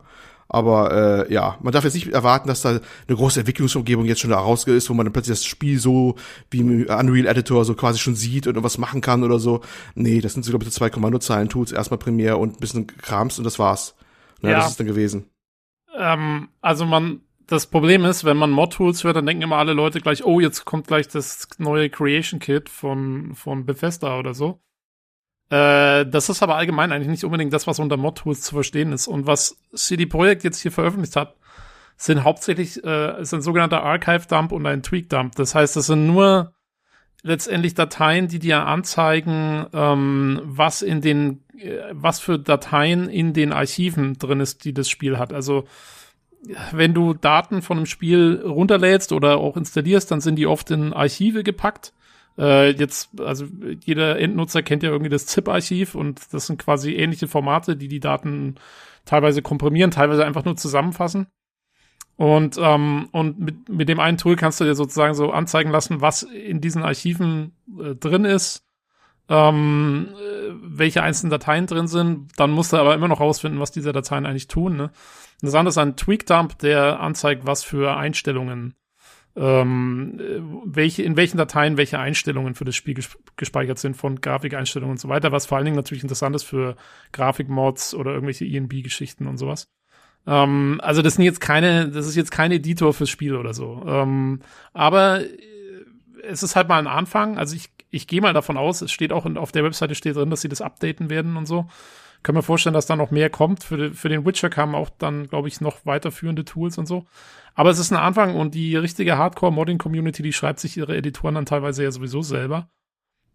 Aber 0.50 1.26
äh, 1.28 1.32
ja, 1.32 1.56
man 1.62 1.72
darf 1.72 1.84
jetzt 1.84 1.94
nicht 1.94 2.08
erwarten, 2.08 2.48
dass 2.48 2.62
da 2.62 2.70
eine 2.70 3.16
große 3.16 3.40
Entwicklungsumgebung 3.40 4.04
jetzt 4.04 4.20
schon 4.20 4.30
da 4.30 4.38
raus 4.38 4.64
ist, 4.64 4.90
wo 4.90 4.94
man 4.94 5.06
dann 5.06 5.12
plötzlich 5.12 5.38
das 5.38 5.44
Spiel 5.44 5.78
so 5.78 6.16
wie 6.50 6.58
im 6.58 6.86
Unreal 6.86 7.26
Editor 7.26 7.64
so 7.64 7.74
quasi 7.74 8.00
schon 8.00 8.16
sieht 8.16 8.48
und 8.48 8.60
was 8.62 8.76
machen 8.76 9.00
kann 9.00 9.22
oder 9.22 9.38
so. 9.38 9.60
Nee, 9.94 10.20
das 10.20 10.34
sind 10.34 10.44
so, 10.44 10.50
glaube 10.50 10.64
ich, 10.64 10.72
zwei 10.72 10.90
Kommandozeilen-Tools, 10.90 11.70
erstmal 11.70 11.98
Premiere 11.98 12.36
und 12.36 12.56
ein 12.56 12.60
bisschen 12.60 12.88
Krams 12.88 13.38
und 13.38 13.44
das 13.44 13.60
war's. 13.60 13.94
Na, 14.40 14.50
Ja. 14.50 14.56
Das 14.56 14.70
ist 14.70 14.80
dann 14.80 14.88
gewesen. 14.88 15.26
Ähm, 15.96 16.48
also 16.60 16.84
man, 16.84 17.20
das 17.46 17.66
Problem 17.66 18.04
ist, 18.04 18.24
wenn 18.24 18.36
man 18.36 18.50
Mod-Tools 18.50 19.04
hört, 19.04 19.16
dann 19.16 19.26
denken 19.26 19.42
immer 19.42 19.58
alle 19.58 19.72
Leute 19.72 20.00
gleich, 20.00 20.24
oh, 20.24 20.40
jetzt 20.40 20.64
kommt 20.64 20.88
gleich 20.88 21.06
das 21.06 21.48
neue 21.58 21.90
Creation 21.90 22.40
Kit 22.40 22.68
von, 22.68 23.34
von 23.34 23.66
Bethesda 23.66 24.18
oder 24.18 24.34
so. 24.34 24.60
Äh, 25.50 26.06
das 26.06 26.28
ist 26.28 26.42
aber 26.42 26.56
allgemein 26.56 26.92
eigentlich 26.92 27.08
nicht 27.08 27.24
unbedingt 27.24 27.52
das, 27.52 27.66
was 27.66 27.78
unter 27.78 27.96
Mod-Tools 27.96 28.40
zu 28.40 28.54
verstehen 28.54 28.92
ist. 28.92 29.08
Und 29.08 29.26
was 29.26 29.56
CD 29.74 30.06
Projekt 30.06 30.44
jetzt 30.44 30.60
hier 30.60 30.72
veröffentlicht 30.72 31.16
hat, 31.16 31.36
sind 31.96 32.24
hauptsächlich 32.24 32.82
äh, 32.82 33.20
ist 33.20 33.34
ein 33.34 33.42
sogenannter 33.42 33.82
Archive-Dump 33.82 34.52
und 34.52 34.64
ein 34.66 34.82
Tweak-Dump. 34.82 35.34
Das 35.34 35.54
heißt, 35.54 35.76
das 35.76 35.86
sind 35.86 36.06
nur 36.06 36.54
letztendlich 37.22 37.74
Dateien, 37.74 38.28
die 38.28 38.38
dir 38.38 38.64
anzeigen, 38.64 39.66
ähm, 39.74 40.40
was 40.44 40.82
in 40.82 41.00
den, 41.00 41.44
äh, 41.58 41.78
was 41.92 42.20
für 42.20 42.38
Dateien 42.38 43.08
in 43.08 43.34
den 43.34 43.52
Archiven 43.52 44.14
drin 44.14 44.40
ist, 44.40 44.64
die 44.64 44.72
das 44.72 44.88
Spiel 44.88 45.18
hat. 45.18 45.32
Also 45.32 45.64
wenn 46.72 46.94
du 46.94 47.12
Daten 47.12 47.60
von 47.60 47.76
einem 47.76 47.86
Spiel 47.86 48.42
runterlädst 48.42 49.12
oder 49.12 49.36
auch 49.36 49.56
installierst, 49.56 50.10
dann 50.10 50.22
sind 50.22 50.36
die 50.36 50.46
oft 50.46 50.70
in 50.70 50.92
Archive 50.92 51.44
gepackt. 51.44 51.92
Äh, 52.38 52.70
jetzt, 52.70 53.10
also 53.20 53.46
jeder 53.84 54.18
Endnutzer 54.18 54.62
kennt 54.62 54.82
ja 54.82 54.90
irgendwie 54.90 55.10
das 55.10 55.26
ZIP-Archiv 55.26 55.94
und 55.94 56.32
das 56.32 56.46
sind 56.46 56.58
quasi 56.58 56.94
ähnliche 56.94 57.28
Formate, 57.28 57.76
die 57.76 57.88
die 57.88 58.00
Daten 58.00 58.56
teilweise 59.04 59.42
komprimieren, 59.42 59.90
teilweise 59.90 60.24
einfach 60.24 60.44
nur 60.44 60.56
zusammenfassen. 60.56 61.26
Und, 62.16 62.58
ähm, 62.60 63.08
und 63.12 63.40
mit, 63.40 63.68
mit 63.70 63.88
dem 63.88 63.98
einen 63.98 64.18
Tool 64.18 64.36
kannst 64.36 64.60
du 64.60 64.64
dir 64.64 64.74
sozusagen 64.74 65.14
so 65.14 65.30
anzeigen 65.30 65.70
lassen, 65.70 66.02
was 66.02 66.22
in 66.22 66.60
diesen 66.60 66.82
Archiven 66.82 67.56
äh, 67.80 67.94
drin 67.94 68.26
ist, 68.26 68.66
ähm, 69.30 70.08
äh, 70.20 70.52
welche 70.60 71.02
einzelnen 71.02 71.30
Dateien 71.30 71.66
drin 71.66 71.86
sind. 71.86 72.28
Dann 72.36 72.50
musst 72.50 72.74
du 72.74 72.76
aber 72.76 72.94
immer 72.94 73.08
noch 73.08 73.20
rausfinden, 73.20 73.58
was 73.58 73.72
diese 73.72 73.92
Dateien 73.92 74.26
eigentlich 74.26 74.48
tun. 74.48 74.76
Ne? 74.76 74.90
Das 75.40 75.54
andere 75.54 75.70
ist 75.70 75.78
ein 75.78 75.96
Tweak-Dump, 75.96 76.58
der 76.58 77.00
anzeigt, 77.00 77.46
was 77.46 77.64
für 77.64 77.96
Einstellungen, 77.96 78.74
ähm, 79.36 80.18
äh, 80.18 80.40
welche, 80.64 81.02
in 81.02 81.16
welchen 81.16 81.38
Dateien 81.38 81.76
welche 81.76 81.98
Einstellungen 81.98 82.54
für 82.54 82.64
das 82.64 82.76
Spiel 82.76 82.94
ges 82.94 83.16
gespeichert 83.36 83.78
sind, 83.78 83.96
von 83.96 84.20
Grafikeinstellungen 84.20 84.92
und 84.92 85.00
so 85.00 85.08
weiter, 85.08 85.32
was 85.32 85.46
vor 85.46 85.56
allen 85.56 85.64
Dingen 85.64 85.76
natürlich 85.76 86.02
interessant 86.02 86.34
ist 86.34 86.44
für 86.44 86.76
Grafikmods 87.12 87.94
oder 87.94 88.12
irgendwelche 88.12 88.44
ENB-Geschichten 88.44 89.26
und 89.26 89.38
sowas. 89.38 89.68
Ähm, 90.26 90.80
also 90.82 91.02
das 91.02 91.14
sind 91.14 91.24
jetzt 91.24 91.40
keine, 91.40 91.88
das 91.88 92.06
ist 92.06 92.16
jetzt 92.16 92.30
kein 92.30 92.52
Editor 92.52 92.92
fürs 92.92 93.10
Spiel 93.10 93.36
oder 93.36 93.54
so. 93.54 93.82
Ähm, 93.86 94.40
aber 94.72 95.20
äh, 95.20 95.28
es 96.24 96.42
ist 96.42 96.56
halt 96.56 96.68
mal 96.68 96.78
ein 96.78 96.86
Anfang. 96.86 97.38
Also 97.38 97.56
ich, 97.56 97.70
ich 97.90 98.06
gehe 98.06 98.20
mal 98.20 98.32
davon 98.32 98.56
aus, 98.56 98.82
es 98.82 98.92
steht 98.92 99.12
auch 99.12 99.26
in, 99.26 99.38
auf 99.38 99.52
der 99.52 99.64
Webseite 99.64 99.94
steht 99.94 100.16
drin, 100.16 100.30
dass 100.30 100.42
sie 100.42 100.48
das 100.48 100.60
updaten 100.60 101.10
werden 101.10 101.36
und 101.36 101.46
so. 101.46 101.66
Können 102.22 102.36
wir 102.36 102.42
vorstellen, 102.42 102.74
dass 102.74 102.86
da 102.86 102.96
noch 102.96 103.10
mehr 103.10 103.30
kommt. 103.30 103.64
Für, 103.64 103.94
für 103.94 104.10
den 104.10 104.26
Witcher 104.26 104.50
kamen 104.50 104.74
auch 104.74 104.90
dann, 104.90 105.28
glaube 105.28 105.48
ich, 105.48 105.60
noch 105.60 105.86
weiterführende 105.86 106.44
Tools 106.44 106.76
und 106.76 106.86
so. 106.86 107.06
Aber 107.54 107.70
es 107.70 107.78
ist 107.78 107.92
ein 107.92 107.98
Anfang 107.98 108.36
und 108.36 108.54
die 108.54 108.76
richtige 108.76 109.18
Hardcore-Modding-Community, 109.18 110.22
die 110.22 110.32
schreibt 110.32 110.60
sich 110.60 110.76
ihre 110.76 110.96
Editoren 110.96 111.34
dann 111.34 111.46
teilweise 111.46 111.82
ja 111.82 111.90
sowieso 111.90 112.22
selber. 112.22 112.68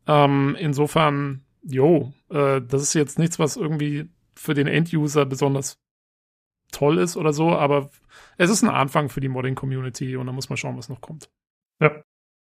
Ähm, 0.08 0.56
insofern, 0.60 1.46
jo, 1.64 2.14
äh, 2.30 2.62
das 2.62 2.82
ist 2.82 2.94
jetzt 2.94 3.20
nichts, 3.20 3.40
was 3.40 3.58
irgendwie 3.58 4.10
für 4.36 4.54
den 4.54 4.68
End-User 4.68 5.26
besonders 5.26 5.80
toll 6.72 6.98
ist 6.98 7.18
oder 7.18 7.34
so, 7.34 7.52
aber 7.52 7.90
es 8.38 8.50
ist 8.50 8.64
ein 8.64 8.70
Anfang 8.70 9.10
für 9.10 9.22
die 9.22 9.30
Modding-Community 9.30 10.18
und 10.18 10.28
da 10.28 10.34
muss 10.34 10.50
man 10.50 10.58
schauen, 10.58 10.78
was 10.78 10.90
noch 10.90 11.02
kommt. 11.02 11.30
Ja. 11.80 12.02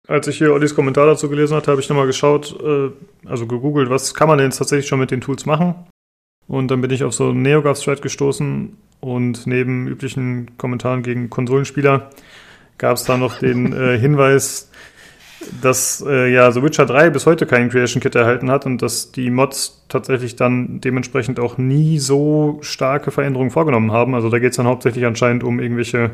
Als 0.08 0.26
ich 0.28 0.38
hier 0.38 0.52
Ollis 0.52 0.74
Kommentar 0.74 1.06
dazu 1.06 1.28
gelesen 1.28 1.54
hatte, 1.54 1.70
habe 1.70 1.80
ich 1.80 1.88
nochmal 1.88 2.06
geschaut, 2.06 2.58
äh, 2.60 2.90
also 3.26 3.46
gegoogelt, 3.46 3.90
was 3.90 4.14
kann 4.14 4.28
man 4.28 4.38
denn 4.38 4.48
jetzt 4.48 4.56
tatsächlich 4.56 4.88
schon 4.88 4.98
mit 4.98 5.10
den 5.10 5.20
Tools 5.20 5.46
machen? 5.46 5.86
Und 6.46 6.68
dann 6.68 6.80
bin 6.80 6.90
ich 6.90 7.04
auf 7.04 7.14
so 7.14 7.28
einen 7.28 7.42
NeoGAF-Thread 7.42 8.02
gestoßen 8.02 8.76
und 9.00 9.46
neben 9.46 9.88
üblichen 9.88 10.56
Kommentaren 10.58 11.02
gegen 11.02 11.30
Konsolenspieler 11.30 12.10
gab 12.78 12.96
es 12.96 13.04
da 13.04 13.16
noch 13.16 13.38
den 13.38 13.72
äh, 13.72 13.98
Hinweis, 14.00 14.70
dass 15.62 16.04
äh, 16.06 16.32
ja 16.32 16.52
so 16.52 16.62
Witcher 16.62 16.86
3 16.86 17.10
bis 17.10 17.26
heute 17.26 17.46
keinen 17.46 17.70
Creation 17.70 18.02
Kit 18.02 18.14
erhalten 18.14 18.50
hat 18.50 18.66
und 18.66 18.82
dass 18.82 19.12
die 19.12 19.30
Mods 19.30 19.84
tatsächlich 19.88 20.36
dann 20.36 20.80
dementsprechend 20.80 21.40
auch 21.40 21.56
nie 21.56 21.98
so 21.98 22.58
starke 22.60 23.10
Veränderungen 23.10 23.50
vorgenommen 23.50 23.92
haben. 23.92 24.14
Also 24.14 24.28
da 24.28 24.38
geht 24.38 24.50
es 24.50 24.56
dann 24.56 24.66
hauptsächlich 24.66 25.06
anscheinend 25.06 25.42
um 25.42 25.60
irgendwelche 25.60 26.10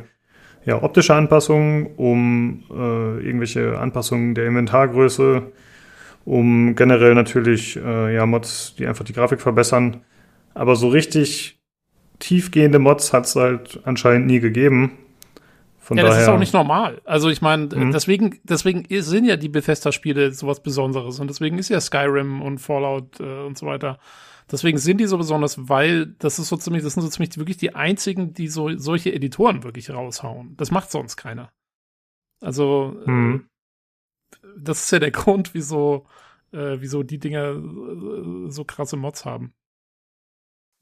ja, 0.65 0.83
optische 0.83 1.15
Anpassungen, 1.15 1.87
um 1.97 2.65
äh, 2.71 3.25
irgendwelche 3.25 3.79
Anpassungen 3.79 4.35
der 4.35 4.47
Inventargröße, 4.47 5.43
um 6.25 6.75
generell 6.75 7.15
natürlich 7.15 7.77
äh, 7.77 8.15
ja, 8.15 8.27
Mods, 8.27 8.75
die 8.77 8.87
einfach 8.87 9.05
die 9.05 9.13
Grafik 9.13 9.41
verbessern. 9.41 10.03
Aber 10.55 10.75
so 10.75 10.89
richtig 10.89 11.56
tiefgehende 12.19 12.79
Mods 12.79 13.13
hat 13.13 13.27
es 13.27 13.37
halt 13.37 13.81
anscheinend 13.85 14.27
nie 14.27 14.41
gegeben. 14.41 14.93
Von 15.79 15.99
ja, 15.99 16.03
daher, 16.03 16.17
das 16.17 16.27
ist 16.27 16.35
auch 16.35 16.39
nicht 16.39 16.53
normal. 16.53 17.01
Also 17.05 17.29
ich 17.29 17.43
meine, 17.43 17.67
mhm. 17.67 17.93
deswegen, 17.93 18.41
deswegen 18.43 18.85
sind 19.03 19.25
ja 19.25 19.37
die 19.37 19.49
Bethesda-Spiele 19.49 20.33
sowas 20.33 20.61
Besonderes 20.61 21.21
und 21.21 21.29
deswegen 21.29 21.59
ist 21.59 21.69
ja 21.69 21.81
Skyrim 21.81 22.43
und 22.43 22.59
Fallout 22.59 23.21
äh, 23.21 23.45
und 23.45 23.57
so 23.57 23.67
weiter. 23.67 24.01
Deswegen 24.51 24.79
sind 24.79 24.99
die 24.99 25.07
so 25.07 25.19
besonders, 25.19 25.69
weil 25.69 26.07
das 26.19 26.39
ist 26.39 26.49
so 26.49 26.57
ziemlich, 26.57 26.83
das 26.83 26.95
sind 26.95 27.03
so 27.03 27.09
ziemlich 27.09 27.37
wirklich 27.39 27.57
die 27.57 27.75
einzigen, 27.75 28.33
die 28.33 28.49
so 28.49 28.77
solche 28.77 29.13
Editoren 29.13 29.63
wirklich 29.63 29.91
raushauen. 29.91 30.57
Das 30.57 30.71
macht 30.73 30.91
sonst 30.91 31.17
keiner. 31.17 31.53
Also 32.41 33.01
mhm. 33.07 33.49
äh, 34.33 34.49
das 34.59 34.85
ist 34.85 34.91
ja 34.91 34.99
der 34.99 35.11
Grund, 35.13 35.55
wieso, 35.55 36.07
äh, 36.53 36.77
wieso 36.81 37.03
die 37.03 37.19
Dinger 37.19 37.51
äh, 37.53 38.51
so 38.51 38.65
krasse 38.65 38.97
Mods 38.97 39.25
haben. 39.25 39.53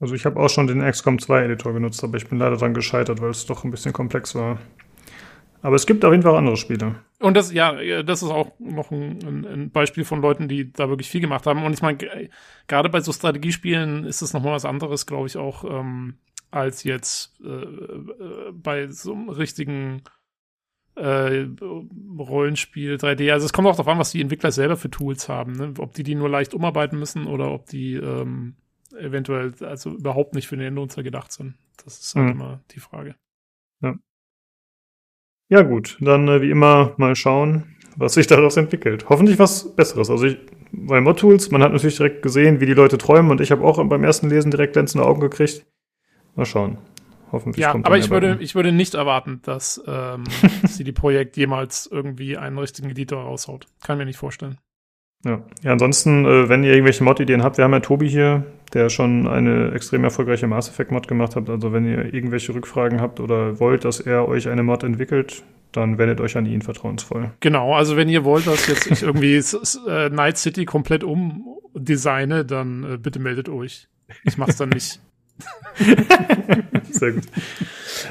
Also 0.05 0.13
ich 0.13 0.27
habe 0.27 0.39
auch 0.39 0.49
schon 0.51 0.67
den 0.67 0.87
XCOM 0.87 1.17
2 1.17 1.45
Editor 1.45 1.73
genutzt, 1.73 2.03
aber 2.03 2.17
ich 2.17 2.27
bin 2.27 2.37
leider 2.37 2.57
dran 2.57 2.75
gescheitert, 2.75 3.23
weil 3.23 3.31
es 3.31 3.47
doch 3.47 3.63
ein 3.63 3.71
bisschen 3.71 3.91
komplex 3.91 4.35
war. 4.35 4.59
Aber 5.63 5.75
es 5.75 5.87
gibt 5.87 6.05
auf 6.05 6.11
jeden 6.11 6.21
Fall 6.21 6.35
andere 6.35 6.57
Spiele. 6.57 6.97
Und 7.19 7.35
das, 7.35 7.51
ja, 7.51 8.03
das 8.03 8.21
ist 8.21 8.29
auch 8.29 8.51
noch 8.59 8.91
ein, 8.91 9.47
ein 9.47 9.71
Beispiel 9.71 10.03
von 10.03 10.21
Leuten, 10.21 10.47
die 10.47 10.71
da 10.71 10.89
wirklich 10.89 11.09
viel 11.09 11.21
gemacht 11.21 11.47
haben. 11.47 11.63
Und 11.63 11.73
ich 11.73 11.81
meine, 11.81 11.97
gerade 12.67 12.89
bei 12.89 13.01
so 13.01 13.11
Strategiespielen 13.11 14.03
ist 14.03 14.21
es 14.21 14.31
nochmal 14.31 14.53
was 14.53 14.65
anderes, 14.65 15.07
glaube 15.07 15.25
ich, 15.25 15.37
auch, 15.37 15.63
ähm, 15.63 16.19
als 16.51 16.83
jetzt 16.83 17.33
äh, 17.43 17.47
äh, 17.47 18.51
bei 18.53 18.85
so 18.89 19.13
einem 19.13 19.29
richtigen 19.29 20.03
äh, 20.93 21.47
Rollenspiel 22.19 22.97
3D. 22.97 23.31
Also 23.31 23.47
es 23.47 23.53
kommt 23.53 23.67
auch 23.67 23.75
darauf 23.75 23.91
an, 23.91 23.97
was 23.97 24.11
die 24.11 24.21
Entwickler 24.21 24.51
selber 24.51 24.77
für 24.77 24.91
Tools 24.91 25.29
haben. 25.29 25.53
Ne? 25.53 25.73
Ob 25.79 25.95
die 25.95 26.03
die 26.03 26.13
nur 26.13 26.29
leicht 26.29 26.53
umarbeiten 26.53 26.99
müssen 26.99 27.25
oder 27.25 27.49
ob 27.49 27.65
die 27.65 27.95
ähm, 27.95 28.53
eventuell 28.99 29.53
also 29.61 29.91
überhaupt 29.91 30.35
nicht 30.35 30.47
für 30.47 30.57
den 30.57 30.73
Nutzer 30.73 31.03
gedacht 31.03 31.31
sind. 31.31 31.55
Das 31.83 31.99
ist 31.99 32.15
halt 32.15 32.25
mhm. 32.25 32.31
immer 32.31 32.61
die 32.71 32.79
Frage. 32.79 33.15
Ja. 33.81 33.95
Ja, 35.49 35.61
gut, 35.61 35.97
dann 36.01 36.27
äh, 36.27 36.41
wie 36.41 36.49
immer 36.49 36.93
mal 36.97 37.15
schauen, 37.15 37.75
was 37.95 38.15
sich 38.15 38.27
daraus 38.27 38.57
entwickelt. 38.57 39.07
Hoffentlich 39.09 39.37
was 39.37 39.75
Besseres. 39.75 40.09
Also 40.09 40.25
ich, 40.25 40.37
bei 40.71 40.99
Mod-Tools, 41.01 41.51
man 41.51 41.61
hat 41.61 41.71
natürlich 41.71 41.97
direkt 41.97 42.21
gesehen, 42.21 42.59
wie 42.59 42.65
die 42.65 42.73
Leute 42.73 42.97
träumen 42.97 43.31
und 43.31 43.41
ich 43.41 43.51
habe 43.51 43.63
auch 43.63 43.83
beim 43.87 44.03
ersten 44.03 44.29
Lesen 44.29 44.51
direkt 44.51 44.73
glänzende 44.73 45.05
Augen 45.05 45.21
gekriegt. 45.21 45.65
Mal 46.35 46.45
schauen. 46.45 46.77
Hoffentlich 47.31 47.63
ja, 47.63 47.71
kommt 47.71 47.85
aber 47.85 47.97
ich 47.97 48.09
würde, 48.09 48.37
ich 48.39 48.55
würde 48.55 48.71
nicht 48.71 48.93
erwarten, 48.93 49.41
dass 49.43 49.81
ähm, 49.87 50.23
CD 50.67 50.91
Projekt 50.91 51.37
jemals 51.37 51.87
irgendwie 51.91 52.37
einen 52.37 52.57
richtigen 52.57 52.89
Editor 52.89 53.23
raushaut. 53.23 53.67
Kann 53.83 53.97
mir 53.97 54.05
nicht 54.05 54.17
vorstellen. 54.17 54.57
Ja, 55.23 55.41
ja 55.63 55.71
ansonsten, 55.71 56.25
äh, 56.25 56.49
wenn 56.49 56.63
ihr 56.63 56.71
irgendwelche 56.71 57.03
Mod-Ideen 57.03 57.43
habt, 57.43 57.57
wir 57.57 57.63
haben 57.63 57.73
ja 57.73 57.79
Tobi 57.79 58.07
hier, 58.07 58.45
der 58.73 58.89
schon 58.89 59.27
eine 59.27 59.71
extrem 59.71 60.03
erfolgreiche 60.03 60.47
Mass 60.47 60.69
Effect 60.69 60.91
Mod 60.91 61.07
gemacht 61.07 61.35
hat. 61.35 61.49
Also 61.49 61.71
wenn 61.73 61.85
ihr 61.85 62.13
irgendwelche 62.13 62.53
Rückfragen 62.53 63.01
habt 63.01 63.19
oder 63.19 63.59
wollt, 63.59 63.85
dass 63.85 63.99
er 63.99 64.27
euch 64.27 64.47
eine 64.47 64.63
Mod 64.63 64.83
entwickelt, 64.83 65.43
dann 65.71 65.97
wendet 65.97 66.21
euch 66.21 66.37
an 66.37 66.45
ihn 66.45 66.61
vertrauensvoll. 66.61 67.31
Genau, 67.39 67.73
also 67.73 67.97
wenn 67.97 68.09
ihr 68.09 68.23
wollt, 68.23 68.47
dass 68.47 68.67
jetzt 68.67 68.89
ich 68.89 69.03
irgendwie 69.03 69.35
äh, 69.35 70.09
Night 70.09 70.37
City 70.37 70.65
komplett 70.65 71.03
umdesigne, 71.03 72.45
dann 72.45 72.93
äh, 72.93 72.97
bitte 72.97 73.19
meldet 73.19 73.49
euch. 73.49 73.87
Ich 74.23 74.37
mach's 74.37 74.57
dann 74.57 74.69
nicht. 74.69 74.99
Sehr 76.91 77.11
gut. 77.11 77.23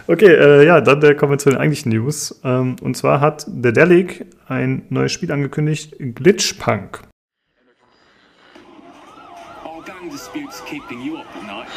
Okay, 0.07 0.27
äh, 0.27 0.67
ja, 0.67 0.81
dann 0.81 1.03
äh, 1.03 1.15
kommen 1.15 1.33
wir 1.33 1.39
zu 1.39 1.51
den 1.51 1.59
eigentlichen 1.59 1.93
News. 1.93 2.41
Ähm, 2.45 2.77
und 2.83 2.97
zwar 2.97 3.21
hat 3.21 3.43
The 3.43 3.73
Delic 3.73 4.27
ein 4.47 4.83
neues 4.91 5.13
Spiel 5.13 5.33
angekündigt, 5.33 5.97
Glitchpunk. 5.99 7.03
Disputes 10.11 10.61
keeping 10.63 11.01
you 11.01 11.19
up 11.19 11.37
at 11.37 11.43
night? 11.45 11.69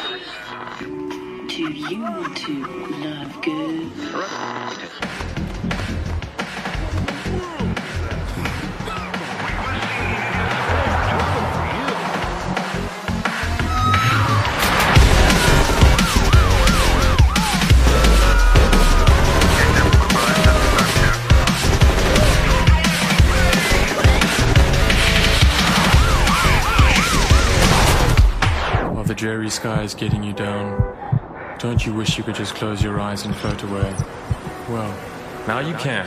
Do 1.48 1.72
you 1.72 2.02
want 2.02 2.36
to 2.36 2.66
love 3.02 3.42
good? 3.42 5.27
Dreary 29.18 29.50
sky 29.50 29.82
is 29.82 29.94
getting 29.94 30.22
you 30.22 30.32
down, 30.32 30.80
don't 31.58 31.84
you 31.84 31.92
wish 31.92 32.16
you 32.16 32.22
could 32.22 32.36
just 32.36 32.54
close 32.54 32.84
your 32.84 33.00
eyes 33.00 33.24
and 33.26 33.34
float 33.34 33.60
away? 33.64 33.92
Well, 34.68 34.94
now 35.48 35.58
you 35.58 35.74
can. 35.74 36.06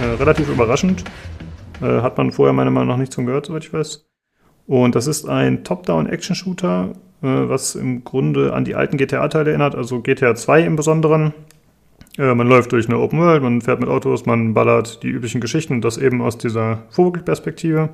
Äh, 0.00 0.04
relativ 0.20 0.48
überraschend. 0.48 1.02
Äh, 1.82 2.02
hat 2.02 2.16
man 2.16 2.30
vorher 2.30 2.52
meiner 2.52 2.70
Meinung 2.70 2.90
nach 2.90 2.96
nichts 2.98 3.16
von 3.16 3.26
gehört, 3.26 3.46
soweit 3.46 3.64
ich 3.64 3.72
weiß. 3.72 4.06
Und 4.66 4.94
das 4.94 5.06
ist 5.06 5.28
ein 5.28 5.64
Top-Down-Action-Shooter, 5.64 6.92
äh, 7.22 7.26
was 7.26 7.74
im 7.74 8.04
Grunde 8.04 8.52
an 8.52 8.64
die 8.64 8.74
alten 8.74 8.96
GTA-Teile 8.96 9.50
erinnert, 9.50 9.74
also 9.74 10.00
GTA 10.00 10.34
2 10.34 10.62
im 10.62 10.76
Besonderen. 10.76 11.32
Äh, 12.18 12.34
man 12.34 12.48
läuft 12.48 12.72
durch 12.72 12.88
eine 12.88 12.98
Open 12.98 13.18
World, 13.20 13.42
man 13.42 13.60
fährt 13.60 13.80
mit 13.80 13.88
Autos, 13.88 14.26
man 14.26 14.54
ballert 14.54 15.02
die 15.02 15.08
üblichen 15.08 15.40
Geschichten 15.40 15.74
und 15.74 15.84
das 15.84 15.98
eben 15.98 16.20
aus 16.20 16.38
dieser 16.38 16.82
Vogelperspektive. 16.90 17.90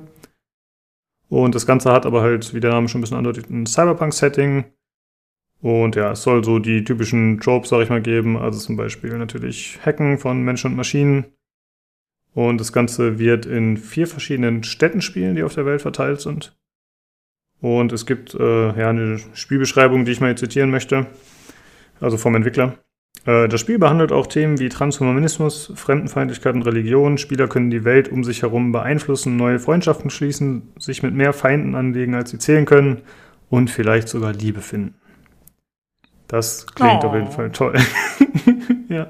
Und 1.29 1.55
das 1.55 1.65
Ganze 1.65 1.91
hat 1.91 2.05
aber 2.05 2.21
halt, 2.21 2.53
wie 2.53 2.59
der 2.59 2.71
Name 2.71 2.87
schon 2.87 2.99
ein 2.99 3.01
bisschen 3.01 3.17
andeutet, 3.17 3.49
ein 3.49 3.65
Cyberpunk-Setting. 3.65 4.65
Und 5.61 5.95
ja, 5.95 6.11
es 6.11 6.23
soll 6.23 6.43
so 6.43 6.59
die 6.59 6.83
typischen 6.83 7.39
Tropes, 7.39 7.69
sag 7.69 7.81
ich 7.81 7.89
mal, 7.89 8.01
geben. 8.01 8.37
Also 8.37 8.59
zum 8.59 8.75
Beispiel 8.75 9.17
natürlich 9.17 9.79
Hacken 9.83 10.17
von 10.17 10.43
Menschen 10.43 10.71
und 10.71 10.77
Maschinen. 10.77 11.25
Und 12.33 12.59
das 12.59 12.73
Ganze 12.73 13.19
wird 13.19 13.45
in 13.45 13.77
vier 13.77 14.07
verschiedenen 14.07 14.63
Städten 14.63 15.01
spielen, 15.01 15.35
die 15.35 15.43
auf 15.43 15.55
der 15.55 15.65
Welt 15.65 15.81
verteilt 15.81 16.19
sind. 16.21 16.55
Und 17.63 17.93
es 17.93 18.05
gibt 18.05 18.33
äh, 18.33 18.77
ja 18.77 18.89
eine 18.89 19.19
Spielbeschreibung, 19.35 20.03
die 20.03 20.11
ich 20.11 20.19
mal 20.19 20.27
hier 20.27 20.35
zitieren 20.35 20.69
möchte, 20.69 21.07
also 22.01 22.17
vom 22.17 22.35
Entwickler. 22.35 22.73
Äh, 23.25 23.47
das 23.47 23.61
Spiel 23.61 23.79
behandelt 23.79 24.11
auch 24.11 24.27
Themen 24.27 24.59
wie 24.59 24.67
Transhumanismus, 24.67 25.71
Fremdenfeindlichkeit 25.73 26.55
und 26.55 26.63
Religion. 26.63 27.17
Spieler 27.17 27.47
können 27.47 27.69
die 27.69 27.85
Welt 27.85 28.09
um 28.09 28.25
sich 28.25 28.41
herum 28.41 28.73
beeinflussen, 28.73 29.37
neue 29.37 29.59
Freundschaften 29.59 30.09
schließen, 30.09 30.73
sich 30.77 31.03
mit 31.03 31.13
mehr 31.13 31.31
Feinden 31.31 31.75
anlegen, 31.75 32.15
als 32.15 32.31
sie 32.31 32.37
zählen 32.37 32.65
können 32.65 33.01
und 33.49 33.69
vielleicht 33.69 34.09
sogar 34.09 34.33
Liebe 34.33 34.59
finden. 34.59 34.95
Das 36.27 36.65
klingt 36.65 37.05
oh. 37.05 37.07
auf 37.07 37.15
jeden 37.15 37.31
Fall 37.31 37.49
toll. 37.53 37.75
ja. 38.89 39.07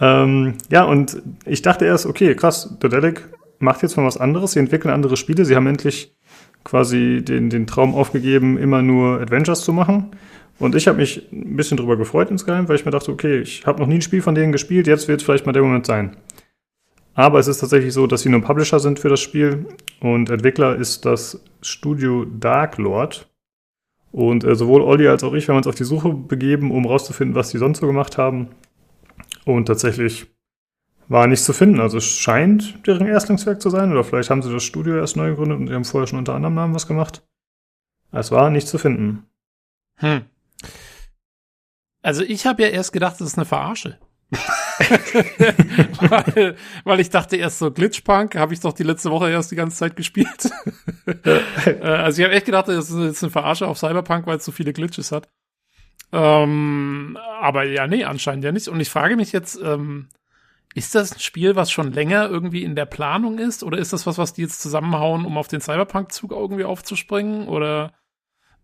Ähm, 0.00 0.54
ja, 0.70 0.84
und 0.84 1.20
ich 1.44 1.60
dachte 1.60 1.84
erst, 1.84 2.06
okay, 2.06 2.34
krass, 2.34 2.74
Dodelic 2.80 3.28
macht 3.58 3.82
jetzt 3.82 3.98
mal 3.98 4.06
was 4.06 4.16
anderes. 4.16 4.52
Sie 4.52 4.60
entwickeln 4.60 4.94
andere 4.94 5.18
Spiele. 5.18 5.44
Sie 5.44 5.56
haben 5.56 5.66
endlich 5.66 6.16
quasi 6.64 7.22
den, 7.22 7.50
den 7.50 7.66
Traum 7.66 7.94
aufgegeben, 7.94 8.58
immer 8.58 8.82
nur 8.82 9.20
Adventures 9.20 9.62
zu 9.62 9.72
machen. 9.72 10.10
Und 10.58 10.74
ich 10.74 10.86
habe 10.86 10.98
mich 10.98 11.26
ein 11.32 11.56
bisschen 11.56 11.78
drüber 11.78 11.96
gefreut 11.96 12.30
insgeheim, 12.30 12.68
weil 12.68 12.76
ich 12.76 12.84
mir 12.84 12.90
dachte, 12.90 13.10
okay, 13.10 13.40
ich 13.40 13.66
habe 13.66 13.80
noch 13.80 13.86
nie 13.88 13.96
ein 13.96 14.02
Spiel 14.02 14.20
von 14.20 14.34
denen 14.34 14.52
gespielt, 14.52 14.86
jetzt 14.86 15.08
wird 15.08 15.20
es 15.20 15.24
vielleicht 15.24 15.46
mal 15.46 15.52
der 15.52 15.62
Moment 15.62 15.86
sein. 15.86 16.16
Aber 17.14 17.38
es 17.38 17.48
ist 17.48 17.58
tatsächlich 17.58 17.92
so, 17.92 18.06
dass 18.06 18.22
sie 18.22 18.28
nur 18.28 18.42
Publisher 18.42 18.78
sind 18.78 18.98
für 18.98 19.08
das 19.08 19.20
Spiel 19.20 19.66
und 20.00 20.30
Entwickler 20.30 20.76
ist 20.76 21.04
das 21.04 21.42
Studio 21.62 22.24
Dark 22.24 22.78
Lord. 22.78 23.28
Und 24.12 24.44
äh, 24.44 24.54
sowohl 24.54 24.82
Olli 24.82 25.06
als 25.08 25.22
auch 25.24 25.34
ich, 25.34 25.48
haben 25.48 25.56
uns 25.56 25.66
auf 25.66 25.74
die 25.74 25.84
Suche 25.84 26.12
begeben, 26.12 26.70
um 26.70 26.84
rauszufinden, 26.84 27.34
was 27.34 27.50
die 27.50 27.58
sonst 27.58 27.80
so 27.80 27.86
gemacht 27.86 28.18
haben. 28.18 28.48
Und 29.44 29.66
tatsächlich 29.66 30.26
war 31.10 31.26
nichts 31.26 31.44
zu 31.44 31.52
finden. 31.52 31.80
Also 31.80 31.98
es 31.98 32.06
scheint 32.06 32.86
deren 32.86 33.06
Erstlingswerk 33.06 33.60
zu 33.60 33.68
sein, 33.68 33.90
oder 33.90 34.04
vielleicht 34.04 34.30
haben 34.30 34.42
sie 34.42 34.52
das 34.52 34.62
Studio 34.62 34.96
erst 34.96 35.16
neu 35.16 35.30
gegründet 35.30 35.58
und 35.58 35.66
die 35.66 35.74
haben 35.74 35.84
vorher 35.84 36.06
schon 36.06 36.20
unter 36.20 36.34
anderem 36.34 36.54
Namen 36.54 36.74
was 36.74 36.86
gemacht. 36.86 37.22
Es 38.12 38.30
war 38.30 38.48
nichts 38.50 38.70
zu 38.70 38.78
finden. 38.78 39.26
Hm. 39.96 40.22
Also 42.02 42.22
ich 42.22 42.46
habe 42.46 42.62
ja 42.62 42.68
erst 42.68 42.92
gedacht, 42.92 43.16
das 43.20 43.26
ist 43.26 43.38
eine 43.38 43.44
Verarsche. 43.44 43.98
weil, 46.00 46.56
weil 46.84 47.00
ich 47.00 47.10
dachte 47.10 47.36
erst 47.36 47.58
so, 47.58 47.72
Glitchpunk 47.72 48.36
habe 48.36 48.54
ich 48.54 48.60
doch 48.60 48.72
die 48.72 48.84
letzte 48.84 49.10
Woche 49.10 49.28
erst 49.30 49.50
die 49.50 49.56
ganze 49.56 49.76
Zeit 49.76 49.96
gespielt. 49.96 50.50
Äh, 51.66 51.80
also 51.82 52.20
ich 52.20 52.24
habe 52.24 52.34
echt 52.34 52.46
gedacht, 52.46 52.68
das 52.68 52.88
ist 52.88 52.98
jetzt 52.98 53.22
eine 53.22 53.32
Verarsche 53.32 53.66
auf 53.66 53.78
Cyberpunk, 53.78 54.26
weil 54.26 54.36
es 54.36 54.44
so 54.44 54.52
viele 54.52 54.72
Glitches 54.72 55.12
hat. 55.12 55.28
Ähm, 56.12 57.18
aber 57.40 57.64
ja, 57.64 57.86
nee, 57.86 58.04
anscheinend 58.04 58.44
ja 58.44 58.52
nicht. 58.52 58.68
Und 58.68 58.80
ich 58.80 58.88
frage 58.88 59.16
mich 59.16 59.32
jetzt, 59.32 59.60
ähm, 59.62 60.08
ist 60.74 60.94
das 60.94 61.12
ein 61.12 61.20
Spiel, 61.20 61.56
was 61.56 61.70
schon 61.70 61.92
länger 61.92 62.28
irgendwie 62.28 62.62
in 62.62 62.76
der 62.76 62.86
Planung 62.86 63.38
ist? 63.38 63.62
Oder 63.64 63.78
ist 63.78 63.92
das 63.92 64.06
was, 64.06 64.18
was 64.18 64.32
die 64.32 64.42
jetzt 64.42 64.60
zusammenhauen, 64.62 65.24
um 65.24 65.36
auf 65.36 65.48
den 65.48 65.60
Cyberpunk-Zug 65.60 66.30
irgendwie 66.30 66.64
aufzuspringen? 66.64 67.48
Oder 67.48 67.92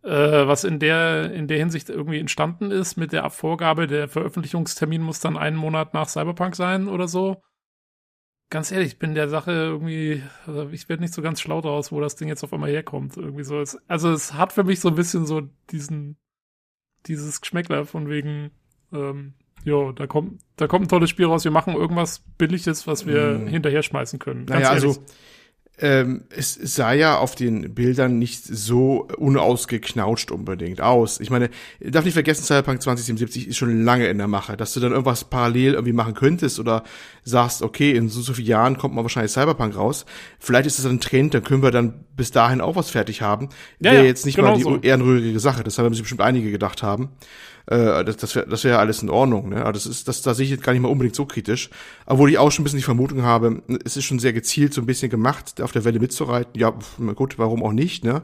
äh, 0.06 0.46
was 0.46 0.62
in 0.62 0.78
der, 0.78 1.32
in 1.32 1.48
der 1.48 1.58
Hinsicht 1.58 1.88
irgendwie 1.90 2.20
entstanden 2.20 2.70
ist 2.70 2.96
mit 2.96 3.12
der 3.12 3.28
Vorgabe, 3.28 3.88
der 3.88 4.08
Veröffentlichungstermin 4.08 5.02
muss 5.02 5.18
dann 5.18 5.36
einen 5.36 5.56
Monat 5.56 5.94
nach 5.94 6.08
Cyberpunk 6.08 6.54
sein 6.54 6.86
oder 6.86 7.08
so. 7.08 7.42
Ganz 8.48 8.70
ehrlich, 8.70 8.92
ich 8.92 8.98
bin 9.00 9.16
der 9.16 9.28
Sache 9.28 9.50
irgendwie, 9.50 10.22
also 10.46 10.68
ich 10.70 10.88
werde 10.88 11.02
nicht 11.02 11.12
so 11.12 11.22
ganz 11.22 11.40
schlau 11.40 11.60
draus, 11.60 11.90
wo 11.90 12.00
das 12.00 12.14
Ding 12.14 12.28
jetzt 12.28 12.44
auf 12.44 12.52
einmal 12.52 12.70
herkommt. 12.70 13.16
Irgendwie 13.16 13.42
so. 13.42 13.60
also 13.88 14.12
es 14.12 14.34
hat 14.34 14.52
für 14.52 14.62
mich 14.62 14.78
so 14.78 14.88
ein 14.88 14.94
bisschen 14.94 15.26
so 15.26 15.40
diesen, 15.70 16.16
dieses 17.06 17.40
Geschmäckler 17.40 17.84
von 17.84 18.08
wegen, 18.08 18.52
ähm, 18.92 19.34
jo, 19.66 19.90
da 19.90 20.06
kommt, 20.06 20.40
da 20.56 20.68
kommt 20.68 20.86
ein 20.86 20.88
tolles 20.88 21.10
Spiel 21.10 21.26
raus, 21.26 21.44
wir 21.44 21.51
machen 21.51 21.74
irgendwas 21.74 22.22
Billiges, 22.38 22.86
was 22.86 23.05
wir 23.05 23.32
mm. 23.32 23.47
hinterher 23.48 23.82
schmeißen 23.82 24.20
können. 24.20 24.47
Ganz 24.47 24.60
naja, 24.60 24.70
also 24.70 24.86
ehrlich. 24.86 25.01
also 25.01 25.14
ähm, 25.78 26.22
es 26.30 26.55
sah 26.55 26.93
ja 26.93 27.18
auf 27.18 27.34
den 27.34 27.74
Bildern 27.74 28.18
nicht 28.18 28.43
so 28.44 29.09
unausgeknautscht 29.18 30.30
unbedingt 30.30 30.80
aus. 30.80 31.20
Ich 31.20 31.28
meine, 31.28 31.51
darf 31.80 32.05
nicht 32.05 32.14
vergessen, 32.14 32.44
Cyberpunk 32.44 32.80
2077 32.80 33.48
ist 33.48 33.56
schon 33.56 33.84
lange 33.84 34.06
in 34.06 34.16
der 34.16 34.28
Mache, 34.28 34.56
dass 34.56 34.72
du 34.72 34.80
dann 34.80 34.93
irgendwas 34.93 35.24
parallel 35.24 35.74
irgendwie 35.74 35.93
machen 35.93 36.14
könntest 36.14 36.59
oder 36.60 36.82
sagst, 37.24 37.60
okay, 37.60 37.90
in 37.90 38.09
so, 38.09 38.22
so 38.22 38.32
vielen 38.32 38.48
Jahren 38.48 38.78
kommt 38.78 38.94
mal 38.94 39.02
wahrscheinlich 39.02 39.32
Cyberpunk 39.32 39.76
raus. 39.76 40.06
Vielleicht 40.38 40.66
ist 40.66 40.78
das 40.78 40.86
ein 40.86 41.01
Trend, 41.01 41.34
dann 41.34 41.43
können 41.43 41.62
wir 41.62 41.72
dann 41.72 42.05
bis 42.16 42.30
dahin 42.30 42.62
auch 42.62 42.76
was 42.76 42.88
fertig 42.88 43.20
haben. 43.20 43.51
Ja, 43.80 43.93
Wäre 43.93 44.02
ja, 44.05 44.09
jetzt 44.09 44.24
nicht 44.24 44.36
genau 44.36 44.52
mal 44.52 44.56
die 44.56 44.62
so. 44.62 44.78
ehrenrührige 44.80 45.40
Sache, 45.40 45.62
das 45.62 45.76
haben 45.78 45.93
sich 45.93 46.02
bestimmt 46.02 46.22
einige 46.22 46.51
gedacht 46.51 46.82
haben. 46.82 47.10
Äh, 47.66 48.05
das 48.05 48.16
das 48.16 48.34
wäre 48.34 48.47
das 48.47 48.64
wär 48.64 48.78
alles 48.78 49.02
in 49.02 49.10
Ordnung. 49.10 49.51
Ne? 49.51 49.62
Aber 49.62 49.72
das 49.72 49.86
ist, 49.86 50.09
das, 50.09 50.22
da 50.22 50.34
sehe 50.34 50.44
ich 50.44 50.51
jetzt 50.51 50.62
gar 50.62 50.72
nicht 50.72 50.82
mal 50.82 50.88
unbedingt 50.88 51.16
so 51.16 51.26
kritisch. 51.26 51.70
Obwohl 52.06 52.30
ich 52.30 52.38
auch 52.38 52.51
schon 52.51 52.62
ein 52.62 52.64
bisschen 52.64 52.78
die 52.78 52.84
Vermutung 52.84 53.22
habe, 53.22 53.62
es 53.84 53.97
ist 53.97 54.05
schon 54.05 54.18
sehr 54.18 54.32
gezielt 54.32 54.74
so 54.74 54.80
ein 54.80 54.86
bisschen 54.86 55.10
gemacht, 55.10 55.60
auf 55.60 55.72
der 55.72 55.84
Welle 55.84 55.98
mitzureiten. 55.98 56.52
Ja, 56.59 56.74
gut, 57.14 57.38
warum 57.38 57.62
auch 57.62 57.72
nicht, 57.72 58.05
ne? 58.05 58.22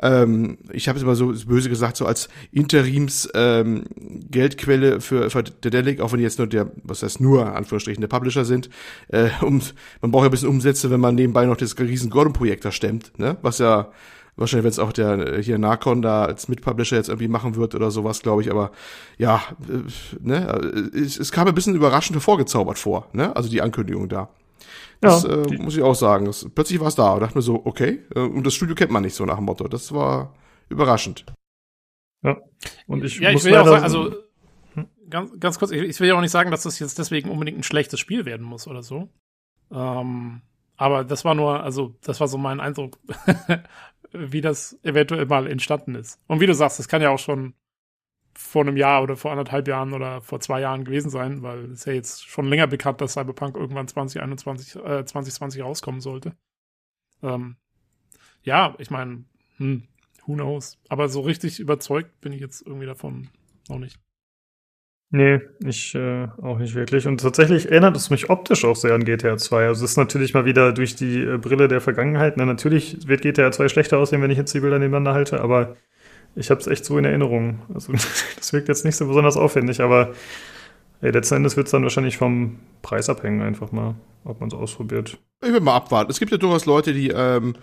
Ähm, 0.00 0.58
ich 0.72 0.88
habe 0.88 0.98
es 0.98 1.02
immer 1.02 1.14
so 1.14 1.32
böse 1.46 1.68
gesagt, 1.68 1.96
so 1.96 2.04
als 2.04 2.28
Interims 2.52 3.28
ähm, 3.34 3.84
Geldquelle 4.30 5.00
für, 5.00 5.30
für 5.30 5.42
Dedelic, 5.44 6.00
auch 6.00 6.12
wenn 6.12 6.18
die 6.18 6.24
jetzt 6.24 6.38
nur 6.38 6.48
der, 6.48 6.70
was 6.82 7.02
heißt 7.02 7.20
nur, 7.20 7.54
Anführungsstrichen, 7.54 8.00
der 8.00 8.08
Publisher 8.08 8.44
sind. 8.44 8.68
Äh, 9.08 9.28
und 9.40 9.74
man 10.02 10.10
braucht 10.10 10.24
ja 10.24 10.28
ein 10.28 10.32
bisschen 10.32 10.48
Umsätze, 10.48 10.90
wenn 10.90 11.00
man 11.00 11.14
nebenbei 11.14 11.46
noch 11.46 11.56
das 11.56 11.78
riesen 11.78 12.10
Gordon-Projekt 12.10 12.64
da 12.64 12.72
stemmt, 12.72 13.18
ne? 13.18 13.36
Was 13.42 13.58
ja 13.58 13.92
Wahrscheinlich, 14.36 14.64
wenn 14.64 14.70
es 14.70 14.78
auch 14.80 14.92
der 14.92 15.40
hier 15.40 15.58
Narcon 15.58 16.02
da 16.02 16.24
als 16.24 16.48
Mitpublisher 16.48 16.96
jetzt 16.96 17.08
irgendwie 17.08 17.28
machen 17.28 17.54
wird 17.54 17.74
oder 17.74 17.92
sowas, 17.92 18.20
glaube 18.20 18.42
ich. 18.42 18.50
Aber 18.50 18.72
ja, 19.16 19.42
äh, 19.68 19.82
ne, 20.20 20.46
es, 20.92 21.18
es 21.18 21.30
kam 21.30 21.46
ein 21.46 21.54
bisschen 21.54 21.76
überraschend 21.76 22.16
hervorgezaubert 22.16 22.78
vor, 22.78 23.08
ne? 23.12 23.34
Also 23.36 23.48
die 23.48 23.62
Ankündigung 23.62 24.08
da. 24.08 24.28
Das 25.00 25.22
ja, 25.22 25.42
äh, 25.42 25.58
muss 25.58 25.76
ich 25.76 25.82
auch 25.82 25.94
sagen. 25.94 26.26
Das, 26.26 26.48
plötzlich 26.52 26.80
war 26.80 26.88
es 26.88 26.96
da 26.96 27.12
und 27.12 27.20
dachte 27.20 27.36
mir 27.36 27.42
so, 27.42 27.64
okay. 27.64 28.00
Äh, 28.14 28.20
und 28.20 28.44
das 28.44 28.54
Studio 28.54 28.74
kennt 28.74 28.90
man 28.90 29.02
nicht 29.02 29.14
so 29.14 29.24
nach 29.24 29.36
dem 29.36 29.44
Motto. 29.44 29.68
Das 29.68 29.92
war 29.92 30.34
überraschend. 30.68 31.24
Ja. 32.22 32.38
Und 32.86 33.04
ich 33.04 33.20
ja, 33.20 33.30
ich 33.30 33.44
will 33.44 33.52
ja 33.52 33.62
auch 33.62 33.66
sagen, 33.66 33.84
also 33.84 34.14
hm? 34.74 34.86
ganz, 35.10 35.38
ganz 35.38 35.58
kurz, 35.58 35.70
ich, 35.70 35.82
ich 35.82 36.00
will 36.00 36.08
ja 36.08 36.16
auch 36.16 36.20
nicht 36.20 36.30
sagen, 36.30 36.50
dass 36.50 36.62
das 36.62 36.78
jetzt 36.78 36.98
deswegen 36.98 37.30
unbedingt 37.30 37.58
ein 37.58 37.62
schlechtes 37.62 38.00
Spiel 38.00 38.24
werden 38.24 38.44
muss 38.44 38.66
oder 38.66 38.82
so. 38.82 39.10
Ähm, 39.70 40.40
aber 40.76 41.04
das 41.04 41.24
war 41.24 41.34
nur, 41.34 41.62
also 41.62 41.94
das 42.02 42.18
war 42.20 42.28
so 42.28 42.38
mein 42.38 42.60
Eindruck, 42.60 42.98
wie 44.14 44.40
das 44.40 44.78
eventuell 44.82 45.26
mal 45.26 45.46
entstanden 45.46 45.94
ist. 45.94 46.20
Und 46.26 46.40
wie 46.40 46.46
du 46.46 46.54
sagst, 46.54 46.78
das 46.78 46.88
kann 46.88 47.02
ja 47.02 47.10
auch 47.10 47.18
schon 47.18 47.54
vor 48.36 48.62
einem 48.62 48.76
Jahr 48.76 49.02
oder 49.02 49.16
vor 49.16 49.30
anderthalb 49.30 49.68
Jahren 49.68 49.92
oder 49.92 50.20
vor 50.20 50.40
zwei 50.40 50.60
Jahren 50.60 50.84
gewesen 50.84 51.10
sein, 51.10 51.42
weil 51.42 51.70
es 51.72 51.84
ja 51.84 51.92
jetzt 51.92 52.26
schon 52.26 52.48
länger 52.48 52.66
bekannt, 52.66 53.00
dass 53.00 53.12
Cyberpunk 53.12 53.56
irgendwann 53.56 53.88
2021, 53.88 54.76
äh, 54.76 55.04
2020 55.04 55.62
rauskommen 55.62 56.00
sollte. 56.00 56.36
Ähm, 57.22 57.56
ja, 58.42 58.74
ich 58.78 58.90
meine, 58.90 59.24
hm, 59.56 59.84
who 60.26 60.34
knows. 60.34 60.78
Aber 60.88 61.08
so 61.08 61.20
richtig 61.20 61.60
überzeugt 61.60 62.20
bin 62.20 62.32
ich 62.32 62.40
jetzt 62.40 62.66
irgendwie 62.66 62.86
davon 62.86 63.28
noch 63.68 63.78
nicht. 63.78 63.98
Nee, 65.10 65.40
ich 65.64 65.94
äh, 65.94 66.26
auch 66.42 66.58
nicht 66.58 66.74
wirklich. 66.74 67.06
Und 67.06 67.20
tatsächlich 67.20 67.70
erinnert 67.70 67.96
es 67.96 68.10
mich 68.10 68.30
optisch 68.30 68.64
auch 68.64 68.74
sehr 68.74 68.94
an 68.94 69.04
GTA 69.04 69.36
2. 69.36 69.68
Also 69.68 69.84
es 69.84 69.92
ist 69.92 69.96
natürlich 69.96 70.34
mal 70.34 70.44
wieder 70.44 70.72
durch 70.72 70.96
die 70.96 71.22
äh, 71.22 71.38
Brille 71.38 71.68
der 71.68 71.80
Vergangenheit. 71.80 72.36
Na, 72.36 72.44
natürlich 72.44 73.06
wird 73.06 73.22
GTA 73.22 73.52
2 73.52 73.68
schlechter 73.68 73.98
aussehen, 73.98 74.22
wenn 74.22 74.30
ich 74.32 74.38
jetzt 74.38 74.52
die 74.54 74.60
Bilder 74.60 74.78
nebeneinander 74.78 75.14
halte, 75.14 75.40
aber 75.40 75.76
ich 76.34 76.50
habe 76.50 76.60
es 76.60 76.66
echt 76.66 76.84
so 76.84 76.98
in 76.98 77.04
Erinnerung. 77.04 77.62
Also 77.72 77.92
das 78.36 78.52
wirkt 78.52 78.66
jetzt 78.68 78.84
nicht 78.84 78.96
so 78.96 79.06
besonders 79.06 79.36
aufwendig, 79.36 79.80
aber 79.80 80.14
ey, 81.00 81.12
letzten 81.12 81.36
Endes 81.36 81.56
wird 81.56 81.68
es 81.68 81.70
dann 81.70 81.84
wahrscheinlich 81.84 82.16
vom 82.16 82.58
Preis 82.82 83.08
abhängen, 83.08 83.40
einfach 83.40 83.70
mal, 83.70 83.94
ob 84.24 84.40
man 84.40 84.48
es 84.48 84.54
ausprobiert. 84.54 85.18
Ich 85.44 85.52
will 85.52 85.60
mal 85.60 85.76
abwarten. 85.76 86.10
Es 86.10 86.18
gibt 86.18 86.32
ja 86.32 86.38
durchaus 86.38 86.66
Leute, 86.66 86.92
die 86.92 87.10
ähm, 87.10 87.54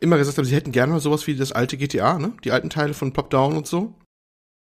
immer 0.00 0.16
gesagt 0.16 0.38
haben, 0.38 0.44
sie 0.44 0.54
hätten 0.54 0.70
gerne 0.70 0.92
mal 0.92 1.00
sowas 1.00 1.26
wie 1.26 1.34
das 1.34 1.50
alte 1.50 1.76
GTA, 1.76 2.20
ne? 2.20 2.34
Die 2.44 2.52
alten 2.52 2.70
Teile 2.70 2.94
von 2.94 3.12
Pop 3.12 3.30
Down 3.30 3.56
und 3.56 3.66
so. 3.66 3.94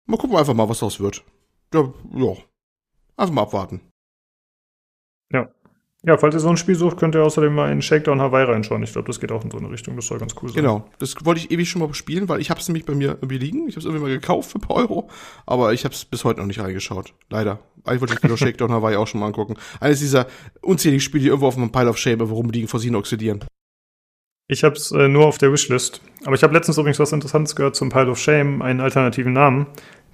Mal 0.06 0.18
gucken 0.18 0.36
wir 0.36 0.40
einfach 0.40 0.53
mal, 0.53 0.68
was 0.68 0.80
daraus 0.80 0.99
wird 0.99 1.23
ja, 1.74 1.94
ja. 2.16 2.34
Einfach 3.18 3.34
mal 3.34 3.41
abwarten. 3.44 3.82
Ja. 5.32 5.50
Ja, 6.02 6.18
falls 6.18 6.34
ihr 6.34 6.40
so 6.40 6.48
ein 6.48 6.56
Spiel 6.56 6.76
sucht, 6.76 6.96
könnt 6.96 7.14
ihr 7.14 7.24
außerdem 7.24 7.54
mal 7.54 7.70
in 7.74 7.82
Shakedown 7.82 8.22
Hawaii 8.22 8.46
reinschauen. 8.46 8.82
Ich 8.84 8.94
glaube, 8.94 9.08
das 9.08 9.20
geht 9.20 9.34
auch 9.34 9.44
in 9.44 9.52
so 9.52 9.58
eine 9.58 9.70
Richtung. 9.70 9.98
Das 9.98 10.08
soll 10.08 10.18
ganz 10.18 10.34
cool 10.41 10.48
sein. 10.48 10.56
Genau. 10.56 10.88
Das 10.98 11.14
wollte 11.26 11.41
ich 11.41 11.52
ewig 11.52 11.70
schon 11.70 11.82
mal 11.82 11.94
spielen, 11.94 12.30
weil 12.30 12.40
ich 12.40 12.50
habe 12.50 12.62
es 12.62 12.70
nämlich 12.70 12.86
bei 12.86 12.96
mir 12.96 13.10
irgendwie 13.10 13.38
liegen. 13.38 13.68
Ich 13.68 13.76
habe 13.76 13.80
es 13.80 13.86
irgendwie 13.86 14.04
mal 14.04 14.10
gekauft 14.10 14.52
für 14.52 14.60
ein 14.60 14.62
paar 14.62 14.78
Euro, 14.78 15.10
aber 15.46 15.74
ich 15.74 15.84
habe 15.84 15.94
es 15.94 16.06
bis 16.06 16.24
heute 16.24 16.40
noch 16.40 16.48
nicht 16.48 16.62
reingeschaut. 16.62 17.14
Leider. 17.30 17.60
Eigentlich 17.84 18.00
wollte 18.00 18.14
ich 18.14 18.24
mir 18.24 18.38
Shakedown 18.38 18.72
Hawaii 18.72 18.96
auch 18.96 19.08
schon 19.08 19.20
mal 19.20 19.28
angucken. 19.28 19.56
Eines 19.82 20.00
dieser 20.00 20.28
unzähligen 20.62 21.02
Spiele, 21.02 21.24
die 21.24 21.28
irgendwo 21.28 21.48
auf 21.48 21.58
einem 21.58 21.72
Pile 21.72 21.90
of 21.90 21.98
Shame 21.98 22.22
rumliegen, 22.22 22.70
vor 22.70 22.80
oxidieren. 22.96 23.44
Ich 24.48 24.64
habe 24.64 24.76
es 24.76 24.91
äh, 24.91 25.10
nur 25.10 25.28
auf 25.28 25.38
der 25.38 25.52
Wishlist. 25.52 26.02
Aber 26.26 26.34
ich 26.34 26.44
habe 26.44 26.54
letztens 26.54 26.78
übrigens 26.78 27.00
was 27.00 27.12
Interessantes 27.12 27.56
gehört 27.56 27.76
zum 27.76 27.90
Pile 27.90 28.10
of 28.10 28.18
Shame, 28.18 28.62
einen 28.62 28.80
alternativen 28.80 29.34
Namen. 29.34 29.68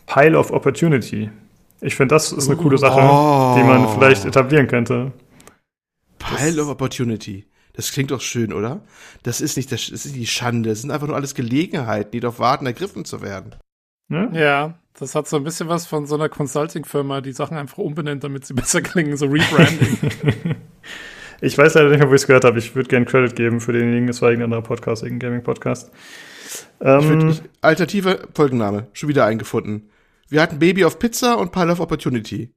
Pile 0.06 0.38
of 0.38 0.52
Opportunity. 0.52 1.30
Ich 1.82 1.96
finde, 1.96 2.16
das 2.16 2.32
ist 2.32 2.48
eine 2.48 2.58
coole 2.58 2.78
Sache, 2.78 3.00
oh. 3.00 3.56
die 3.58 3.64
man 3.64 3.90
vielleicht 3.90 4.26
etablieren 4.26 4.68
könnte. 4.68 5.12
Pile 6.20 6.62
of 6.62 6.70
Opportunity. 6.70 7.46
Das 7.74 7.92
klingt 7.92 8.12
doch 8.12 8.22
schön, 8.22 8.54
oder? 8.54 8.82
Das 9.24 9.42
ist 9.42 9.58
nicht, 9.58 9.72
das 9.72 9.90
ist 9.90 10.06
nicht 10.06 10.16
die 10.16 10.28
Schande. 10.28 10.70
Das 10.70 10.82
sind 10.82 10.92
einfach 10.92 11.08
nur 11.08 11.16
alles 11.16 11.36
Gelegenheiten, 11.36 12.12
die 12.12 12.22
darauf 12.22 12.40
warten, 12.40 12.66
ergriffen 12.66 13.04
zu 13.04 13.22
werden. 13.22 13.56
Ja? 14.10 14.32
ja, 14.32 14.80
das 14.98 15.16
hat 15.16 15.28
so 15.28 15.38
ein 15.38 15.44
bisschen 15.44 15.68
was 15.68 15.88
von 15.88 16.06
so 16.06 16.16
einer 16.16 16.30
Consulting-Firma, 16.30 17.22
die 17.22 17.32
Sachen 17.32 17.58
einfach 17.58 17.80
umbenennt, 17.80 18.24
damit 18.24 18.46
sie 18.46 18.54
besser 18.56 18.82
klingen, 18.82 19.18
so 19.18 19.26
Rebranding. 19.26 19.98
ich 21.42 21.58
weiß 21.58 21.74
leider 21.74 21.90
nicht 21.90 22.00
mehr, 22.00 22.10
wo 22.10 22.14
ich 22.14 22.22
es 22.22 22.28
gehört 22.28 22.46
habe. 22.46 22.60
Ich 22.60 22.76
würde 22.76 22.88
gerne 22.88 23.06
Credit 23.06 23.36
geben 23.36 23.60
für 23.60 23.74
denjenigen, 23.74 24.10
es 24.10 24.22
war 24.22 24.30
irgendein 24.30 24.54
anderer 24.54 24.62
Podcast, 24.62 25.04
irgendein 25.04 25.32
Gaming-Podcast. 25.32 25.92
Ähm, 26.82 27.40
alternative 27.62 28.28
Folgenname, 28.34 28.88
schon 28.94 29.10
wieder 29.10 29.26
eingefunden. 29.26 29.90
Wir 30.30 30.42
hatten 30.42 30.60
Baby 30.60 30.84
of 30.86 31.00
Pizza 31.00 31.38
und 31.38 31.52
Pile 31.52 31.72
of 31.72 31.80
Opportunity. 31.80 32.52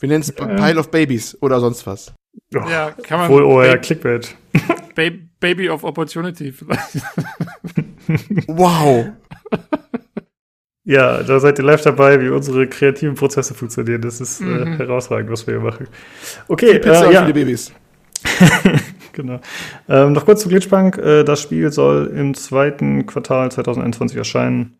Wir 0.00 0.08
nennen 0.08 0.22
es 0.22 0.30
äh. 0.30 0.56
Pile 0.56 0.80
of 0.80 0.90
Babies 0.90 1.36
oder 1.42 1.60
sonst 1.60 1.86
was. 1.86 2.12
Oh, 2.54 2.68
ja, 2.68 2.90
kann 3.02 3.20
man. 3.20 3.30
Wohl, 3.30 3.44
oh 3.44 3.62
ja, 3.62 3.76
Clickbait. 3.76 4.34
Ba 4.94 5.02
Baby 5.40 5.68
of 5.68 5.84
Opportunity 5.84 6.52
vielleicht. 6.52 7.02
wow. 8.46 9.06
Ja, 10.84 11.22
da 11.22 11.40
seid 11.40 11.58
ihr 11.58 11.64
live 11.64 11.82
dabei, 11.82 12.20
wie 12.20 12.28
unsere 12.28 12.68
kreativen 12.68 13.14
Prozesse 13.14 13.54
funktionieren. 13.54 14.02
Das 14.02 14.20
ist 14.20 14.40
äh, 14.40 14.44
mhm. 14.44 14.74
äh, 14.74 14.76
herausragend, 14.78 15.30
was 15.30 15.46
wir 15.46 15.54
hier 15.54 15.62
machen. 15.62 15.88
Okay, 16.48 16.78
Pizza 16.78 17.10
äh, 17.10 17.12
ja. 17.12 17.20
und 17.20 17.26
viele 17.26 17.44
Babys. 17.44 17.72
genau. 19.12 19.40
Ähm, 19.88 20.12
noch 20.12 20.24
kurz 20.24 20.42
zu 20.42 20.48
Glitchpunk. 20.48 20.96
Äh, 20.98 21.24
das 21.24 21.40
Spiel 21.42 21.70
soll 21.72 22.06
im 22.08 22.34
zweiten 22.34 23.06
Quartal 23.06 23.50
2021 23.50 24.16
erscheinen. 24.16 24.78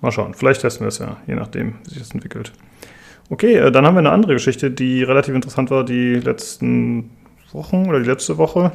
Mal 0.00 0.12
schauen. 0.12 0.34
Vielleicht 0.34 0.62
testen 0.62 0.84
wir 0.84 0.88
es 0.88 0.98
ja, 0.98 1.18
je 1.26 1.34
nachdem, 1.34 1.74
wie 1.84 1.90
sich 1.90 1.98
das 1.98 2.12
entwickelt. 2.12 2.52
Okay, 3.28 3.56
äh, 3.56 3.70
dann 3.70 3.86
haben 3.86 3.94
wir 3.94 4.00
eine 4.00 4.12
andere 4.12 4.34
Geschichte, 4.34 4.70
die 4.70 5.02
relativ 5.02 5.34
interessant 5.34 5.70
war 5.70 5.84
die 5.84 6.14
letzten 6.14 7.10
Wochen 7.52 7.86
oder 7.86 8.00
die 8.00 8.08
letzte 8.08 8.38
Woche. 8.38 8.72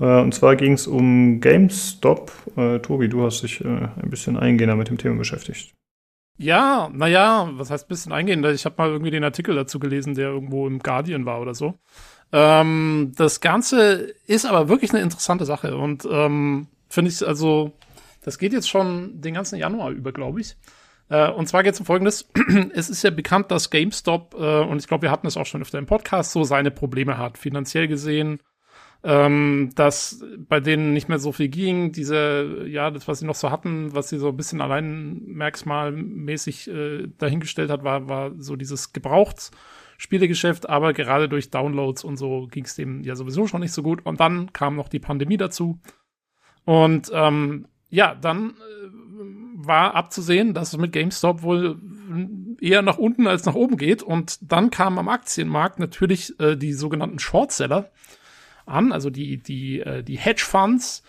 Äh, 0.00 0.20
und 0.20 0.34
zwar 0.34 0.56
ging 0.56 0.72
es 0.72 0.86
um 0.86 1.40
GameStop. 1.40 2.32
Äh, 2.56 2.78
Tobi, 2.78 3.08
du 3.08 3.24
hast 3.24 3.42
dich 3.42 3.64
ein 3.64 4.10
bisschen 4.10 4.36
eingehender 4.38 4.76
mit 4.76 4.88
dem 4.88 4.98
Thema 4.98 5.16
beschäftigt. 5.16 5.74
Ja, 6.38 6.90
naja, 6.92 7.50
was 7.52 7.70
heißt 7.70 7.84
ein 7.84 7.88
bisschen 7.88 8.12
eingehender? 8.12 8.52
Ich 8.52 8.64
habe 8.64 8.76
mal 8.78 8.88
irgendwie 8.88 9.10
den 9.10 9.24
Artikel 9.24 9.54
dazu 9.54 9.78
gelesen, 9.78 10.14
der 10.14 10.28
irgendwo 10.28 10.66
im 10.66 10.78
Guardian 10.78 11.26
war 11.26 11.40
oder 11.40 11.54
so. 11.54 11.74
Ähm, 12.32 13.12
das 13.16 13.40
Ganze 13.40 14.14
ist 14.26 14.46
aber 14.46 14.68
wirklich 14.68 14.92
eine 14.92 15.02
interessante 15.02 15.44
Sache 15.44 15.76
und 15.76 16.08
ähm, 16.10 16.66
finde 16.88 17.10
ich, 17.10 17.26
also, 17.26 17.72
das 18.22 18.38
geht 18.38 18.52
jetzt 18.52 18.68
schon 18.68 19.20
den 19.20 19.34
ganzen 19.34 19.58
Januar 19.58 19.90
über, 19.90 20.12
glaube 20.12 20.40
ich. 20.40 20.56
Äh, 21.08 21.30
und 21.30 21.46
zwar 21.46 21.62
geht 21.62 21.74
es 21.74 21.80
um 21.80 21.86
Folgendes. 21.86 22.30
es 22.74 22.88
ist 22.88 23.02
ja 23.02 23.10
bekannt, 23.10 23.50
dass 23.50 23.70
GameStop, 23.70 24.34
äh, 24.38 24.60
und 24.60 24.78
ich 24.78 24.86
glaube, 24.86 25.02
wir 25.02 25.10
hatten 25.10 25.26
es 25.26 25.36
auch 25.36 25.46
schon 25.46 25.62
öfter 25.62 25.78
im 25.78 25.86
Podcast, 25.86 26.32
so 26.32 26.44
seine 26.44 26.70
Probleme 26.70 27.18
hat, 27.18 27.36
finanziell 27.36 27.88
gesehen, 27.88 28.40
ähm, 29.04 29.70
dass 29.74 30.24
bei 30.48 30.60
denen 30.60 30.92
nicht 30.92 31.08
mehr 31.08 31.18
so 31.18 31.32
viel 31.32 31.48
ging, 31.48 31.92
diese, 31.92 32.64
ja, 32.66 32.90
das, 32.90 33.08
was 33.08 33.18
sie 33.18 33.26
noch 33.26 33.34
so 33.34 33.50
hatten, 33.50 33.94
was 33.94 34.08
sie 34.08 34.18
so 34.18 34.28
ein 34.28 34.36
bisschen 34.36 34.60
allein 34.60 35.22
merksmalmäßig 35.24 36.68
äh, 36.68 37.08
dahingestellt 37.18 37.70
hat, 37.70 37.82
war, 37.82 38.08
war 38.08 38.32
so 38.38 38.54
dieses 38.54 38.92
Gebrauchtspielegeschäft, 38.92 40.68
aber 40.68 40.92
gerade 40.92 41.28
durch 41.28 41.50
Downloads 41.50 42.04
und 42.04 42.16
so 42.16 42.46
ging 42.46 42.64
es 42.64 42.76
dem 42.76 43.02
ja 43.02 43.16
sowieso 43.16 43.48
schon 43.48 43.60
nicht 43.60 43.72
so 43.72 43.82
gut. 43.82 44.06
Und 44.06 44.20
dann 44.20 44.52
kam 44.52 44.76
noch 44.76 44.88
die 44.88 45.00
Pandemie 45.00 45.36
dazu. 45.36 45.80
Und 46.64 47.10
ähm, 47.12 47.66
ja, 47.92 48.14
dann 48.14 48.50
äh, 48.50 48.88
war 49.66 49.94
abzusehen, 49.94 50.54
dass 50.54 50.72
es 50.72 50.78
mit 50.78 50.92
GameStop 50.92 51.42
wohl 51.42 51.78
eher 52.58 52.80
nach 52.80 52.96
unten 52.96 53.26
als 53.26 53.44
nach 53.44 53.54
oben 53.54 53.76
geht. 53.76 54.02
Und 54.02 54.38
dann 54.50 54.70
kamen 54.70 54.98
am 54.98 55.08
Aktienmarkt 55.08 55.78
natürlich 55.78 56.38
äh, 56.40 56.56
die 56.56 56.72
sogenannten 56.72 57.18
Shortseller 57.18 57.90
an, 58.64 58.92
also 58.92 59.10
die, 59.10 59.36
die, 59.36 59.80
äh, 59.80 60.02
die 60.02 60.16
Hedgefonds, 60.16 61.02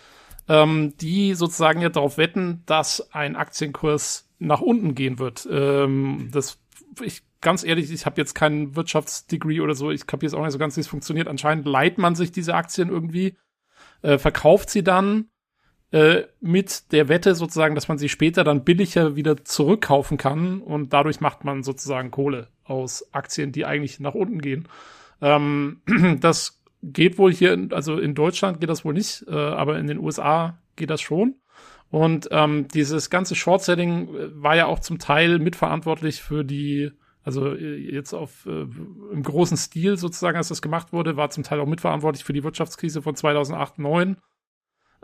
ähm, 0.46 0.92
die 1.00 1.32
sozusagen 1.32 1.80
ja 1.80 1.88
darauf 1.88 2.18
wetten, 2.18 2.62
dass 2.66 3.12
ein 3.14 3.34
Aktienkurs 3.34 4.28
nach 4.38 4.60
unten 4.60 4.94
gehen 4.94 5.18
wird. 5.18 5.48
Ähm, 5.50 6.28
das, 6.32 6.58
ich 7.02 7.22
ganz 7.40 7.64
ehrlich, 7.64 7.90
ich 7.90 8.04
habe 8.04 8.20
jetzt 8.20 8.34
keinen 8.34 8.76
Wirtschaftsdegree 8.76 9.60
oder 9.60 9.74
so, 9.74 9.90
ich 9.90 10.06
kapiere 10.06 10.32
jetzt 10.32 10.38
auch 10.38 10.44
nicht 10.44 10.52
so 10.52 10.58
ganz, 10.58 10.76
wie 10.76 10.82
es 10.82 10.86
funktioniert. 10.86 11.28
Anscheinend 11.28 11.66
leiht 11.66 11.96
man 11.96 12.14
sich 12.14 12.30
diese 12.30 12.54
Aktien 12.54 12.90
irgendwie, 12.90 13.38
äh, 14.02 14.18
verkauft 14.18 14.68
sie 14.68 14.84
dann 14.84 15.30
äh, 15.94 16.26
mit 16.40 16.90
der 16.90 17.08
Wette 17.08 17.36
sozusagen, 17.36 17.76
dass 17.76 17.86
man 17.86 17.98
sie 17.98 18.08
später 18.08 18.42
dann 18.42 18.64
billiger 18.64 19.14
wieder 19.14 19.44
zurückkaufen 19.44 20.18
kann 20.18 20.60
und 20.60 20.92
dadurch 20.92 21.20
macht 21.20 21.44
man 21.44 21.62
sozusagen 21.62 22.10
Kohle 22.10 22.48
aus 22.64 23.14
Aktien, 23.14 23.52
die 23.52 23.64
eigentlich 23.64 24.00
nach 24.00 24.14
unten 24.14 24.40
gehen. 24.40 24.66
Ähm, 25.20 25.82
das 26.20 26.60
geht 26.82 27.16
wohl 27.16 27.32
hier, 27.32 27.68
also 27.70 27.96
in 27.96 28.16
Deutschland 28.16 28.58
geht 28.58 28.70
das 28.70 28.84
wohl 28.84 28.92
nicht, 28.92 29.24
äh, 29.28 29.34
aber 29.34 29.78
in 29.78 29.86
den 29.86 30.00
USA 30.00 30.58
geht 30.74 30.90
das 30.90 31.00
schon. 31.00 31.36
Und 31.90 32.26
ähm, 32.32 32.66
dieses 32.74 33.08
ganze 33.08 33.36
Short-Selling 33.36 34.08
äh, 34.08 34.42
war 34.42 34.56
ja 34.56 34.66
auch 34.66 34.80
zum 34.80 34.98
Teil 34.98 35.38
mitverantwortlich 35.38 36.22
für 36.22 36.44
die, 36.44 36.90
also 37.22 37.54
äh, 37.54 37.76
jetzt 37.76 38.14
auf 38.14 38.46
äh, 38.46 38.66
im 39.12 39.22
großen 39.22 39.56
Stil 39.56 39.96
sozusagen, 39.96 40.38
als 40.38 40.48
das 40.48 40.60
gemacht 40.60 40.92
wurde, 40.92 41.16
war 41.16 41.30
zum 41.30 41.44
Teil 41.44 41.60
auch 41.60 41.68
mitverantwortlich 41.68 42.24
für 42.24 42.32
die 42.32 42.42
Wirtschaftskrise 42.42 43.00
von 43.00 43.14
2008, 43.14 43.76
2009. 43.76 44.16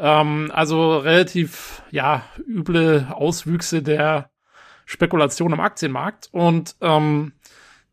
Ähm, 0.01 0.51
also 0.55 0.97
relativ, 0.97 1.83
ja, 1.91 2.25
üble 2.47 3.07
Auswüchse 3.11 3.83
der 3.83 4.31
Spekulation 4.87 5.53
am 5.53 5.61
Aktienmarkt. 5.61 6.31
Und 6.33 6.75
ähm, 6.81 7.33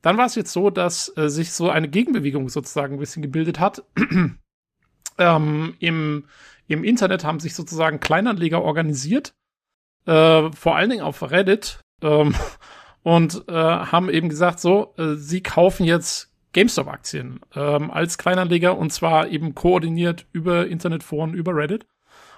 dann 0.01 0.17
war 0.17 0.25
es 0.25 0.35
jetzt 0.35 0.53
so, 0.53 0.69
dass 0.69 1.15
äh, 1.17 1.29
sich 1.29 1.51
so 1.51 1.69
eine 1.69 1.89
Gegenbewegung 1.89 2.47
sozusagen 2.47 2.95
ein 2.95 2.99
bisschen 2.99 3.21
gebildet 3.21 3.59
hat. 3.59 3.83
ähm, 5.17 5.75
im, 5.79 6.25
Im 6.67 6.83
Internet 6.85 7.25
haben 7.25 7.41
sich 7.41 7.53
sozusagen 7.53 7.99
Kleinanleger 7.99 8.61
organisiert, 8.61 9.35
äh, 10.05 10.49
vor 10.53 10.77
allen 10.77 10.89
Dingen 10.89 11.03
auf 11.03 11.29
Reddit, 11.29 11.81
ähm, 12.01 12.35
und 13.03 13.43
äh, 13.49 13.53
haben 13.53 14.09
eben 14.09 14.29
gesagt, 14.29 14.61
so, 14.61 14.93
äh, 14.97 15.15
sie 15.15 15.43
kaufen 15.43 15.83
jetzt 15.83 16.31
GameStop-Aktien 16.53 17.41
ähm, 17.53 17.91
als 17.91 18.17
Kleinanleger 18.17 18.77
und 18.77 18.93
zwar 18.93 19.27
eben 19.27 19.55
koordiniert 19.55 20.25
über 20.31 20.67
Internetforen, 20.67 21.33
über 21.33 21.53
Reddit 21.53 21.85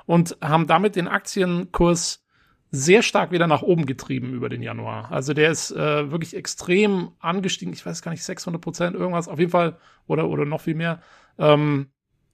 und 0.10 0.38
haben 0.42 0.66
damit 0.66 0.96
den 0.96 1.08
Aktienkurs 1.08 2.26
sehr 2.72 3.04
stark 3.04 3.32
wieder 3.32 3.46
nach 3.46 3.62
oben 3.62 3.86
getrieben 3.86 4.34
über 4.34 4.50
den 4.50 4.64
Januar. 4.64 5.12
Also 5.12 5.36
der 5.36 5.52
ist 5.52 5.70
äh, 5.70 6.10
wirklich 6.10 6.36
extrem 6.36 7.12
angestiegen. 7.20 7.76
Ich 7.76 7.86
weiß 7.86 8.02
gar 8.02 8.10
nicht, 8.10 8.24
600 8.24 8.60
Prozent 8.60 8.96
irgendwas. 8.96 9.28
Auf 9.28 9.38
jeden 9.38 9.52
Fall 9.52 9.78
oder 10.08 10.28
oder 10.28 10.46
noch 10.46 10.62
viel 10.62 10.74
mehr. 10.74 11.00
Ähm, 11.38 11.92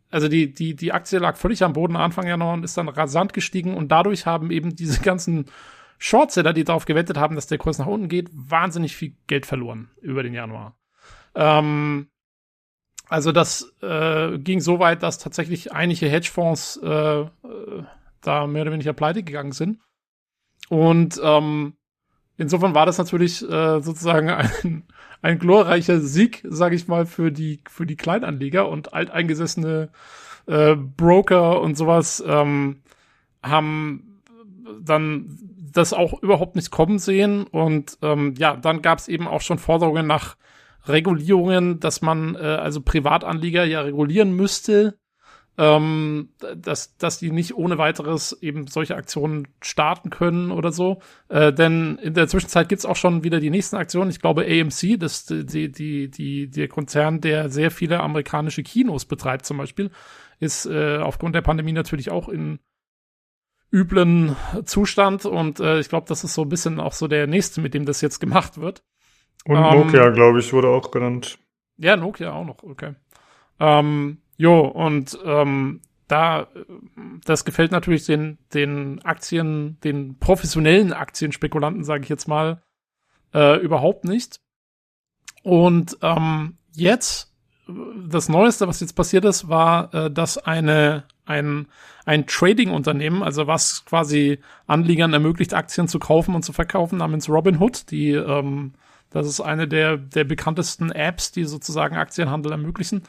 also 0.09 0.29
die 0.29 0.53
die 0.53 0.77
die 0.77 0.93
Aktie 0.93 1.19
lag 1.19 1.35
völlig 1.35 1.65
am 1.65 1.73
Boden 1.73 1.97
Anfang 1.97 2.25
Januar 2.25 2.53
und 2.53 2.63
ist 2.63 2.77
dann 2.77 2.87
rasant 2.87 3.33
gestiegen 3.33 3.73
und 3.73 3.91
dadurch 3.91 4.25
haben 4.25 4.51
eben 4.51 4.73
diese 4.77 5.01
ganzen 5.01 5.47
Shortseller, 5.97 6.53
die 6.53 6.63
darauf 6.63 6.85
gewettet 6.85 7.17
haben, 7.17 7.35
dass 7.35 7.47
der 7.47 7.57
Kurs 7.57 7.77
nach 7.77 7.87
unten 7.87 8.07
geht, 8.07 8.29
wahnsinnig 8.31 8.95
viel 8.95 9.17
Geld 9.27 9.45
verloren 9.45 9.89
über 10.01 10.23
den 10.23 10.33
Januar. 10.33 10.77
Ähm, 11.35 12.07
also 13.07 13.31
das 13.31 13.73
äh, 13.81 14.37
ging 14.39 14.59
so 14.61 14.79
weit, 14.79 15.03
dass 15.03 15.17
tatsächlich 15.19 15.71
einige 15.73 16.07
Hedgefonds 16.07 16.79
äh, 16.83 17.21
äh, 17.21 17.27
da 18.21 18.47
mehr 18.47 18.63
oder 18.63 18.71
weniger 18.71 18.93
pleite 18.93 19.23
gegangen 19.23 19.51
sind. 19.51 19.79
Und 20.69 21.19
ähm, 21.23 21.73
insofern 22.37 22.73
war 22.73 22.85
das 22.85 22.97
natürlich 22.97 23.41
äh, 23.43 23.81
sozusagen 23.81 24.29
ein, 24.63 24.83
ein 25.21 25.39
glorreicher 25.39 25.99
Sieg, 25.99 26.43
sage 26.47 26.75
ich 26.75 26.87
mal, 26.87 27.05
für 27.05 27.31
die 27.31 27.61
für 27.69 27.85
die 27.85 27.95
Kleinanleger 27.95 28.67
und 28.67 28.93
alteingesessene 28.93 29.89
äh, 30.47 30.75
Broker 30.75 31.61
und 31.61 31.75
sowas 31.75 32.23
ähm, 32.25 32.81
haben 33.43 34.21
dann 34.81 35.37
das 35.71 35.93
auch 35.93 36.21
überhaupt 36.23 36.55
nicht 36.55 36.71
kommen 36.71 36.99
sehen 36.99 37.45
und 37.45 37.97
ähm, 38.01 38.33
ja, 38.37 38.55
dann 38.55 38.81
gab 38.81 38.97
es 38.99 39.07
eben 39.07 39.27
auch 39.27 39.41
schon 39.41 39.59
Forderungen 39.59 40.07
nach 40.07 40.37
Regulierungen, 40.87 41.79
dass 41.79 42.01
man 42.01 42.35
äh, 42.35 42.39
also 42.39 42.81
Privatanleger 42.81 43.65
ja 43.65 43.81
regulieren 43.81 44.35
müsste, 44.35 44.97
ähm, 45.57 46.29
dass, 46.57 46.97
dass 46.97 47.19
die 47.19 47.31
nicht 47.31 47.55
ohne 47.55 47.77
weiteres 47.77 48.37
eben 48.41 48.67
solche 48.67 48.95
Aktionen 48.95 49.47
starten 49.61 50.09
können 50.09 50.51
oder 50.51 50.71
so. 50.71 51.01
Äh, 51.29 51.53
denn 51.53 51.97
in 51.97 52.13
der 52.13 52.27
Zwischenzeit 52.27 52.67
gibt's 52.69 52.85
auch 52.85 52.97
schon 52.97 53.23
wieder 53.23 53.39
die 53.39 53.49
nächsten 53.49 53.77
Aktionen. 53.77 54.11
Ich 54.11 54.19
glaube, 54.19 54.45
AMC, 54.45 54.99
das 54.99 55.25
die, 55.25 55.71
die, 55.71 56.09
die, 56.09 56.49
der 56.49 56.67
Konzern, 56.67 57.21
der 57.21 57.49
sehr 57.49 57.71
viele 57.71 58.01
amerikanische 58.01 58.63
Kinos 58.63 59.05
betreibt 59.05 59.45
zum 59.45 59.57
Beispiel, 59.57 59.91
ist 60.39 60.65
äh, 60.65 60.97
aufgrund 60.97 61.35
der 61.35 61.41
Pandemie 61.41 61.71
natürlich 61.71 62.11
auch 62.11 62.27
in 62.27 62.59
üblen 63.71 64.35
Zustand 64.65 65.25
und 65.25 65.59
äh, 65.59 65.79
ich 65.79 65.89
glaube, 65.89 66.07
das 66.07 66.23
ist 66.23 66.33
so 66.33 66.43
ein 66.43 66.49
bisschen 66.49 66.79
auch 66.79 66.93
so 66.93 67.07
der 67.07 67.27
nächste, 67.27 67.61
mit 67.61 67.73
dem 67.73 67.85
das 67.85 68.01
jetzt 68.01 68.19
gemacht 68.19 68.59
wird. 68.59 68.83
Und 69.47 69.57
ähm, 69.57 69.61
Nokia, 69.61 70.09
glaube 70.09 70.39
ich, 70.39 70.51
wurde 70.53 70.69
auch 70.69 70.91
genannt. 70.91 71.37
Ja, 71.77 71.95
Nokia 71.95 72.31
auch 72.31 72.45
noch, 72.45 72.63
okay. 72.63 72.95
Ähm, 73.59 74.17
Jo, 74.37 74.61
und 74.61 75.17
ähm, 75.23 75.81
da, 76.07 76.47
das 77.25 77.45
gefällt 77.45 77.71
natürlich 77.71 78.05
den, 78.05 78.37
den 78.53 79.03
Aktien, 79.03 79.79
den 79.83 80.19
professionellen 80.19 80.93
Aktienspekulanten, 80.93 81.83
sage 81.83 82.03
ich 82.03 82.09
jetzt 82.09 82.27
mal, 82.27 82.61
äh, 83.33 83.59
überhaupt 83.59 84.03
nicht. 84.03 84.39
Und 85.43 85.97
ähm, 86.01 86.57
jetzt, 86.73 87.33
das 88.07 88.29
Neueste, 88.29 88.67
was 88.67 88.81
jetzt 88.81 88.93
passiert 88.93 89.25
ist, 89.25 89.47
war, 89.47 89.93
äh, 89.93 90.11
dass 90.11 90.37
eine, 90.37 91.05
ein, 91.25 91.67
ein 92.05 92.27
Trading-Unternehmen, 92.27 93.23
also 93.23 93.47
was 93.47 93.85
quasi 93.85 94.39
Anliegern 94.67 95.13
ermöglicht, 95.13 95.53
Aktien 95.53 95.87
zu 95.87 95.97
kaufen 95.97 96.35
und 96.35 96.43
zu 96.43 96.53
verkaufen, 96.53 96.97
namens 96.97 97.29
Robinhood, 97.29 97.89
die, 97.89 98.11
ähm, 98.11 98.73
das 99.09 99.27
ist 99.27 99.41
eine 99.41 99.67
der, 99.67 99.97
der 99.97 100.23
bekanntesten 100.23 100.91
Apps, 100.91 101.31
die 101.31 101.45
sozusagen 101.45 101.95
Aktienhandel 101.95 102.51
ermöglichen, 102.51 103.03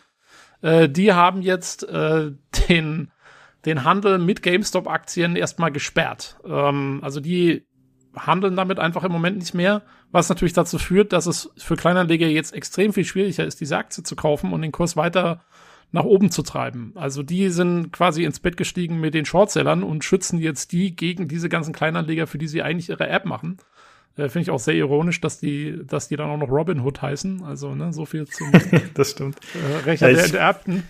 äh, 0.63 0.89
die 0.89 1.13
haben 1.13 1.43
jetzt 1.43 1.89
äh, 1.89 2.33
den, 2.69 3.11
den 3.65 3.85
Handel 3.85 4.19
mit 4.19 4.43
GameStop-Aktien 4.43 5.37
erstmal 5.37 5.73
gesperrt. 5.73 6.39
Ähm, 6.45 7.01
also 7.03 7.21
die 7.21 7.67
handeln 8.17 8.57
damit 8.57 8.79
einfach 8.79 9.05
im 9.05 9.13
Moment 9.13 9.39
nicht 9.39 9.55
mehr, 9.55 9.83
was 10.11 10.29
natürlich 10.29 10.55
dazu 10.55 10.79
führt, 10.79 11.13
dass 11.13 11.27
es 11.27 11.51
für 11.59 11.77
Kleinanleger 11.77 12.27
jetzt 12.27 12.55
extrem 12.55 12.93
viel 12.93 13.05
schwieriger 13.05 13.45
ist, 13.45 13.61
diese 13.61 13.77
Aktie 13.77 14.03
zu 14.03 14.17
kaufen 14.17 14.53
und 14.53 14.63
den 14.63 14.73
Kurs 14.73 14.97
weiter 14.97 15.45
nach 15.93 16.05
oben 16.05 16.31
zu 16.31 16.43
treiben. 16.43 16.93
Also 16.95 17.23
die 17.23 17.51
sind 17.51 17.93
quasi 17.93 18.25
ins 18.25 18.41
Bett 18.41 18.57
gestiegen 18.57 19.01
mit 19.01 19.15
den 19.15 19.25
Shortsellern 19.25 19.83
und 19.83 20.05
schützen 20.05 20.39
jetzt 20.39 20.73
die 20.73 20.97
gegen 20.97 21.29
diese 21.29 21.49
ganzen 21.49 21.73
Kleinanleger, 21.73 22.27
für 22.27 22.39
die 22.39 22.49
sie 22.49 22.63
eigentlich 22.63 22.89
ihre 22.89 23.09
App 23.09 23.25
machen. 23.25 23.59
Äh, 24.17 24.29
Finde 24.29 24.41
ich 24.41 24.51
auch 24.51 24.59
sehr 24.59 24.75
ironisch, 24.75 25.21
dass 25.21 25.39
die, 25.39 25.79
dass 25.85 26.09
die 26.09 26.17
dann 26.17 26.31
auch 26.31 26.39
noch 26.39 26.51
Robin 26.51 26.81
Hood 26.81 27.03
heißen. 27.03 27.43
Also, 27.45 27.75
ne, 27.75 27.93
so 27.93 28.05
viel 28.05 28.27
zum 28.27 28.51
das 28.95 29.11
stimmt. 29.11 29.39
Äh, 29.55 29.85
Rechner 29.85 30.09
ja, 30.09 30.15
der 30.15 30.25
Enterbten. 30.25 30.83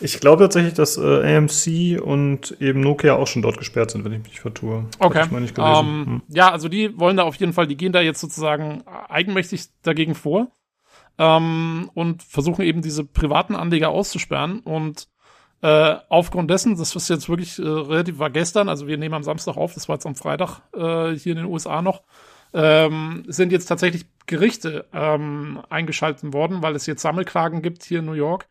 Ich 0.00 0.20
glaube 0.20 0.44
tatsächlich, 0.44 0.74
dass 0.74 0.96
äh, 0.96 1.36
AMC 1.36 2.00
und 2.00 2.56
eben 2.60 2.80
Nokia 2.80 3.14
auch 3.14 3.26
schon 3.26 3.42
dort 3.42 3.58
gesperrt 3.58 3.90
sind, 3.90 4.04
wenn 4.04 4.12
ich 4.12 4.18
mich 4.18 4.28
nicht 4.28 4.40
vertue. 4.40 4.86
Okay. 5.00 5.24
Ich 5.24 5.30
mal 5.30 5.40
nicht 5.40 5.54
gelesen. 5.56 5.86
Ähm, 5.86 6.06
Hm. 6.06 6.22
Ja, 6.28 6.52
also 6.52 6.68
die 6.68 6.98
wollen 6.98 7.16
da 7.16 7.24
auf 7.24 7.34
jeden 7.34 7.52
Fall, 7.52 7.66
die 7.66 7.76
gehen 7.76 7.92
da 7.92 8.00
jetzt 8.00 8.20
sozusagen 8.20 8.84
eigenmächtig 8.86 9.64
dagegen 9.82 10.14
vor 10.14 10.48
ähm, 11.18 11.90
und 11.94 12.22
versuchen 12.22 12.62
eben 12.62 12.80
diese 12.80 13.04
privaten 13.04 13.56
Anleger 13.56 13.88
auszusperren. 13.88 14.60
Und 14.60 15.08
äh, 15.62 15.96
aufgrund 16.08 16.50
dessen, 16.50 16.76
das 16.76 16.94
ist 16.94 17.08
jetzt 17.08 17.28
wirklich 17.28 17.58
äh, 17.58 17.62
relativ, 17.62 18.20
war 18.20 18.30
gestern, 18.30 18.68
also 18.68 18.86
wir 18.86 18.98
nehmen 18.98 19.14
am 19.14 19.24
Samstag 19.24 19.56
auf, 19.56 19.74
das 19.74 19.88
war 19.88 19.96
jetzt 19.96 20.06
am 20.06 20.14
Freitag 20.14 20.60
äh, 20.74 21.16
hier 21.16 21.32
in 21.32 21.38
den 21.38 21.46
USA 21.46 21.82
noch, 21.82 22.02
ähm, 22.52 23.24
sind 23.26 23.52
jetzt 23.52 23.66
tatsächlich 23.66 24.06
Gerichte 24.26 24.86
ähm, 24.92 25.62
eingeschaltet 25.70 26.32
worden, 26.32 26.62
weil 26.62 26.74
es 26.76 26.86
jetzt 26.86 27.02
Sammelklagen 27.02 27.62
gibt 27.62 27.84
hier 27.84 28.00
in 28.00 28.06
New 28.06 28.12
York 28.12 28.48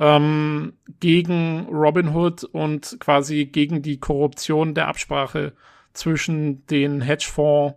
ähm, 0.00 0.72
gegen 0.98 1.66
Robinhood 1.70 2.44
und 2.44 2.96
quasi 3.00 3.44
gegen 3.44 3.82
die 3.82 4.00
Korruption 4.00 4.74
der 4.74 4.88
Absprache 4.88 5.52
zwischen 5.92 6.64
den 6.66 7.02
Hedgefonds 7.02 7.76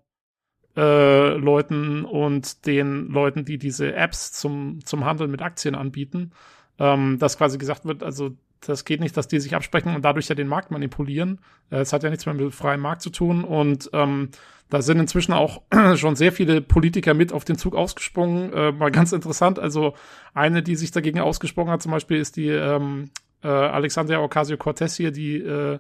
äh, 0.78 1.36
Leuten 1.36 2.06
und 2.06 2.66
den 2.66 3.10
Leuten, 3.10 3.46
die 3.46 3.58
diese 3.58 3.94
Apps 3.94 4.32
zum, 4.32 4.84
zum 4.86 5.06
Handel 5.06 5.28
mit 5.28 5.42
Aktien 5.42 5.76
anbieten, 5.76 6.32
ähm, 6.80 7.20
dass 7.20 7.38
quasi 7.38 7.58
gesagt 7.58 7.86
wird, 7.86 8.04
also 8.04 8.32
das 8.68 8.86
geht 8.86 9.00
nicht, 9.00 9.16
dass 9.18 9.28
die 9.28 9.40
sich 9.40 9.56
absprechen 9.56 9.96
und 9.96 10.04
dadurch 10.04 10.28
ja 10.28 10.36
den 10.36 10.48
Markt 10.48 10.72
manipulieren. 10.72 11.40
Äh, 11.70 11.78
Es 11.78 11.94
hat 11.94 12.04
ja 12.04 12.10
nichts 12.10 12.26
mehr 12.26 12.36
mit 12.36 12.54
freiem 12.54 12.82
Markt 12.82 13.02
zu 13.02 13.10
tun 13.10 13.44
und 13.44 13.90
ähm, 13.94 14.30
da 14.70 14.82
sind 14.82 15.00
inzwischen 15.00 15.34
auch 15.34 15.62
schon 15.96 16.16
sehr 16.16 16.32
viele 16.32 16.62
Politiker 16.62 17.14
mit 17.14 17.32
auf 17.32 17.46
den 17.46 17.58
Zug 17.58 17.76
ausgesprungen. 17.76 18.52
Äh, 18.54 18.72
mal 18.72 18.92
ganz 18.92 19.12
interessant. 19.12 19.60
Also 19.60 19.94
eine, 20.34 20.64
die 20.64 20.76
sich 20.76 20.92
dagegen 20.92 21.20
ausgesprochen 21.20 21.70
hat, 21.70 21.82
zum 21.82 21.92
Beispiel, 21.92 22.18
ist 22.18 22.38
die 22.38 22.50
ähm, 22.50 23.12
äh, 23.44 23.48
Alexandria 23.48 24.20
Ocasio-Cortez 24.20 24.96
hier, 24.96 25.12
die 25.12 25.38
äh, 25.38 25.80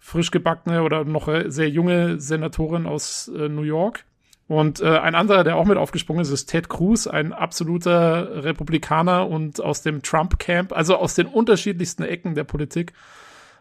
frisch 0.00 0.30
gebackene 0.30 0.82
oder 0.82 1.04
noch 1.04 1.28
sehr 1.46 1.68
junge 1.68 2.20
Senatorin 2.20 2.86
aus 2.86 3.28
äh, 3.28 3.48
New 3.48 3.62
York. 3.62 4.04
Und 4.48 4.80
äh, 4.80 4.98
ein 4.98 5.14
anderer, 5.14 5.44
der 5.44 5.56
auch 5.56 5.66
mit 5.66 5.76
aufgesprungen 5.76 6.22
ist, 6.22 6.30
ist 6.30 6.46
Ted 6.46 6.70
Cruz, 6.70 7.06
ein 7.06 7.34
absoluter 7.34 8.44
Republikaner 8.44 9.28
und 9.28 9.62
aus 9.62 9.82
dem 9.82 10.02
Trump-Camp, 10.02 10.72
also 10.72 10.96
aus 10.96 11.14
den 11.14 11.26
unterschiedlichsten 11.26 12.02
Ecken 12.02 12.34
der 12.34 12.44
Politik, 12.44 12.94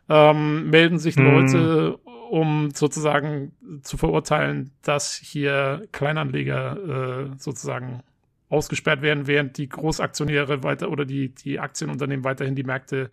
ähm, 0.07 0.69
melden 0.69 0.97
sich 0.97 1.17
Hm. 1.17 1.25
Leute, 1.25 1.97
um 2.31 2.71
sozusagen 2.73 3.51
zu 3.83 3.97
verurteilen, 3.97 4.71
dass 4.81 5.13
hier 5.13 5.87
Kleinanleger 5.91 7.27
äh, 7.33 7.37
sozusagen 7.37 8.01
ausgesperrt 8.49 9.01
werden, 9.01 9.27
während 9.27 9.57
die 9.57 9.67
Großaktionäre 9.67 10.63
weiter 10.63 10.89
oder 10.89 11.03
die, 11.03 11.33
die 11.35 11.59
Aktienunternehmen 11.59 12.23
weiterhin 12.23 12.55
die 12.55 12.63
Märkte 12.63 13.11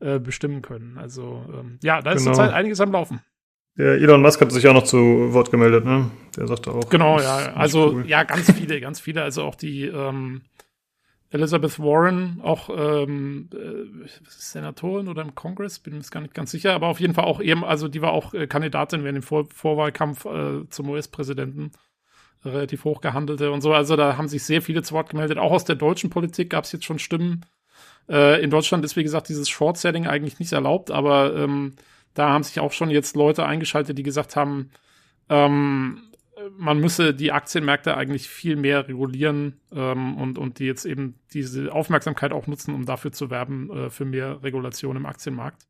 äh, 0.00 0.18
bestimmen 0.18 0.62
können. 0.62 0.96
Also 0.96 1.44
ähm, 1.52 1.78
ja, 1.82 2.00
da 2.00 2.12
ist 2.12 2.24
Genau. 2.24 2.34
zurzeit 2.34 2.54
einiges 2.54 2.80
am 2.80 2.92
Laufen. 2.92 3.20
Der 3.78 3.94
Elon 3.94 4.20
Musk 4.20 4.40
hat 4.40 4.52
sich 4.52 4.66
auch 4.68 4.74
noch 4.74 4.84
zu 4.84 5.32
Wort 5.32 5.50
gemeldet, 5.50 5.84
ne? 5.84 6.10
Der 6.36 6.46
sagte 6.46 6.72
auch. 6.72 6.88
Genau, 6.90 7.18
ja. 7.20 7.54
Also 7.54 7.92
cool. 7.92 8.06
ja, 8.06 8.22
ganz 8.24 8.52
viele, 8.52 8.80
ganz 8.80 9.00
viele. 9.00 9.22
Also 9.22 9.42
auch 9.42 9.54
die 9.54 9.86
ähm, 9.86 10.42
Elizabeth 11.30 11.78
Warren, 11.78 12.40
auch 12.42 12.68
ähm, 12.68 13.48
äh, 13.54 14.08
Senatorin 14.28 15.08
oder 15.08 15.22
im 15.22 15.34
Kongress, 15.34 15.78
bin 15.78 15.96
mir 15.96 16.04
gar 16.10 16.20
nicht 16.20 16.34
ganz 16.34 16.50
sicher, 16.50 16.74
aber 16.74 16.88
auf 16.88 17.00
jeden 17.00 17.14
Fall 17.14 17.24
auch 17.24 17.40
eben, 17.40 17.64
also 17.64 17.88
die 17.88 18.02
war 18.02 18.12
auch 18.12 18.34
äh, 18.34 18.46
Kandidatin 18.46 19.02
während 19.04 19.16
dem 19.16 19.22
Vor 19.22 19.46
Vorwahlkampf 19.50 20.26
äh, 20.26 20.68
zum 20.68 20.90
US-Präsidenten 20.90 21.72
relativ 22.44 22.84
hoch 22.84 23.00
gehandelte 23.00 23.50
und 23.50 23.62
so. 23.62 23.72
Also 23.72 23.96
da 23.96 24.18
haben 24.18 24.28
sich 24.28 24.42
sehr 24.42 24.60
viele 24.60 24.82
zu 24.82 24.94
Wort 24.94 25.08
gemeldet. 25.08 25.38
Auch 25.38 25.52
aus 25.52 25.64
der 25.64 25.76
deutschen 25.76 26.10
Politik 26.10 26.50
gab 26.50 26.64
es 26.64 26.72
jetzt 26.72 26.84
schon 26.84 26.98
Stimmen. 26.98 27.46
Äh, 28.10 28.42
in 28.42 28.50
Deutschland 28.50 28.84
ist, 28.84 28.96
wie 28.96 29.02
gesagt, 29.02 29.28
dieses 29.30 29.48
Short-Selling 29.48 30.06
eigentlich 30.06 30.38
nicht 30.38 30.52
erlaubt, 30.52 30.90
aber 30.90 31.34
ähm, 31.34 31.76
da 32.14 32.30
haben 32.30 32.42
sich 32.42 32.60
auch 32.60 32.72
schon 32.72 32.90
jetzt 32.90 33.16
Leute 33.16 33.46
eingeschaltet, 33.46 33.98
die 33.98 34.02
gesagt 34.02 34.36
haben, 34.36 34.70
ähm, 35.28 36.02
man 36.56 36.78
müsse 36.78 37.14
die 37.14 37.32
Aktienmärkte 37.32 37.96
eigentlich 37.96 38.28
viel 38.28 38.56
mehr 38.56 38.88
regulieren 38.88 39.60
ähm, 39.72 40.16
und, 40.16 40.38
und 40.38 40.58
die 40.58 40.66
jetzt 40.66 40.84
eben 40.84 41.18
diese 41.32 41.72
Aufmerksamkeit 41.72 42.32
auch 42.32 42.46
nutzen, 42.46 42.74
um 42.74 42.84
dafür 42.84 43.12
zu 43.12 43.30
werben, 43.30 43.70
äh, 43.70 43.90
für 43.90 44.04
mehr 44.04 44.42
Regulation 44.42 44.96
im 44.96 45.06
Aktienmarkt. 45.06 45.66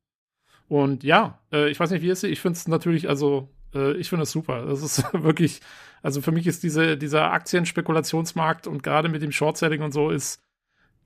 Und 0.69 1.05
ja, 1.05 1.39
äh, 1.52 1.70
ich 1.70 1.78
weiß 1.78 1.90
nicht, 1.90 2.02
wie 2.02 2.09
es 2.09 2.23
ist. 2.23 2.31
Ich 2.31 2.40
finde 2.40 2.56
es 2.56 2.69
natürlich, 2.69 3.09
also 3.09 3.48
äh, 3.74 3.93
ich 3.97 4.09
finde 4.09 4.23
es 4.23 4.31
super. 4.31 4.64
Das 4.66 4.82
ist 4.82 5.05
wirklich, 5.12 5.60
also 6.02 6.20
für 6.20 6.32
mich 6.32 6.47
ist 6.47 6.62
diese, 6.62 6.97
dieser 6.97 7.32
Aktienspekulationsmarkt 7.32 8.66
und 8.66 8.82
gerade 8.82 9.09
mit 9.09 9.23
dem 9.23 9.32
Short-Selling 9.32 9.82
und 9.82 9.93
so 9.93 10.10
ist 10.10 10.43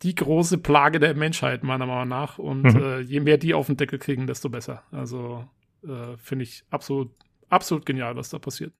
die 0.03 0.15
große 0.15 0.59
Plage 0.59 1.01
der 1.01 1.15
Menschheit, 1.15 1.65
meiner 1.65 1.87
Meinung 1.87 2.09
nach. 2.09 2.39
Und 2.39 2.63
Mhm. 2.63 2.83
äh, 2.83 3.01
je 3.01 3.21
mehr 3.21 3.39
die 3.39 3.55
auf 3.55 3.67
den 3.67 3.77
Deckel 3.77 3.99
kriegen, 3.99 4.27
desto 4.27 4.49
besser. 4.49 4.83
Also 4.93 5.45
äh, 5.85 6.17
finde 6.19 6.45
ich 6.45 6.65
absolut, 6.71 7.11
absolut 7.49 7.87
genial, 7.87 8.17
was 8.17 8.31
da 8.31 8.39
passiert. 8.39 8.73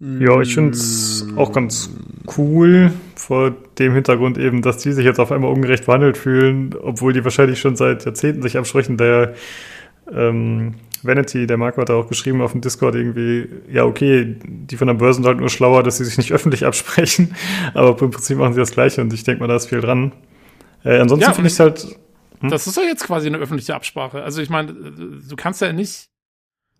Ja, 0.00 0.40
ich 0.40 0.52
finde 0.54 0.72
es 0.72 1.24
auch 1.36 1.52
ganz 1.52 1.88
cool, 2.36 2.90
vor 3.14 3.52
dem 3.78 3.94
Hintergrund 3.94 4.36
eben, 4.36 4.60
dass 4.60 4.78
die 4.78 4.90
sich 4.90 5.04
jetzt 5.04 5.20
auf 5.20 5.30
einmal 5.30 5.52
ungerecht 5.52 5.86
behandelt 5.86 6.16
fühlen, 6.18 6.74
obwohl 6.74 7.12
die 7.12 7.22
wahrscheinlich 7.22 7.60
schon 7.60 7.76
seit 7.76 8.04
Jahrzehnten 8.04 8.42
sich 8.42 8.58
absprechen. 8.58 8.96
Der 8.96 9.34
ähm, 10.12 10.74
Vanity, 11.04 11.46
der 11.46 11.56
Marco 11.56 11.80
hat 11.80 11.88
da 11.88 11.94
auch 11.94 12.08
geschrieben 12.08 12.40
auf 12.42 12.52
dem 12.52 12.60
Discord 12.60 12.96
irgendwie, 12.96 13.48
ja, 13.72 13.84
okay, 13.84 14.36
die 14.44 14.76
von 14.76 14.88
der 14.88 14.94
Börse 14.94 15.18
sind 15.18 15.26
halt 15.26 15.38
nur 15.38 15.48
schlauer, 15.50 15.84
dass 15.84 15.98
sie 15.98 16.04
sich 16.04 16.18
nicht 16.18 16.32
öffentlich 16.34 16.66
absprechen, 16.66 17.36
aber 17.74 17.90
im 18.02 18.10
Prinzip 18.10 18.38
machen 18.38 18.54
sie 18.54 18.60
das 18.60 18.72
Gleiche 18.72 19.00
und 19.00 19.12
ich 19.12 19.22
denke 19.24 19.40
mal, 19.40 19.46
da 19.48 19.56
ist 19.56 19.68
viel 19.68 19.80
dran. 19.80 20.12
Äh, 20.84 20.98
ansonsten 20.98 21.22
Ja, 21.22 21.32
finde 21.32 21.48
ich 21.48 21.54
es 21.54 21.60
halt, 21.60 21.96
Hm? 22.42 22.50
Das 22.50 22.66
ist 22.66 22.76
ja 22.76 22.82
jetzt 22.82 23.04
quasi 23.04 23.28
eine 23.28 23.38
öffentliche 23.38 23.74
Absprache. 23.74 24.22
Also 24.22 24.42
ich 24.42 24.50
meine, 24.50 24.72
du 24.72 25.36
kannst 25.36 25.60
ja 25.60 25.72
nicht, 25.72 26.10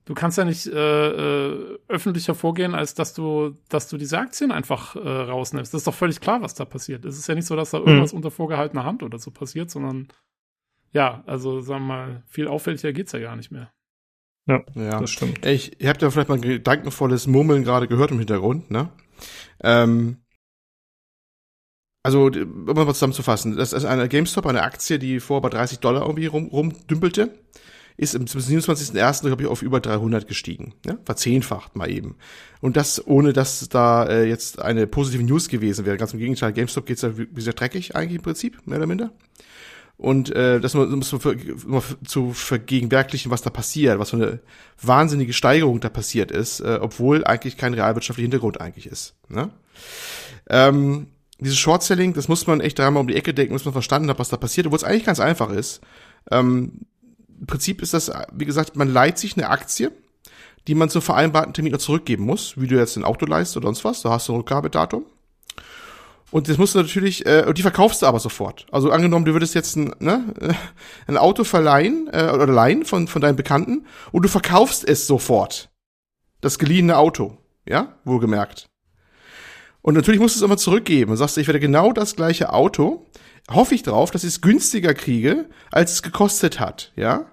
du 0.04 0.14
kannst 0.14 0.36
ja 0.36 0.44
nicht 0.44 0.66
äh, 0.66 1.08
äh, 1.08 1.78
öffentlicher 1.88 2.34
vorgehen, 2.34 2.74
als 2.74 2.94
dass 2.94 3.14
du, 3.14 3.56
dass 3.68 3.88
du 3.88 3.96
diese 3.96 4.18
Aktien 4.18 4.50
einfach 4.50 4.96
äh, 4.96 5.08
rausnimmst. 5.08 5.72
Das 5.72 5.80
ist 5.80 5.86
doch 5.86 5.94
völlig 5.94 6.20
klar, 6.20 6.42
was 6.42 6.54
da 6.54 6.64
passiert. 6.64 7.04
Es 7.04 7.16
ist 7.16 7.28
ja 7.28 7.36
nicht 7.36 7.46
so, 7.46 7.54
dass 7.56 7.70
da 7.70 7.78
irgendwas 7.78 8.12
unter 8.12 8.30
vorgehaltener 8.30 8.84
Hand 8.84 9.02
oder 9.02 9.18
so 9.18 9.30
passiert, 9.30 9.70
sondern 9.70 10.08
ja, 10.92 11.22
also 11.26 11.60
sagen 11.60 11.86
wir 11.86 11.94
mal, 11.94 12.22
viel 12.26 12.48
auffälliger 12.48 12.92
geht's 12.92 13.12
ja 13.12 13.20
gar 13.20 13.36
nicht 13.36 13.52
mehr. 13.52 13.72
Ja. 14.46 14.64
das 14.74 15.10
stimmt. 15.10 15.46
Ich, 15.46 15.80
ihr 15.80 15.88
habt 15.88 16.02
ja 16.02 16.10
vielleicht 16.10 16.28
mal 16.28 16.34
ein 16.34 16.40
gedankenvolles 16.40 17.28
Murmeln 17.28 17.62
gerade 17.62 17.86
gehört 17.86 18.10
im 18.10 18.18
Hintergrund, 18.18 18.72
ne? 18.72 18.90
Ähm, 19.62 20.22
also, 22.02 22.26
um 22.26 22.64
mal 22.64 22.86
zusammenzufassen, 22.94 23.56
das 23.56 23.72
ist 23.72 23.84
eine 23.84 24.08
GameStop, 24.08 24.46
eine 24.46 24.62
Aktie, 24.62 24.98
die 24.98 25.20
vor 25.20 25.40
bei 25.40 25.50
30 25.50 25.78
Dollar 25.78 26.02
irgendwie 26.02 26.26
rum, 26.26 26.48
rumdümpelte, 26.48 27.30
ist 27.96 28.14
im 28.14 28.26
zum 28.26 28.40
27.01. 28.40 29.26
glaube 29.26 29.42
ich 29.42 29.48
auf 29.48 29.62
über 29.62 29.78
300 29.78 30.26
gestiegen, 30.26 30.74
ja? 30.86 30.96
verzehnfacht 31.04 31.76
mal 31.76 31.90
eben. 31.90 32.16
Und 32.60 32.76
das 32.76 33.06
ohne, 33.06 33.32
dass 33.32 33.68
da 33.68 34.06
äh, 34.06 34.24
jetzt 34.24 34.60
eine 34.60 34.86
positive 34.86 35.22
News 35.22 35.48
gewesen 35.48 35.84
wäre. 35.84 35.96
Ganz 35.96 36.12
im 36.12 36.18
Gegenteil, 36.18 36.52
GameStop 36.52 36.86
geht's 36.86 37.02
ja 37.02 37.10
sehr 37.36 37.52
dreckig 37.52 37.94
eigentlich 37.94 38.16
im 38.16 38.22
Prinzip, 38.22 38.66
mehr 38.66 38.78
oder 38.78 38.86
minder. 38.86 39.12
Und 39.96 40.34
äh, 40.34 40.58
das 40.58 40.74
muss 40.74 40.88
man 40.88 41.80
für, 41.80 41.96
zu 42.04 42.32
vergegenwärtigen, 42.32 43.30
was 43.30 43.42
da 43.42 43.50
passiert, 43.50 44.00
was 44.00 44.10
für 44.10 44.16
eine 44.16 44.40
wahnsinnige 44.80 45.32
Steigerung 45.32 45.78
da 45.78 45.90
passiert 45.90 46.32
ist, 46.32 46.58
äh, 46.58 46.78
obwohl 46.80 47.24
eigentlich 47.24 47.56
kein 47.56 47.74
realwirtschaftlicher 47.74 48.24
Hintergrund 48.24 48.60
eigentlich 48.60 48.86
ist. 48.86 49.14
Ne? 49.28 49.50
Ähm, 50.48 51.06
dieses 51.43 51.59
Short-Selling, 51.59 52.14
das 52.14 52.28
muss 52.28 52.47
man 52.47 52.60
echt 52.60 52.78
dreimal 52.78 53.01
um 53.01 53.09
die 53.09 53.16
Ecke 53.16 53.35
denken, 53.35 53.55
bis 53.55 53.64
man 53.64 53.73
verstanden 53.73 54.09
hat, 54.10 54.19
was 54.19 54.28
da 54.28 54.36
passiert, 54.36 54.66
obwohl 54.66 54.77
es 54.77 54.85
eigentlich 54.85 55.05
ganz 55.05 55.20
einfach 55.20 55.51
ist. 55.51 55.81
Ähm, 56.31 56.86
Im 57.40 57.47
Prinzip 57.47 57.82
ist 57.82 57.94
das, 57.94 58.10
wie 58.32 58.44
gesagt, 58.44 58.77
man 58.77 58.93
leiht 58.93 59.19
sich 59.19 59.36
eine 59.36 59.48
Aktie, 59.48 59.93
die 60.69 60.74
man 60.74 60.90
zum 60.90 61.02
vereinbarten 61.02 61.55
Termin 61.55 61.73
noch 61.73 61.81
zurückgeben 61.81 62.24
muss, 62.24 62.60
wie 62.60 62.66
du 62.66 62.77
jetzt 62.77 62.97
ein 62.97 63.05
Auto 63.05 63.27
leist 63.27 63.56
oder 63.56 63.66
sonst 63.66 63.85
was, 63.85 64.02
da 64.02 64.10
hast 64.10 64.28
du 64.28 64.32
ein 64.32 64.36
Rückgabedatum. 64.36 65.05
Und 66.31 66.48
das 66.48 66.56
musst 66.56 66.74
du 66.74 66.78
natürlich, 66.78 67.27
äh, 67.27 67.52
die 67.52 67.62
verkaufst 67.62 68.01
du 68.01 68.06
aber 68.06 68.19
sofort. 68.19 68.66
Also 68.73 68.90
angenommen, 68.90 69.27
du 69.27 69.35
würdest 69.35 69.55
jetzt 69.55 69.77
ein, 69.77 69.94
ne, 69.98 70.35
ein 71.06 71.19
Auto 71.19 71.44
verleihen 71.44 72.09
äh, 72.10 72.31
oder 72.32 72.47
leihen 72.47 72.86
von, 72.86 73.06
von 73.06 73.20
deinen 73.20 73.36
Bekannten 73.36 73.86
und 74.12 74.23
du 74.24 74.28
verkaufst 74.28 74.89
es 74.89 75.06
sofort. 75.06 75.70
Das 76.40 76.59
geliehene 76.59 76.97
Auto, 76.97 77.36
ja, 77.69 77.97
wohlgemerkt. 78.05 78.72
Und 79.82 79.94
natürlich 79.94 80.20
musst 80.20 80.36
du 80.36 80.38
es 80.38 80.44
immer 80.44 80.56
zurückgeben 80.56 81.10
und 81.10 81.16
sagst, 81.16 81.36
ich 81.38 81.46
werde 81.46 81.60
genau 81.60 81.92
das 81.92 82.16
gleiche 82.16 82.52
Auto, 82.52 83.06
hoffe 83.50 83.74
ich 83.74 83.82
drauf, 83.82 84.10
dass 84.10 84.22
ich 84.22 84.30
es 84.30 84.40
günstiger 84.40 84.94
kriege, 84.94 85.46
als 85.70 85.92
es 85.92 86.02
gekostet 86.02 86.60
hat, 86.60 86.92
ja. 86.96 87.26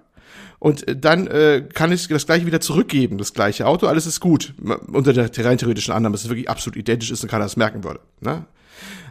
Und 0.58 0.86
äh, 0.86 0.96
dann 0.96 1.26
äh, 1.28 1.66
kann 1.72 1.90
ich 1.90 2.06
das 2.08 2.26
gleiche 2.26 2.46
wieder 2.46 2.60
zurückgeben, 2.60 3.18
das 3.18 3.32
gleiche 3.32 3.66
Auto, 3.66 3.86
alles 3.86 4.06
ist 4.06 4.20
gut. 4.20 4.54
Unter 4.92 5.12
der 5.12 5.30
rein 5.44 5.58
theoretischen 5.58 5.94
Annahme, 5.94 6.14
dass 6.14 6.24
es 6.24 6.28
wirklich 6.28 6.50
absolut 6.50 6.76
identisch 6.76 7.10
ist 7.10 7.22
und 7.22 7.30
keiner 7.30 7.44
das 7.44 7.56
merken 7.56 7.82
würde. 7.82 8.00
Ne? 8.20 8.44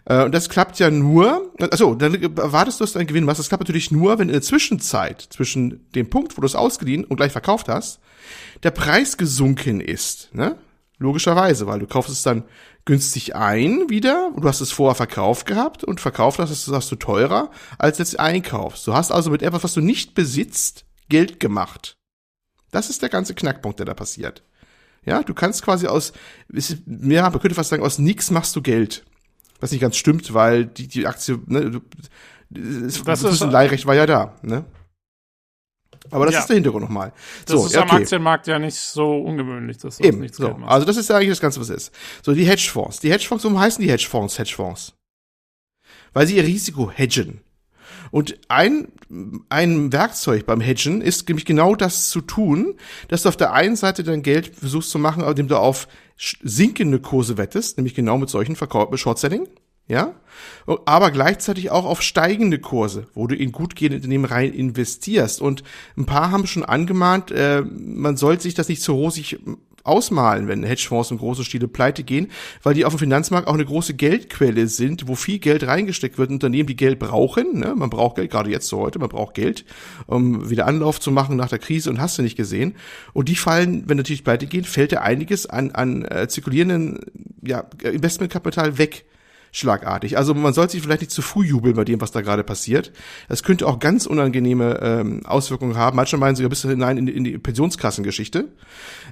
Äh, 0.05 0.25
Und 0.25 0.33
das 0.33 0.49
klappt 0.49 0.77
ja 0.79 0.91
nur, 0.91 1.51
also 1.71 1.95
dann 1.95 2.21
erwartest 2.37 2.79
du, 2.79 2.83
dass 2.83 2.93
du 2.93 2.99
einen 2.99 3.07
Gewinn 3.07 3.23
machst. 3.23 3.39
Das 3.39 3.49
klappt 3.49 3.63
natürlich 3.63 3.89
nur, 3.89 4.19
wenn 4.19 4.29
in 4.29 4.33
der 4.33 4.41
Zwischenzeit, 4.41 5.21
zwischen 5.29 5.89
dem 5.95 6.09
Punkt, 6.09 6.37
wo 6.37 6.41
du 6.41 6.45
es 6.45 6.55
ausgeliehen 6.55 7.03
und 7.03 7.17
gleich 7.17 7.31
verkauft 7.31 7.67
hast, 7.67 7.99
der 8.61 8.71
Preis 8.71 9.17
gesunken 9.17 9.81
ist. 9.81 10.33
Ne? 10.35 10.55
Logischerweise, 10.99 11.65
weil 11.65 11.79
du 11.79 11.87
kaufst 11.87 12.11
es 12.11 12.21
dann 12.21 12.43
günstig 12.89 13.35
ein 13.35 13.87
wieder. 13.87 14.31
Du 14.35 14.47
hast 14.47 14.61
es 14.61 14.71
vorher 14.71 14.95
verkauft 14.95 15.45
gehabt 15.45 15.83
und 15.83 16.01
verkauft 16.01 16.39
hast, 16.39 16.49
das 16.49 16.73
hast 16.73 16.91
du 16.91 16.95
teurer, 16.95 17.51
als 17.77 17.99
jetzt 17.99 18.19
einkaufst. 18.19 18.87
Du 18.87 18.95
hast 18.95 19.11
also 19.11 19.29
mit 19.29 19.43
etwas, 19.43 19.63
was 19.63 19.75
du 19.75 19.81
nicht 19.81 20.15
besitzt, 20.15 20.85
Geld 21.07 21.39
gemacht. 21.39 21.97
Das 22.71 22.89
ist 22.89 23.03
der 23.03 23.09
ganze 23.09 23.35
Knackpunkt, 23.35 23.77
der 23.77 23.85
da 23.85 23.93
passiert. 23.93 24.41
Ja, 25.05 25.21
du 25.21 25.35
kannst 25.35 25.61
quasi 25.61 25.85
aus, 25.85 26.13
ja, 26.51 27.29
man 27.29 27.39
könnte 27.39 27.53
fast 27.53 27.69
sagen, 27.69 27.83
aus 27.83 27.99
nix 27.99 28.31
machst 28.31 28.55
du 28.55 28.63
Geld. 28.63 29.05
Was 29.59 29.71
nicht 29.71 29.81
ganz 29.81 29.95
stimmt, 29.95 30.33
weil 30.33 30.65
die, 30.65 30.87
die 30.87 31.05
Aktie, 31.05 31.39
ne, 31.45 31.69
du, 31.69 31.81
das, 32.49 33.21
das 33.21 33.39
Leihrecht 33.41 33.85
war 33.85 33.93
ja 33.93 34.07
da, 34.07 34.33
ne? 34.41 34.65
Aber 36.11 36.25
das 36.25 36.35
ja. 36.35 36.39
ist 36.41 36.47
der 36.47 36.55
Hintergrund 36.55 36.83
nochmal. 36.83 37.13
Das 37.45 37.55
so, 37.55 37.65
ist 37.65 37.77
okay. 37.77 37.89
am 37.89 37.97
Aktienmarkt 37.97 38.47
ja 38.47 38.59
nicht 38.59 38.75
so 38.75 39.17
ungewöhnlich, 39.17 39.77
dass 39.77 39.97
das 39.97 40.05
Eben, 40.05 40.19
nichts 40.19 40.37
so. 40.37 40.49
Also 40.65 40.85
das 40.85 40.97
ist 40.97 41.09
ja 41.09 41.17
eigentlich 41.17 41.29
das 41.29 41.41
Ganze, 41.41 41.59
was 41.59 41.69
es 41.69 41.87
ist. 41.87 41.95
So, 42.23 42.33
die 42.33 42.45
Hedgefonds. 42.45 42.99
Die 42.99 43.11
Hedgefonds, 43.11 43.43
warum 43.43 43.59
heißen 43.59 43.83
die 43.83 43.91
Hedgefonds 43.91 44.37
Hedgefonds? 44.39 44.93
Weil 46.13 46.27
sie 46.27 46.37
ihr 46.37 46.43
Risiko 46.43 46.91
hedgen. 46.91 47.41
Und 48.11 48.39
ein, 48.47 48.87
ein 49.49 49.93
Werkzeug 49.93 50.45
beim 50.45 50.61
Hedgen 50.61 51.01
ist 51.01 51.27
nämlich 51.27 51.45
genau 51.45 51.75
das 51.75 52.09
zu 52.09 52.21
tun, 52.21 52.75
dass 53.07 53.23
du 53.23 53.29
auf 53.29 53.37
der 53.37 53.53
einen 53.53 53.75
Seite 53.75 54.03
dein 54.03 54.23
Geld 54.23 54.55
versuchst 54.55 54.89
zu 54.89 54.99
machen, 54.99 55.23
indem 55.23 55.47
du 55.47 55.57
auf 55.57 55.87
sinkende 56.17 56.99
Kurse 56.99 57.37
wettest, 57.37 57.77
nämlich 57.77 57.93
genau 57.93 58.17
mit 58.17 58.29
solchen 58.29 58.55
Verkauf 58.55 58.97
Short-Selling 58.97 59.47
ja, 59.89 60.13
aber 60.85 61.09
gleichzeitig 61.09 61.71
auch 61.71 61.85
auf 61.85 62.03
steigende 62.03 62.59
Kurse, 62.59 63.07
wo 63.15 63.25
du 63.25 63.35
in 63.35 63.51
gut 63.51 63.75
gehende 63.75 63.97
Unternehmen 63.97 64.25
rein 64.25 64.53
investierst. 64.53 65.41
Und 65.41 65.63
ein 65.97 66.05
paar 66.05 66.31
haben 66.31 66.45
schon 66.45 66.63
angemahnt, 66.63 67.31
äh, 67.31 67.63
man 67.63 68.15
sollte 68.15 68.43
sich 68.43 68.53
das 68.53 68.69
nicht 68.69 68.83
zu 68.83 68.93
rosig 68.93 69.39
ausmalen, 69.83 70.47
wenn 70.47 70.63
Hedgefonds 70.63 71.09
im 71.09 71.17
großen 71.17 71.43
Stile 71.43 71.67
pleite 71.67 72.03
gehen, 72.03 72.27
weil 72.61 72.75
die 72.75 72.85
auf 72.85 72.93
dem 72.93 72.99
Finanzmarkt 72.99 73.47
auch 73.47 73.55
eine 73.55 73.65
große 73.65 73.95
Geldquelle 73.95 74.67
sind, 74.67 75.07
wo 75.07 75.15
viel 75.15 75.39
Geld 75.39 75.65
reingesteckt 75.65 76.19
wird, 76.19 76.29
Unternehmen, 76.29 76.67
die 76.67 76.75
Geld 76.75 76.99
brauchen. 76.99 77.57
Ne? 77.59 77.73
Man 77.75 77.89
braucht 77.89 78.17
Geld, 78.17 78.29
gerade 78.29 78.51
jetzt 78.51 78.67
so 78.67 78.79
heute, 78.79 78.99
man 78.99 79.09
braucht 79.09 79.33
Geld, 79.33 79.65
um 80.05 80.49
wieder 80.49 80.67
Anlauf 80.67 80.99
zu 80.99 81.11
machen 81.11 81.35
nach 81.35 81.49
der 81.49 81.59
Krise 81.59 81.89
und 81.89 81.99
hast 81.99 82.17
du 82.17 82.21
nicht 82.21 82.37
gesehen. 82.37 82.75
Und 83.13 83.29
die 83.29 83.35
fallen, 83.35 83.85
wenn 83.87 83.97
natürlich 83.97 84.23
pleite 84.23 84.45
gehen, 84.45 84.65
fällt 84.65 84.91
ja 84.91 85.01
einiges 85.01 85.47
an, 85.47 85.71
an 85.71 86.05
äh, 86.05 86.27
zirkulierenden 86.27 86.99
ja, 87.41 87.63
Investmentkapital 87.81 88.77
weg 88.77 89.05
schlagartig. 89.51 90.17
Also 90.17 90.33
man 90.33 90.53
sollte 90.53 90.73
sich 90.73 90.81
vielleicht 90.81 91.01
nicht 91.01 91.11
zu 91.11 91.21
früh 91.21 91.45
jubeln 91.45 91.75
bei 91.75 91.85
dem, 91.85 92.01
was 92.01 92.11
da 92.11 92.21
gerade 92.21 92.43
passiert. 92.43 92.91
Das 93.27 93.43
könnte 93.43 93.67
auch 93.67 93.79
ganz 93.79 94.05
unangenehme 94.05 94.79
ähm, 94.81 95.25
Auswirkungen 95.25 95.75
haben. 95.75 95.95
Manche 95.95 96.17
meinen 96.17 96.35
sogar 96.35 96.49
bis 96.49 96.61
hinein 96.61 96.97
in, 96.97 97.07
in 97.07 97.23
die 97.23 97.37
Pensionskassengeschichte. 97.37 98.49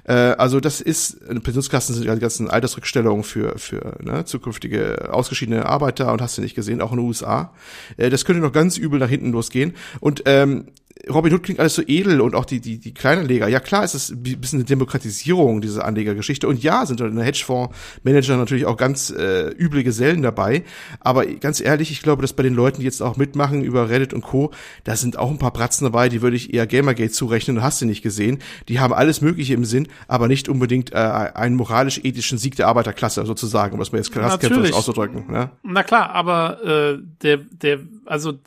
Äh, 0.04 0.12
also 0.12 0.60
das 0.60 0.80
ist, 0.80 1.20
Pensionskassen 1.42 1.94
sind 1.94 2.04
ja 2.04 2.14
die 2.14 2.20
ganzen 2.20 2.48
Altersrückstellungen 2.48 3.24
für, 3.24 3.58
für 3.58 3.96
ne, 4.02 4.24
zukünftige 4.24 5.12
ausgeschiedene 5.12 5.66
Arbeiter 5.66 6.12
und 6.12 6.22
hast 6.22 6.38
du 6.38 6.42
nicht 6.42 6.54
gesehen, 6.54 6.80
auch 6.80 6.92
in 6.92 6.98
den 6.98 7.06
USA. 7.06 7.52
Äh, 7.96 8.10
das 8.10 8.24
könnte 8.24 8.42
noch 8.42 8.52
ganz 8.52 8.76
übel 8.78 8.98
nach 8.98 9.08
hinten 9.08 9.32
losgehen. 9.32 9.74
Und 10.00 10.22
ähm, 10.26 10.68
Robin 11.10 11.32
Hood 11.32 11.42
klingt 11.42 11.60
alles 11.60 11.74
so 11.74 11.82
edel 11.86 12.20
und 12.20 12.34
auch 12.34 12.44
die, 12.44 12.60
die, 12.60 12.78
die 12.78 12.94
Kleinanleger. 12.94 13.48
Ja 13.48 13.60
klar, 13.60 13.84
es 13.84 13.94
ist 13.94 14.10
ein 14.10 14.22
bisschen 14.22 14.58
eine 14.58 14.64
Demokratisierung 14.64 15.60
dieser 15.60 15.84
Anlegergeschichte. 15.84 16.48
Und 16.48 16.62
ja, 16.62 16.86
sind 16.86 17.00
in 17.00 17.16
der 17.16 17.24
Hedgefondsmanager 17.24 18.36
natürlich 18.36 18.66
auch 18.66 18.76
ganz 18.76 19.10
äh, 19.10 19.50
üble 19.50 19.84
Gesellen 19.84 20.22
dabei. 20.22 20.64
Aber 21.00 21.26
ganz 21.26 21.60
ehrlich, 21.60 21.90
ich 21.90 22.02
glaube, 22.02 22.22
dass 22.22 22.32
bei 22.32 22.42
den 22.42 22.54
Leuten, 22.54 22.80
die 22.80 22.84
jetzt 22.84 23.00
auch 23.02 23.16
mitmachen 23.16 23.62
über 23.62 23.88
Reddit 23.88 24.12
und 24.12 24.22
Co., 24.22 24.52
da 24.84 24.96
sind 24.96 25.18
auch 25.18 25.30
ein 25.30 25.38
paar 25.38 25.52
Bratzen 25.52 25.84
dabei, 25.84 26.08
die 26.08 26.22
würde 26.22 26.36
ich 26.36 26.52
eher 26.54 26.66
Gamergate 26.66 27.12
zurechnen, 27.12 27.62
hast 27.62 27.80
du 27.80 27.86
nicht 27.86 28.02
gesehen. 28.02 28.38
Die 28.68 28.80
haben 28.80 28.92
alles 28.92 29.20
Mögliche 29.20 29.54
im 29.54 29.64
Sinn, 29.64 29.88
aber 30.06 30.28
nicht 30.28 30.48
unbedingt 30.48 30.92
äh, 30.92 30.96
einen 30.96 31.56
moralisch-ethischen 31.56 32.38
Sieg 32.38 32.56
der 32.56 32.68
Arbeiterklasse 32.68 33.24
sozusagen, 33.24 33.74
um 33.74 33.78
das 33.78 33.92
mal 33.92 33.98
jetzt 33.98 34.12
krass 34.12 34.38
auszudrücken. 34.72 35.30
Ne? 35.30 35.50
Na 35.62 35.82
klar, 35.82 36.10
aber 36.10 36.64
äh, 36.64 36.98
der, 37.22 37.38
der, 37.38 37.80
also 38.06 38.38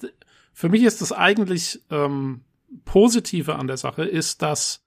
für 0.54 0.70
mich 0.70 0.84
ist 0.84 1.02
das 1.02 1.12
eigentlich 1.12 1.82
ähm, 1.90 2.42
Positive 2.86 3.56
an 3.56 3.68
der 3.68 3.78
Sache, 3.78 4.04
ist, 4.04 4.42
dass 4.42 4.86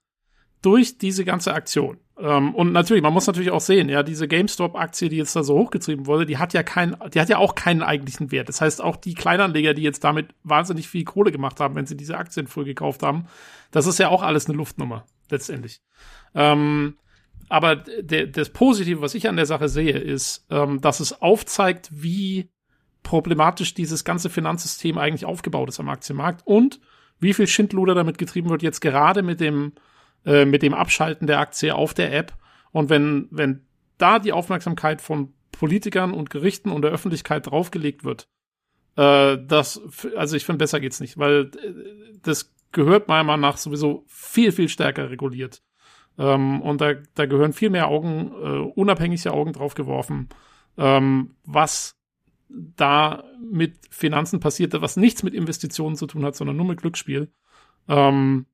durch 0.61 0.97
diese 0.97 1.25
ganze 1.25 1.53
Aktion, 1.53 1.99
ähm, 2.17 2.55
und 2.55 2.71
natürlich, 2.71 3.03
man 3.03 3.13
muss 3.13 3.27
natürlich 3.27 3.51
auch 3.51 3.61
sehen, 3.61 3.89
ja, 3.89 4.01
diese 4.01 4.27
GameStop-Aktie, 4.27 5.09
die 5.09 5.17
jetzt 5.17 5.35
da 5.35 5.43
so 5.43 5.57
hochgetrieben 5.57 6.05
wurde, 6.05 6.25
die 6.25 6.37
hat 6.37 6.53
ja 6.53 6.63
keinen, 6.63 6.95
die 7.13 7.19
hat 7.19 7.29
ja 7.29 7.37
auch 7.37 7.55
keinen 7.55 7.83
eigentlichen 7.83 8.31
Wert. 8.31 8.47
Das 8.47 8.61
heißt, 8.61 8.81
auch 8.81 8.95
die 8.95 9.15
Kleinanleger, 9.15 9.73
die 9.73 9.81
jetzt 9.81 10.03
damit 10.03 10.33
wahnsinnig 10.43 10.87
viel 10.87 11.03
Kohle 11.03 11.31
gemacht 11.31 11.59
haben, 11.59 11.75
wenn 11.75 11.85
sie 11.85 11.97
diese 11.97 12.17
Aktien 12.17 12.47
früh 12.47 12.63
gekauft 12.63 13.03
haben, 13.03 13.27
das 13.71 13.85
ist 13.85 13.99
ja 13.99 14.09
auch 14.09 14.23
alles 14.23 14.47
eine 14.47 14.57
Luftnummer, 14.57 15.05
letztendlich. 15.29 15.81
Ähm, 16.33 16.95
aber 17.49 17.75
das 17.75 18.49
Positive, 18.49 19.01
was 19.01 19.13
ich 19.13 19.27
an 19.27 19.35
der 19.35 19.45
Sache 19.45 19.69
sehe, 19.69 19.97
ist, 19.97 20.47
ähm, 20.49 20.81
dass 20.81 20.99
es 20.99 21.21
aufzeigt, 21.21 21.89
wie 21.91 22.49
problematisch 23.03 23.75
dieses 23.75 24.03
ganze 24.03 24.29
Finanzsystem 24.29 24.97
eigentlich 24.97 25.25
aufgebaut 25.25 25.69
ist 25.69 25.79
am 25.79 25.89
Aktienmarkt 25.89 26.41
und 26.45 26.79
wie 27.19 27.33
viel 27.33 27.47
Schindluder 27.47 27.95
damit 27.95 28.17
getrieben 28.17 28.49
wird 28.49 28.63
jetzt 28.63 28.81
gerade 28.81 29.23
mit 29.23 29.39
dem 29.39 29.73
äh, 30.25 30.45
mit 30.45 30.61
dem 30.61 30.73
Abschalten 30.73 31.27
der 31.27 31.39
Aktie 31.39 31.73
auf 31.75 31.93
der 31.93 32.13
App. 32.13 32.33
Und 32.71 32.89
wenn 32.89 33.27
wenn 33.31 33.65
da 33.97 34.19
die 34.19 34.33
Aufmerksamkeit 34.33 35.01
von 35.01 35.33
Politikern 35.51 36.13
und 36.13 36.29
Gerichten 36.29 36.71
und 36.71 36.81
der 36.81 36.91
Öffentlichkeit 36.91 37.47
draufgelegt 37.47 38.03
wird, 38.03 38.27
äh, 38.97 39.37
das 39.45 39.81
also 40.15 40.35
ich 40.35 40.45
finde 40.45 40.59
besser 40.59 40.79
geht's 40.79 40.99
nicht, 40.99 41.17
weil 41.17 41.51
äh, 41.61 41.73
das 42.21 42.53
gehört 42.71 43.07
meiner 43.07 43.23
Meinung 43.23 43.41
nach 43.41 43.57
sowieso 43.57 44.03
viel 44.07 44.51
viel 44.51 44.69
stärker 44.69 45.09
reguliert. 45.09 45.61
Ähm, 46.17 46.61
und 46.61 46.81
da 46.81 46.93
da 47.13 47.25
gehören 47.25 47.53
viel 47.53 47.69
mehr 47.69 47.87
Augen 47.87 48.31
äh, 48.31 48.71
unabhängige 48.75 49.33
Augen 49.33 49.53
drauf 49.53 49.75
geworfen, 49.75 50.29
ähm, 50.77 51.35
was 51.43 51.97
da 52.49 53.23
mit 53.39 53.73
Finanzen 53.89 54.39
passiert, 54.39 54.79
was 54.79 54.97
nichts 54.97 55.23
mit 55.23 55.33
Investitionen 55.33 55.95
zu 55.95 56.07
tun 56.07 56.25
hat, 56.25 56.35
sondern 56.35 56.57
nur 56.57 56.65
mit 56.65 56.81
Glücksspiel. 56.81 57.31
Ähm, 57.87 58.45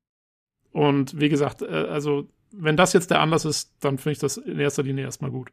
und 0.72 1.20
wie 1.20 1.30
gesagt, 1.30 1.62
äh, 1.62 1.66
also 1.66 2.30
wenn 2.52 2.78
das 2.78 2.94
jetzt 2.94 3.12
der 3.12 3.22
Anlass 3.22 3.46
ist, 3.46 3.74
dann 3.80 3.98
finde 3.98 4.14
ich 4.14 4.20
das 4.20 4.38
in 4.38 4.60
erster 4.60 4.84
Linie 4.84 5.06
erstmal 5.06 5.32
gut. 5.32 5.52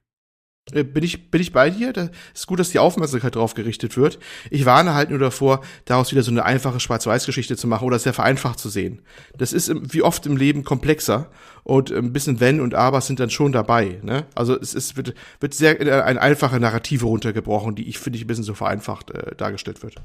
Äh, 0.73 0.85
bin 0.85 1.05
ich, 1.05 1.31
bin 1.31 1.41
ich 1.41 1.53
bei 1.53 1.71
dir? 1.71 1.93
Das 1.93 2.11
ist 2.35 2.47
gut, 2.47 2.59
dass 2.59 2.71
die 2.71 2.79
Aufmerksamkeit 2.79 3.35
drauf 3.35 3.55
gerichtet 3.55 3.97
wird. 3.97 4.19
Ich 4.51 4.67
warne 4.67 4.95
halt 4.95 5.11
nur 5.11 5.19
davor, 5.19 5.63
daraus 5.85 6.13
wieder 6.13 6.23
so 6.23 6.31
eine 6.31 6.45
einfache 6.45 6.81
Schwarz-Weiß-Geschichte 6.81 7.57
zu 7.57 7.67
machen 7.67 7.87
oder 7.87 7.99
sehr 7.99 8.13
vereinfacht 8.13 8.59
zu 8.59 8.69
sehen. 8.69 9.03
Das 9.37 9.53
ist 9.53 9.73
wie 9.93 10.03
oft 10.03 10.27
im 10.27 10.37
Leben 10.37 10.65
komplexer 10.65 11.31
und 11.65 11.91
ein 11.93 12.13
bisschen 12.13 12.41
Wenn 12.41 12.61
und 12.61 12.75
Aber 12.75 13.01
sind 13.01 13.21
dann 13.21 13.31
schon 13.31 13.53
dabei. 13.53 13.99
Ne? 14.03 14.27
Also 14.35 14.59
es 14.59 14.75
ist, 14.75 14.97
wird, 14.97 15.15
wird 15.41 15.55
sehr 15.55 15.81
in 15.81 15.89
eine 15.89 16.21
einfache 16.21 16.61
Narrative 16.61 17.07
runtergebrochen, 17.07 17.75
die 17.75 17.89
ich 17.89 17.99
finde 17.99 18.17
ich 18.17 18.25
ein 18.25 18.29
bisschen 18.29 18.45
so 18.45 18.55
vereinfacht 18.55 19.11
äh, 19.11 19.35
dargestellt 19.37 19.83
wird. 19.83 19.97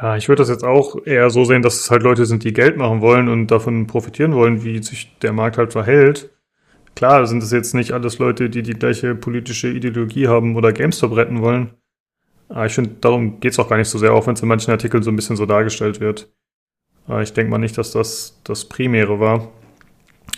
Ja, 0.00 0.16
ich 0.16 0.28
würde 0.28 0.42
das 0.42 0.48
jetzt 0.48 0.64
auch 0.64 0.96
eher 1.06 1.30
so 1.30 1.44
sehen, 1.44 1.62
dass 1.62 1.78
es 1.78 1.90
halt 1.90 2.02
Leute 2.02 2.26
sind, 2.26 2.42
die 2.42 2.52
Geld 2.52 2.76
machen 2.76 3.00
wollen 3.00 3.28
und 3.28 3.46
davon 3.48 3.86
profitieren 3.86 4.34
wollen, 4.34 4.64
wie 4.64 4.82
sich 4.82 5.16
der 5.20 5.32
Markt 5.32 5.56
halt 5.56 5.72
verhält. 5.72 6.30
Klar 6.94 7.26
sind 7.26 7.42
es 7.42 7.50
jetzt 7.50 7.74
nicht 7.74 7.92
alles 7.92 8.18
Leute, 8.18 8.48
die 8.50 8.62
die 8.62 8.74
gleiche 8.74 9.14
politische 9.14 9.68
Ideologie 9.68 10.28
haben 10.28 10.56
oder 10.56 10.72
GameStop 10.72 11.16
retten 11.16 11.42
wollen. 11.42 11.70
Aber 12.48 12.66
ich 12.66 12.74
finde, 12.74 12.90
darum 13.00 13.40
geht 13.40 13.52
es 13.52 13.58
auch 13.58 13.68
gar 13.68 13.78
nicht 13.78 13.88
so 13.88 13.98
sehr, 13.98 14.12
auch 14.12 14.26
wenn 14.26 14.34
es 14.34 14.42
in 14.42 14.48
manchen 14.48 14.70
Artikeln 14.70 15.02
so 15.02 15.10
ein 15.10 15.16
bisschen 15.16 15.36
so 15.36 15.46
dargestellt 15.46 16.00
wird. 16.00 16.32
Aber 17.06 17.22
ich 17.22 17.32
denke 17.32 17.50
mal 17.50 17.58
nicht, 17.58 17.76
dass 17.76 17.90
das 17.90 18.40
das 18.44 18.64
Primäre 18.66 19.18
war. 19.18 19.48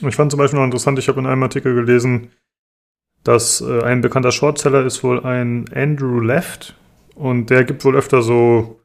Ich 0.07 0.17
fand 0.17 0.31
zum 0.31 0.39
Beispiel 0.39 0.59
noch 0.59 0.65
interessant, 0.65 0.99
ich 0.99 1.09
habe 1.09 1.21
in 1.21 1.27
einem 1.27 1.43
Artikel 1.43 1.75
gelesen, 1.75 2.31
dass 3.25 3.61
äh, 3.61 3.83
ein 3.83 4.01
bekannter 4.01 4.33
Shortseller 4.33 4.85
ist 4.85 5.03
wohl 5.03 5.25
ein 5.25 5.65
Andrew 5.75 6.21
Left 6.21 6.75
und 7.15 7.51
der 7.51 7.65
gibt 7.65 7.85
wohl 7.85 7.97
öfter 7.97 8.23
so 8.23 8.81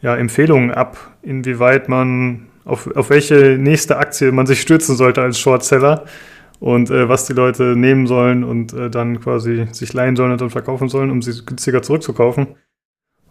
ja, 0.00 0.16
Empfehlungen 0.16 0.70
ab, 0.70 1.16
inwieweit 1.22 1.88
man 1.88 2.46
auf, 2.64 2.94
auf 2.94 3.10
welche 3.10 3.56
nächste 3.58 3.96
Aktie 3.96 4.32
man 4.32 4.46
sich 4.46 4.60
stürzen 4.60 4.96
sollte 4.96 5.22
als 5.22 5.38
Shortseller 5.38 6.04
und 6.60 6.90
äh, 6.90 7.08
was 7.08 7.26
die 7.26 7.32
Leute 7.32 7.76
nehmen 7.76 8.06
sollen 8.06 8.44
und 8.44 8.72
äh, 8.72 8.90
dann 8.90 9.20
quasi 9.20 9.66
sich 9.72 9.92
leihen 9.92 10.16
sollen 10.16 10.32
und 10.32 10.40
dann 10.40 10.50
verkaufen 10.50 10.88
sollen, 10.88 11.10
um 11.10 11.22
sie 11.22 11.44
günstiger 11.44 11.82
zurückzukaufen. 11.82 12.56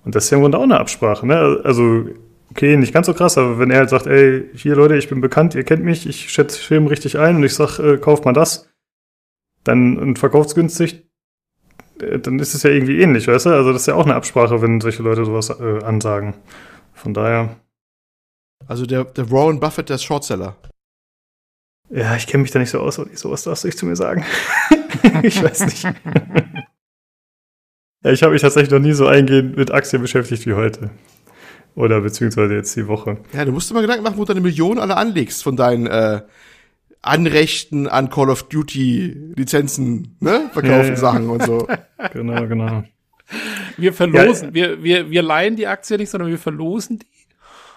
Und 0.04 0.16
das 0.16 0.26
ist 0.26 0.32
ja 0.32 0.38
im 0.38 0.44
Grunde 0.44 0.58
auch 0.58 0.64
eine 0.64 0.80
Absprache. 0.80 1.26
Ne? 1.26 1.62
Also, 1.64 2.06
okay, 2.52 2.76
nicht 2.78 2.94
ganz 2.94 3.08
so 3.08 3.14
krass, 3.14 3.38
aber 3.38 3.60
wenn 3.60 3.72
er 3.72 3.80
halt 3.80 3.90
sagt, 3.90 4.08
ey, 4.08 4.50
hier 4.54 4.76
Leute, 4.76 4.98
ich 4.98 5.10
bin 5.10 5.22
bekannt, 5.22 5.56
ihr 5.56 5.64
kennt 5.64 5.84
mich, 5.84 6.08
ich 6.08 6.30
schätze 6.30 6.60
Film 6.60 6.88
richtig 6.88 7.18
ein 7.18 7.38
und 7.38 7.44
ich 7.44 7.56
sag, 7.56 7.80
äh, 7.80 7.98
kauft 7.98 8.26
mal 8.26 8.34
das, 8.34 8.70
dann 9.64 9.98
und 9.98 10.20
verkauft's 10.20 10.56
günstig, 10.56 11.04
äh, 12.02 12.20
dann 12.20 12.40
ist 12.40 12.54
es 12.54 12.64
ja 12.64 12.70
irgendwie 12.70 13.00
ähnlich, 13.02 13.28
weißt 13.28 13.46
du? 13.46 13.50
Also 13.52 13.72
das 13.72 13.84
ist 13.84 13.88
ja 13.88 13.96
auch 13.96 14.06
eine 14.06 14.16
Absprache, 14.16 14.62
wenn 14.62 14.82
solche 14.82 15.04
Leute 15.04 15.26
sowas 15.26 15.50
äh, 15.50 15.84
ansagen. 15.84 16.36
Von 16.94 17.14
daher. 17.14 17.56
Also 18.68 18.86
der, 18.86 19.06
der 19.06 19.32
Warren 19.32 19.60
Buffett, 19.60 19.90
der 19.90 19.98
Shortseller. 19.98 20.56
Ja, 21.94 22.16
ich 22.16 22.26
kenne 22.26 22.42
mich 22.42 22.50
da 22.50 22.58
nicht 22.58 22.72
so 22.72 22.80
aus, 22.80 22.98
Olli. 22.98 23.16
Sowas 23.16 23.44
darfst 23.44 23.64
du 23.64 23.68
nicht 23.68 23.78
zu 23.78 23.86
mir 23.86 23.96
sagen. 23.96 24.26
ich 25.22 25.44
weiß 25.44 25.66
nicht. 25.66 25.84
ja, 28.04 28.12
ich 28.12 28.24
habe 28.24 28.34
mich 28.34 28.42
tatsächlich 28.42 28.72
noch 28.72 28.80
nie 28.80 28.94
so 28.94 29.06
eingehend 29.06 29.58
mit 29.58 29.70
Aktien 29.70 30.02
beschäftigt 30.02 30.48
wie 30.48 30.54
heute. 30.54 30.90
Oder 31.76 32.02
beziehungsweise 32.02 32.56
jetzt 32.56 32.76
die 32.76 32.88
Woche. 32.88 33.18
Ja, 33.32 33.46
du 33.46 33.52
musst 33.52 33.70
dir 33.70 33.76
mal 33.76 33.82
Gedanken 33.82 34.04
machen, 34.04 34.18
wo 34.18 34.22
du 34.22 34.34
deine 34.34 34.42
Millionen 34.42 34.80
alle 34.80 34.98
anlegst 34.98 35.44
von 35.44 35.56
deinen 35.56 35.86
äh, 35.86 36.22
Anrechten 37.04 37.88
an 37.88 38.10
Call 38.10 38.32
of 38.32 38.44
Duty 38.44 39.34
Lizenzen, 39.36 40.16
ne? 40.20 40.50
Verkaufen 40.52 40.84
Ja, 40.84 40.90
ja. 40.90 40.96
Sachen 40.96 41.30
und 41.30 41.44
so. 41.44 41.68
Genau, 42.12 42.48
genau. 42.48 42.84
Wir 43.78 43.94
verlosen, 43.94 44.50
Ja, 44.50 44.54
wir, 44.54 44.84
wir, 44.84 45.10
wir 45.10 45.22
leihen 45.22 45.56
die 45.56 45.68
Aktie 45.68 45.98
nicht, 45.98 46.10
sondern 46.10 46.30
wir 46.30 46.38
verlosen 46.38 47.00
die. 47.00 47.06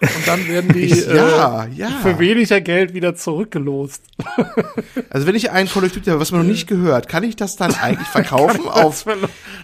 Und 0.01 0.27
dann 0.27 0.47
werden 0.49 0.73
die 0.73 0.81
Ich, 0.87 1.07
ja, 1.07 1.65
äh, 1.65 1.71
ja. 1.73 1.89
für 2.03 2.19
weniger 2.19 2.61
Geld 2.61 2.95
wieder 2.95 3.15
zurückgelost. 3.15 4.03
Also 5.11 5.27
wenn 5.27 5.35
ich 5.35 5.51
einen 5.51 5.69
Call 5.69 5.85
of 5.85 5.93
Duty 5.93 6.11
habe, 6.11 6.21
was 6.21 6.33
man 6.33 6.43
noch 6.43 6.49
nicht 6.49 6.67
gehört, 6.67 7.09
kann 7.09 7.23
ich 7.23 7.37
das 7.37 7.57
dann 7.57 7.75
eigentlich 7.75 8.09
verkaufen 8.13 8.67
auf 8.69 9.05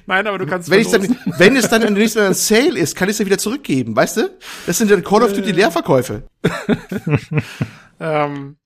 Nein, 0.06 0.26
aber 0.26 0.38
du 0.38 0.46
kannst 0.46 0.70
wenn 0.70 0.80
ich 0.80 0.88
dann, 0.88 1.16
wenn 1.38 1.56
es 1.56 1.68
dann 1.68 1.92
nächsten 1.92 2.20
Mal 2.20 2.28
ein 2.28 2.34
Sale 2.34 2.78
ist, 2.78 2.96
kann 2.96 3.08
ich 3.08 3.12
es 3.12 3.18
dann 3.18 3.26
wieder 3.26 3.38
zurückgeben, 3.38 3.94
weißt 3.96 4.18
du? 4.18 4.30
Das 4.66 4.78
sind 4.78 4.90
dann 4.90 5.02
Call 5.02 5.22
of 5.22 5.32
Duty 5.32 5.52
Leerverkäufe. 5.52 6.24
Ähm, 8.00 8.56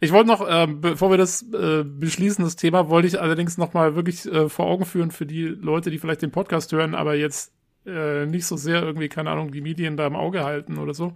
ich 0.00 0.12
wollte 0.12 0.28
noch, 0.28 0.46
ähm, 0.48 0.80
bevor 0.80 1.10
wir 1.10 1.18
das 1.18 1.42
äh, 1.42 1.84
beschließen, 1.84 2.44
das 2.44 2.56
Thema, 2.56 2.88
wollte 2.88 3.08
ich 3.08 3.20
allerdings 3.20 3.58
noch 3.58 3.72
mal 3.74 3.94
wirklich 3.94 4.26
äh, 4.26 4.48
vor 4.48 4.66
Augen 4.66 4.84
führen 4.84 5.10
für 5.10 5.26
die 5.26 5.44
Leute, 5.44 5.90
die 5.90 5.98
vielleicht 5.98 6.22
den 6.22 6.32
Podcast 6.32 6.72
hören, 6.72 6.94
aber 6.94 7.14
jetzt 7.14 7.52
äh, 7.86 8.26
nicht 8.26 8.46
so 8.46 8.56
sehr 8.56 8.82
irgendwie, 8.82 9.08
keine 9.08 9.30
Ahnung, 9.30 9.52
die 9.52 9.60
Medien 9.60 9.96
da 9.96 10.06
im 10.06 10.16
Auge 10.16 10.44
halten 10.44 10.78
oder 10.78 10.94
so. 10.94 11.14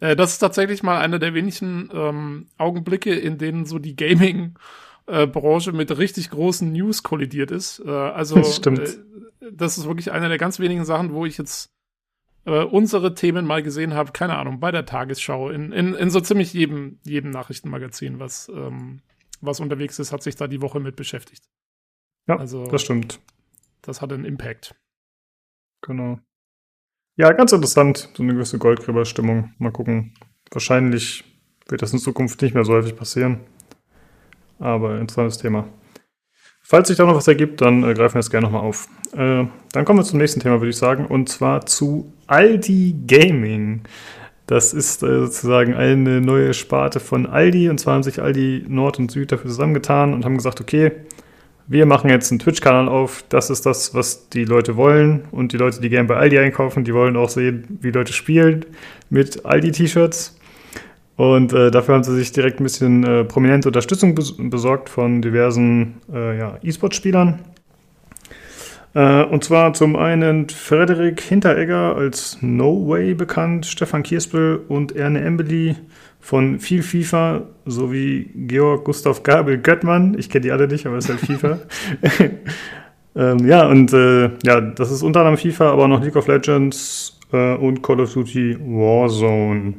Äh, 0.00 0.16
das 0.16 0.32
ist 0.34 0.38
tatsächlich 0.38 0.82
mal 0.82 0.98
einer 1.00 1.18
der 1.18 1.34
wenigen 1.34 1.90
ähm, 1.92 2.46
Augenblicke, 2.58 3.14
in 3.14 3.38
denen 3.38 3.64
so 3.66 3.78
die 3.78 3.96
Gaming 3.96 4.54
äh, 5.06 5.26
Branche 5.26 5.72
mit 5.72 5.96
richtig 5.98 6.30
großen 6.30 6.72
News 6.72 7.02
kollidiert 7.02 7.50
ist. 7.50 7.80
Äh, 7.84 7.90
also 7.90 8.36
Das 8.36 8.56
stimmt. 8.56 8.80
Äh, 8.80 9.52
das 9.52 9.76
ist 9.78 9.86
wirklich 9.86 10.10
eine 10.12 10.28
der 10.28 10.38
ganz 10.38 10.58
wenigen 10.58 10.84
Sachen, 10.84 11.12
wo 11.12 11.26
ich 11.26 11.36
jetzt 11.36 11.68
äh, 12.46 12.62
unsere 12.64 13.14
Themen 13.14 13.46
mal 13.46 13.62
gesehen 13.62 13.94
habe, 13.94 14.12
keine 14.12 14.36
Ahnung, 14.38 14.58
bei 14.60 14.70
der 14.70 14.86
Tagesschau, 14.86 15.50
in, 15.50 15.72
in, 15.72 15.94
in 15.94 16.10
so 16.10 16.20
ziemlich 16.20 16.52
jedem, 16.54 16.98
jedem 17.04 17.30
Nachrichtenmagazin, 17.30 18.18
was, 18.20 18.48
ähm, 18.54 19.00
was 19.40 19.60
unterwegs 19.60 19.98
ist, 19.98 20.12
hat 20.12 20.22
sich 20.22 20.36
da 20.36 20.46
die 20.46 20.62
Woche 20.62 20.80
mit 20.80 20.96
beschäftigt. 20.96 21.44
Ja, 22.26 22.36
Also- 22.38 22.66
das 22.66 22.82
stimmt. 22.82 23.20
Das 23.82 24.00
hat 24.00 24.12
einen 24.12 24.24
Impact. 24.24 24.74
Genau. 25.86 26.18
Ja, 27.16 27.32
ganz 27.32 27.52
interessant. 27.52 28.08
So 28.14 28.22
eine 28.22 28.32
gewisse 28.32 28.58
Goldgräberstimmung. 28.58 29.52
Mal 29.58 29.70
gucken. 29.70 30.14
Wahrscheinlich 30.50 31.24
wird 31.68 31.82
das 31.82 31.92
in 31.92 31.98
Zukunft 31.98 32.40
nicht 32.42 32.54
mehr 32.54 32.64
so 32.64 32.72
häufig 32.72 32.96
passieren. 32.96 33.40
Aber 34.58 34.98
interessantes 34.98 35.38
Thema. 35.38 35.68
Falls 36.62 36.88
sich 36.88 36.96
da 36.96 37.04
noch 37.04 37.16
was 37.16 37.28
ergibt, 37.28 37.60
dann 37.60 37.84
äh, 37.84 37.92
greifen 37.92 38.14
wir 38.14 38.20
es 38.20 38.30
gerne 38.30 38.46
nochmal 38.46 38.62
auf. 38.62 38.88
Äh, 39.12 39.44
dann 39.72 39.84
kommen 39.84 39.98
wir 39.98 40.04
zum 40.04 40.18
nächsten 40.18 40.40
Thema, 40.40 40.60
würde 40.60 40.70
ich 40.70 40.78
sagen, 40.78 41.06
und 41.06 41.28
zwar 41.28 41.66
zu 41.66 42.12
Aldi 42.26 42.96
Gaming. 43.06 43.82
Das 44.46 44.72
ist 44.72 45.02
äh, 45.02 45.20
sozusagen 45.26 45.74
eine 45.74 46.22
neue 46.22 46.54
Sparte 46.54 47.00
von 47.00 47.26
Aldi, 47.26 47.68
und 47.68 47.78
zwar 47.78 47.94
haben 47.94 48.02
sich 48.02 48.22
Aldi 48.22 48.64
Nord 48.68 48.98
und 48.98 49.10
Süd 49.10 49.30
dafür 49.30 49.50
zusammengetan 49.50 50.14
und 50.14 50.24
haben 50.24 50.36
gesagt, 50.36 50.62
okay, 50.62 50.92
wir 51.66 51.86
machen 51.86 52.10
jetzt 52.10 52.30
einen 52.30 52.38
Twitch-Kanal 52.38 52.88
auf, 52.88 53.24
das 53.28 53.50
ist 53.50 53.64
das, 53.64 53.94
was 53.94 54.28
die 54.28 54.44
Leute 54.44 54.76
wollen. 54.76 55.24
Und 55.30 55.52
die 55.52 55.56
Leute, 55.56 55.80
die 55.80 55.88
gerne 55.88 56.08
bei 56.08 56.16
Aldi 56.16 56.38
einkaufen, 56.38 56.84
die 56.84 56.94
wollen 56.94 57.16
auch 57.16 57.30
sehen, 57.30 57.78
wie 57.80 57.90
Leute 57.90 58.12
spielen 58.12 58.66
mit 59.10 59.44
Aldi-T-Shirts. 59.46 60.38
Und 61.16 61.52
äh, 61.52 61.70
dafür 61.70 61.94
haben 61.94 62.04
sie 62.04 62.14
sich 62.16 62.32
direkt 62.32 62.60
ein 62.60 62.64
bisschen 62.64 63.04
äh, 63.04 63.24
prominente 63.24 63.68
Unterstützung 63.68 64.14
bes 64.14 64.34
besorgt 64.36 64.88
von 64.88 65.22
diversen 65.22 65.94
äh, 66.12 66.38
ja, 66.38 66.58
E-Sport-Spielern. 66.62 67.38
Äh, 68.94 69.24
und 69.24 69.44
zwar 69.44 69.72
zum 69.74 69.96
einen 69.96 70.48
Frederik 70.48 71.20
Hinteregger 71.20 71.96
als 71.96 72.38
No 72.40 72.88
Way 72.88 73.14
bekannt, 73.14 73.66
Stefan 73.66 74.02
Kierspel 74.02 74.60
und 74.68 74.94
Erne 74.96 75.20
Embeli 75.20 75.76
von 76.24 76.58
viel 76.58 76.82
FIFA 76.82 77.42
sowie 77.66 78.30
Georg 78.34 78.86
Gustav 78.86 79.22
Gabel 79.22 79.58
Göttmann. 79.58 80.16
Ich 80.18 80.30
kenne 80.30 80.40
die 80.40 80.52
alle 80.52 80.66
nicht, 80.66 80.86
aber 80.86 80.96
es 80.96 81.04
ist 81.04 81.10
halt 81.10 81.20
FIFA. 81.20 81.58
ähm, 83.14 83.46
ja, 83.46 83.66
und 83.66 83.92
äh, 83.92 84.30
ja, 84.42 84.62
das 84.62 84.90
ist 84.90 85.02
unter 85.02 85.20
anderem 85.20 85.36
FIFA, 85.36 85.72
aber 85.72 85.84
auch 85.84 85.88
noch 85.88 86.02
League 86.02 86.16
of 86.16 86.26
Legends 86.26 87.20
äh, 87.30 87.56
und 87.56 87.82
Call 87.82 88.00
of 88.00 88.14
Duty 88.14 88.56
Warzone. 88.58 89.74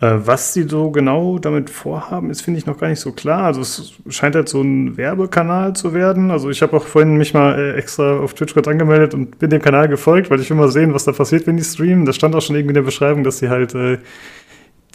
Äh, 0.00 0.18
was 0.24 0.54
sie 0.54 0.62
so 0.62 0.92
genau 0.92 1.40
damit 1.40 1.70
vorhaben, 1.70 2.30
ist, 2.30 2.42
finde 2.42 2.58
ich, 2.58 2.66
noch 2.66 2.78
gar 2.78 2.88
nicht 2.88 3.00
so 3.00 3.10
klar. 3.10 3.42
Also 3.42 3.62
es 3.62 3.94
scheint 4.10 4.36
halt 4.36 4.48
so 4.48 4.60
ein 4.60 4.96
Werbekanal 4.96 5.74
zu 5.74 5.92
werden. 5.92 6.30
Also 6.30 6.50
ich 6.50 6.62
habe 6.62 6.76
auch 6.76 6.86
vorhin 6.86 7.16
mich 7.16 7.34
mal 7.34 7.58
äh, 7.58 7.78
extra 7.78 8.18
auf 8.18 8.34
Twitch 8.34 8.54
kurz 8.54 8.68
angemeldet 8.68 9.12
und 9.12 9.40
bin 9.40 9.50
dem 9.50 9.60
Kanal 9.60 9.88
gefolgt, 9.88 10.30
weil 10.30 10.40
ich 10.40 10.48
will 10.50 10.56
mal 10.56 10.70
sehen, 10.70 10.94
was 10.94 11.04
da 11.04 11.10
passiert, 11.10 11.48
wenn 11.48 11.56
die 11.56 11.64
streamen. 11.64 12.04
Da 12.04 12.12
stand 12.12 12.36
auch 12.36 12.42
schon 12.42 12.54
irgendwie 12.54 12.70
in 12.70 12.74
der 12.74 12.82
Beschreibung, 12.82 13.24
dass 13.24 13.38
sie 13.38 13.48
halt 13.48 13.74
äh, 13.74 13.98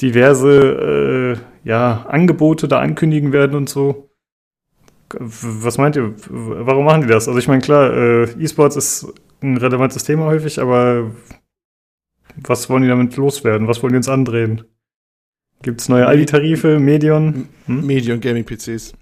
diverse 0.02 1.38
äh, 1.64 1.68
ja, 1.68 2.06
Angebote 2.08 2.68
da 2.68 2.80
ankündigen 2.80 3.34
werden 3.34 3.56
und 3.56 3.70
so. 3.70 4.10
Was 5.10 5.78
meint 5.78 5.96
ihr? 5.96 6.16
Warum 6.30 6.86
machen 6.86 7.02
die 7.02 7.08
das? 7.08 7.28
Also 7.28 7.40
ich 7.40 7.48
meine, 7.48 7.62
klar, 7.62 7.94
äh, 7.94 8.24
E-Sports 8.40 8.76
ist 8.76 9.14
ein 9.42 9.58
relevantes 9.58 10.04
Thema 10.04 10.26
häufig, 10.26 10.60
aber 10.60 11.12
was 12.36 12.70
wollen 12.70 12.84
die 12.84 12.90
damit 12.90 13.16
loswerden? 13.16 13.68
Was 13.68 13.82
wollen 13.82 13.94
die 13.94 13.98
uns 13.98 14.10
andrehen? 14.10 14.64
Gibt 15.62 15.82
es 15.82 15.90
neue 15.90 16.06
Aldi-Tarife, 16.06 16.80
Medion? 16.80 17.48
Hm? 17.66 17.86
Medien 17.86 18.16
und 18.16 18.22
Gaming-PCs. 18.22 18.94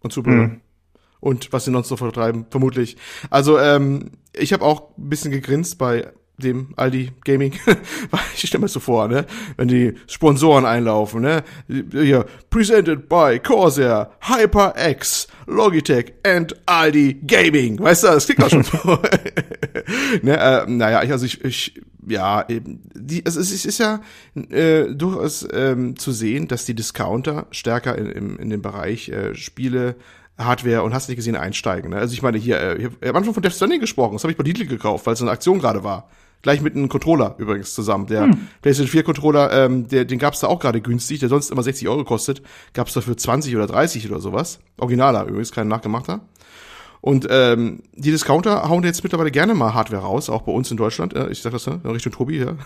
Und 0.00 0.12
Zubehör. 0.12 0.44
Hm. 0.44 0.60
Und 1.20 1.52
was 1.52 1.64
sie 1.64 1.72
sonst 1.72 1.90
noch 1.90 1.98
vertreiben, 1.98 2.46
vermutlich. 2.48 2.96
Also, 3.28 3.58
ähm, 3.58 4.12
ich 4.32 4.52
habe 4.52 4.64
auch 4.64 4.96
ein 4.96 5.08
bisschen 5.08 5.32
gegrinst 5.32 5.78
bei 5.78 6.12
dem 6.40 6.74
Aldi 6.76 7.12
Gaming. 7.24 7.52
Ich 8.34 8.48
stelle 8.48 8.60
mir 8.60 8.66
das 8.66 8.72
so 8.72 8.80
vor, 8.80 9.08
ne? 9.08 9.26
Wenn 9.56 9.68
die 9.68 9.94
Sponsoren 10.06 10.64
einlaufen, 10.64 11.20
ne? 11.20 11.42
Hier, 11.68 12.24
presented 12.48 13.08
by 13.08 13.38
Corsair, 13.38 14.10
HyperX, 14.20 15.28
Logitech 15.46 16.14
and 16.24 16.54
Aldi 16.66 17.20
Gaming. 17.26 17.78
Weißt 17.78 18.04
du, 18.04 18.08
das 18.08 18.26
klingt 18.26 18.42
auch 18.42 18.50
schon 18.50 18.62
so. 18.62 18.78
ne, 20.22 20.38
äh, 20.38 20.70
naja, 20.70 21.02
ich, 21.02 21.12
also 21.12 21.26
ich, 21.26 21.44
ich 21.44 21.80
ja, 22.06 22.44
die, 22.48 23.24
also 23.24 23.40
es 23.40 23.50
ist, 23.50 23.60
es 23.60 23.64
ist 23.66 23.78
ja 23.78 24.00
äh, 24.34 24.94
durchaus 24.94 25.46
ähm, 25.52 25.96
zu 25.96 26.12
sehen, 26.12 26.48
dass 26.48 26.64
die 26.64 26.74
Discounter 26.74 27.46
stärker 27.50 27.96
in, 27.96 28.06
in, 28.06 28.36
in 28.36 28.50
den 28.50 28.62
Bereich 28.62 29.08
äh, 29.10 29.34
Spiele, 29.34 29.96
Hardware 30.38 30.82
und 30.82 30.94
hast 30.94 31.08
nicht 31.08 31.16
gesehen 31.16 31.36
einsteigen. 31.36 31.90
Ne? 31.90 31.96
Also 31.96 32.14
ich 32.14 32.22
meine, 32.22 32.38
hier, 32.38 32.58
äh, 32.58 32.76
ich 32.78 32.84
habe 32.84 33.08
am 33.08 33.16
Anfang 33.16 33.34
von 33.34 33.42
Death 33.42 33.54
Stranding 33.54 33.80
gesprochen, 33.80 34.14
das 34.14 34.24
habe 34.24 34.32
ich 34.32 34.38
bei 34.38 34.44
Lidl 34.44 34.66
gekauft, 34.66 35.06
weil 35.06 35.14
es 35.14 35.22
eine 35.22 35.30
Aktion 35.30 35.58
gerade 35.58 35.84
war. 35.84 36.08
Gleich 36.42 36.62
mit 36.62 36.74
einem 36.74 36.88
Controller 36.88 37.34
übrigens 37.38 37.74
zusammen. 37.74 38.06
Der 38.06 38.30
PlayStation 38.62 38.90
4 38.90 39.02
Controller, 39.02 39.52
ähm, 39.52 39.88
der, 39.88 40.04
den 40.06 40.18
gab's 40.18 40.40
da 40.40 40.46
auch 40.46 40.58
gerade 40.58 40.80
günstig, 40.80 41.20
der 41.20 41.28
sonst 41.28 41.50
immer 41.50 41.62
60 41.62 41.88
Euro 41.88 42.04
kostet, 42.04 42.42
gab's 42.72 42.94
da 42.94 43.02
für 43.02 43.16
20 43.16 43.54
oder 43.56 43.66
30 43.66 44.10
oder 44.10 44.20
sowas. 44.20 44.58
Originaler 44.78 45.24
übrigens, 45.26 45.52
kein 45.52 45.68
nachgemachter. 45.68 46.22
Und 47.02 47.26
ähm, 47.30 47.82
die 47.94 48.10
Discounter 48.10 48.68
hauen 48.68 48.84
jetzt 48.84 49.02
mittlerweile 49.02 49.30
gerne 49.30 49.54
mal 49.54 49.72
Hardware 49.72 50.02
raus, 50.02 50.28
auch 50.28 50.42
bei 50.42 50.52
uns 50.52 50.70
in 50.70 50.76
Deutschland. 50.76 51.14
Äh, 51.14 51.30
ich 51.30 51.40
sag 51.40 51.52
das 51.52 51.66
ne? 51.66 51.80
Richtung 51.84 52.12
Tobi, 52.12 52.38
ja. 52.38 52.56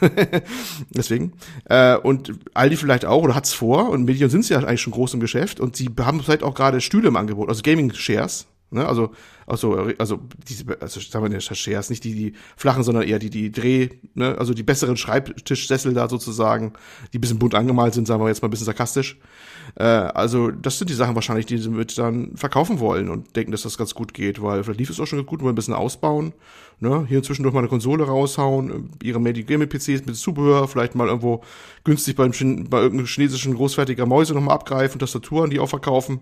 Deswegen. 0.90 1.34
Äh, 1.66 1.96
und 1.96 2.32
Aldi 2.52 2.76
vielleicht 2.76 3.04
auch 3.04 3.22
oder 3.22 3.36
hat's 3.36 3.52
vor. 3.52 3.90
Und 3.90 4.04
Medion 4.04 4.30
sind 4.30 4.48
ja 4.48 4.58
eigentlich 4.58 4.80
schon 4.80 4.92
groß 4.92 5.14
im 5.14 5.20
Geschäft. 5.20 5.60
Und 5.60 5.76
sie 5.76 5.88
haben 6.00 6.20
vielleicht 6.20 6.42
auch 6.42 6.54
gerade 6.54 6.80
Stühle 6.80 7.08
im 7.08 7.16
Angebot, 7.16 7.48
also 7.48 7.62
Gaming-Shares. 7.62 8.46
Ne? 8.70 8.86
Also, 8.86 9.12
also, 9.46 9.90
also 9.98 10.20
diese, 10.48 10.64
also 10.80 11.00
sagen 11.00 11.30
wir 11.30 11.40
Shares, 11.40 11.90
nicht 11.90 12.04
die, 12.04 12.14
die 12.14 12.32
flachen, 12.56 12.82
sondern 12.82 13.04
eher 13.04 13.18
die, 13.18 13.30
die 13.30 13.52
Dreh, 13.52 13.90
ne? 14.14 14.36
also 14.38 14.54
die 14.54 14.62
besseren 14.62 14.96
Schreibtischsessel 14.96 15.92
da 15.92 16.08
sozusagen, 16.08 16.72
die 17.12 17.18
bisschen 17.18 17.38
bunt 17.38 17.54
angemalt 17.54 17.94
sind, 17.94 18.06
sagen 18.06 18.22
wir 18.22 18.28
jetzt 18.28 18.42
mal 18.42 18.48
ein 18.48 18.50
bisschen 18.50 18.66
sarkastisch. 18.66 19.18
Äh, 19.76 19.84
also 19.84 20.50
das 20.50 20.78
sind 20.78 20.90
die 20.90 20.94
Sachen 20.94 21.14
wahrscheinlich, 21.14 21.46
die 21.46 21.58
sie 21.58 21.68
mit 21.68 21.96
dann 21.98 22.36
verkaufen 22.36 22.80
wollen 22.80 23.10
und 23.10 23.36
denken, 23.36 23.52
dass 23.52 23.62
das 23.62 23.76
ganz 23.76 23.94
gut 23.94 24.14
geht, 24.14 24.40
weil 24.42 24.64
vielleicht 24.64 24.80
lief 24.80 24.90
es 24.90 25.00
auch 25.00 25.06
schon 25.06 25.24
gut, 25.26 25.42
wollen 25.42 25.52
ein 25.52 25.56
bisschen 25.56 25.74
ausbauen, 25.74 26.32
ne? 26.80 27.04
hier 27.08 27.22
zwischendurch 27.22 27.54
mal 27.54 27.60
eine 27.60 27.68
Konsole 27.68 28.04
raushauen, 28.04 28.90
ihre 29.02 29.20
Medi 29.20 29.44
Gaming 29.44 29.68
PCs 29.68 30.06
mit 30.06 30.16
Zubehör, 30.16 30.68
vielleicht 30.68 30.94
mal 30.94 31.08
irgendwo 31.08 31.42
günstig 31.84 32.16
beim 32.16 32.32
bei 32.70 32.80
irgendeinem 32.80 33.06
chinesischen 33.06 33.54
großfertiger 33.54 34.06
Mäuse 34.06 34.34
nochmal 34.34 34.54
abgreifen, 34.54 34.98
Tastaturen, 34.98 35.50
die 35.50 35.60
auch 35.60 35.68
verkaufen 35.68 36.20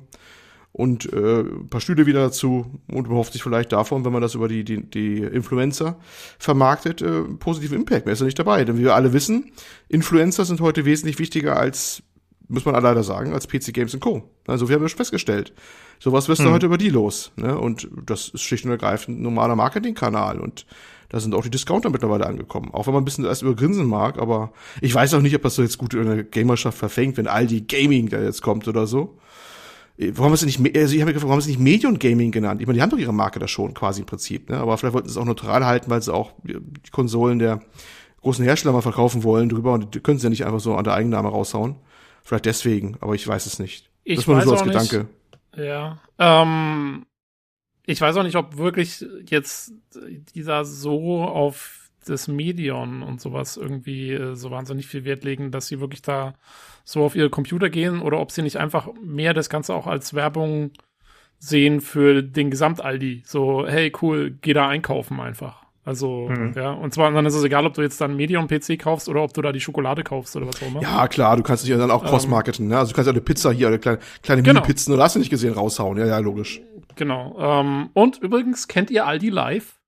und 0.72 1.12
äh, 1.12 1.40
ein 1.40 1.68
paar 1.68 1.80
Stühle 1.80 2.06
wieder 2.06 2.20
dazu 2.20 2.80
und 2.88 3.08
behofft 3.08 3.34
sich 3.34 3.42
vielleicht 3.42 3.72
davon, 3.72 4.04
wenn 4.04 4.12
man 4.12 4.22
das 4.22 4.34
über 4.34 4.48
die, 4.48 4.64
die, 4.64 4.82
die 4.82 5.18
Influencer 5.18 5.98
vermarktet, 6.38 7.02
äh, 7.02 7.22
positiven 7.22 7.78
Impact. 7.78 8.06
Mehr 8.06 8.14
ist 8.14 8.20
ja 8.20 8.26
nicht 8.26 8.38
dabei. 8.38 8.64
Denn 8.64 8.78
wie 8.78 8.84
wir 8.84 8.94
alle 8.94 9.12
wissen, 9.12 9.52
Influencer 9.88 10.46
sind 10.46 10.60
heute 10.62 10.86
wesentlich 10.86 11.18
wichtiger 11.18 11.56
als, 11.56 12.02
muss 12.48 12.64
man 12.64 12.80
leider 12.82 13.02
sagen, 13.02 13.34
als 13.34 13.46
PC 13.48 13.74
Games 13.74 13.98
Co. 14.00 14.30
Also 14.46 14.68
wir 14.68 14.76
haben 14.76 14.82
das 14.82 14.92
festgestellt. 14.94 15.52
Sowas 15.98 16.28
wirst 16.28 16.42
du 16.42 16.50
heute 16.50 16.66
über 16.66 16.78
die 16.78 16.88
los. 16.88 17.32
Ne? 17.36 17.56
Und 17.56 17.88
das 18.06 18.30
ist 18.30 18.42
schlicht 18.42 18.64
und 18.64 18.70
ergreifend 18.70 19.20
ein 19.20 19.22
normaler 19.22 19.54
Marketingkanal. 19.54 20.40
Und 20.40 20.66
da 21.10 21.20
sind 21.20 21.34
auch 21.34 21.42
die 21.42 21.50
Discounter 21.50 21.90
mittlerweile 21.90 22.26
angekommen. 22.26 22.70
Auch 22.72 22.86
wenn 22.86 22.94
man 22.94 23.02
ein 23.02 23.04
bisschen 23.04 23.26
erst 23.26 23.42
übergrinsen 23.42 23.86
mag, 23.86 24.18
aber 24.18 24.52
ich 24.80 24.94
weiß 24.94 25.12
auch 25.12 25.20
nicht, 25.20 25.36
ob 25.36 25.42
das 25.42 25.54
so 25.54 25.62
jetzt 25.62 25.76
gut 25.76 25.92
in 25.92 26.06
der 26.06 26.24
Gamerschaft 26.24 26.78
verfängt, 26.78 27.18
wenn 27.18 27.28
Aldi 27.28 27.60
Gaming 27.68 28.08
da 28.08 28.20
jetzt 28.20 28.40
kommt 28.40 28.66
oder 28.66 28.86
so. 28.86 29.18
Warum 30.14 30.30
haben 30.30 30.36
sie 30.36 30.46
nicht, 30.46 30.76
also 30.76 30.94
ich 30.94 31.00
habe 31.00 31.10
mir 31.10 31.14
gefragt, 31.14 31.28
warum 31.28 31.32
haben 31.32 31.40
sie 31.40 31.50
nicht 31.50 31.60
Medion 31.60 31.98
Gaming 31.98 32.30
genannt? 32.30 32.60
Ich 32.60 32.66
meine, 32.66 32.76
die 32.76 32.82
haben 32.82 32.90
doch 32.90 32.98
ihre 32.98 33.12
Marke 33.12 33.38
da 33.38 33.48
schon 33.48 33.74
quasi 33.74 34.00
im 34.00 34.06
Prinzip, 34.06 34.50
ne? 34.50 34.58
Aber 34.58 34.76
vielleicht 34.78 34.94
wollten 34.94 35.08
sie 35.08 35.12
es 35.12 35.18
auch 35.18 35.24
neutral 35.24 35.64
halten, 35.64 35.90
weil 35.90 36.02
sie 36.02 36.12
auch 36.12 36.32
die 36.44 36.90
Konsolen 36.90 37.38
der 37.38 37.60
großen 38.22 38.44
Hersteller 38.44 38.72
mal 38.72 38.82
verkaufen 38.82 39.24
wollen 39.24 39.48
drüber 39.48 39.72
und 39.72 39.94
die 39.94 40.00
können 40.00 40.18
sie 40.18 40.24
ja 40.24 40.30
nicht 40.30 40.44
einfach 40.44 40.60
so 40.60 40.74
an 40.74 40.84
der 40.84 40.94
Eigenname 40.94 41.28
raushauen. 41.28 41.76
Vielleicht 42.22 42.46
deswegen, 42.46 42.96
aber 43.00 43.14
ich 43.14 43.26
weiß 43.26 43.46
es 43.46 43.58
nicht. 43.58 43.90
Ich 44.04 44.16
das 44.16 44.28
war 44.28 44.36
nur 44.36 44.44
so 44.44 44.52
als 44.52 44.60
auch 44.62 44.66
nicht, 44.66 44.90
Gedanke. 44.90 45.08
Ja. 45.56 46.00
Ähm, 46.18 47.04
ich 47.84 48.00
weiß 48.00 48.16
auch 48.16 48.22
nicht, 48.22 48.36
ob 48.36 48.56
wirklich 48.56 49.04
jetzt 49.28 49.72
dieser 50.34 50.64
so 50.64 51.22
auf 51.24 51.81
das 52.08 52.28
Medion 52.28 53.02
und 53.02 53.20
sowas 53.20 53.56
irgendwie 53.56 54.12
äh, 54.12 54.34
so 54.34 54.50
wahnsinnig 54.50 54.86
viel 54.86 55.04
Wert 55.04 55.24
legen, 55.24 55.50
dass 55.50 55.66
sie 55.68 55.80
wirklich 55.80 56.02
da 56.02 56.34
so 56.84 57.04
auf 57.04 57.14
ihre 57.14 57.30
Computer 57.30 57.70
gehen 57.70 58.00
oder 58.00 58.18
ob 58.20 58.30
sie 58.32 58.42
nicht 58.42 58.56
einfach 58.56 58.88
mehr 59.02 59.34
das 59.34 59.48
Ganze 59.50 59.74
auch 59.74 59.86
als 59.86 60.14
Werbung 60.14 60.70
sehen 61.38 61.80
für 61.80 62.22
den 62.22 62.50
Gesamt-Aldi. 62.50 63.22
So, 63.26 63.66
hey, 63.66 63.92
cool, 64.02 64.36
geh 64.40 64.52
da 64.52 64.68
einkaufen 64.68 65.18
einfach. 65.20 65.62
Also, 65.84 66.28
Mhm. 66.28 66.52
ja, 66.54 66.70
und 66.70 66.94
zwar 66.94 67.10
dann 67.10 67.26
ist 67.26 67.34
es 67.34 67.42
egal, 67.42 67.66
ob 67.66 67.74
du 67.74 67.82
jetzt 67.82 68.00
dann 68.00 68.14
Medion-PC 68.14 68.76
kaufst 68.78 69.08
oder 69.08 69.20
ob 69.22 69.34
du 69.34 69.42
da 69.42 69.50
die 69.50 69.60
Schokolade 69.60 70.04
kaufst 70.04 70.36
oder 70.36 70.46
was 70.46 70.62
auch 70.62 70.68
immer. 70.68 70.80
Ja, 70.80 71.08
klar, 71.08 71.36
du 71.36 71.42
kannst 71.42 71.64
dich 71.64 71.70
ja 71.70 71.76
dann 71.76 71.90
auch 71.90 72.04
Ähm. 72.04 72.08
cross-marketen, 72.08 72.68
ne? 72.68 72.78
Also 72.78 72.92
du 72.92 72.94
kannst 72.94 73.08
ja 73.08 73.12
eine 73.12 73.20
Pizza 73.20 73.50
hier, 73.50 73.66
eine 73.66 73.80
kleine, 73.80 73.98
kleine 74.22 74.42
Genau. 74.42 74.60
Mini-Pizzen, 74.60 74.94
oder 74.94 75.02
hast 75.02 75.16
du 75.16 75.18
nicht 75.18 75.30
gesehen, 75.30 75.52
raushauen. 75.54 75.98
Ja, 75.98 76.06
ja, 76.06 76.18
logisch. 76.18 76.60
Genau. 76.94 77.36
Ähm, 77.40 77.90
und 77.94 78.18
übrigens, 78.18 78.68
kennt 78.68 78.92
ihr 78.92 79.04
Aldi 79.06 79.30
Live? 79.30 79.80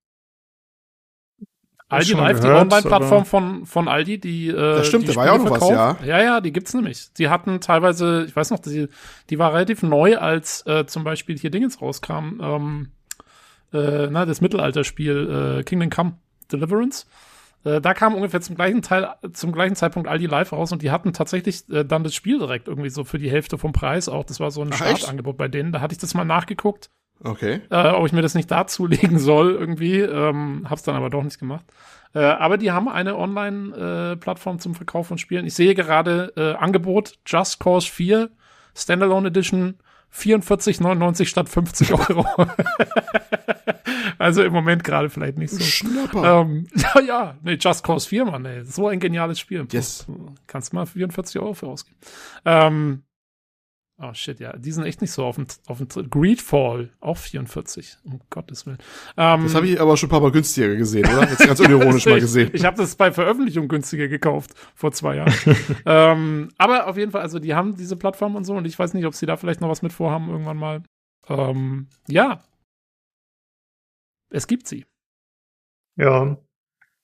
Aldi 1.94 2.12
Live, 2.12 2.40
die 2.40 2.46
Online-Plattform 2.46 3.24
von, 3.24 3.66
von 3.66 3.88
Aldi, 3.88 4.18
die. 4.18 4.48
Äh, 4.48 4.54
Das 4.54 4.86
stimmt, 4.86 5.04
die 5.04 5.08
da 5.08 5.16
war 5.16 5.26
ja 5.26 5.32
auch 5.32 5.36
Spiele 5.36 5.50
noch 5.50 5.60
was, 5.60 5.68
verkauft. 5.68 6.06
Ja, 6.06 6.22
ja, 6.22 6.40
die 6.40 6.52
gibt's 6.52 6.74
nämlich. 6.74 7.12
Die 7.14 7.28
hatten 7.28 7.60
teilweise, 7.60 8.24
ich 8.26 8.34
weiß 8.34 8.50
noch, 8.50 8.58
die, 8.58 8.88
die 9.30 9.38
war 9.38 9.52
relativ 9.54 9.82
neu, 9.82 10.18
als 10.18 10.66
äh, 10.66 10.86
zum 10.86 11.04
Beispiel 11.04 11.38
hier 11.38 11.50
Dingens 11.50 11.80
rauskam. 11.80 12.40
Ähm, 12.40 12.88
äh, 13.72 14.08
na, 14.10 14.24
das 14.26 14.40
Mittelalterspiel 14.40 15.58
äh, 15.60 15.62
Kingdom 15.64 15.90
Come 15.90 16.12
Deliverance. 16.52 17.06
Äh, 17.64 17.80
da 17.80 17.94
kam 17.94 18.14
ungefähr 18.14 18.40
zum 18.40 18.56
gleichen 18.56 18.82
Teil, 18.82 19.08
zum 19.32 19.52
gleichen 19.52 19.74
Zeitpunkt 19.74 20.08
Aldi 20.08 20.26
Live 20.26 20.52
raus 20.52 20.72
und 20.72 20.82
die 20.82 20.90
hatten 20.90 21.12
tatsächlich 21.12 21.68
äh, 21.70 21.84
dann 21.84 22.04
das 22.04 22.14
Spiel 22.14 22.38
direkt 22.38 22.68
irgendwie 22.68 22.90
so 22.90 23.04
für 23.04 23.18
die 23.18 23.30
Hälfte 23.30 23.58
vom 23.58 23.72
Preis 23.72 24.08
auch. 24.08 24.24
Das 24.24 24.38
war 24.40 24.50
so 24.50 24.62
ein 24.62 24.70
Ach, 24.72 24.80
echt? 24.82 24.98
Startangebot 24.98 25.36
bei 25.36 25.48
denen. 25.48 25.72
Da 25.72 25.80
hatte 25.80 25.92
ich 25.92 25.98
das 25.98 26.14
mal 26.14 26.24
nachgeguckt 26.24 26.90
Okay. 27.22 27.60
äh, 27.70 27.88
ob 27.90 28.06
ich 28.06 28.12
mir 28.12 28.22
das 28.22 28.34
nicht 28.34 28.50
dazulegen 28.50 29.18
soll 29.18 29.54
irgendwie. 29.54 30.00
Ähm, 30.00 30.66
hab's 30.68 30.82
dann 30.82 30.96
aber 30.96 31.10
doch 31.10 31.22
nicht 31.22 31.38
gemacht. 31.38 31.64
Äh, 32.14 32.20
aber 32.20 32.58
die 32.58 32.70
haben 32.70 32.88
eine 32.88 33.16
Online-Plattform 33.16 34.58
zum 34.58 34.74
Verkauf 34.74 35.08
von 35.08 35.18
Spielen. 35.18 35.46
Ich 35.46 35.54
sehe 35.54 35.74
gerade 35.74 36.32
äh, 36.36 36.54
Angebot 36.54 37.14
Just 37.26 37.60
Cause 37.60 37.88
4 37.90 38.30
Standalone 38.74 39.28
Edition 39.28 39.78
44,99 40.14 41.26
statt 41.26 41.48
50 41.48 41.92
Euro. 41.92 42.26
also 44.18 44.44
im 44.44 44.52
Moment 44.52 44.84
gerade 44.84 45.10
vielleicht 45.10 45.38
nicht 45.38 45.50
so. 45.50 45.60
Schnapper. 45.60 46.42
Ähm, 46.42 46.66
ja, 46.74 47.00
ja, 47.00 47.38
nee, 47.42 47.58
Just 47.60 47.82
Cause 47.82 48.08
4, 48.08 48.24
Mann, 48.24 48.44
ey. 48.44 48.64
So 48.64 48.86
ein 48.86 49.00
geniales 49.00 49.40
Spiel. 49.40 49.66
Yes. 49.72 50.06
Kannst 50.46 50.72
mal 50.72 50.86
44 50.86 51.40
Euro 51.40 51.54
für 51.54 51.66
ausgeben. 51.66 51.96
Ähm, 52.44 53.02
oh 54.00 54.12
shit, 54.12 54.40
ja, 54.40 54.56
die 54.56 54.72
sind 54.72 54.84
echt 54.84 55.00
nicht 55.00 55.12
so 55.12 55.24
auf 55.24 55.36
dem, 55.36 55.46
auf 55.66 55.78
dem 55.78 56.10
Greedfall, 56.10 56.90
auch 57.00 57.16
44, 57.16 57.98
um 58.04 58.20
Gottes 58.30 58.66
Willen. 58.66 58.78
Ähm, 59.16 59.44
Das 59.44 59.54
habe 59.54 59.66
ich 59.66 59.80
aber 59.80 59.96
schon 59.96 60.08
ein 60.08 60.10
paar 60.10 60.20
Mal 60.20 60.32
günstiger 60.32 60.74
gesehen, 60.76 61.06
oder? 61.06 61.28
Jetzt 61.28 61.46
ganz 61.46 61.60
unironisch 61.60 62.06
mal 62.06 62.20
gesehen. 62.20 62.50
ich 62.52 62.64
habe 62.64 62.76
das 62.76 62.96
bei 62.96 63.12
Veröffentlichung 63.12 63.68
günstiger 63.68 64.08
gekauft, 64.08 64.52
vor 64.74 64.92
zwei 64.92 65.16
Jahren. 65.16 65.32
ähm, 65.86 66.48
aber 66.58 66.86
auf 66.86 66.96
jeden 66.96 67.12
Fall, 67.12 67.22
also 67.22 67.38
die 67.38 67.54
haben 67.54 67.76
diese 67.76 67.96
Plattform 67.96 68.36
und 68.36 68.44
so 68.44 68.54
und 68.54 68.66
ich 68.66 68.78
weiß 68.78 68.94
nicht, 68.94 69.06
ob 69.06 69.14
sie 69.14 69.26
da 69.26 69.36
vielleicht 69.36 69.60
noch 69.60 69.68
was 69.68 69.82
mit 69.82 69.92
vorhaben 69.92 70.28
irgendwann 70.28 70.56
mal. 70.56 70.82
Ähm, 71.28 71.88
ja. 72.08 72.42
Es 74.30 74.46
gibt 74.46 74.66
sie. 74.66 74.84
Ja. 75.96 76.36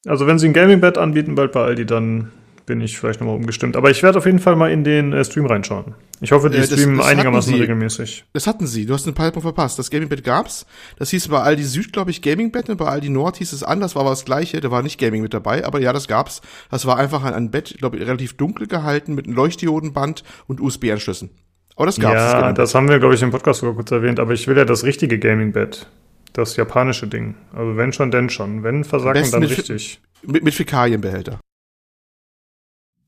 Also 0.07 0.27
wenn 0.27 0.39
sie 0.39 0.49
ein 0.49 0.53
Gaming-Bed 0.53 0.99
anbieten, 0.99 1.35
bald 1.35 1.53
bei 1.53 1.63
Aldi, 1.63 1.87
dann 1.87 2.33
bin 2.71 2.81
ich 2.81 2.97
vielleicht 2.97 3.19
nochmal 3.21 3.35
umgestimmt. 3.35 3.77
Aber 3.77 3.91
ich 3.91 4.01
werde 4.05 4.17
auf 4.19 4.27
jeden 4.27 4.39
Fall 4.39 4.55
mal 4.55 4.71
in 4.71 4.85
den 4.85 5.13
äh, 5.13 5.25
Stream 5.25 5.47
reinschauen. 5.47 5.95
Ich 6.21 6.31
hoffe, 6.31 6.49
die 6.51 6.57
Äh, 6.57 6.61
das- 6.61 6.71
streamen 6.71 6.99
das 6.99 7.07
einigermaßen 7.09 7.53
regelmäßig. 7.55 8.25
Das 8.33 8.47
hatten 8.47 8.69
sie. 8.69 8.87
Du 8.87 8.95
hast 8.95 9.09
ein 9.09 9.15
paar 9.15 9.33
verpasst. 9.33 9.77
Das 9.81 9.91
Gaming 9.91 10.09
Bed 10.09 10.23
gab's. 10.23 10.67
Das 10.99 11.11
hieß 11.11 11.27
bei 11.29 11.41
Aldi 11.41 11.65
Süd, 11.65 11.93
glaube 11.93 12.13
ich, 12.13 12.23
Gaming 12.23 12.53
Bed. 12.53 12.69
Und 12.71 12.77
bei 12.77 12.87
Aldi 12.87 13.09
Nord 13.11 13.39
hieß 13.39 13.53
es 13.53 13.65
anders, 13.65 13.97
war 13.97 14.03
aber 14.03 14.11
das 14.11 14.25
gleiche. 14.25 14.61
Da 14.61 14.71
war 14.71 14.83
nicht 14.85 14.99
Gaming 15.01 15.21
mit 15.23 15.35
dabei. 15.35 15.65
Aber 15.65 15.81
ja, 15.81 15.93
das 15.93 16.07
gab's. 16.07 16.43
Das 16.71 16.87
war 16.87 16.97
einfach 16.97 17.25
ein, 17.25 17.35
ein 17.35 17.51
Bett, 17.51 17.75
glaube 17.79 17.97
ich, 17.97 18.07
relativ 18.07 18.37
dunkel 18.37 18.69
gehalten 18.69 19.15
mit 19.17 19.27
einem 19.27 19.35
Leuchtdiodenband 19.35 20.23
und 20.47 20.61
USB-Anschlüssen. 20.61 21.31
Aber 21.75 21.87
das 21.87 21.99
gab's. 21.99 22.15
Ja, 22.15 22.41
Gaming 22.41 22.55
das 22.55 22.75
haben 22.75 22.89
wir, 22.89 23.01
glaube 23.01 23.17
ich, 23.17 23.23
im 23.23 23.31
Podcast 23.33 23.61
sogar 23.61 23.75
kurz 23.75 23.91
erwähnt. 23.91 24.21
Aber 24.21 24.33
ich 24.33 24.47
will 24.47 24.57
ja 24.57 24.65
das 24.65 24.85
richtige 24.85 25.19
Gaming-Bed. 25.19 25.89
Das 26.35 26.57
japanische 26.57 27.09
Ding. 27.09 27.35
Also 27.53 27.77
wenn 27.77 27.93
schon, 27.93 28.13
denn 28.13 28.31
schon. 28.31 28.63
Wenn 28.63 28.85
versagen, 28.85 29.29
dann 29.33 29.43
richtig. 29.43 30.01
Bed. 30.23 30.33
Mit, 30.33 30.45
mit 30.45 30.55
Fäkalienbehälter. 30.55 31.41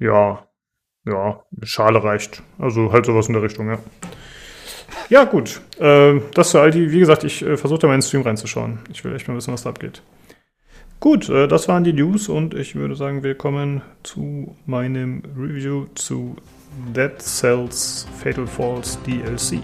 Ja, 0.02 0.48
ja, 1.06 1.44
Schale 1.62 2.02
reicht. 2.02 2.42
Also 2.58 2.92
halt 2.92 3.06
sowas 3.06 3.28
in 3.28 3.34
der 3.34 3.42
Richtung, 3.42 3.68
ja. 3.68 3.78
Ja, 5.08 5.24
gut. 5.24 5.60
Äh, 5.78 6.20
das 6.34 6.50
für 6.50 6.60
Aldi. 6.60 6.90
Wie 6.90 6.98
gesagt, 6.98 7.22
ich 7.22 7.42
äh, 7.42 7.56
versuche 7.56 7.80
da 7.80 7.86
mal 7.86 7.94
in 7.94 8.00
den 8.00 8.06
Stream 8.06 8.22
reinzuschauen. 8.22 8.80
Ich 8.90 9.04
will 9.04 9.14
echt 9.14 9.28
mal 9.28 9.36
wissen, 9.36 9.52
was 9.52 9.62
da 9.62 9.70
abgeht. 9.70 10.02
Gut, 10.98 11.28
äh, 11.28 11.46
das 11.46 11.68
waren 11.68 11.84
die 11.84 11.92
News 11.92 12.28
und 12.28 12.54
ich 12.54 12.74
würde 12.74 12.96
sagen, 12.96 13.22
wir 13.22 13.36
kommen 13.36 13.82
zu 14.02 14.56
meinem 14.66 15.22
Review 15.36 15.86
zu 15.94 16.36
Dead 16.94 17.12
Cells 17.20 18.06
Fatal 18.18 18.46
Falls 18.46 18.98
DLC. 19.02 19.60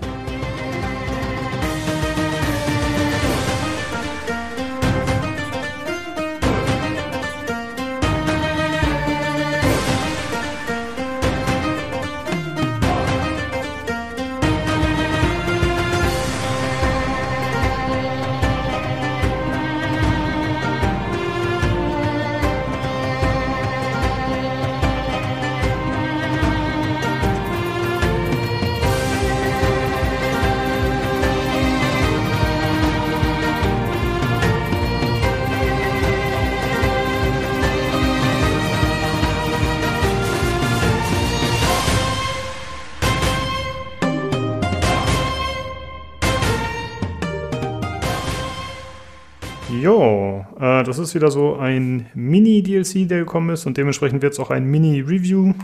Das 50.83 50.99
ist 50.99 51.15
wieder 51.15 51.31
so 51.31 51.57
ein 51.57 52.07
Mini-DLC, 52.15 53.09
der 53.09 53.21
gekommen 53.21 53.51
ist 53.51 53.67
und 53.67 53.77
dementsprechend 53.77 54.23
wird 54.23 54.33
es 54.33 54.41
auch 54.41 54.51
ein 54.51 54.65
Mini-Review. 54.65 55.55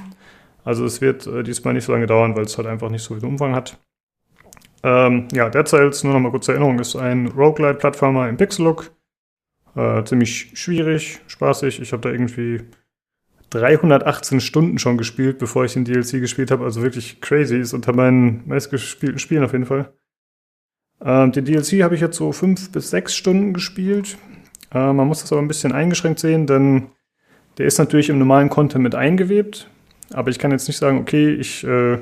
Also 0.65 0.85
es 0.85 1.01
wird 1.01 1.27
äh, 1.27 1.43
diesmal 1.43 1.75
nicht 1.75 1.85
so 1.85 1.93
lange 1.93 2.07
dauern, 2.07 2.37
weil 2.37 2.45
es 2.45 2.57
halt 2.57 2.67
einfach 2.67 2.91
nicht 2.91 3.03
so 3.03 3.15
viel 3.15 3.25
Umfang 3.25 3.55
hat. 3.55 3.79
Ähm, 4.83 5.29
ja, 5.33 5.49
Dead 5.49 5.67
Cells, 5.67 6.05
nur 6.05 6.15
noch 6.15 6.21
mal 6.21 6.31
kurz 6.31 6.47
zur 6.47 6.55
Erinnerung, 6.55 6.79
ist 6.79 6.97
ein 6.97 7.29
Roguelite-Plattformer 7.29 8.29
im 8.29 8.37
Pixel-Look. 8.37 8.93
Äh, 9.77 10.05
ziemlich 10.05 10.53
schwierig, 10.55 11.21
spaßig. 11.27 11.81
Ich 11.81 11.93
habe 11.93 12.03
da 12.03 12.11
irgendwie 12.11 12.61
318 13.51 14.41
Stunden 14.41 14.79
schon 14.79 14.99
gespielt, 14.99 15.39
bevor 15.39 15.65
ich 15.65 15.75
den 15.75 15.85
DLC 15.85 16.21
gespielt 16.21 16.51
habe. 16.51 16.65
Also 16.65 16.83
wirklich 16.83 17.21
crazy. 17.21 17.59
Ist 17.59 17.73
unter 17.73 17.95
meinen 17.95 18.43
meistgespielten 18.47 19.19
Spielen 19.19 19.45
auf 19.45 19.53
jeden 19.53 19.67
Fall. 19.67 19.93
Ähm, 21.03 21.33
den 21.33 21.45
DLC 21.45 21.83
habe 21.83 21.95
ich 21.95 22.01
jetzt 22.01 22.17
so 22.17 22.33
fünf 22.33 22.71
bis 22.73 22.91
sechs 22.91 23.15
Stunden 23.15 23.53
gespielt. 23.53 24.19
Äh, 24.75 24.93
man 24.93 25.09
muss 25.09 25.21
das 25.21 25.33
aber 25.33 25.41
ein 25.41 25.49
bisschen 25.49 25.73
eingeschränkt 25.73 26.19
sehen, 26.19 26.47
denn 26.47 26.89
der 27.59 27.67
ist 27.67 27.79
natürlich 27.79 28.09
im 28.09 28.19
normalen 28.19 28.51
Content 28.51 28.83
mit 28.83 28.95
eingewebt. 28.95 29.71
Aber 30.13 30.31
ich 30.31 30.39
kann 30.39 30.51
jetzt 30.51 30.69
nicht 30.69 30.77
sagen, 30.77 30.99
okay, 30.99 31.33
ich 31.33 31.65
äh, 31.65 31.99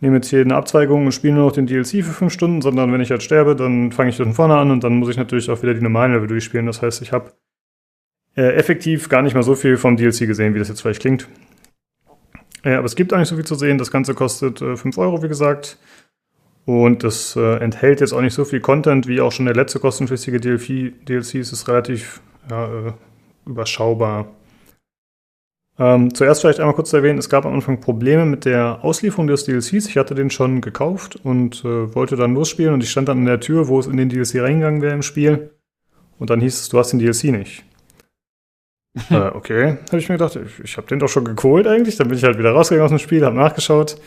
nehme 0.00 0.16
jetzt 0.16 0.28
hier 0.28 0.40
eine 0.40 0.56
Abzweigung 0.56 1.04
und 1.04 1.12
spiele 1.12 1.34
nur 1.34 1.44
noch 1.44 1.52
den 1.52 1.66
DLC 1.66 2.04
für 2.04 2.12
fünf 2.12 2.32
Stunden, 2.32 2.62
sondern 2.62 2.92
wenn 2.92 3.00
ich 3.00 3.10
halt 3.10 3.22
sterbe, 3.22 3.54
dann 3.54 3.92
fange 3.92 4.10
ich 4.10 4.16
von 4.16 4.32
vorne 4.32 4.56
an 4.56 4.70
und 4.70 4.82
dann 4.82 4.94
muss 4.94 5.10
ich 5.10 5.16
natürlich 5.16 5.50
auch 5.50 5.62
wieder 5.62 5.74
die 5.74 5.82
normalen 5.82 6.14
Level 6.14 6.28
durchspielen. 6.28 6.66
Das 6.66 6.82
heißt, 6.82 7.02
ich 7.02 7.12
habe 7.12 7.32
äh, 8.36 8.54
effektiv 8.54 9.08
gar 9.08 9.22
nicht 9.22 9.34
mal 9.34 9.42
so 9.42 9.54
viel 9.54 9.76
vom 9.76 9.96
DLC 9.96 10.20
gesehen, 10.20 10.54
wie 10.54 10.58
das 10.58 10.68
jetzt 10.68 10.80
vielleicht 10.80 11.00
klingt. 11.00 11.28
Äh, 12.62 12.74
aber 12.74 12.86
es 12.86 12.96
gibt 12.96 13.12
nicht 13.12 13.28
so 13.28 13.36
viel 13.36 13.44
zu 13.44 13.54
sehen. 13.54 13.78
Das 13.78 13.90
Ganze 13.90 14.14
kostet 14.14 14.60
äh, 14.62 14.76
5 14.76 14.96
Euro, 14.98 15.22
wie 15.22 15.28
gesagt. 15.28 15.78
Und 16.66 17.04
das 17.04 17.36
äh, 17.36 17.56
enthält 17.56 18.00
jetzt 18.00 18.12
auch 18.12 18.20
nicht 18.20 18.34
so 18.34 18.44
viel 18.44 18.60
Content 18.60 19.06
wie 19.06 19.20
auch 19.20 19.32
schon 19.32 19.46
der 19.46 19.54
letzte 19.54 19.80
kostenpflichtige 19.80 20.40
DLC. 20.40 21.06
DLC 21.06 21.36
es 21.36 21.52
ist 21.52 21.68
relativ 21.68 22.20
ja, 22.48 22.66
äh, 22.66 22.92
überschaubar. 23.46 24.28
Ähm, 25.78 26.12
zuerst 26.14 26.42
vielleicht 26.42 26.60
einmal 26.60 26.74
kurz 26.74 26.90
zu 26.90 26.98
erwähnen, 26.98 27.18
es 27.18 27.30
gab 27.30 27.46
am 27.46 27.54
Anfang 27.54 27.80
Probleme 27.80 28.26
mit 28.26 28.44
der 28.44 28.84
Auslieferung 28.84 29.26
des 29.26 29.44
DLCs. 29.44 29.88
Ich 29.88 29.96
hatte 29.96 30.14
den 30.14 30.30
schon 30.30 30.60
gekauft 30.60 31.18
und 31.24 31.64
äh, 31.64 31.94
wollte 31.94 32.16
dann 32.16 32.34
losspielen 32.34 32.74
und 32.74 32.82
ich 32.82 32.90
stand 32.90 33.08
dann 33.08 33.18
in 33.18 33.24
der 33.24 33.40
Tür, 33.40 33.68
wo 33.68 33.80
es 33.80 33.86
in 33.86 33.96
den 33.96 34.10
DLC 34.10 34.42
reingegangen 34.42 34.82
wäre 34.82 34.94
im 34.94 35.02
Spiel. 35.02 35.50
Und 36.18 36.28
dann 36.28 36.40
hieß 36.40 36.60
es, 36.60 36.68
du 36.68 36.78
hast 36.78 36.90
den 36.92 36.98
DLC 36.98 37.24
nicht. 37.24 37.64
äh, 39.10 39.30
okay, 39.32 39.78
habe 39.88 39.98
ich 39.98 40.08
mir 40.10 40.18
gedacht, 40.18 40.36
ich, 40.36 40.64
ich 40.64 40.76
habe 40.76 40.86
den 40.86 40.98
doch 40.98 41.08
schon 41.08 41.34
geholt 41.34 41.66
eigentlich. 41.66 41.96
Dann 41.96 42.08
bin 42.08 42.18
ich 42.18 42.24
halt 42.24 42.38
wieder 42.38 42.50
rausgegangen 42.50 42.84
aus 42.84 42.90
dem 42.90 42.98
Spiel, 42.98 43.24
habe 43.24 43.36
nachgeschaut. 43.36 43.98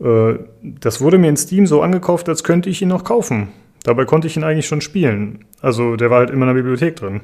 Äh, 0.00 0.38
das 0.62 1.00
wurde 1.00 1.18
mir 1.18 1.28
in 1.28 1.36
Steam 1.36 1.66
so 1.66 1.82
angekauft, 1.82 2.28
als 2.28 2.44
könnte 2.44 2.70
ich 2.70 2.82
ihn 2.82 2.88
noch 2.88 3.04
kaufen. 3.04 3.48
Dabei 3.82 4.04
konnte 4.04 4.26
ich 4.26 4.36
ihn 4.36 4.44
eigentlich 4.44 4.66
schon 4.66 4.80
spielen. 4.80 5.44
Also 5.60 5.96
der 5.96 6.10
war 6.10 6.18
halt 6.18 6.30
immer 6.30 6.48
in 6.48 6.54
der 6.54 6.62
Bibliothek 6.62 6.96
drin. 6.96 7.22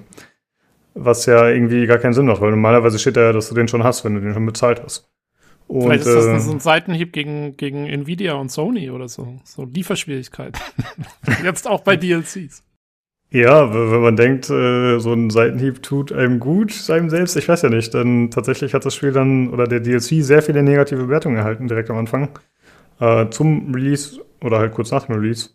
Was 0.94 1.26
ja 1.26 1.48
irgendwie 1.48 1.86
gar 1.86 1.98
keinen 1.98 2.14
Sinn 2.14 2.26
macht, 2.26 2.40
weil 2.40 2.50
normalerweise 2.50 2.98
steht 2.98 3.16
da 3.16 3.22
ja, 3.22 3.32
dass 3.32 3.48
du 3.50 3.54
den 3.54 3.68
schon 3.68 3.84
hast, 3.84 4.04
wenn 4.04 4.14
du 4.14 4.20
den 4.20 4.32
schon 4.32 4.46
bezahlt 4.46 4.82
hast. 4.82 5.10
Und, 5.68 5.82
Vielleicht 5.82 6.06
ist 6.06 6.14
das 6.14 6.26
äh, 6.26 6.38
so 6.38 6.52
ein 6.52 6.60
Seitenhieb 6.60 7.12
gegen, 7.12 7.56
gegen 7.56 7.86
Nvidia 7.86 8.34
und 8.34 8.50
Sony 8.50 8.90
oder 8.90 9.08
so. 9.08 9.40
So 9.44 9.64
Lieferschwierigkeiten. 9.64 10.60
Jetzt 11.44 11.68
auch 11.68 11.80
bei 11.80 11.96
DLCs. 11.96 12.62
Ja, 13.30 13.74
wenn 13.74 14.00
man 14.00 14.16
denkt, 14.16 14.48
äh, 14.48 14.98
so 15.00 15.12
ein 15.12 15.30
Seitenhieb 15.30 15.82
tut 15.82 16.12
einem 16.12 16.38
gut, 16.38 16.72
seinem 16.72 17.10
selbst, 17.10 17.36
ich 17.36 17.48
weiß 17.48 17.62
ja 17.62 17.68
nicht, 17.68 17.92
dann 17.92 18.30
tatsächlich 18.30 18.72
hat 18.72 18.84
das 18.84 18.94
Spiel 18.94 19.10
dann 19.10 19.50
oder 19.50 19.66
der 19.66 19.80
DLC 19.80 20.24
sehr 20.24 20.42
viele 20.42 20.62
negative 20.62 21.02
Bewertungen 21.02 21.36
erhalten, 21.36 21.66
direkt 21.66 21.90
am 21.90 21.98
Anfang. 21.98 22.28
Äh, 22.98 23.28
zum 23.30 23.74
Release 23.74 24.20
oder 24.42 24.58
halt 24.58 24.72
kurz 24.72 24.90
nach 24.90 25.06
dem 25.06 25.16
Release. 25.16 25.50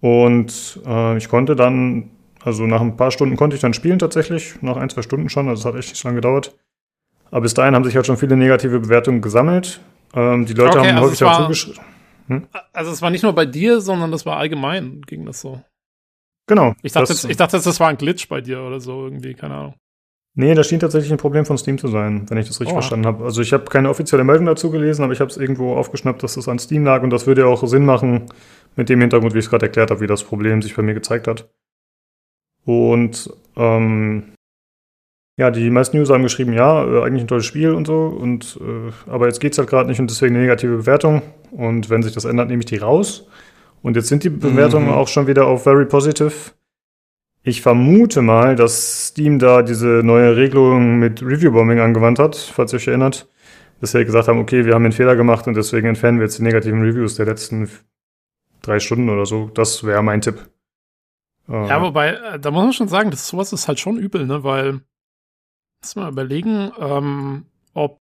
Und 0.00 0.80
äh, 0.86 1.16
ich 1.16 1.28
konnte 1.28 1.54
dann, 1.54 2.10
also 2.42 2.66
nach 2.66 2.80
ein 2.80 2.96
paar 2.96 3.10
Stunden 3.10 3.36
konnte 3.36 3.56
ich 3.56 3.62
dann 3.62 3.74
spielen 3.74 3.98
tatsächlich, 3.98 4.60
nach 4.62 4.76
ein, 4.76 4.88
zwei 4.90 5.02
Stunden 5.02 5.28
schon, 5.28 5.48
also 5.48 5.60
es 5.60 5.66
hat 5.66 5.78
echt 5.78 5.90
nicht 5.90 6.02
lange 6.04 6.16
gedauert. 6.16 6.56
Aber 7.30 7.42
bis 7.42 7.54
dahin 7.54 7.74
haben 7.74 7.84
sich 7.84 7.94
halt 7.94 8.06
schon 8.06 8.16
viele 8.16 8.36
negative 8.36 8.80
Bewertungen 8.80 9.20
gesammelt. 9.20 9.80
Ähm, 10.14 10.46
die 10.46 10.54
Leute 10.54 10.78
okay, 10.78 10.88
haben 10.88 10.96
also 10.96 11.08
häufig 11.08 11.24
auch 11.24 11.42
zugeschrieben. 11.42 11.80
Hm? 12.26 12.46
Also 12.72 12.90
es 12.90 13.02
war 13.02 13.10
nicht 13.10 13.22
nur 13.22 13.32
bei 13.32 13.46
dir, 13.46 13.80
sondern 13.80 14.10
das 14.10 14.26
war 14.26 14.36
allgemein, 14.36 15.02
ging 15.02 15.24
das 15.26 15.40
so. 15.40 15.62
Genau. 16.46 16.74
Ich 16.82 16.92
dachte, 16.92 17.08
das, 17.08 17.22
jetzt, 17.22 17.30
ich 17.30 17.36
dachte 17.36 17.60
das 17.60 17.80
war 17.80 17.88
ein 17.88 17.96
Glitch 17.96 18.28
bei 18.28 18.40
dir 18.40 18.60
oder 18.62 18.80
so 18.80 19.04
irgendwie, 19.04 19.34
keine 19.34 19.54
Ahnung. 19.54 19.74
Nee, 20.40 20.54
das 20.54 20.68
schien 20.68 20.80
tatsächlich 20.80 21.12
ein 21.12 21.18
Problem 21.18 21.44
von 21.44 21.58
Steam 21.58 21.76
zu 21.76 21.88
sein, 21.88 22.24
wenn 22.30 22.38
ich 22.38 22.48
das 22.48 22.60
richtig 22.60 22.72
oh. 22.72 22.80
verstanden 22.80 23.04
habe. 23.04 23.22
Also 23.24 23.42
ich 23.42 23.52
habe 23.52 23.64
keine 23.64 23.90
offizielle 23.90 24.24
Meldung 24.24 24.46
dazu 24.46 24.70
gelesen, 24.70 25.04
aber 25.04 25.12
ich 25.12 25.20
habe 25.20 25.30
es 25.30 25.36
irgendwo 25.36 25.74
aufgeschnappt, 25.74 26.22
dass 26.22 26.36
das 26.36 26.48
an 26.48 26.58
Steam 26.58 26.82
lag 26.82 27.02
und 27.02 27.10
das 27.10 27.26
würde 27.26 27.42
ja 27.42 27.46
auch 27.46 27.66
Sinn 27.66 27.84
machen 27.84 28.24
mit 28.74 28.88
dem 28.88 29.02
Hintergrund, 29.02 29.34
wie 29.34 29.38
ich 29.38 29.44
es 29.44 29.50
gerade 29.50 29.66
erklärt 29.66 29.90
habe, 29.90 30.00
wie 30.00 30.06
das 30.06 30.24
Problem 30.24 30.62
sich 30.62 30.74
bei 30.74 30.80
mir 30.80 30.94
gezeigt 30.94 31.28
hat. 31.28 31.50
Und 32.64 33.30
ähm, 33.54 34.32
ja, 35.36 35.50
die 35.50 35.68
meisten 35.68 35.98
User 35.98 36.14
haben 36.14 36.22
geschrieben, 36.22 36.54
ja, 36.54 36.86
äh, 36.86 37.02
eigentlich 37.02 37.24
ein 37.24 37.28
tolles 37.28 37.44
Spiel 37.44 37.72
und 37.74 37.86
so, 37.86 38.06
und 38.06 38.58
äh, 38.62 39.10
aber 39.10 39.26
jetzt 39.26 39.40
geht 39.40 39.52
es 39.52 39.58
halt 39.58 39.68
gerade 39.68 39.90
nicht 39.90 40.00
und 40.00 40.08
deswegen 40.08 40.34
eine 40.34 40.44
negative 40.44 40.78
Bewertung. 40.78 41.20
Und 41.50 41.90
wenn 41.90 42.02
sich 42.02 42.14
das 42.14 42.24
ändert, 42.24 42.48
nehme 42.48 42.60
ich 42.60 42.66
die 42.66 42.78
raus. 42.78 43.26
Und 43.82 43.96
jetzt 43.96 44.08
sind 44.08 44.24
die 44.24 44.30
Bewertungen 44.30 44.86
mhm. 44.86 44.92
auch 44.92 45.08
schon 45.08 45.26
wieder 45.26 45.46
auf 45.46 45.64
very 45.64 45.84
positive. 45.84 46.32
Ich 47.42 47.62
vermute 47.62 48.20
mal, 48.20 48.54
dass 48.54 49.08
Steam 49.08 49.38
da 49.38 49.62
diese 49.62 50.02
neue 50.04 50.36
Regelung 50.36 50.98
mit 50.98 51.22
Review-Bombing 51.22 51.80
angewandt 51.80 52.18
hat, 52.18 52.36
falls 52.36 52.72
ihr 52.72 52.76
euch 52.76 52.88
erinnert. 52.88 53.28
Dass 53.80 53.92
sie 53.92 54.04
gesagt 54.04 54.28
haben, 54.28 54.38
okay, 54.38 54.66
wir 54.66 54.74
haben 54.74 54.84
einen 54.84 54.92
Fehler 54.92 55.16
gemacht 55.16 55.46
und 55.46 55.54
deswegen 55.54 55.88
entfernen 55.88 56.18
wir 56.18 56.26
jetzt 56.26 56.38
die 56.38 56.42
negativen 56.42 56.82
Reviews 56.82 57.14
der 57.14 57.24
letzten 57.24 57.70
drei 58.60 58.78
Stunden 58.78 59.08
oder 59.08 59.24
so. 59.24 59.48
Das 59.54 59.84
wäre 59.84 60.02
mein 60.02 60.20
Tipp. 60.20 60.50
Ja, 61.48 61.78
äh. 61.78 61.82
wobei, 61.82 62.10
äh, 62.10 62.38
da 62.38 62.50
muss 62.50 62.62
man 62.62 62.72
schon 62.74 62.88
sagen, 62.88 63.10
das 63.10 63.26
sowas 63.26 63.54
ist 63.54 63.68
halt 63.68 63.80
schon 63.80 63.96
übel, 63.96 64.26
ne? 64.26 64.44
Weil, 64.44 64.82
lass 65.80 65.96
mal 65.96 66.10
überlegen, 66.10 66.72
ähm, 66.78 67.46
ob 67.72 68.00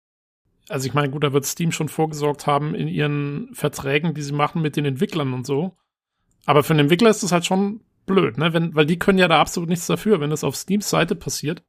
also 0.69 0.87
ich 0.87 0.93
meine, 0.93 1.09
gut, 1.09 1.23
da 1.23 1.33
wird 1.33 1.45
Steam 1.45 1.71
schon 1.71 1.89
vorgesorgt 1.89 2.47
haben 2.47 2.73
in 2.73 2.87
ihren 2.87 3.53
Verträgen, 3.53 4.13
die 4.13 4.21
sie 4.21 4.33
machen 4.33 4.61
mit 4.61 4.75
den 4.75 4.85
Entwicklern 4.85 5.33
und 5.33 5.45
so. 5.45 5.77
Aber 6.45 6.63
für 6.63 6.73
einen 6.73 6.81
Entwickler 6.81 7.09
ist 7.09 7.21
das 7.21 7.31
halt 7.31 7.45
schon 7.45 7.81
blöd, 8.05 8.37
ne? 8.37 8.53
Wenn, 8.53 8.75
weil 8.75 8.85
die 8.85 8.99
können 8.99 9.19
ja 9.19 9.27
da 9.27 9.39
absolut 9.39 9.69
nichts 9.69 9.87
dafür, 9.87 10.19
wenn 10.19 10.29
das 10.29 10.43
auf 10.43 10.55
Steams 10.55 10.89
Seite 10.89 11.15
passiert. 11.15 11.63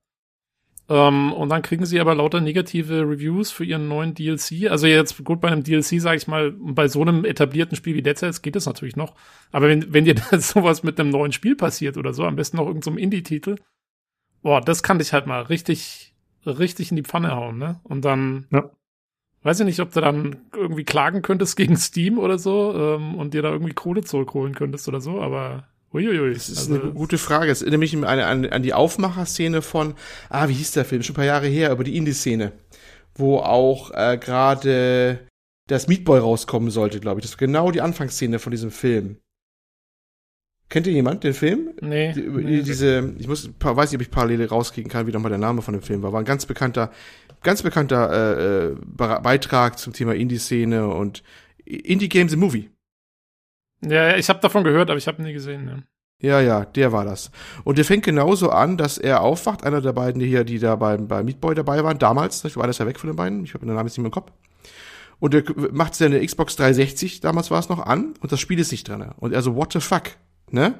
Ähm, 0.88 1.32
und 1.32 1.48
dann 1.48 1.62
kriegen 1.62 1.84
sie 1.84 1.98
aber 1.98 2.14
lauter 2.14 2.40
negative 2.40 3.00
Reviews 3.00 3.50
für 3.50 3.64
ihren 3.64 3.88
neuen 3.88 4.14
DLC. 4.14 4.70
Also 4.70 4.86
jetzt 4.86 5.24
gut 5.24 5.40
bei 5.40 5.48
einem 5.48 5.64
DLC, 5.64 6.00
sage 6.00 6.16
ich 6.16 6.28
mal, 6.28 6.52
bei 6.52 6.86
so 6.86 7.02
einem 7.02 7.24
etablierten 7.24 7.76
Spiel 7.76 7.96
wie 7.96 8.02
Dead 8.02 8.16
Cells 8.16 8.42
geht 8.42 8.54
das 8.54 8.66
natürlich 8.66 8.96
noch. 8.96 9.14
Aber 9.50 9.68
wenn, 9.68 9.92
wenn 9.92 10.04
dir 10.04 10.14
da 10.30 10.38
sowas 10.38 10.82
mit 10.82 11.00
einem 11.00 11.10
neuen 11.10 11.32
Spiel 11.32 11.56
passiert 11.56 11.96
oder 11.96 12.12
so, 12.12 12.24
am 12.24 12.36
besten 12.36 12.58
noch 12.58 12.66
irgendeinem 12.66 12.94
so 12.94 13.00
Indie-Titel, 13.00 13.56
boah, 14.42 14.60
das 14.60 14.82
kann 14.82 14.98
dich 14.98 15.12
halt 15.12 15.26
mal 15.26 15.42
richtig, 15.42 16.14
richtig 16.46 16.90
in 16.90 16.96
die 16.96 17.02
Pfanne 17.02 17.32
hauen, 17.34 17.58
ne? 17.58 17.80
Und 17.82 18.04
dann 18.04 18.46
ja. 18.52 18.70
Weiß 19.46 19.60
ich 19.60 19.66
nicht, 19.66 19.78
ob 19.78 19.92
du 19.92 20.00
dann 20.00 20.38
irgendwie 20.56 20.82
klagen 20.82 21.22
könntest 21.22 21.56
gegen 21.56 21.76
Steam 21.76 22.18
oder 22.18 22.36
so 22.36 22.74
ähm, 22.74 23.14
und 23.14 23.32
dir 23.32 23.42
da 23.42 23.52
irgendwie 23.52 23.74
Kohle 23.74 24.02
zurückholen 24.02 24.56
könntest 24.56 24.88
oder 24.88 25.00
so, 25.00 25.22
aber 25.22 25.68
Uiuiui. 25.96 26.34
Das 26.34 26.48
ist 26.48 26.70
also, 26.70 26.80
eine 26.80 26.92
gute 26.92 27.18
Frage. 27.18 27.50
Es 27.50 27.62
erinnert 27.62 27.80
mich 27.80 27.96
an, 27.96 28.04
an, 28.04 28.46
an 28.46 28.62
die 28.62 28.74
Aufmacherszene 28.74 29.62
von, 29.62 29.94
ah, 30.28 30.48
wie 30.48 30.54
hieß 30.54 30.72
der 30.72 30.84
Film? 30.84 31.02
Schon 31.02 31.14
ein 31.14 31.16
paar 31.16 31.24
Jahre 31.24 31.46
her, 31.46 31.72
über 31.72 31.84
die 31.84 31.96
Indie-Szene. 31.96 32.52
Wo 33.14 33.38
auch 33.38 33.90
äh, 33.92 34.18
gerade 34.18 35.26
das 35.68 35.88
Meatboy 35.88 36.20
rauskommen 36.20 36.70
sollte, 36.70 37.00
glaube 37.00 37.20
ich. 37.20 37.26
Das 37.26 37.32
war 37.32 37.38
genau 37.38 37.70
die 37.70 37.80
Anfangsszene 37.80 38.38
von 38.38 38.52
diesem 38.52 38.70
Film. 38.70 39.16
Kennt 40.68 40.86
ihr 40.86 40.92
jemand 40.92 41.22
den 41.22 41.32
Film? 41.32 41.70
Nee. 41.80 42.12
Die, 42.12 42.22
nee. 42.22 42.62
Diese, 42.62 43.14
ich 43.18 43.28
muss, 43.28 43.48
weiß 43.58 43.90
nicht, 43.90 43.98
ob 43.98 44.02
ich 44.02 44.10
Parallele 44.10 44.48
rauskriegen 44.48 44.90
kann, 44.90 45.06
wie 45.06 45.12
nochmal 45.12 45.30
der 45.30 45.38
Name 45.38 45.62
von 45.62 45.74
dem 45.74 45.82
Film 45.82 46.02
war. 46.02 46.12
War 46.12 46.20
ein 46.20 46.24
ganz 46.26 46.44
bekannter 46.44 46.90
ganz 47.42 47.62
bekannter 47.62 48.10
äh, 48.12 48.66
äh 48.66 48.76
Beitrag 48.84 49.78
zum 49.78 49.92
Thema 49.92 50.14
Indie-Szene 50.14 50.88
und 50.88 51.22
Indie-Games 51.64 52.32
im 52.32 52.40
Movie. 52.40 52.70
Ja, 53.84 54.16
ich 54.16 54.28
habe 54.28 54.40
davon 54.40 54.64
gehört, 54.64 54.90
aber 54.90 54.98
ich 54.98 55.06
habe 55.06 55.22
nie 55.22 55.32
gesehen. 55.32 55.68
Ja. 55.68 55.76
Ja, 56.22 56.40
ja, 56.40 56.64
der 56.64 56.92
war 56.92 57.04
das. 57.04 57.30
Und 57.64 57.76
der 57.76 57.84
fängt 57.84 58.04
genauso 58.04 58.48
an, 58.50 58.78
dass 58.78 58.96
er 58.96 59.20
aufwacht, 59.20 59.64
einer 59.64 59.82
der 59.82 59.92
beiden 59.92 60.18
die 60.18 60.26
hier, 60.26 60.44
die 60.44 60.58
da 60.58 60.76
beim, 60.76 61.08
bei 61.08 61.22
Meat 61.22 61.40
Boy 61.40 61.54
dabei 61.54 61.84
waren, 61.84 61.98
damals, 61.98 62.42
ich 62.44 62.56
war 62.56 62.66
das 62.66 62.78
ja 62.78 62.86
weg 62.86 62.98
von 62.98 63.10
den 63.10 63.16
beiden, 63.16 63.44
ich 63.44 63.52
habe 63.52 63.66
den 63.66 63.74
Namen 63.74 63.86
jetzt 63.86 63.98
nicht 63.98 64.02
mehr 64.02 64.06
im 64.06 64.12
Kopf. 64.12 64.32
Und 65.18 65.34
er 65.34 65.44
macht 65.72 65.94
seine 65.94 66.24
Xbox 66.24 66.56
360, 66.56 67.20
damals 67.20 67.50
war 67.50 67.58
es 67.58 67.68
noch 67.68 67.84
an, 67.84 68.14
und 68.20 68.32
das 68.32 68.40
Spiel 68.40 68.58
ist 68.58 68.72
nicht 68.72 68.88
drin. 68.88 69.04
Und 69.18 69.34
er 69.34 69.42
so, 69.42 69.56
what 69.56 69.74
the 69.74 69.80
fuck? 69.80 70.04
Ne? 70.50 70.78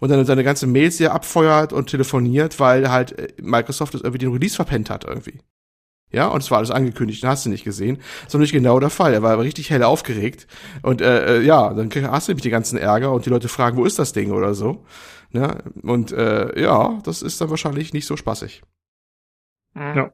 Und 0.00 0.10
dann 0.10 0.24
seine 0.26 0.44
ganze 0.44 0.66
Mails 0.66 0.98
hier 0.98 1.14
abfeuert 1.14 1.72
und 1.72 1.88
telefoniert, 1.88 2.60
weil 2.60 2.90
halt 2.90 3.18
äh, 3.18 3.28
Microsoft 3.40 3.94
das 3.94 4.02
irgendwie 4.02 4.18
den 4.18 4.32
Release 4.32 4.56
verpennt 4.56 4.90
hat 4.90 5.04
irgendwie. 5.04 5.38
Ja, 6.14 6.28
und 6.28 6.42
es 6.42 6.50
war 6.50 6.58
alles 6.58 6.70
angekündigt, 6.70 7.24
hast 7.24 7.44
du 7.44 7.50
nicht 7.50 7.64
gesehen. 7.64 7.98
Das 8.24 8.34
war 8.34 8.40
nicht 8.40 8.52
genau 8.52 8.80
der 8.80 8.90
Fall. 8.90 9.12
Er 9.12 9.22
war 9.22 9.38
richtig 9.38 9.70
hell 9.70 9.82
aufgeregt. 9.82 10.46
Und 10.82 11.00
äh, 11.00 11.38
äh 11.38 11.42
ja, 11.42 11.74
dann 11.74 11.90
hast 12.10 12.28
du 12.28 12.32
nämlich 12.32 12.42
die 12.42 12.50
ganzen 12.50 12.78
Ärger 12.78 13.12
und 13.12 13.26
die 13.26 13.30
Leute 13.30 13.48
fragen, 13.48 13.76
wo 13.76 13.84
ist 13.84 13.98
das 13.98 14.12
Ding 14.12 14.32
oder 14.32 14.54
so. 14.54 14.84
Ja, 15.32 15.58
und 15.82 16.12
äh, 16.12 16.60
ja, 16.60 17.00
das 17.04 17.22
ist 17.22 17.40
dann 17.40 17.50
wahrscheinlich 17.50 17.92
nicht 17.92 18.06
so 18.06 18.16
spaßig. 18.16 18.62
Ja. 19.74 20.12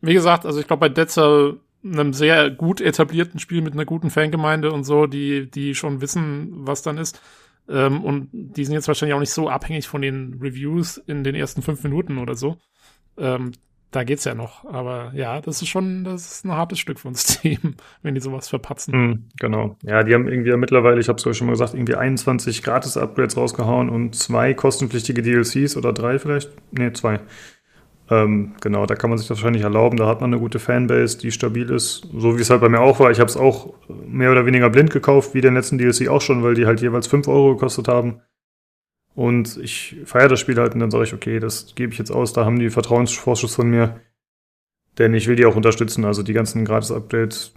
Wie 0.00 0.14
gesagt, 0.14 0.44
also 0.44 0.58
ich 0.58 0.66
glaube 0.66 0.80
bei 0.80 0.88
Dead 0.88 1.08
Cell 1.08 1.60
einem 1.84 2.12
sehr 2.12 2.50
gut 2.50 2.80
etablierten 2.80 3.38
Spiel 3.38 3.62
mit 3.62 3.74
einer 3.74 3.84
guten 3.84 4.10
Fangemeinde 4.10 4.72
und 4.72 4.84
so, 4.84 5.06
die, 5.06 5.50
die 5.50 5.74
schon 5.74 6.00
wissen, 6.00 6.66
was 6.66 6.82
dann 6.82 6.98
ist. 6.98 7.20
Ähm, 7.68 8.02
und 8.02 8.28
die 8.32 8.64
sind 8.64 8.74
jetzt 8.74 8.88
wahrscheinlich 8.88 9.14
auch 9.14 9.20
nicht 9.20 9.32
so 9.32 9.48
abhängig 9.48 9.86
von 9.86 10.02
den 10.02 10.38
Reviews 10.40 10.98
in 10.98 11.24
den 11.24 11.34
ersten 11.34 11.62
fünf 11.62 11.82
Minuten 11.82 12.18
oder 12.18 12.34
so. 12.34 12.56
Ähm, 13.16 13.52
da 13.94 14.02
geht's 14.02 14.24
ja 14.24 14.34
noch. 14.34 14.64
Aber 14.64 15.12
ja, 15.14 15.40
das 15.40 15.62
ist 15.62 15.68
schon, 15.68 16.04
das 16.04 16.26
ist 16.26 16.44
ein 16.44 16.52
hartes 16.52 16.78
Stück 16.78 16.98
von 16.98 17.14
Steam, 17.14 17.74
wenn 18.02 18.14
die 18.14 18.20
sowas 18.20 18.48
verpatzen. 18.48 18.94
Mm, 18.94 19.28
genau. 19.38 19.76
Ja, 19.82 20.02
die 20.02 20.14
haben 20.14 20.28
irgendwie 20.28 20.54
mittlerweile, 20.56 21.00
ich 21.00 21.08
habe 21.08 21.18
es 21.18 21.26
euch 21.26 21.36
schon 21.36 21.46
mal 21.46 21.52
gesagt, 21.52 21.74
irgendwie 21.74 21.94
21 21.94 22.62
Gratis-Upgrades 22.62 23.36
rausgehauen 23.36 23.88
und 23.88 24.16
zwei 24.16 24.52
kostenpflichtige 24.54 25.22
DLCs 25.22 25.76
oder 25.76 25.92
drei 25.92 26.18
vielleicht. 26.18 26.50
Nee, 26.72 26.92
zwei. 26.92 27.20
Ähm, 28.10 28.54
genau, 28.60 28.84
da 28.84 28.96
kann 28.96 29.10
man 29.10 29.18
sich 29.18 29.28
das 29.28 29.38
wahrscheinlich 29.38 29.62
erlauben. 29.62 29.96
Da 29.96 30.06
hat 30.06 30.20
man 30.20 30.32
eine 30.32 30.40
gute 30.40 30.58
Fanbase, 30.58 31.18
die 31.18 31.30
stabil 31.30 31.70
ist. 31.70 32.06
So 32.16 32.36
wie 32.36 32.42
es 32.42 32.50
halt 32.50 32.60
bei 32.60 32.68
mir 32.68 32.80
auch 32.80 33.00
war. 33.00 33.10
Ich 33.10 33.20
habe 33.20 33.30
es 33.30 33.36
auch 33.36 33.74
mehr 33.88 34.32
oder 34.32 34.44
weniger 34.44 34.70
blind 34.70 34.90
gekauft, 34.90 35.34
wie 35.34 35.40
den 35.40 35.54
letzten 35.54 35.78
DLC 35.78 36.08
auch 36.08 36.20
schon, 36.20 36.42
weil 36.42 36.54
die 36.54 36.66
halt 36.66 36.80
jeweils 36.80 37.06
5 37.06 37.28
Euro 37.28 37.54
gekostet 37.54 37.88
haben. 37.88 38.20
Und 39.14 39.58
ich 39.58 39.96
feiere 40.04 40.28
das 40.28 40.40
Spiel 40.40 40.56
halt 40.56 40.74
und 40.74 40.80
dann 40.80 40.90
sage 40.90 41.04
ich, 41.04 41.14
okay, 41.14 41.38
das 41.38 41.74
gebe 41.74 41.92
ich 41.92 41.98
jetzt 41.98 42.10
aus, 42.10 42.32
da 42.32 42.44
haben 42.44 42.58
die 42.58 42.70
Vertrauensvorschuss 42.70 43.54
von 43.54 43.68
mir. 43.68 44.00
Denn 44.98 45.14
ich 45.14 45.28
will 45.28 45.36
die 45.36 45.46
auch 45.46 45.56
unterstützen. 45.56 46.04
Also 46.04 46.22
die 46.22 46.32
ganzen 46.32 46.64
Gratis-Updates, 46.64 47.52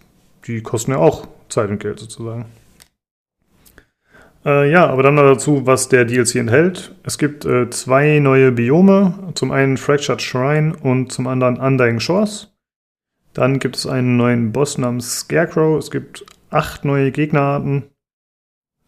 die 0.45 0.61
kosten 0.61 0.91
ja 0.91 0.97
auch 0.97 1.27
Zeit 1.49 1.69
und 1.69 1.79
Geld 1.79 1.99
sozusagen. 1.99 2.45
Äh, 4.45 4.71
ja, 4.71 4.87
aber 4.87 5.03
dann 5.03 5.15
noch 5.15 5.23
dazu, 5.23 5.65
was 5.65 5.89
der 5.89 6.05
DLC 6.05 6.35
enthält. 6.35 6.95
Es 7.03 7.17
gibt 7.17 7.45
äh, 7.45 7.69
zwei 7.69 8.19
neue 8.19 8.51
Biome. 8.51 9.31
Zum 9.35 9.51
einen 9.51 9.77
Fractured 9.77 10.21
Shrine 10.21 10.75
und 10.81 11.11
zum 11.11 11.27
anderen 11.27 11.57
Undying 11.57 11.99
Shores. 11.99 12.53
Dann 13.33 13.59
gibt 13.59 13.75
es 13.75 13.85
einen 13.85 14.17
neuen 14.17 14.51
Boss 14.51 14.77
namens 14.77 15.19
Scarecrow. 15.19 15.77
Es 15.77 15.91
gibt 15.91 16.25
acht 16.49 16.85
neue 16.85 17.11
Gegnerarten 17.11 17.89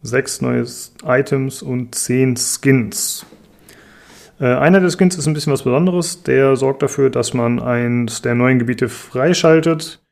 sechs 0.02 0.40
neue 0.40 0.66
Items 1.04 1.62
und 1.62 1.94
zehn 1.94 2.36
Skins. 2.36 3.26
Äh, 4.40 4.46
einer 4.46 4.80
der 4.80 4.90
Skins 4.90 5.16
ist 5.16 5.26
ein 5.26 5.34
bisschen 5.34 5.52
was 5.52 5.62
Besonderes. 5.62 6.22
Der 6.22 6.56
sorgt 6.56 6.82
dafür, 6.82 7.10
dass 7.10 7.34
man 7.34 7.60
eins 7.60 8.22
der 8.22 8.34
neuen 8.34 8.58
Gebiete 8.58 8.88
freischaltet. 8.88 10.02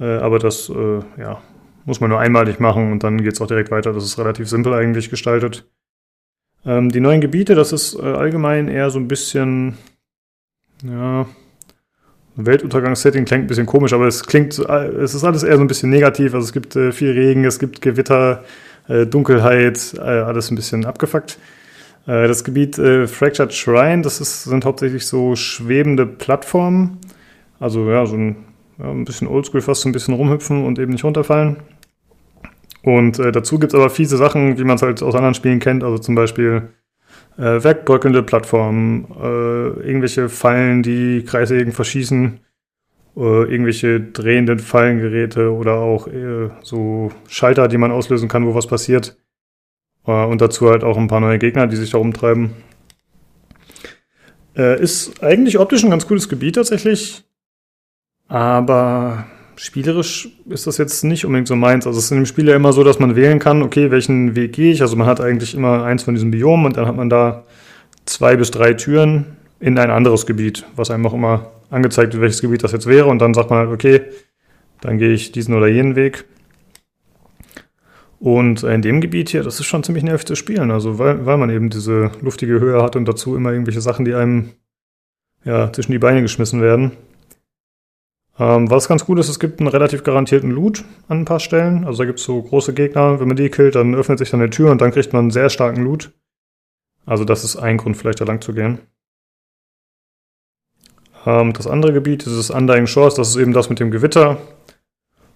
Äh, 0.00 0.16
aber 0.16 0.40
das 0.40 0.68
äh, 0.68 1.00
ja, 1.18 1.40
muss 1.84 2.00
man 2.00 2.10
nur 2.10 2.18
einmalig 2.18 2.58
machen 2.58 2.90
und 2.90 3.04
dann 3.04 3.22
geht 3.22 3.34
es 3.34 3.40
auch 3.40 3.46
direkt 3.46 3.70
weiter. 3.70 3.92
Das 3.92 4.04
ist 4.04 4.18
relativ 4.18 4.48
simpel 4.48 4.74
eigentlich 4.74 5.08
gestaltet. 5.08 5.70
Ähm, 6.66 6.90
die 6.90 7.00
neuen 7.00 7.20
Gebiete, 7.20 7.54
das 7.54 7.72
ist 7.72 7.94
allgemein 7.96 8.68
eher 8.68 8.90
so 8.90 8.98
ein 8.98 9.06
bisschen, 9.06 9.76
ja, 10.82 11.26
Weltuntergangssetting 12.36 13.26
klingt 13.26 13.44
ein 13.44 13.46
bisschen 13.46 13.66
komisch, 13.66 13.92
aber 13.92 14.08
es 14.08 14.24
klingt, 14.24 14.58
es 14.58 15.14
ist 15.14 15.22
alles 15.22 15.44
eher 15.44 15.56
so 15.56 15.60
ein 15.62 15.68
bisschen 15.68 15.90
negativ. 15.90 16.34
Also 16.34 16.46
es 16.46 16.52
gibt 16.52 16.72
viel 16.72 17.12
Regen, 17.12 17.44
es 17.44 17.60
gibt 17.60 17.80
Gewitter, 17.80 18.42
äh, 18.88 19.06
Dunkelheit, 19.06 19.94
äh, 19.96 20.00
alles 20.00 20.50
ein 20.50 20.56
bisschen 20.56 20.84
abgefuckt. 20.84 21.38
Äh, 22.06 22.28
das 22.28 22.44
Gebiet 22.44 22.78
äh, 22.78 23.06
Fractured 23.06 23.52
Shrine, 23.52 24.02
das 24.02 24.20
ist, 24.20 24.44
sind 24.44 24.64
hauptsächlich 24.64 25.06
so 25.06 25.36
schwebende 25.36 26.06
Plattformen. 26.06 26.98
Also 27.60 27.90
ja, 27.90 28.04
so 28.06 28.16
ein, 28.16 28.36
ja, 28.78 28.90
ein 28.90 29.04
bisschen 29.04 29.28
oldschool, 29.28 29.62
fast 29.62 29.82
so 29.82 29.88
ein 29.88 29.92
bisschen 29.92 30.14
rumhüpfen 30.14 30.64
und 30.64 30.78
eben 30.78 30.92
nicht 30.92 31.04
runterfallen. 31.04 31.56
Und 32.82 33.18
äh, 33.18 33.32
dazu 33.32 33.58
gibt 33.58 33.72
es 33.72 33.78
aber 33.78 33.88
fiese 33.88 34.18
Sachen, 34.18 34.58
wie 34.58 34.64
man 34.64 34.76
es 34.76 34.82
halt 34.82 35.02
aus 35.02 35.14
anderen 35.14 35.34
Spielen 35.34 35.60
kennt. 35.60 35.82
Also 35.82 35.98
zum 35.98 36.14
Beispiel 36.14 36.68
äh, 37.38 37.64
wegbröckelnde 37.64 38.22
Plattformen, 38.22 39.06
irgendwelche 39.82 40.28
Fallen, 40.28 40.82
die 40.82 41.24
Kreissägen 41.24 41.72
verschießen, 41.72 42.40
irgendwelche 43.16 44.00
drehenden 44.00 44.58
Fallengeräte 44.58 45.52
oder 45.52 45.74
auch 45.74 46.08
äh, 46.08 46.50
so 46.62 47.12
Schalter, 47.28 47.68
die 47.68 47.78
man 47.78 47.92
auslösen 47.92 48.28
kann, 48.28 48.46
wo 48.46 48.54
was 48.54 48.66
passiert. 48.66 49.16
Äh, 50.06 50.24
und 50.24 50.40
dazu 50.40 50.68
halt 50.68 50.82
auch 50.82 50.96
ein 50.96 51.08
paar 51.08 51.20
neue 51.20 51.38
Gegner, 51.38 51.66
die 51.66 51.76
sich 51.76 51.90
da 51.90 51.98
rumtreiben. 51.98 52.50
Äh, 54.56 54.80
ist 54.82 55.22
eigentlich 55.22 55.58
optisch 55.58 55.84
ein 55.84 55.90
ganz 55.90 56.06
cooles 56.06 56.28
Gebiet 56.28 56.56
tatsächlich. 56.56 57.24
Aber 58.26 59.26
spielerisch 59.56 60.28
ist 60.48 60.66
das 60.66 60.78
jetzt 60.78 61.04
nicht 61.04 61.24
unbedingt 61.24 61.48
so 61.48 61.56
meins. 61.56 61.86
Also 61.86 61.98
es 61.98 62.06
ist 62.06 62.10
in 62.10 62.18
dem 62.18 62.26
Spiel 62.26 62.48
ja 62.48 62.56
immer 62.56 62.72
so, 62.72 62.82
dass 62.82 62.98
man 62.98 63.16
wählen 63.16 63.38
kann, 63.38 63.62
okay, 63.62 63.90
welchen 63.90 64.34
Weg 64.34 64.54
gehe 64.54 64.72
ich. 64.72 64.82
Also 64.82 64.96
man 64.96 65.06
hat 65.06 65.20
eigentlich 65.20 65.54
immer 65.54 65.84
eins 65.84 66.02
von 66.02 66.14
diesen 66.14 66.30
Biomen 66.30 66.66
und 66.66 66.76
dann 66.76 66.86
hat 66.86 66.96
man 66.96 67.10
da 67.10 67.44
zwei 68.06 68.36
bis 68.36 68.50
drei 68.50 68.74
Türen 68.74 69.36
in 69.60 69.78
ein 69.78 69.90
anderes 69.90 70.26
Gebiet, 70.26 70.66
was 70.76 70.90
einem 70.90 71.06
auch 71.06 71.14
immer 71.14 71.52
angezeigt 71.74 72.18
welches 72.20 72.40
Gebiet 72.40 72.62
das 72.64 72.72
jetzt 72.72 72.86
wäre. 72.86 73.06
Und 73.06 73.18
dann 73.18 73.34
sagt 73.34 73.50
man 73.50 73.60
halt, 73.60 73.70
okay, 73.70 74.02
dann 74.80 74.98
gehe 74.98 75.12
ich 75.12 75.32
diesen 75.32 75.54
oder 75.54 75.68
jenen 75.68 75.96
Weg. 75.96 76.24
Und 78.18 78.62
in 78.62 78.80
dem 78.80 79.00
Gebiet 79.00 79.28
hier, 79.28 79.42
das 79.42 79.60
ist 79.60 79.66
schon 79.66 79.84
ziemlich 79.84 80.04
nervig 80.04 80.26
zu 80.26 80.34
spielen. 80.34 80.70
Also 80.70 80.98
weil, 80.98 81.26
weil 81.26 81.36
man 81.36 81.50
eben 81.50 81.68
diese 81.68 82.10
luftige 82.22 82.58
Höhe 82.60 82.82
hat 82.82 82.96
und 82.96 83.06
dazu 83.06 83.36
immer 83.36 83.52
irgendwelche 83.52 83.82
Sachen, 83.82 84.04
die 84.04 84.14
einem 84.14 84.52
ja, 85.44 85.72
zwischen 85.72 85.92
die 85.92 85.98
Beine 85.98 86.22
geschmissen 86.22 86.62
werden. 86.62 86.92
Ähm, 88.38 88.70
was 88.70 88.88
ganz 88.88 89.04
gut 89.04 89.18
ist, 89.18 89.28
es 89.28 89.38
gibt 89.38 89.60
einen 89.60 89.68
relativ 89.68 90.02
garantierten 90.02 90.50
Loot 90.50 90.84
an 91.08 91.20
ein 91.20 91.24
paar 91.24 91.40
Stellen. 91.40 91.84
Also 91.84 92.02
da 92.02 92.06
gibt 92.06 92.18
es 92.18 92.24
so 92.24 92.42
große 92.42 92.74
Gegner, 92.74 93.20
wenn 93.20 93.28
man 93.28 93.36
die 93.36 93.48
killt, 93.48 93.74
dann 93.74 93.94
öffnet 93.94 94.18
sich 94.18 94.30
dann 94.30 94.40
eine 94.40 94.50
Tür 94.50 94.70
und 94.70 94.80
dann 94.80 94.90
kriegt 94.90 95.12
man 95.12 95.24
einen 95.24 95.30
sehr 95.30 95.50
starken 95.50 95.82
Loot. 95.82 96.12
Also 97.06 97.24
das 97.24 97.44
ist 97.44 97.56
ein 97.56 97.76
Grund, 97.76 97.96
vielleicht 97.96 98.20
da 98.20 98.24
lang 98.24 98.40
zu 98.40 98.54
gehen. 98.54 98.78
Ähm, 101.26 101.52
das 101.52 101.66
andere 101.66 101.92
Gebiet, 101.92 102.26
dieses 102.26 102.50
Undying 102.50 102.86
Shores, 102.86 103.14
das 103.14 103.30
ist 103.30 103.36
eben 103.36 103.52
das 103.52 103.70
mit 103.70 103.80
dem 103.80 103.90
Gewitter. 103.90 104.38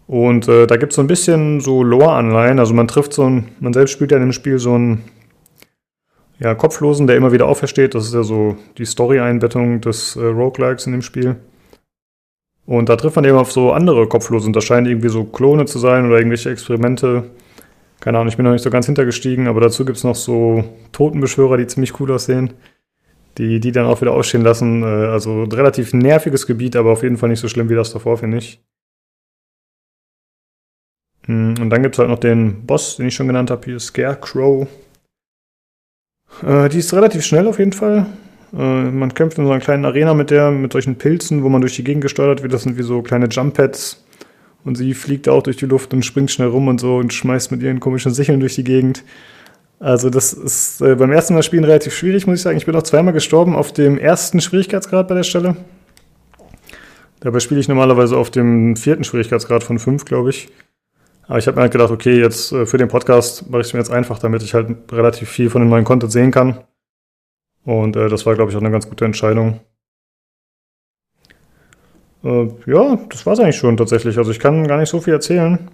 Und 0.06 0.48
äh, 0.48 0.66
da 0.66 0.76
gibt 0.76 0.92
es 0.92 0.96
so 0.96 1.02
ein 1.02 1.06
bisschen 1.06 1.60
so 1.60 1.82
Lore-Anleihen. 1.82 2.58
Also 2.58 2.74
man 2.74 2.88
trifft 2.88 3.12
so 3.12 3.24
ein, 3.24 3.48
man 3.60 3.72
selbst 3.72 3.92
spielt 3.92 4.10
ja 4.10 4.16
in 4.16 4.24
dem 4.24 4.32
Spiel 4.32 4.58
so 4.58 4.74
einen 4.74 5.04
ja, 6.40 6.54
Kopflosen, 6.54 7.06
der 7.06 7.16
immer 7.16 7.32
wieder 7.32 7.46
aufersteht. 7.46 7.94
Das 7.94 8.06
ist 8.06 8.14
ja 8.14 8.22
so 8.22 8.56
die 8.78 8.86
Story-Einbettung 8.86 9.80
des 9.80 10.16
äh, 10.16 10.24
Roguelikes 10.24 10.86
in 10.86 10.92
dem 10.92 11.02
Spiel. 11.02 11.36
Und 12.64 12.88
da 12.90 12.96
trifft 12.96 13.16
man 13.16 13.24
eben 13.24 13.38
auf 13.38 13.50
so 13.50 13.72
andere 13.72 14.06
Kopflose 14.08 14.46
und 14.46 14.54
das 14.54 14.64
scheinen 14.64 14.86
irgendwie 14.86 15.08
so 15.08 15.24
Klone 15.24 15.64
zu 15.64 15.78
sein 15.78 16.06
oder 16.06 16.18
irgendwelche 16.18 16.50
Experimente. 16.50 17.24
Keine 18.00 18.18
Ahnung, 18.18 18.28
ich 18.28 18.36
bin 18.36 18.44
noch 18.44 18.52
nicht 18.52 18.62
so 18.62 18.70
ganz 18.70 18.84
hintergestiegen, 18.86 19.48
aber 19.48 19.60
dazu 19.60 19.86
gibt 19.86 19.96
es 19.96 20.04
noch 20.04 20.14
so 20.14 20.64
Totenbeschwörer, 20.92 21.56
die 21.56 21.66
ziemlich 21.66 21.98
cool 21.98 22.12
aussehen, 22.12 22.52
die 23.38 23.60
die 23.60 23.72
dann 23.72 23.86
auch 23.86 24.00
wieder 24.00 24.12
ausstehen 24.12 24.42
lassen. 24.42 24.82
Äh, 24.82 24.86
also 24.86 25.44
ein 25.44 25.52
relativ 25.52 25.94
nerviges 25.94 26.46
Gebiet, 26.46 26.76
aber 26.76 26.92
auf 26.92 27.02
jeden 27.02 27.16
Fall 27.16 27.28
nicht 27.28 27.40
so 27.40 27.48
schlimm 27.48 27.70
wie 27.70 27.74
das 27.74 27.92
davor, 27.92 28.18
finde 28.18 28.38
ich. 28.38 28.60
Hm, 31.26 31.54
und 31.60 31.70
dann 31.70 31.82
gibt 31.82 31.94
es 31.94 31.98
halt 31.98 32.08
noch 32.08 32.18
den 32.18 32.66
Boss, 32.66 32.96
den 32.96 33.06
ich 33.06 33.14
schon 33.14 33.28
genannt 33.28 33.50
habe, 33.50 33.64
hier 33.64 33.78
Scarecrow. 33.78 34.66
Äh, 36.42 36.68
die 36.68 36.78
ist 36.78 36.92
relativ 36.94 37.24
schnell 37.24 37.46
auf 37.46 37.58
jeden 37.58 37.72
Fall. 37.72 38.06
Äh, 38.52 38.56
man 38.90 39.14
kämpft 39.14 39.38
in 39.38 39.44
so 39.44 39.50
einer 39.50 39.60
kleinen 39.60 39.84
Arena 39.84 40.14
mit 40.14 40.30
der, 40.30 40.50
mit 40.50 40.72
solchen 40.72 40.96
Pilzen, 40.96 41.42
wo 41.42 41.48
man 41.48 41.60
durch 41.60 41.76
die 41.76 41.84
Gegend 41.84 42.02
gesteuert 42.02 42.42
wird. 42.42 42.52
Das 42.52 42.62
sind 42.62 42.78
wie 42.78 42.82
so 42.82 43.02
kleine 43.02 43.26
Jump-Pads. 43.26 44.04
Und 44.64 44.76
sie 44.76 44.94
fliegt 44.94 45.28
auch 45.28 45.42
durch 45.42 45.56
die 45.56 45.66
Luft 45.66 45.94
und 45.94 46.04
springt 46.04 46.30
schnell 46.30 46.48
rum 46.48 46.68
und 46.68 46.80
so 46.80 46.96
und 46.96 47.12
schmeißt 47.12 47.52
mit 47.52 47.62
ihren 47.62 47.80
komischen 47.80 48.12
Sicheln 48.12 48.40
durch 48.40 48.54
die 48.54 48.64
Gegend. 48.64 49.04
Also 49.80 50.10
das 50.10 50.32
ist 50.32 50.80
äh, 50.80 50.96
beim 50.96 51.12
ersten 51.12 51.34
Mal 51.34 51.42
spielen 51.42 51.64
relativ 51.64 51.94
schwierig, 51.94 52.26
muss 52.26 52.38
ich 52.38 52.42
sagen. 52.42 52.56
Ich 52.56 52.66
bin 52.66 52.74
auch 52.74 52.82
zweimal 52.82 53.12
gestorben 53.12 53.54
auf 53.54 53.72
dem 53.72 53.98
ersten 53.98 54.40
Schwierigkeitsgrad 54.40 55.06
bei 55.06 55.14
der 55.14 55.22
Stelle. 55.22 55.56
Dabei 57.20 57.40
spiele 57.40 57.60
ich 57.60 57.68
normalerweise 57.68 58.16
auf 58.16 58.30
dem 58.30 58.76
vierten 58.76 59.04
Schwierigkeitsgrad 59.04 59.62
von 59.62 59.78
fünf, 59.78 60.04
glaube 60.04 60.30
ich. 60.30 60.48
Aber 61.28 61.38
ich 61.38 61.46
habe 61.46 61.56
mir 61.56 61.62
halt 61.62 61.72
gedacht, 61.72 61.90
okay, 61.90 62.18
jetzt 62.18 62.52
äh, 62.52 62.66
für 62.66 62.78
den 62.78 62.88
Podcast 62.88 63.50
mache 63.50 63.60
ich 63.60 63.68
es 63.68 63.72
mir 63.72 63.80
jetzt 63.80 63.90
einfach, 63.90 64.18
damit 64.18 64.42
ich 64.42 64.54
halt 64.54 64.76
relativ 64.90 65.28
viel 65.28 65.50
von 65.50 65.60
dem 65.60 65.68
neuen 65.68 65.84
Content 65.84 66.10
sehen 66.10 66.30
kann. 66.30 66.64
Und 67.64 67.96
äh, 67.96 68.08
das 68.08 68.24
war, 68.24 68.34
glaube 68.34 68.50
ich, 68.50 68.56
auch 68.56 68.62
eine 68.62 68.70
ganz 68.70 68.88
gute 68.88 69.04
Entscheidung. 69.04 69.60
Äh, 72.24 72.48
ja, 72.66 72.98
das 73.10 73.26
war 73.26 73.34
es 73.34 73.40
eigentlich 73.40 73.56
schon 73.56 73.76
tatsächlich. 73.76 74.16
Also 74.18 74.30
ich 74.30 74.40
kann 74.40 74.66
gar 74.66 74.78
nicht 74.78 74.88
so 74.88 75.00
viel 75.00 75.12
erzählen. 75.12 75.68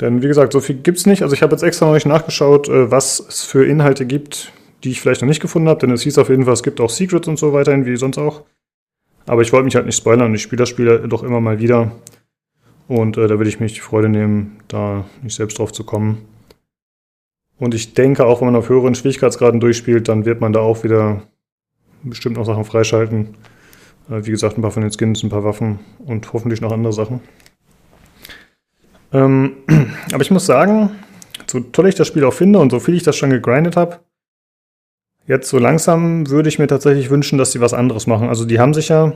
Denn 0.00 0.22
wie 0.22 0.28
gesagt, 0.28 0.52
so 0.52 0.60
viel 0.60 0.76
gibt 0.76 0.98
es 0.98 1.06
nicht. 1.06 1.22
Also 1.22 1.34
ich 1.34 1.42
habe 1.42 1.52
jetzt 1.52 1.62
extra 1.62 1.86
noch 1.86 1.94
nicht 1.94 2.06
nachgeschaut, 2.06 2.68
äh, 2.68 2.90
was 2.90 3.20
es 3.20 3.44
für 3.44 3.64
Inhalte 3.66 4.06
gibt, 4.06 4.52
die 4.84 4.90
ich 4.90 5.00
vielleicht 5.00 5.22
noch 5.22 5.28
nicht 5.28 5.40
gefunden 5.40 5.68
habe. 5.68 5.80
Denn 5.80 5.90
es 5.90 6.02
hieß 6.02 6.18
auf 6.18 6.28
jeden 6.28 6.44
Fall, 6.44 6.54
es 6.54 6.62
gibt 6.62 6.80
auch 6.80 6.90
Secrets 6.90 7.28
und 7.28 7.38
so 7.38 7.52
weiterhin, 7.52 7.86
wie 7.86 7.96
sonst 7.96 8.18
auch. 8.18 8.42
Aber 9.26 9.42
ich 9.42 9.52
wollte 9.52 9.64
mich 9.64 9.74
halt 9.74 9.86
nicht 9.86 9.96
spoilern. 9.96 10.34
Ich 10.34 10.42
spiele 10.42 10.60
das 10.60 10.68
Spiel 10.68 11.06
doch 11.08 11.22
immer 11.22 11.40
mal 11.40 11.58
wieder. 11.58 11.92
Und 12.88 13.16
äh, 13.16 13.26
da 13.26 13.38
will 13.38 13.48
ich 13.48 13.58
mich 13.58 13.74
die 13.74 13.80
Freude 13.80 14.08
nehmen, 14.08 14.58
da 14.68 15.04
nicht 15.22 15.34
selbst 15.34 15.58
drauf 15.58 15.72
zu 15.72 15.84
kommen. 15.84 16.18
Und 17.58 17.74
ich 17.74 17.94
denke, 17.94 18.26
auch 18.26 18.40
wenn 18.40 18.46
man 18.46 18.56
auf 18.56 18.68
höheren 18.68 18.94
Schwierigkeitsgraden 18.94 19.60
durchspielt, 19.60 20.08
dann 20.08 20.24
wird 20.26 20.40
man 20.40 20.52
da 20.52 20.60
auch 20.60 20.84
wieder 20.84 21.22
bestimmt 22.02 22.36
noch 22.36 22.44
Sachen 22.44 22.64
freischalten. 22.64 23.34
Äh, 24.10 24.24
wie 24.26 24.30
gesagt, 24.30 24.58
ein 24.58 24.62
paar 24.62 24.70
von 24.70 24.82
den 24.82 24.92
Skins, 24.92 25.22
ein 25.22 25.30
paar 25.30 25.44
Waffen 25.44 25.80
und 25.98 26.32
hoffentlich 26.32 26.60
noch 26.60 26.72
andere 26.72 26.92
Sachen. 26.92 27.20
Ähm, 29.16 29.56
aber 30.12 30.22
ich 30.22 30.30
muss 30.30 30.46
sagen, 30.46 30.90
so 31.46 31.60
toll 31.60 31.88
ich 31.88 31.94
das 31.94 32.08
Spiel 32.08 32.24
auch 32.24 32.34
finde 32.34 32.58
und 32.58 32.70
so 32.70 32.80
viel 32.80 32.94
ich 32.94 33.02
das 33.02 33.16
schon 33.16 33.30
gegrindet 33.30 33.76
habe, 33.76 34.00
jetzt 35.26 35.48
so 35.48 35.58
langsam 35.58 36.28
würde 36.28 36.48
ich 36.48 36.58
mir 36.58 36.66
tatsächlich 36.66 37.10
wünschen, 37.10 37.38
dass 37.38 37.52
sie 37.52 37.60
was 37.60 37.74
anderes 37.74 38.06
machen. 38.06 38.28
Also 38.28 38.44
die 38.44 38.60
haben 38.60 38.74
sich 38.74 38.88
ja, 38.88 39.12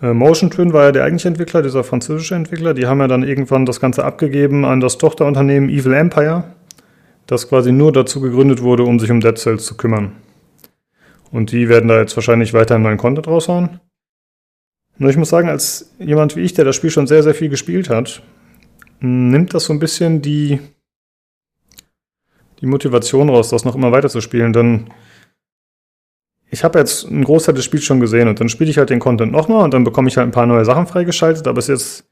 äh, 0.00 0.12
Motion 0.12 0.50
Twin 0.50 0.72
war 0.72 0.84
ja 0.84 0.92
der 0.92 1.04
eigentliche 1.04 1.28
Entwickler, 1.28 1.62
dieser 1.62 1.84
französische 1.84 2.34
Entwickler, 2.34 2.74
die 2.74 2.86
haben 2.86 3.00
ja 3.00 3.08
dann 3.08 3.22
irgendwann 3.22 3.66
das 3.66 3.80
Ganze 3.80 4.04
abgegeben 4.04 4.64
an 4.64 4.80
das 4.80 4.98
Tochterunternehmen 4.98 5.68
Evil 5.68 5.94
Empire 5.94 6.44
das 7.26 7.48
quasi 7.48 7.72
nur 7.72 7.92
dazu 7.92 8.20
gegründet 8.20 8.62
wurde, 8.62 8.84
um 8.84 8.98
sich 8.98 9.10
um 9.10 9.20
Dead 9.20 9.36
Cells 9.36 9.64
zu 9.64 9.76
kümmern. 9.76 10.12
Und 11.32 11.52
die 11.52 11.68
werden 11.68 11.88
da 11.88 11.98
jetzt 11.98 12.16
wahrscheinlich 12.16 12.54
weiter 12.54 12.78
neuen 12.78 12.98
Content 12.98 13.26
raushauen. 13.26 13.80
Nur 14.98 15.10
ich 15.10 15.16
muss 15.16 15.28
sagen, 15.28 15.48
als 15.48 15.92
jemand 15.98 16.36
wie 16.36 16.40
ich, 16.40 16.54
der 16.54 16.64
das 16.64 16.76
Spiel 16.76 16.90
schon 16.90 17.06
sehr, 17.06 17.22
sehr 17.22 17.34
viel 17.34 17.48
gespielt 17.48 17.90
hat, 17.90 18.22
nimmt 19.00 19.54
das 19.54 19.64
so 19.64 19.72
ein 19.72 19.78
bisschen 19.78 20.22
die, 20.22 20.60
die 22.60 22.66
Motivation 22.66 23.28
raus, 23.28 23.50
das 23.50 23.64
noch 23.64 23.74
immer 23.74 23.92
weiter 23.92 24.08
zu 24.08 24.20
spielen. 24.20 24.52
Denn 24.52 24.90
ich 26.50 26.64
habe 26.64 26.78
jetzt 26.78 27.06
einen 27.06 27.24
Großteil 27.24 27.54
des 27.54 27.64
Spiels 27.64 27.84
schon 27.84 28.00
gesehen 28.00 28.28
und 28.28 28.40
dann 28.40 28.48
spiele 28.48 28.70
ich 28.70 28.78
halt 28.78 28.90
den 28.90 29.00
Content 29.00 29.32
nochmal 29.32 29.64
und 29.64 29.74
dann 29.74 29.84
bekomme 29.84 30.08
ich 30.08 30.16
halt 30.16 30.28
ein 30.28 30.32
paar 30.32 30.46
neue 30.46 30.64
Sachen 30.64 30.86
freigeschaltet, 30.86 31.46
aber 31.46 31.58
es 31.58 31.68
ist 31.68 32.02
jetzt 32.02 32.10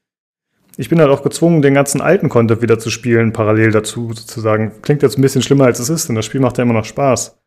ich 0.76 0.88
bin 0.88 1.00
halt 1.00 1.10
auch 1.10 1.22
gezwungen, 1.22 1.62
den 1.62 1.74
ganzen 1.74 2.00
alten 2.00 2.28
Content 2.28 2.60
wieder 2.60 2.78
zu 2.78 2.90
spielen, 2.90 3.32
parallel 3.32 3.70
dazu 3.70 4.12
sozusagen. 4.12 4.72
Klingt 4.82 5.02
jetzt 5.02 5.16
ein 5.16 5.22
bisschen 5.22 5.42
schlimmer, 5.42 5.66
als 5.66 5.78
es 5.78 5.88
ist, 5.88 6.08
denn 6.08 6.16
das 6.16 6.24
Spiel 6.24 6.40
macht 6.40 6.58
ja 6.58 6.64
immer 6.64 6.74
noch 6.74 6.84
Spaß. 6.84 7.38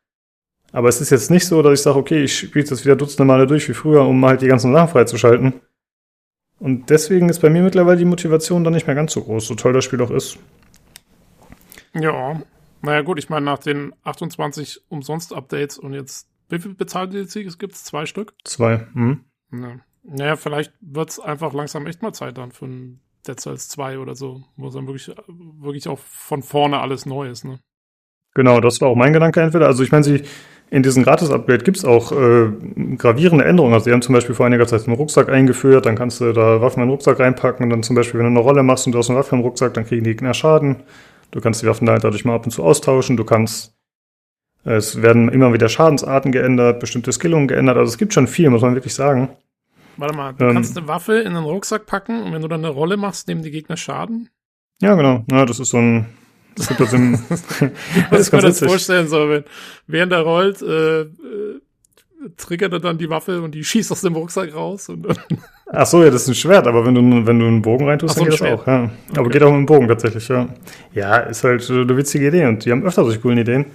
Aber 0.71 0.89
es 0.89 1.01
ist 1.01 1.09
jetzt 1.09 1.31
nicht 1.31 1.45
so, 1.45 1.61
dass 1.61 1.79
ich 1.79 1.81
sage, 1.81 1.97
okay, 1.97 2.23
ich 2.23 2.37
spiele 2.37 2.65
das 2.65 2.85
wieder 2.85 2.95
dutzende 2.95 3.25
Male 3.25 3.47
durch 3.47 3.67
wie 3.67 3.73
früher, 3.73 4.05
um 4.05 4.25
halt 4.25 4.41
die 4.41 4.47
ganzen 4.47 4.73
Sachen 4.73 4.89
freizuschalten. 4.89 5.53
Und 6.59 6.89
deswegen 6.89 7.29
ist 7.29 7.39
bei 7.39 7.49
mir 7.49 7.61
mittlerweile 7.61 7.97
die 7.97 8.05
Motivation 8.05 8.63
dann 8.63 8.73
nicht 8.73 8.87
mehr 8.87 8.95
ganz 8.95 9.13
so 9.13 9.23
groß, 9.23 9.47
so 9.47 9.55
toll 9.55 9.73
das 9.73 9.85
Spiel 9.85 9.99
doch 9.99 10.11
ist. 10.11 10.39
Ja, 11.93 12.41
naja 12.81 13.01
gut, 13.01 13.19
ich 13.19 13.29
meine, 13.29 13.45
nach 13.45 13.59
den 13.59 13.93
28 14.03 14.81
Umsonst-Updates 14.89 15.77
und 15.77 15.93
jetzt, 15.93 16.29
wie 16.49 16.59
viel 16.59 16.73
bezahlte 16.73 17.25
DLCs 17.25 17.57
gibt 17.57 17.73
es? 17.73 17.83
Zwei 17.83 18.05
Stück? 18.05 18.33
Zwei, 18.43 18.87
hm. 18.93 19.25
Ja. 19.51 19.79
Naja, 20.03 20.35
vielleicht 20.35 20.73
wird 20.79 21.09
es 21.09 21.19
einfach 21.19 21.53
langsam 21.53 21.85
echt 21.85 22.01
mal 22.01 22.13
Zeit 22.13 22.37
dann 22.37 22.51
für 22.51 22.65
ein 22.65 23.01
Dead 23.27 23.39
Cells 23.39 23.67
2 23.69 23.99
oder 23.99 24.15
so, 24.15 24.43
wo 24.55 24.67
es 24.69 24.73
dann 24.73 24.87
wirklich, 24.87 25.11
wirklich 25.27 25.87
auch 25.87 25.99
von 25.99 26.41
vorne 26.41 26.79
alles 26.79 27.05
neu 27.05 27.29
ist, 27.29 27.43
ne? 27.43 27.59
Genau, 28.33 28.61
das 28.61 28.79
war 28.81 28.89
auch 28.89 28.95
mein 28.95 29.13
Gedanke 29.13 29.41
entweder. 29.41 29.65
Also 29.65 29.83
ich 29.83 29.91
meine, 29.91 30.03
sie 30.03 30.23
in 30.69 30.83
diesem 30.83 31.03
Gratis-Upgrade 31.03 31.63
gibt 31.63 31.77
es 31.77 31.85
auch 31.85 32.11
äh, 32.11 32.49
gravierende 32.97 33.45
Änderungen. 33.45 33.73
Also 33.73 33.85
sie 33.85 33.91
haben 33.93 34.01
zum 34.01 34.13
Beispiel 34.13 34.35
vor 34.35 34.45
einiger 34.45 34.67
Zeit 34.67 34.85
einen 34.85 34.95
Rucksack 34.95 35.29
eingeführt, 35.29 35.85
dann 35.85 35.95
kannst 35.95 36.19
du 36.19 36.33
da 36.33 36.61
Waffen 36.61 36.81
in 36.81 36.87
den 36.87 36.91
Rucksack 36.91 37.19
reinpacken 37.19 37.63
und 37.63 37.69
dann 37.69 37.83
zum 37.83 37.95
Beispiel, 37.95 38.19
wenn 38.19 38.25
du 38.33 38.39
eine 38.39 38.47
Rolle 38.47 38.63
machst 38.63 38.85
und 38.85 38.91
du 38.91 38.99
hast 38.99 39.09
eine 39.09 39.17
Waffe 39.19 39.35
im 39.35 39.41
Rucksack, 39.41 39.73
dann 39.73 39.85
kriegen 39.85 40.03
die 40.03 40.11
Gegner 40.11 40.33
Schaden. 40.33 40.77
Du 41.31 41.41
kannst 41.41 41.61
die 41.61 41.67
Waffen 41.67 41.85
da 41.85 41.97
dadurch 41.97 42.25
mal 42.25 42.35
ab 42.35 42.45
und 42.45 42.51
zu 42.51 42.63
austauschen. 42.63 43.17
Du 43.17 43.23
kannst, 43.23 43.73
es 44.65 45.01
werden 45.01 45.29
immer 45.29 45.53
wieder 45.53 45.69
Schadensarten 45.69 46.31
geändert, 46.31 46.79
bestimmte 46.79 47.11
Skillungen 47.13 47.47
geändert. 47.47 47.77
Also 47.77 47.89
es 47.91 47.97
gibt 47.97 48.13
schon 48.13 48.27
viel, 48.27 48.49
muss 48.49 48.61
man 48.61 48.75
wirklich 48.75 48.93
sagen. 48.93 49.29
Warte 49.97 50.15
mal, 50.15 50.33
du 50.33 50.45
Ähm. 50.45 50.53
kannst 50.53 50.77
eine 50.77 50.87
Waffe 50.87 51.19
in 51.19 51.35
einen 51.35 51.45
Rucksack 51.45 51.85
packen 51.85 52.23
und 52.23 52.33
wenn 52.33 52.41
du 52.41 52.47
dann 52.47 52.63
eine 52.63 52.73
Rolle 52.73 52.97
machst, 52.97 53.27
nehmen 53.27 53.41
die 53.41 53.51
Gegner 53.51 53.77
Schaden? 53.77 54.29
Ja, 54.81 54.95
genau. 54.95 55.23
Ja, 55.31 55.45
das 55.45 55.59
ist 55.59 55.69
so 55.69 55.77
ein. 55.77 56.05
Das 56.57 56.67
gibt 56.67 56.79
das 56.81 56.91
ist 56.91 58.27
ich 58.27 58.33
mir 58.33 58.41
das 58.41 58.59
vorstellen 58.59 59.07
soll, 59.07 59.29
wenn 59.29 59.43
während 59.87 60.11
er 60.11 60.21
rollt, 60.21 60.61
äh, 60.61 61.01
äh, 61.01 61.05
triggert 62.35 62.73
er 62.73 62.79
dann 62.79 62.97
die 62.97 63.09
Waffe 63.09 63.41
und 63.41 63.53
die 63.53 63.63
schießt 63.63 63.91
aus 63.91 64.01
dem 64.01 64.15
Rucksack 64.15 64.53
raus 64.53 64.89
und 64.89 65.07
Ach 65.69 65.85
so, 65.85 66.01
ja, 66.01 66.09
das 66.09 66.23
ist 66.23 66.29
ein 66.29 66.35
Schwert, 66.35 66.65
aber 66.65 66.85
wenn 66.85 66.95
du, 66.95 67.01
wenn 67.27 67.39
du 67.39 67.45
einen 67.45 67.61
Bogen 67.61 67.85
reintust, 67.85 68.15
so, 68.15 68.21
dann 68.21 68.29
geht 68.29 68.39
das 68.39 68.47
ein 68.47 68.53
auch, 68.53 68.67
ja. 68.67 68.89
Aber 69.15 69.29
geht 69.29 69.43
auch 69.43 69.51
mit 69.51 69.59
dem 69.59 69.65
Bogen 69.65 69.87
tatsächlich, 69.87 70.27
ja. 70.29 70.47
Ja, 70.93 71.17
ist 71.17 71.43
halt 71.43 71.69
eine 71.69 71.97
witzige 71.97 72.27
Idee 72.27 72.45
und 72.45 72.63
die 72.63 72.71
haben 72.71 72.83
öfter 72.83 73.03
solche 73.03 73.19
coolen 73.19 73.37
Ideen. 73.37 73.65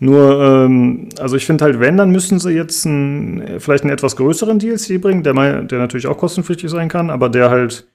Nur, 0.00 0.40
ähm, 0.40 1.08
also 1.18 1.36
ich 1.36 1.46
finde 1.46 1.64
halt, 1.64 1.80
wenn, 1.80 1.96
dann 1.96 2.10
müssen 2.10 2.38
sie 2.38 2.52
jetzt 2.52 2.86
einen, 2.86 3.58
vielleicht 3.58 3.84
einen 3.84 3.92
etwas 3.92 4.16
größeren 4.16 4.58
DLC 4.58 5.00
bringen, 5.00 5.22
der, 5.22 5.34
mal, 5.34 5.64
der 5.64 5.78
natürlich 5.78 6.06
auch 6.06 6.18
kostenpflichtig 6.18 6.70
sein 6.70 6.88
kann, 6.88 7.10
aber 7.10 7.28
der 7.28 7.50
halt 7.50 7.88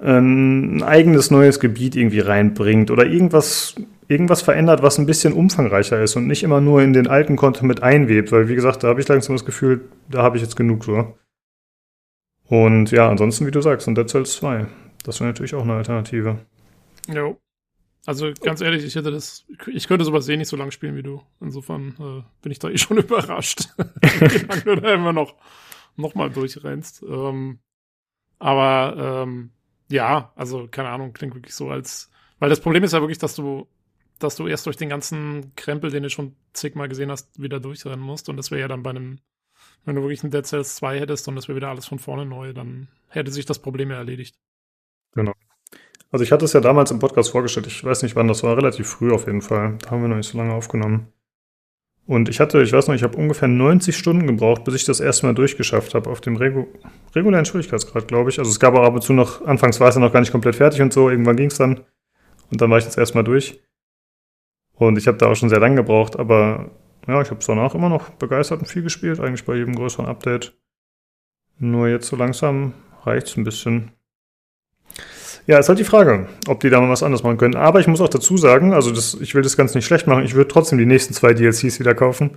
ein 0.00 0.82
eigenes 0.82 1.30
neues 1.30 1.60
Gebiet 1.60 1.96
irgendwie 1.96 2.20
reinbringt 2.20 2.90
oder 2.90 3.06
irgendwas, 3.06 3.74
irgendwas 4.08 4.42
verändert, 4.42 4.82
was 4.82 4.98
ein 4.98 5.06
bisschen 5.06 5.32
umfangreicher 5.32 6.02
ist 6.02 6.16
und 6.16 6.26
nicht 6.26 6.42
immer 6.42 6.60
nur 6.60 6.82
in 6.82 6.92
den 6.92 7.06
alten 7.06 7.36
Content 7.36 7.68
mit 7.68 7.82
einwebt, 7.82 8.32
weil 8.32 8.48
wie 8.48 8.54
gesagt, 8.54 8.82
da 8.82 8.88
habe 8.88 9.00
ich 9.00 9.08
langsam 9.08 9.34
das 9.36 9.44
Gefühl, 9.44 9.88
da 10.10 10.22
habe 10.22 10.36
ich 10.36 10.42
jetzt 10.42 10.56
genug 10.56 10.84
so. 10.84 11.14
Und 12.46 12.90
ja, 12.90 13.08
ansonsten, 13.08 13.46
wie 13.46 13.50
du 13.50 13.62
sagst, 13.62 13.88
und 13.88 13.96
Dead 13.96 14.08
Cells 14.08 14.34
2. 14.34 14.66
Das 15.04 15.20
wäre 15.20 15.28
natürlich 15.28 15.54
auch 15.54 15.62
eine 15.62 15.74
Alternative. 15.74 16.38
Jo. 17.08 17.38
Also 18.06 18.32
ganz 18.42 18.60
ehrlich, 18.60 18.84
ich 18.84 18.96
hätte 18.96 19.10
das, 19.10 19.46
ich 19.66 19.88
könnte 19.88 20.04
sowas 20.04 20.28
eh 20.28 20.36
nicht 20.36 20.48
so 20.48 20.56
lang 20.56 20.70
spielen 20.70 20.94
wie 20.94 21.02
du. 21.02 21.22
Insofern 21.40 21.94
äh, 21.98 22.22
bin 22.42 22.52
ich 22.52 22.58
da 22.58 22.68
eh 22.68 22.76
schon 22.76 22.98
überrascht, 22.98 23.68
wie 24.02 24.46
lange 24.46 24.62
du 24.62 24.76
da 24.76 24.94
immer 24.94 25.14
noch, 25.14 25.36
noch 25.96 26.14
mal 26.14 26.28
durchrennst. 26.28 27.02
Ähm, 27.02 27.60
aber 28.38 29.24
ähm, 29.24 29.53
ja, 29.88 30.32
also 30.36 30.68
keine 30.70 30.88
Ahnung, 30.88 31.12
klingt 31.12 31.34
wirklich 31.34 31.54
so 31.54 31.70
als, 31.70 32.10
weil 32.38 32.50
das 32.50 32.60
Problem 32.60 32.84
ist 32.84 32.92
ja 32.92 33.00
wirklich, 33.00 33.18
dass 33.18 33.34
du, 33.34 33.66
dass 34.18 34.36
du 34.36 34.46
erst 34.46 34.66
durch 34.66 34.76
den 34.76 34.88
ganzen 34.88 35.54
Krempel, 35.56 35.90
den 35.90 36.02
du 36.02 36.10
schon 36.10 36.34
zigmal 36.52 36.88
gesehen 36.88 37.10
hast, 37.10 37.40
wieder 37.40 37.60
durchrennen 37.60 38.00
musst. 38.00 38.28
Und 38.28 38.36
das 38.36 38.50
wäre 38.50 38.60
ja 38.60 38.68
dann 38.68 38.82
bei 38.82 38.90
einem, 38.90 39.18
wenn 39.84 39.96
du 39.96 40.02
wirklich 40.02 40.22
ein 40.24 40.30
Dead 40.30 40.46
Cells 40.46 40.76
2 40.76 41.00
hättest 41.00 41.28
und 41.28 41.36
das 41.36 41.48
wäre 41.48 41.56
wieder 41.56 41.68
alles 41.68 41.86
von 41.86 41.98
vorne 41.98 42.24
neu, 42.24 42.52
dann 42.52 42.88
hätte 43.08 43.30
sich 43.30 43.46
das 43.46 43.58
Problem 43.58 43.90
ja 43.90 43.96
erledigt. 43.96 44.36
Also 46.10 46.22
ich 46.22 46.32
hatte 46.32 46.44
es 46.44 46.52
ja 46.52 46.60
damals 46.60 46.90
im 46.90 47.00
Podcast 47.00 47.30
vorgestellt, 47.30 47.66
ich 47.66 47.82
weiß 47.82 48.02
nicht 48.04 48.14
wann, 48.14 48.28
das 48.28 48.42
war 48.44 48.56
relativ 48.56 48.86
früh 48.88 49.12
auf 49.12 49.26
jeden 49.26 49.42
Fall. 49.42 49.78
Da 49.78 49.90
haben 49.90 50.02
wir 50.02 50.08
noch 50.08 50.16
nicht 50.16 50.30
so 50.30 50.38
lange 50.38 50.54
aufgenommen. 50.54 51.12
Und 52.06 52.28
ich 52.28 52.38
hatte, 52.38 52.62
ich 52.62 52.72
weiß 52.72 52.88
noch, 52.88 52.94
ich 52.94 53.02
habe 53.02 53.16
ungefähr 53.16 53.48
90 53.48 53.96
Stunden 53.96 54.26
gebraucht, 54.26 54.64
bis 54.64 54.74
ich 54.74 54.84
das 54.84 55.00
erste 55.00 55.26
Mal 55.26 55.34
durchgeschafft 55.34 55.94
habe 55.94 56.10
auf 56.10 56.20
dem 56.20 56.36
Regu 56.36 56.66
regulären 57.14 57.46
Schwierigkeitsgrad, 57.46 58.08
glaube 58.08 58.28
ich. 58.28 58.38
Also 58.38 58.50
es 58.50 58.60
gab 58.60 58.74
auch 58.74 58.84
ab 58.84 58.94
und 58.94 59.02
zu 59.02 59.14
noch, 59.14 59.44
anfangs 59.46 59.80
war 59.80 59.88
es 59.88 59.94
ja 59.94 60.00
noch 60.00 60.12
gar 60.12 60.20
nicht 60.20 60.32
komplett 60.32 60.56
fertig 60.56 60.82
und 60.82 60.92
so, 60.92 61.08
irgendwann 61.08 61.36
ging 61.36 61.48
es 61.48 61.56
dann. 61.56 61.80
Und 62.50 62.60
dann 62.60 62.70
war 62.70 62.78
ich 62.78 62.84
das 62.84 62.98
erstmal 62.98 63.24
durch. 63.24 63.60
Und 64.74 64.98
ich 64.98 65.06
habe 65.06 65.16
da 65.16 65.28
auch 65.28 65.36
schon 65.36 65.48
sehr 65.48 65.60
lange 65.60 65.76
gebraucht, 65.76 66.18
aber 66.18 66.70
ja, 67.06 67.22
ich 67.22 67.30
habe 67.30 67.40
es 67.40 67.46
danach 67.46 67.74
immer 67.74 67.88
noch 67.88 68.10
begeistert 68.10 68.60
und 68.60 68.66
viel 68.66 68.82
gespielt, 68.82 69.20
eigentlich 69.20 69.44
bei 69.44 69.54
jedem 69.54 69.74
größeren 69.74 70.06
Update. 70.06 70.58
Nur 71.58 71.88
jetzt 71.88 72.08
so 72.08 72.16
langsam 72.16 72.74
reicht 73.04 73.28
es 73.28 73.36
ein 73.36 73.44
bisschen. 73.44 73.92
Ja, 75.46 75.58
ist 75.58 75.68
halt 75.68 75.78
die 75.78 75.84
Frage, 75.84 76.26
ob 76.48 76.60
die 76.60 76.70
da 76.70 76.80
mal 76.80 76.88
was 76.88 77.02
anderes 77.02 77.22
machen 77.22 77.36
können. 77.36 77.54
Aber 77.54 77.78
ich 77.78 77.86
muss 77.86 78.00
auch 78.00 78.08
dazu 78.08 78.38
sagen, 78.38 78.72
also 78.72 78.90
das, 78.90 79.14
ich 79.20 79.34
will 79.34 79.42
das 79.42 79.58
ganz 79.58 79.74
nicht 79.74 79.84
schlecht 79.84 80.06
machen, 80.06 80.24
ich 80.24 80.34
würde 80.34 80.48
trotzdem 80.48 80.78
die 80.78 80.86
nächsten 80.86 81.12
zwei 81.12 81.34
DLCs 81.34 81.80
wieder 81.80 81.94
kaufen. 81.94 82.30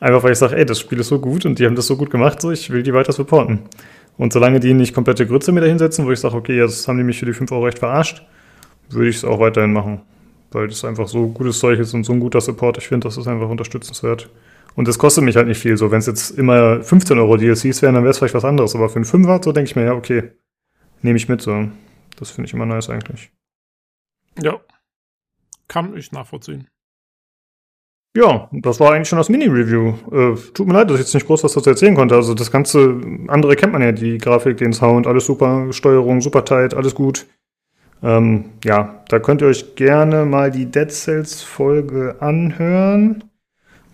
Einfach 0.00 0.22
weil 0.22 0.32
ich 0.32 0.38
sage, 0.38 0.56
ey, 0.56 0.66
das 0.66 0.78
Spiel 0.78 1.00
ist 1.00 1.08
so 1.08 1.18
gut 1.18 1.46
und 1.46 1.58
die 1.58 1.64
haben 1.64 1.76
das 1.76 1.86
so 1.86 1.96
gut 1.96 2.10
gemacht, 2.10 2.42
so 2.42 2.50
ich 2.50 2.68
will 2.68 2.82
die 2.82 2.92
weiter 2.92 3.12
supporten. 3.12 3.60
Und 4.18 4.34
solange 4.34 4.60
die 4.60 4.74
nicht 4.74 4.94
komplette 4.94 5.26
Grütze 5.26 5.50
mir 5.52 5.62
da 5.62 5.66
hinsetzen, 5.66 6.04
wo 6.04 6.10
ich 6.10 6.20
sage, 6.20 6.36
okay, 6.36 6.56
jetzt 6.58 6.86
haben 6.86 6.98
die 6.98 7.04
mich 7.04 7.18
für 7.18 7.26
die 7.26 7.32
5 7.32 7.50
Euro 7.52 7.64
recht 7.64 7.78
verarscht, 7.78 8.22
würde 8.90 9.08
ich 9.08 9.16
es 9.16 9.24
auch 9.24 9.40
weiterhin 9.40 9.72
machen. 9.72 10.02
Weil 10.50 10.68
das 10.68 10.84
einfach 10.84 11.08
so 11.08 11.28
gutes 11.28 11.58
Zeug 11.58 11.78
ist 11.78 11.94
und 11.94 12.04
so 12.04 12.12
ein 12.12 12.20
guter 12.20 12.42
Support. 12.42 12.76
Ich 12.76 12.88
finde, 12.88 13.06
das 13.06 13.16
ist 13.16 13.26
einfach 13.26 13.48
unterstützenswert. 13.48 14.28
Und 14.74 14.88
das 14.88 14.98
kostet 14.98 15.24
mich 15.24 15.36
halt 15.36 15.48
nicht 15.48 15.58
viel. 15.58 15.78
So, 15.78 15.90
wenn 15.90 16.00
es 16.00 16.06
jetzt 16.06 16.38
immer 16.38 16.82
15 16.82 17.18
Euro 17.18 17.38
DLCs 17.38 17.80
wären, 17.80 17.94
dann 17.94 18.04
wäre 18.04 18.10
es 18.10 18.18
vielleicht 18.18 18.34
was 18.34 18.44
anderes. 18.44 18.74
Aber 18.74 18.90
für 18.90 18.96
einen 18.96 19.06
Fünfer, 19.06 19.40
so 19.42 19.52
denke 19.52 19.70
ich 19.70 19.76
mir, 19.76 19.84
ja, 19.84 19.94
okay, 19.94 20.24
nehme 21.00 21.16
ich 21.16 21.28
mit 21.28 21.40
so. 21.40 21.68
Das 22.16 22.30
finde 22.30 22.48
ich 22.48 22.54
immer 22.54 22.66
nice 22.66 22.90
eigentlich. 22.90 23.32
Ja. 24.40 24.60
Kann 25.68 25.96
ich 25.96 26.12
nachvollziehen. 26.12 26.68
Ja, 28.14 28.50
das 28.52 28.78
war 28.78 28.92
eigentlich 28.92 29.08
schon 29.08 29.18
das 29.18 29.30
Mini-Review. 29.30 29.94
Äh, 30.12 30.36
tut 30.52 30.66
mir 30.66 30.74
leid, 30.74 30.90
dass 30.90 30.96
ich 30.96 31.06
jetzt 31.06 31.14
nicht 31.14 31.26
groß 31.26 31.44
was 31.44 31.54
dazu 31.54 31.70
erzählen 31.70 31.94
konnte. 31.94 32.14
Also 32.14 32.34
das 32.34 32.50
ganze 32.50 33.00
andere 33.28 33.56
kennt 33.56 33.72
man 33.72 33.80
ja, 33.80 33.92
die 33.92 34.18
Grafik, 34.18 34.58
den 34.58 34.74
Sound, 34.74 35.06
alles 35.06 35.24
super, 35.24 35.72
Steuerung 35.72 36.20
super 36.20 36.44
tight, 36.44 36.74
alles 36.74 36.94
gut. 36.94 37.26
Ähm, 38.02 38.50
ja, 38.64 39.02
da 39.08 39.18
könnt 39.18 39.40
ihr 39.40 39.46
euch 39.46 39.76
gerne 39.76 40.26
mal 40.26 40.50
die 40.50 40.66
Dead 40.66 40.90
Cells 40.90 41.40
Folge 41.42 42.16
anhören. 42.20 43.24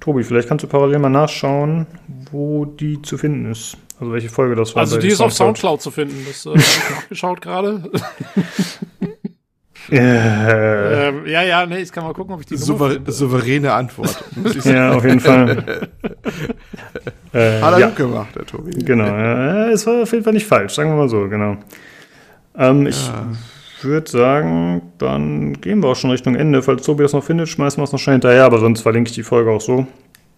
Tobi, 0.00 0.24
vielleicht 0.24 0.48
kannst 0.48 0.64
du 0.64 0.68
parallel 0.68 0.98
mal 0.98 1.10
nachschauen, 1.10 1.86
wo 2.32 2.64
die 2.64 3.00
zu 3.02 3.18
finden 3.18 3.50
ist. 3.50 3.76
Also 4.00 4.12
welche 4.12 4.28
Folge 4.28 4.54
das 4.54 4.74
war. 4.74 4.80
Also 4.82 4.98
die 4.98 5.08
ist 5.08 5.20
auf 5.20 5.32
Soundcloud. 5.32 5.80
Zu 5.82 5.90
finden. 5.90 6.24
Das 6.26 6.46
äh, 6.46 6.50
habe 6.50 6.58
ich 6.60 6.90
nachgeschaut 6.96 7.40
gerade. 7.40 7.90
Äh, 9.90 11.08
ähm, 11.08 11.26
ja, 11.26 11.42
ja, 11.42 11.64
nee, 11.64 11.78
ich 11.78 11.90
kann 11.90 12.04
mal 12.04 12.12
gucken, 12.12 12.34
ob 12.34 12.40
ich 12.40 12.46
die 12.46 12.58
Souver 12.58 12.90
finde. 12.90 13.10
souveräne 13.10 13.72
Antwort. 13.72 14.22
muss 14.36 14.54
ich 14.56 14.62
sagen. 14.62 14.76
ja, 14.76 14.92
auf 14.92 15.02
jeden 15.02 15.20
Fall. 15.20 15.88
äh, 17.32 17.60
Hat 17.62 17.72
er 17.72 17.78
ja. 17.78 17.86
gut 17.86 17.96
gemacht, 17.96 18.34
der 18.36 18.44
Tobi. 18.44 18.70
Genau, 18.84 19.06
ja, 19.06 19.70
es 19.70 19.86
war 19.86 20.02
auf 20.02 20.12
jeden 20.12 20.24
Fall 20.24 20.34
nicht 20.34 20.46
falsch, 20.46 20.74
sagen 20.74 20.90
wir 20.90 20.96
mal 20.96 21.08
so, 21.08 21.26
genau. 21.28 21.56
Ähm, 22.54 22.86
ich 22.86 23.06
Ja. 23.06 23.28
würde 23.80 24.10
sagen, 24.10 24.82
dann 24.98 25.58
gehen 25.60 25.82
wir 25.82 25.88
auch 25.88 25.96
schon 25.96 26.10
Richtung 26.10 26.34
Ende. 26.34 26.62
Falls 26.62 26.82
Tobi 26.84 27.04
das 27.04 27.14
noch 27.14 27.24
findet, 27.24 27.48
schmeißen 27.48 27.80
wir 27.80 27.84
es 27.84 27.92
noch 27.92 27.98
schnell 27.98 28.16
hinterher, 28.16 28.44
aber 28.44 28.58
sonst 28.58 28.82
verlinke 28.82 29.08
ich 29.08 29.14
die 29.14 29.22
Folge 29.22 29.50
auch 29.50 29.62
so. 29.62 29.86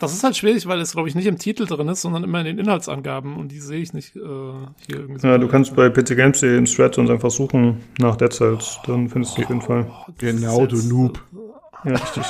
Das 0.00 0.12
ist 0.12 0.24
halt 0.24 0.36
schwierig, 0.36 0.66
weil 0.66 0.80
es, 0.80 0.92
glaube 0.92 1.08
ich, 1.08 1.14
nicht 1.14 1.26
im 1.26 1.38
Titel 1.38 1.66
drin 1.66 1.88
ist, 1.88 2.02
sondern 2.02 2.24
immer 2.24 2.40
in 2.40 2.46
den 2.46 2.58
Inhaltsangaben 2.58 3.36
und 3.36 3.52
die 3.52 3.60
sehe 3.60 3.80
ich 3.80 3.92
nicht 3.92 4.16
äh, 4.16 4.20
hier 4.20 4.96
irgendwie. 4.96 5.20
so. 5.20 5.28
Ja, 5.28 5.38
du 5.38 5.46
kannst 5.46 5.76
bei 5.76 5.90
PC 5.90 6.16
Games 6.16 6.42
im 6.42 6.64
Thread 6.64 6.94
sonst 6.94 7.10
einfach 7.10 7.30
suchen 7.30 7.82
nach 7.98 8.16
Dead 8.16 8.32
Cells, 8.32 8.80
dann 8.86 9.08
findest 9.08 9.36
du 9.36 9.42
es 9.42 9.44
auf 9.44 9.50
jeden 9.50 9.62
Fall. 9.62 9.86
Genau, 10.18 10.66
du 10.66 10.76
Noob. 10.76 11.20
Ja, 11.84 11.92
richtig. 11.92 12.24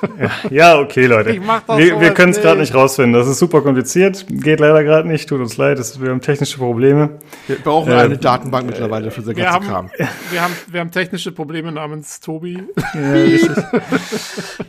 ja, 0.50 0.78
okay, 0.78 1.06
Leute. 1.06 1.30
Ich 1.30 1.40
mach 1.40 1.62
das 1.62 1.78
wir 1.78 2.00
wir 2.00 2.14
können 2.14 2.32
es 2.32 2.40
gerade 2.40 2.60
nicht. 2.60 2.74
rausfinden. 2.74 3.12
Das 3.12 3.28
ist 3.28 3.38
super 3.38 3.60
kompliziert. 3.60 4.26
Geht 4.28 4.58
leider 4.58 4.82
gerade 4.82 5.06
nicht. 5.06 5.28
Tut 5.28 5.40
uns 5.40 5.56
leid. 5.56 5.78
Das, 5.78 6.00
wir 6.00 6.10
haben 6.10 6.20
technische 6.20 6.58
Probleme. 6.58 7.18
Wir 7.46 7.56
brauchen 7.56 7.92
Ähm, 7.92 7.98
eine 7.98 8.18
Datenbank 8.18 8.66
mittlerweile 8.66 9.10
für 9.10 9.24
wir 9.24 9.34
ganzen 9.34 9.52
haben, 9.52 9.66
Kram. 9.66 9.90
wir, 10.30 10.42
haben, 10.42 10.54
wir 10.66 10.80
haben 10.80 10.90
technische 10.90 11.30
Probleme 11.30 11.70
namens 11.70 12.18
Tobi. 12.20 12.60
Ja, 12.94 13.12
richtig. 13.12 13.56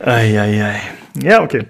Eieiei. 0.00 0.80
Ja, 1.20 1.42
okay. 1.42 1.66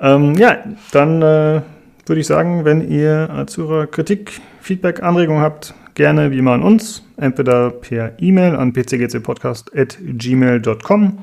Ähm, 0.00 0.34
ja, 0.34 0.58
dann 0.92 1.22
äh, 1.22 1.62
würde 2.06 2.20
ich 2.20 2.26
sagen, 2.26 2.64
wenn 2.64 2.88
ihr 2.88 3.28
als 3.30 3.56
Hörer 3.56 3.86
Kritik, 3.86 4.40
Feedback, 4.60 5.02
Anregungen 5.02 5.42
habt, 5.42 5.74
gerne 5.94 6.30
wie 6.30 6.38
immer 6.38 6.52
an 6.52 6.62
uns. 6.62 7.04
Entweder 7.16 7.70
per 7.70 8.12
E-Mail 8.20 8.54
an 8.56 8.72
pcgcpodcast.gmail.com, 8.72 11.18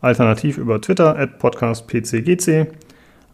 alternativ 0.00 0.58
über 0.58 0.80
Twitter 0.80 1.18
at 1.18 1.38
podcastpcgc. 1.38 2.66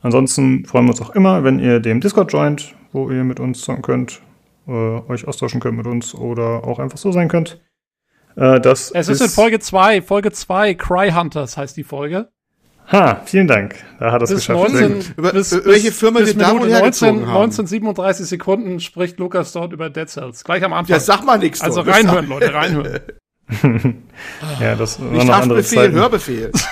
Ansonsten 0.02 0.64
freuen 0.64 0.84
wir 0.84 0.90
uns 0.90 1.02
auch 1.02 1.14
immer, 1.14 1.44
wenn 1.44 1.58
ihr 1.58 1.80
dem 1.80 2.00
Discord 2.00 2.32
joint, 2.32 2.74
wo 2.92 3.10
ihr 3.10 3.24
mit 3.24 3.40
uns 3.40 3.62
zocken 3.62 3.82
könnt, 3.82 4.20
äh, 4.68 4.70
euch 4.70 5.26
austauschen 5.26 5.60
könnt 5.60 5.76
mit 5.76 5.86
uns 5.86 6.14
oder 6.14 6.64
auch 6.64 6.78
einfach 6.78 6.98
so 6.98 7.10
sein 7.10 7.28
könnt. 7.28 7.60
Äh, 8.36 8.60
das 8.60 8.92
Es 8.92 9.08
ist 9.08 9.20
in 9.20 9.28
Folge 9.28 9.58
2, 9.58 10.02
Folge 10.02 10.30
2, 10.30 10.74
Cry 10.74 11.10
Hunters 11.10 11.56
heißt 11.56 11.76
die 11.76 11.84
Folge. 11.84 12.28
Ha, 12.92 13.22
vielen 13.24 13.46
Dank. 13.46 13.76
Da 13.98 14.12
hat 14.12 14.20
er 14.20 14.24
es 14.24 14.30
Bis 14.30 14.38
geschafft. 14.40 14.70
Sehr 14.70 14.88
19, 14.88 14.94
gut. 14.98 15.18
Über- 15.18 15.32
bis, 15.32 15.64
welche 15.64 15.90
Firma 15.92 16.18
bis 16.20 16.28
wir 16.28 16.42
da 16.42 16.50
wohl 16.50 16.60
Minute 16.60 16.72
hergezogen 16.74 17.14
19, 17.20 17.28
haben. 17.28 17.42
1937 17.44 18.26
Sekunden 18.26 18.80
spricht 18.80 19.18
Lukas 19.18 19.52
dort 19.52 19.72
über 19.72 19.88
Dead 19.90 20.08
Cells. 20.08 20.44
Gleich 20.44 20.62
am 20.62 20.72
Anfang. 20.74 20.92
Ja, 20.94 21.00
sag 21.00 21.24
mal 21.24 21.38
nichts. 21.38 21.60
also 21.62 21.80
reinhören, 21.80 22.28
Leute, 22.28 22.52
reinhören. 22.52 23.00
Ja, 24.60 24.74
das 24.74 24.98
war 25.00 25.08
Nicht 25.10 25.26
noch 25.26 25.34
andere 25.36 25.62
Zeiten. 25.62 25.94
Hörbefehl. 25.94 26.50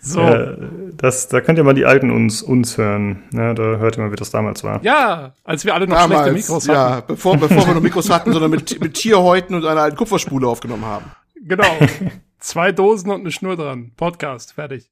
So. 0.00 0.20
Äh, 0.20 0.56
das, 0.96 1.28
da 1.28 1.40
könnt 1.40 1.58
ihr 1.58 1.64
mal 1.64 1.72
die 1.74 1.84
alten 1.86 2.10
uns, 2.10 2.42
uns 2.42 2.76
hören. 2.78 3.22
Ja, 3.32 3.54
da 3.54 3.62
hört 3.62 3.96
ihr 3.96 4.02
mal, 4.04 4.12
wie 4.12 4.16
das 4.16 4.30
damals 4.30 4.62
war. 4.64 4.82
Ja, 4.82 5.32
als 5.44 5.64
wir 5.64 5.74
alle 5.74 5.86
noch 5.86 5.96
schlechte 5.96 6.14
Damals, 6.14 6.34
Mikros 6.34 6.68
hatten. 6.68 6.76
ja, 6.76 7.00
bevor, 7.00 7.36
bevor 7.36 7.66
wir 7.66 7.74
noch 7.74 7.80
Mikros 7.82 8.10
hatten, 8.10 8.32
sondern 8.32 8.50
mit, 8.50 8.80
mit 8.80 8.94
Tierhäuten 8.94 9.54
und 9.54 9.64
einer 9.64 9.80
alten 9.82 9.96
Kupferspule 9.96 10.46
aufgenommen 10.46 10.84
haben. 10.84 11.06
Genau. 11.42 11.64
Zwei 12.44 12.72
Dosen 12.72 13.10
und 13.10 13.20
eine 13.20 13.30
Schnur 13.30 13.56
dran. 13.56 13.92
Podcast, 13.96 14.52
fertig. 14.52 14.90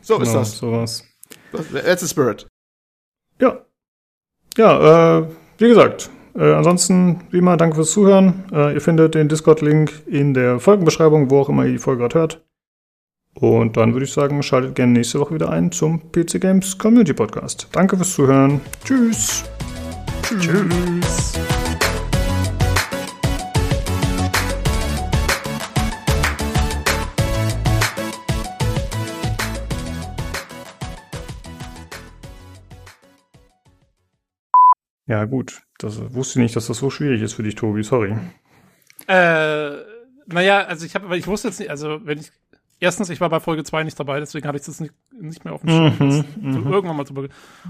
So 0.00 0.16
ist 0.18 0.30
Genau, 0.30 0.38
das. 0.40 0.58
Sowas. 0.58 1.04
That's 1.72 2.00
the 2.02 2.08
spirit. 2.08 2.48
Ja. 3.40 3.64
Ja, 4.56 5.18
äh, 5.20 5.28
wie 5.58 5.68
gesagt, 5.68 6.10
äh, 6.34 6.52
ansonsten, 6.52 7.20
wie 7.30 7.38
immer, 7.38 7.56
danke 7.56 7.76
fürs 7.76 7.92
Zuhören. 7.92 8.46
Äh, 8.52 8.74
ihr 8.74 8.80
findet 8.80 9.14
den 9.14 9.28
Discord-Link 9.28 9.92
in 10.06 10.34
der 10.34 10.58
Folgenbeschreibung, 10.58 11.30
wo 11.30 11.42
auch 11.42 11.48
immer 11.48 11.64
ihr 11.66 11.72
die 11.72 11.78
Folge 11.78 12.00
gerade 12.00 12.18
hört. 12.18 12.44
Und 13.34 13.76
dann 13.76 13.92
würde 13.92 14.04
ich 14.04 14.12
sagen, 14.12 14.42
schaltet 14.42 14.74
gerne 14.74 14.94
nächste 14.94 15.20
Woche 15.20 15.34
wieder 15.36 15.50
ein 15.50 15.70
zum 15.70 16.10
PC 16.10 16.40
Games 16.40 16.76
Community 16.76 17.14
Podcast. 17.14 17.68
Danke 17.70 17.96
fürs 17.96 18.12
Zuhören. 18.12 18.60
Tschüss. 18.84 19.44
Tschüss. 20.24 21.34
Ja, 35.06 35.24
gut. 35.24 35.62
Das 35.78 36.14
wusste 36.14 36.38
ich 36.38 36.42
nicht, 36.44 36.56
dass 36.56 36.68
das 36.68 36.78
so 36.78 36.90
schwierig 36.90 37.22
ist 37.22 37.34
für 37.34 37.42
dich, 37.42 37.54
Tobi. 37.54 37.82
Sorry. 37.82 38.16
Äh, 39.08 39.76
naja, 40.26 40.60
also 40.60 40.86
ich 40.86 40.94
habe, 40.94 41.16
ich 41.16 41.26
wusste 41.26 41.48
jetzt 41.48 41.58
nicht, 41.58 41.70
also 41.70 42.00
wenn 42.04 42.18
ich, 42.18 42.30
erstens, 42.78 43.10
ich 43.10 43.20
war 43.20 43.28
bei 43.28 43.40
Folge 43.40 43.64
2 43.64 43.84
nicht 43.84 43.98
dabei, 43.98 44.20
deswegen 44.20 44.46
hatte 44.46 44.58
ich 44.58 44.64
das 44.64 44.80
nicht, 44.80 44.94
nicht 45.20 45.44
mehr 45.44 45.54
auf 45.54 45.62
dem 45.62 45.70
Schirm. 45.70 46.24
Mhm, 46.40 46.52
so 46.52 46.70
irgendwann 46.70 46.96
mal 46.96 47.04
drüber. 47.04 47.28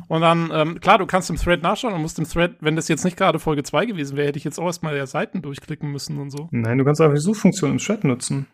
Und 0.09 0.21
dann, 0.21 0.51
ähm, 0.53 0.81
klar, 0.81 0.99
du 0.99 1.07
kannst 1.07 1.31
im 1.31 1.37
Thread 1.37 1.63
nachschauen 1.63 1.95
und 1.95 2.03
musst 2.03 2.19
im 2.19 2.29
Thread, 2.29 2.57
wenn 2.61 2.77
das 2.77 2.89
jetzt 2.89 3.05
nicht 3.05 3.17
gerade 3.17 3.39
Folge 3.39 3.63
2 3.63 3.87
gewesen 3.87 4.17
wäre, 4.17 4.29
hätte 4.29 4.39
ich 4.39 4.45
jetzt 4.45 4.59
auch 4.59 4.67
erstmal 4.67 4.95
der 4.95 5.07
Seiten 5.07 5.41
durchklicken 5.41 5.91
müssen 5.91 6.19
und 6.19 6.31
so. 6.31 6.49
Nein, 6.51 6.79
du 6.79 6.85
kannst 6.85 7.01
einfach 7.01 7.15
die 7.15 7.21
Suchfunktion 7.21 7.73
im 7.73 7.79
Chat 7.79 8.05
nutzen. 8.05 8.47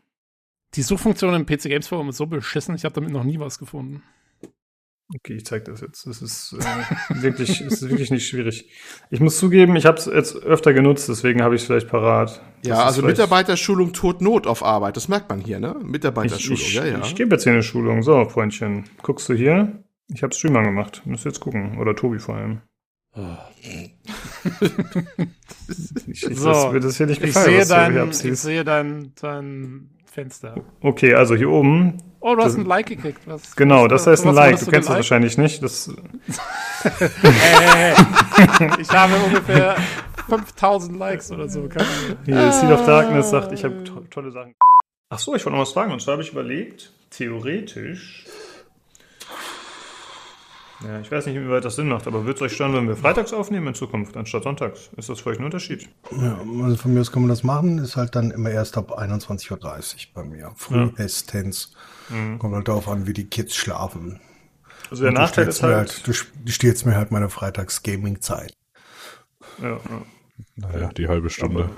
Die 0.75 0.83
Suchfunktion 0.83 1.35
im 1.35 1.47
PC 1.47 1.63
Games 1.65 1.89
Forum 1.89 2.11
ist 2.11 2.19
so 2.19 2.27
beschissen, 2.27 2.75
ich 2.75 2.85
habe 2.85 2.95
damit 2.95 3.11
noch 3.11 3.25
nie 3.25 3.41
was 3.41 3.59
gefunden. 3.59 4.03
Okay, 5.15 5.35
ich 5.35 5.47
zeig 5.47 5.65
das 5.65 5.81
jetzt. 5.81 6.07
Das 6.07 6.21
ist 6.21 6.53
äh, 6.53 7.23
wirklich, 7.23 7.63
ist 7.63 7.89
wirklich 7.89 8.11
nicht 8.11 8.29
schwierig. 8.29 8.69
Ich 9.11 9.21
muss 9.21 9.39
zugeben, 9.39 9.75
ich 9.77 9.87
habe 9.87 9.97
es 9.97 10.05
jetzt 10.05 10.37
öfter 10.37 10.75
genutzt, 10.75 11.09
deswegen 11.09 11.43
habe 11.43 11.55
ich 11.55 11.63
es 11.63 11.67
vielleicht 11.67 11.89
parat. 11.89 12.43
Das 12.63 12.69
Ja, 12.69 12.85
also 12.85 13.01
Mitarbeiterschulung 13.03 13.95
tut 13.95 14.21
Not 14.21 14.47
auf 14.47 14.63
Arbeit. 14.63 14.97
Das 14.99 15.09
merkt 15.09 15.31
man 15.31 15.41
hier, 15.41 15.61
ne? 15.61 15.77
Ich, 15.81 15.87
Mitarbeiterschulung, 15.87 16.61
ich, 16.61 16.75
ja, 16.75 16.85
ja. 16.85 17.01
ich 17.01 17.15
gebe 17.15 17.35
jetzt 17.35 17.45
hier 17.45 17.55
eine 17.55 17.63
Schulung. 17.63 18.03
So, 18.03 18.29
Freundchen. 18.29 18.85
Guckst 19.03 19.31
du 19.31 19.35
hier? 19.35 19.83
Ich 20.09 20.23
habe 20.23 20.35
Streamer 20.35 20.63
gemacht. 20.63 21.03
Müsst 21.07 21.25
ihr 21.25 21.31
jetzt 21.31 21.41
gucken. 21.41 21.79
Oder 21.79 21.97
Tobi 21.97 22.19
vor 22.19 22.37
allem. 22.37 22.61
Ich, 26.07 26.23
ich, 26.23 26.37
So, 26.37 26.51
das 26.51 26.73
wird 26.73 26.85
es 26.85 26.97
hier 26.99 27.07
nicht 27.07 27.23
Ich 27.23 27.29
gefallen. 27.29 27.47
sehe 27.47 27.65
du 27.65 27.93
hier 27.93 28.05
dein, 28.05 28.11
ich 28.11 28.39
sehe 28.39 28.65
dein, 28.65 29.13
dein 29.21 29.91
Fenster. 30.05 30.55
Okay, 30.81 31.15
also 31.15 31.35
hier 31.35 31.51
oben. 31.51 31.99
Oh, 32.21 32.35
du 32.35 32.43
hast 32.43 32.53
Das- 32.53 32.59
ein 32.59 32.67
Like 32.67 32.87
gekriegt. 32.87 33.21
Was, 33.27 33.55
Genau, 33.57 33.85
was- 33.85 33.91
das 33.91 34.07
heißt 34.09 34.27
ein 34.27 34.35
Like. 34.35 34.59
Du 34.59 34.67
kennst 34.67 34.89
das 34.89 34.97
wahrscheinlich 34.97 35.39
nicht. 35.39 35.63
Das, 35.63 35.91
Hey. 37.23 37.95
Ich 38.81 38.91
habe 38.91 39.15
ungefähr 39.25 39.77
5000 40.29 40.99
Likes 40.99 41.31
oder 41.33 41.49
so. 41.49 41.69
Keine 41.69 41.87
hier, 42.25 42.53
Seed 42.53 42.71
of 42.71 42.85
Darkness 42.87 43.31
sagt, 43.31 43.53
ich 43.53 43.65
habe 43.65 43.83
to 43.85 44.01
tolle 44.11 44.31
Sachen. 44.31 44.55
Ach 45.11 45.19
so, 45.19 45.35
ich 45.35 45.45
wollte 45.45 45.57
noch 45.57 45.63
was 45.63 45.73
fragen. 45.73 45.93
Und 45.93 46.01
zwar 46.03 46.13
habe 46.13 46.23
ich 46.23 46.31
überlegt, 46.33 46.91
theoretisch. 47.11 48.25
Ja, 50.85 51.01
ich 51.01 51.11
weiß 51.11 51.27
nicht, 51.27 51.35
inwieweit 51.35 51.65
das 51.65 51.75
Sinn 51.75 51.89
macht, 51.89 52.07
aber 52.07 52.25
wird 52.25 52.37
es 52.37 52.43
euch 52.43 52.53
stören, 52.53 52.73
wenn 52.73 52.87
wir 52.87 52.97
freitags 52.97 53.33
aufnehmen 53.33 53.69
in 53.69 53.75
Zukunft 53.75 54.17
anstatt 54.17 54.45
sonntags? 54.45 54.91
Ist 54.97 55.09
das 55.09 55.21
für 55.21 55.31
euch 55.31 55.39
ein 55.39 55.45
Unterschied? 55.45 55.89
Ja, 56.13 56.39
also 56.63 56.77
von 56.77 56.95
mir 56.95 57.01
aus 57.01 57.11
kann 57.11 57.23
man 57.23 57.31
das 57.31 57.43
machen, 57.43 57.79
ist 57.79 57.97
halt 57.97 58.15
dann 58.15 58.31
immer 58.31 58.51
erst 58.51 58.79
ab 58.79 58.97
21.30 58.97 59.51
Uhr 59.51 60.15
bei 60.15 60.25
mir. 60.25 60.53
Frühestens. 60.55 61.75
Kommt 62.39 62.55
halt 62.55 62.69
darauf 62.69 62.89
an, 62.89 63.07
wie 63.07 63.13
die 63.13 63.27
Kids 63.27 63.57
schlafen. 63.57 64.21
Also 64.91 65.03
der 65.03 65.13
Nachteil 65.13 65.49
ist 65.49 65.63
mir 65.63 65.77
halt. 65.77 66.07
du, 66.07 66.13
stehst 66.51 66.87
mir 66.87 66.95
halt 66.95 67.11
meine 67.11 67.29
Freitags-Gaming-Zeit. 67.29 68.55
Ja, 69.61 69.71
ja. 69.71 69.81
Naja, 70.55 70.89
die 70.97 71.09
halbe 71.09 71.29
Stunde. 71.29 71.71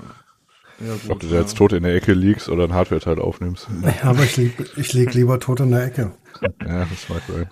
Ja, 0.79 0.93
Ob 0.93 1.19
gut, 1.19 1.23
du 1.23 1.27
da 1.27 1.39
jetzt 1.39 1.57
tot 1.57 1.73
in 1.73 1.83
der 1.83 1.95
Ecke 1.95 2.13
liegst 2.13 2.49
oder 2.49 2.63
ein 2.63 2.73
Hardware-Teil 2.73 3.19
aufnimmst. 3.19 3.67
Ja, 3.83 4.09
aber 4.09 4.23
ich 4.23 4.37
lieg, 4.37 4.53
ich 4.77 4.93
lieg 4.93 5.13
lieber 5.13 5.39
tot 5.39 5.59
in 5.59 5.71
der 5.71 5.85
Ecke. 5.85 6.11
Ja, 6.41 6.85
das 6.85 7.09
mag 7.09 7.21
sein. 7.27 7.49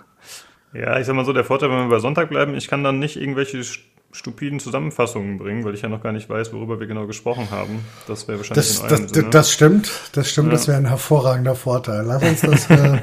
Ja, 0.72 0.98
ich 0.98 1.06
sag 1.06 1.14
mal 1.16 1.24
so, 1.24 1.32
der 1.32 1.44
Vorteil, 1.44 1.70
wenn 1.70 1.78
wir 1.78 1.88
bei 1.88 1.98
Sonntag 1.98 2.28
bleiben, 2.28 2.54
ich 2.54 2.68
kann 2.68 2.84
dann 2.84 2.98
nicht 2.98 3.16
irgendwelche 3.16 3.58
st- 3.58 3.80
stupiden 4.12 4.58
Zusammenfassungen 4.60 5.38
bringen, 5.38 5.64
weil 5.64 5.74
ich 5.74 5.82
ja 5.82 5.88
noch 5.88 6.02
gar 6.02 6.12
nicht 6.12 6.28
weiß, 6.28 6.52
worüber 6.52 6.80
wir 6.80 6.86
genau 6.86 7.06
gesprochen 7.06 7.50
haben. 7.50 7.84
Das 8.08 8.26
wäre 8.28 8.38
wahrscheinlich 8.38 8.66
Das, 8.66 8.80
in 8.80 8.82
das, 8.88 8.92
eurem 8.92 9.02
das, 9.06 9.12
Sinne. 9.14 9.30
das 9.30 9.52
stimmt, 9.52 9.90
das 10.12 10.30
stimmt, 10.30 10.48
Ja. 10.48 10.52
das 10.52 10.68
wäre 10.68 10.78
ein 10.78 10.86
hervorragender 10.86 11.54
Vorteil. 11.54 12.04
Lass 12.04 12.22
uns 12.22 12.40
das, 12.40 12.70
äh, 12.70 12.96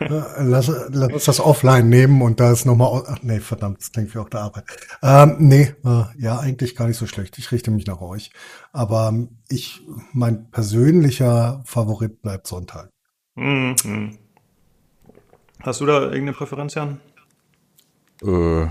äh, 0.00 0.22
lass, 0.42 0.68
lass 0.90 1.12
uns 1.12 1.24
das 1.24 1.40
offline 1.40 1.88
nehmen 1.88 2.22
und 2.22 2.40
da 2.40 2.50
ist 2.52 2.64
nochmal, 2.66 3.02
ach 3.08 3.18
nee, 3.22 3.38
verdammt, 3.40 3.80
das 3.80 3.92
klingt 3.92 4.12
wie 4.14 4.18
auch 4.18 4.28
der 4.28 4.40
Arbeit. 4.40 4.64
Ähm, 5.02 5.36
nee, 5.38 5.74
äh, 5.84 6.04
ja, 6.18 6.38
eigentlich 6.40 6.74
gar 6.74 6.86
nicht 6.88 6.98
so 6.98 7.06
schlecht. 7.06 7.38
Ich 7.38 7.50
richte 7.52 7.70
mich 7.70 7.86
nach 7.86 8.00
euch. 8.00 8.30
Aber 8.72 9.08
ähm, 9.12 9.38
ich, 9.48 9.80
mein 10.12 10.50
persönlicher 10.50 11.62
Favorit 11.66 12.20
bleibt 12.22 12.46
Sonntag. 12.48 12.90
Mhm, 13.36 13.76
mhm. 13.84 14.18
Hast 15.60 15.80
du 15.80 15.86
da 15.86 16.02
irgendeine 16.02 16.32
Präferenz, 16.32 16.74
Jan? 16.74 17.00
Äh, 18.24 18.66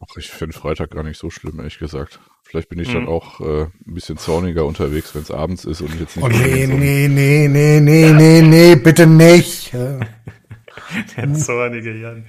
ach, 0.00 0.16
ich 0.16 0.30
finde 0.30 0.56
Freitag 0.56 0.90
gar 0.90 1.02
nicht 1.02 1.18
so 1.18 1.30
schlimm, 1.30 1.58
ehrlich 1.58 1.78
gesagt. 1.78 2.20
Vielleicht 2.44 2.68
bin 2.68 2.78
ich 2.80 2.92
dann 2.92 3.08
auch 3.08 3.40
äh, 3.40 3.62
ein 3.62 3.94
bisschen 3.94 4.18
zorniger 4.18 4.66
unterwegs, 4.66 5.14
wenn 5.14 5.22
es 5.22 5.30
abends 5.30 5.64
ist 5.64 5.80
und 5.80 5.94
ich 5.94 6.00
jetzt 6.00 6.16
nicht 6.16 6.24
Oh 6.24 6.28
mehr 6.28 6.38
nee, 6.46 6.66
so- 6.66 6.72
nee, 6.74 7.08
nee, 7.08 7.48
nee, 7.48 7.80
nee, 7.80 8.12
nee, 8.12 8.42
nee, 8.42 8.74
bitte 8.76 9.06
nicht. 9.06 9.72
Der 11.16 11.32
zornige 11.34 11.94
Jan. 11.98 12.24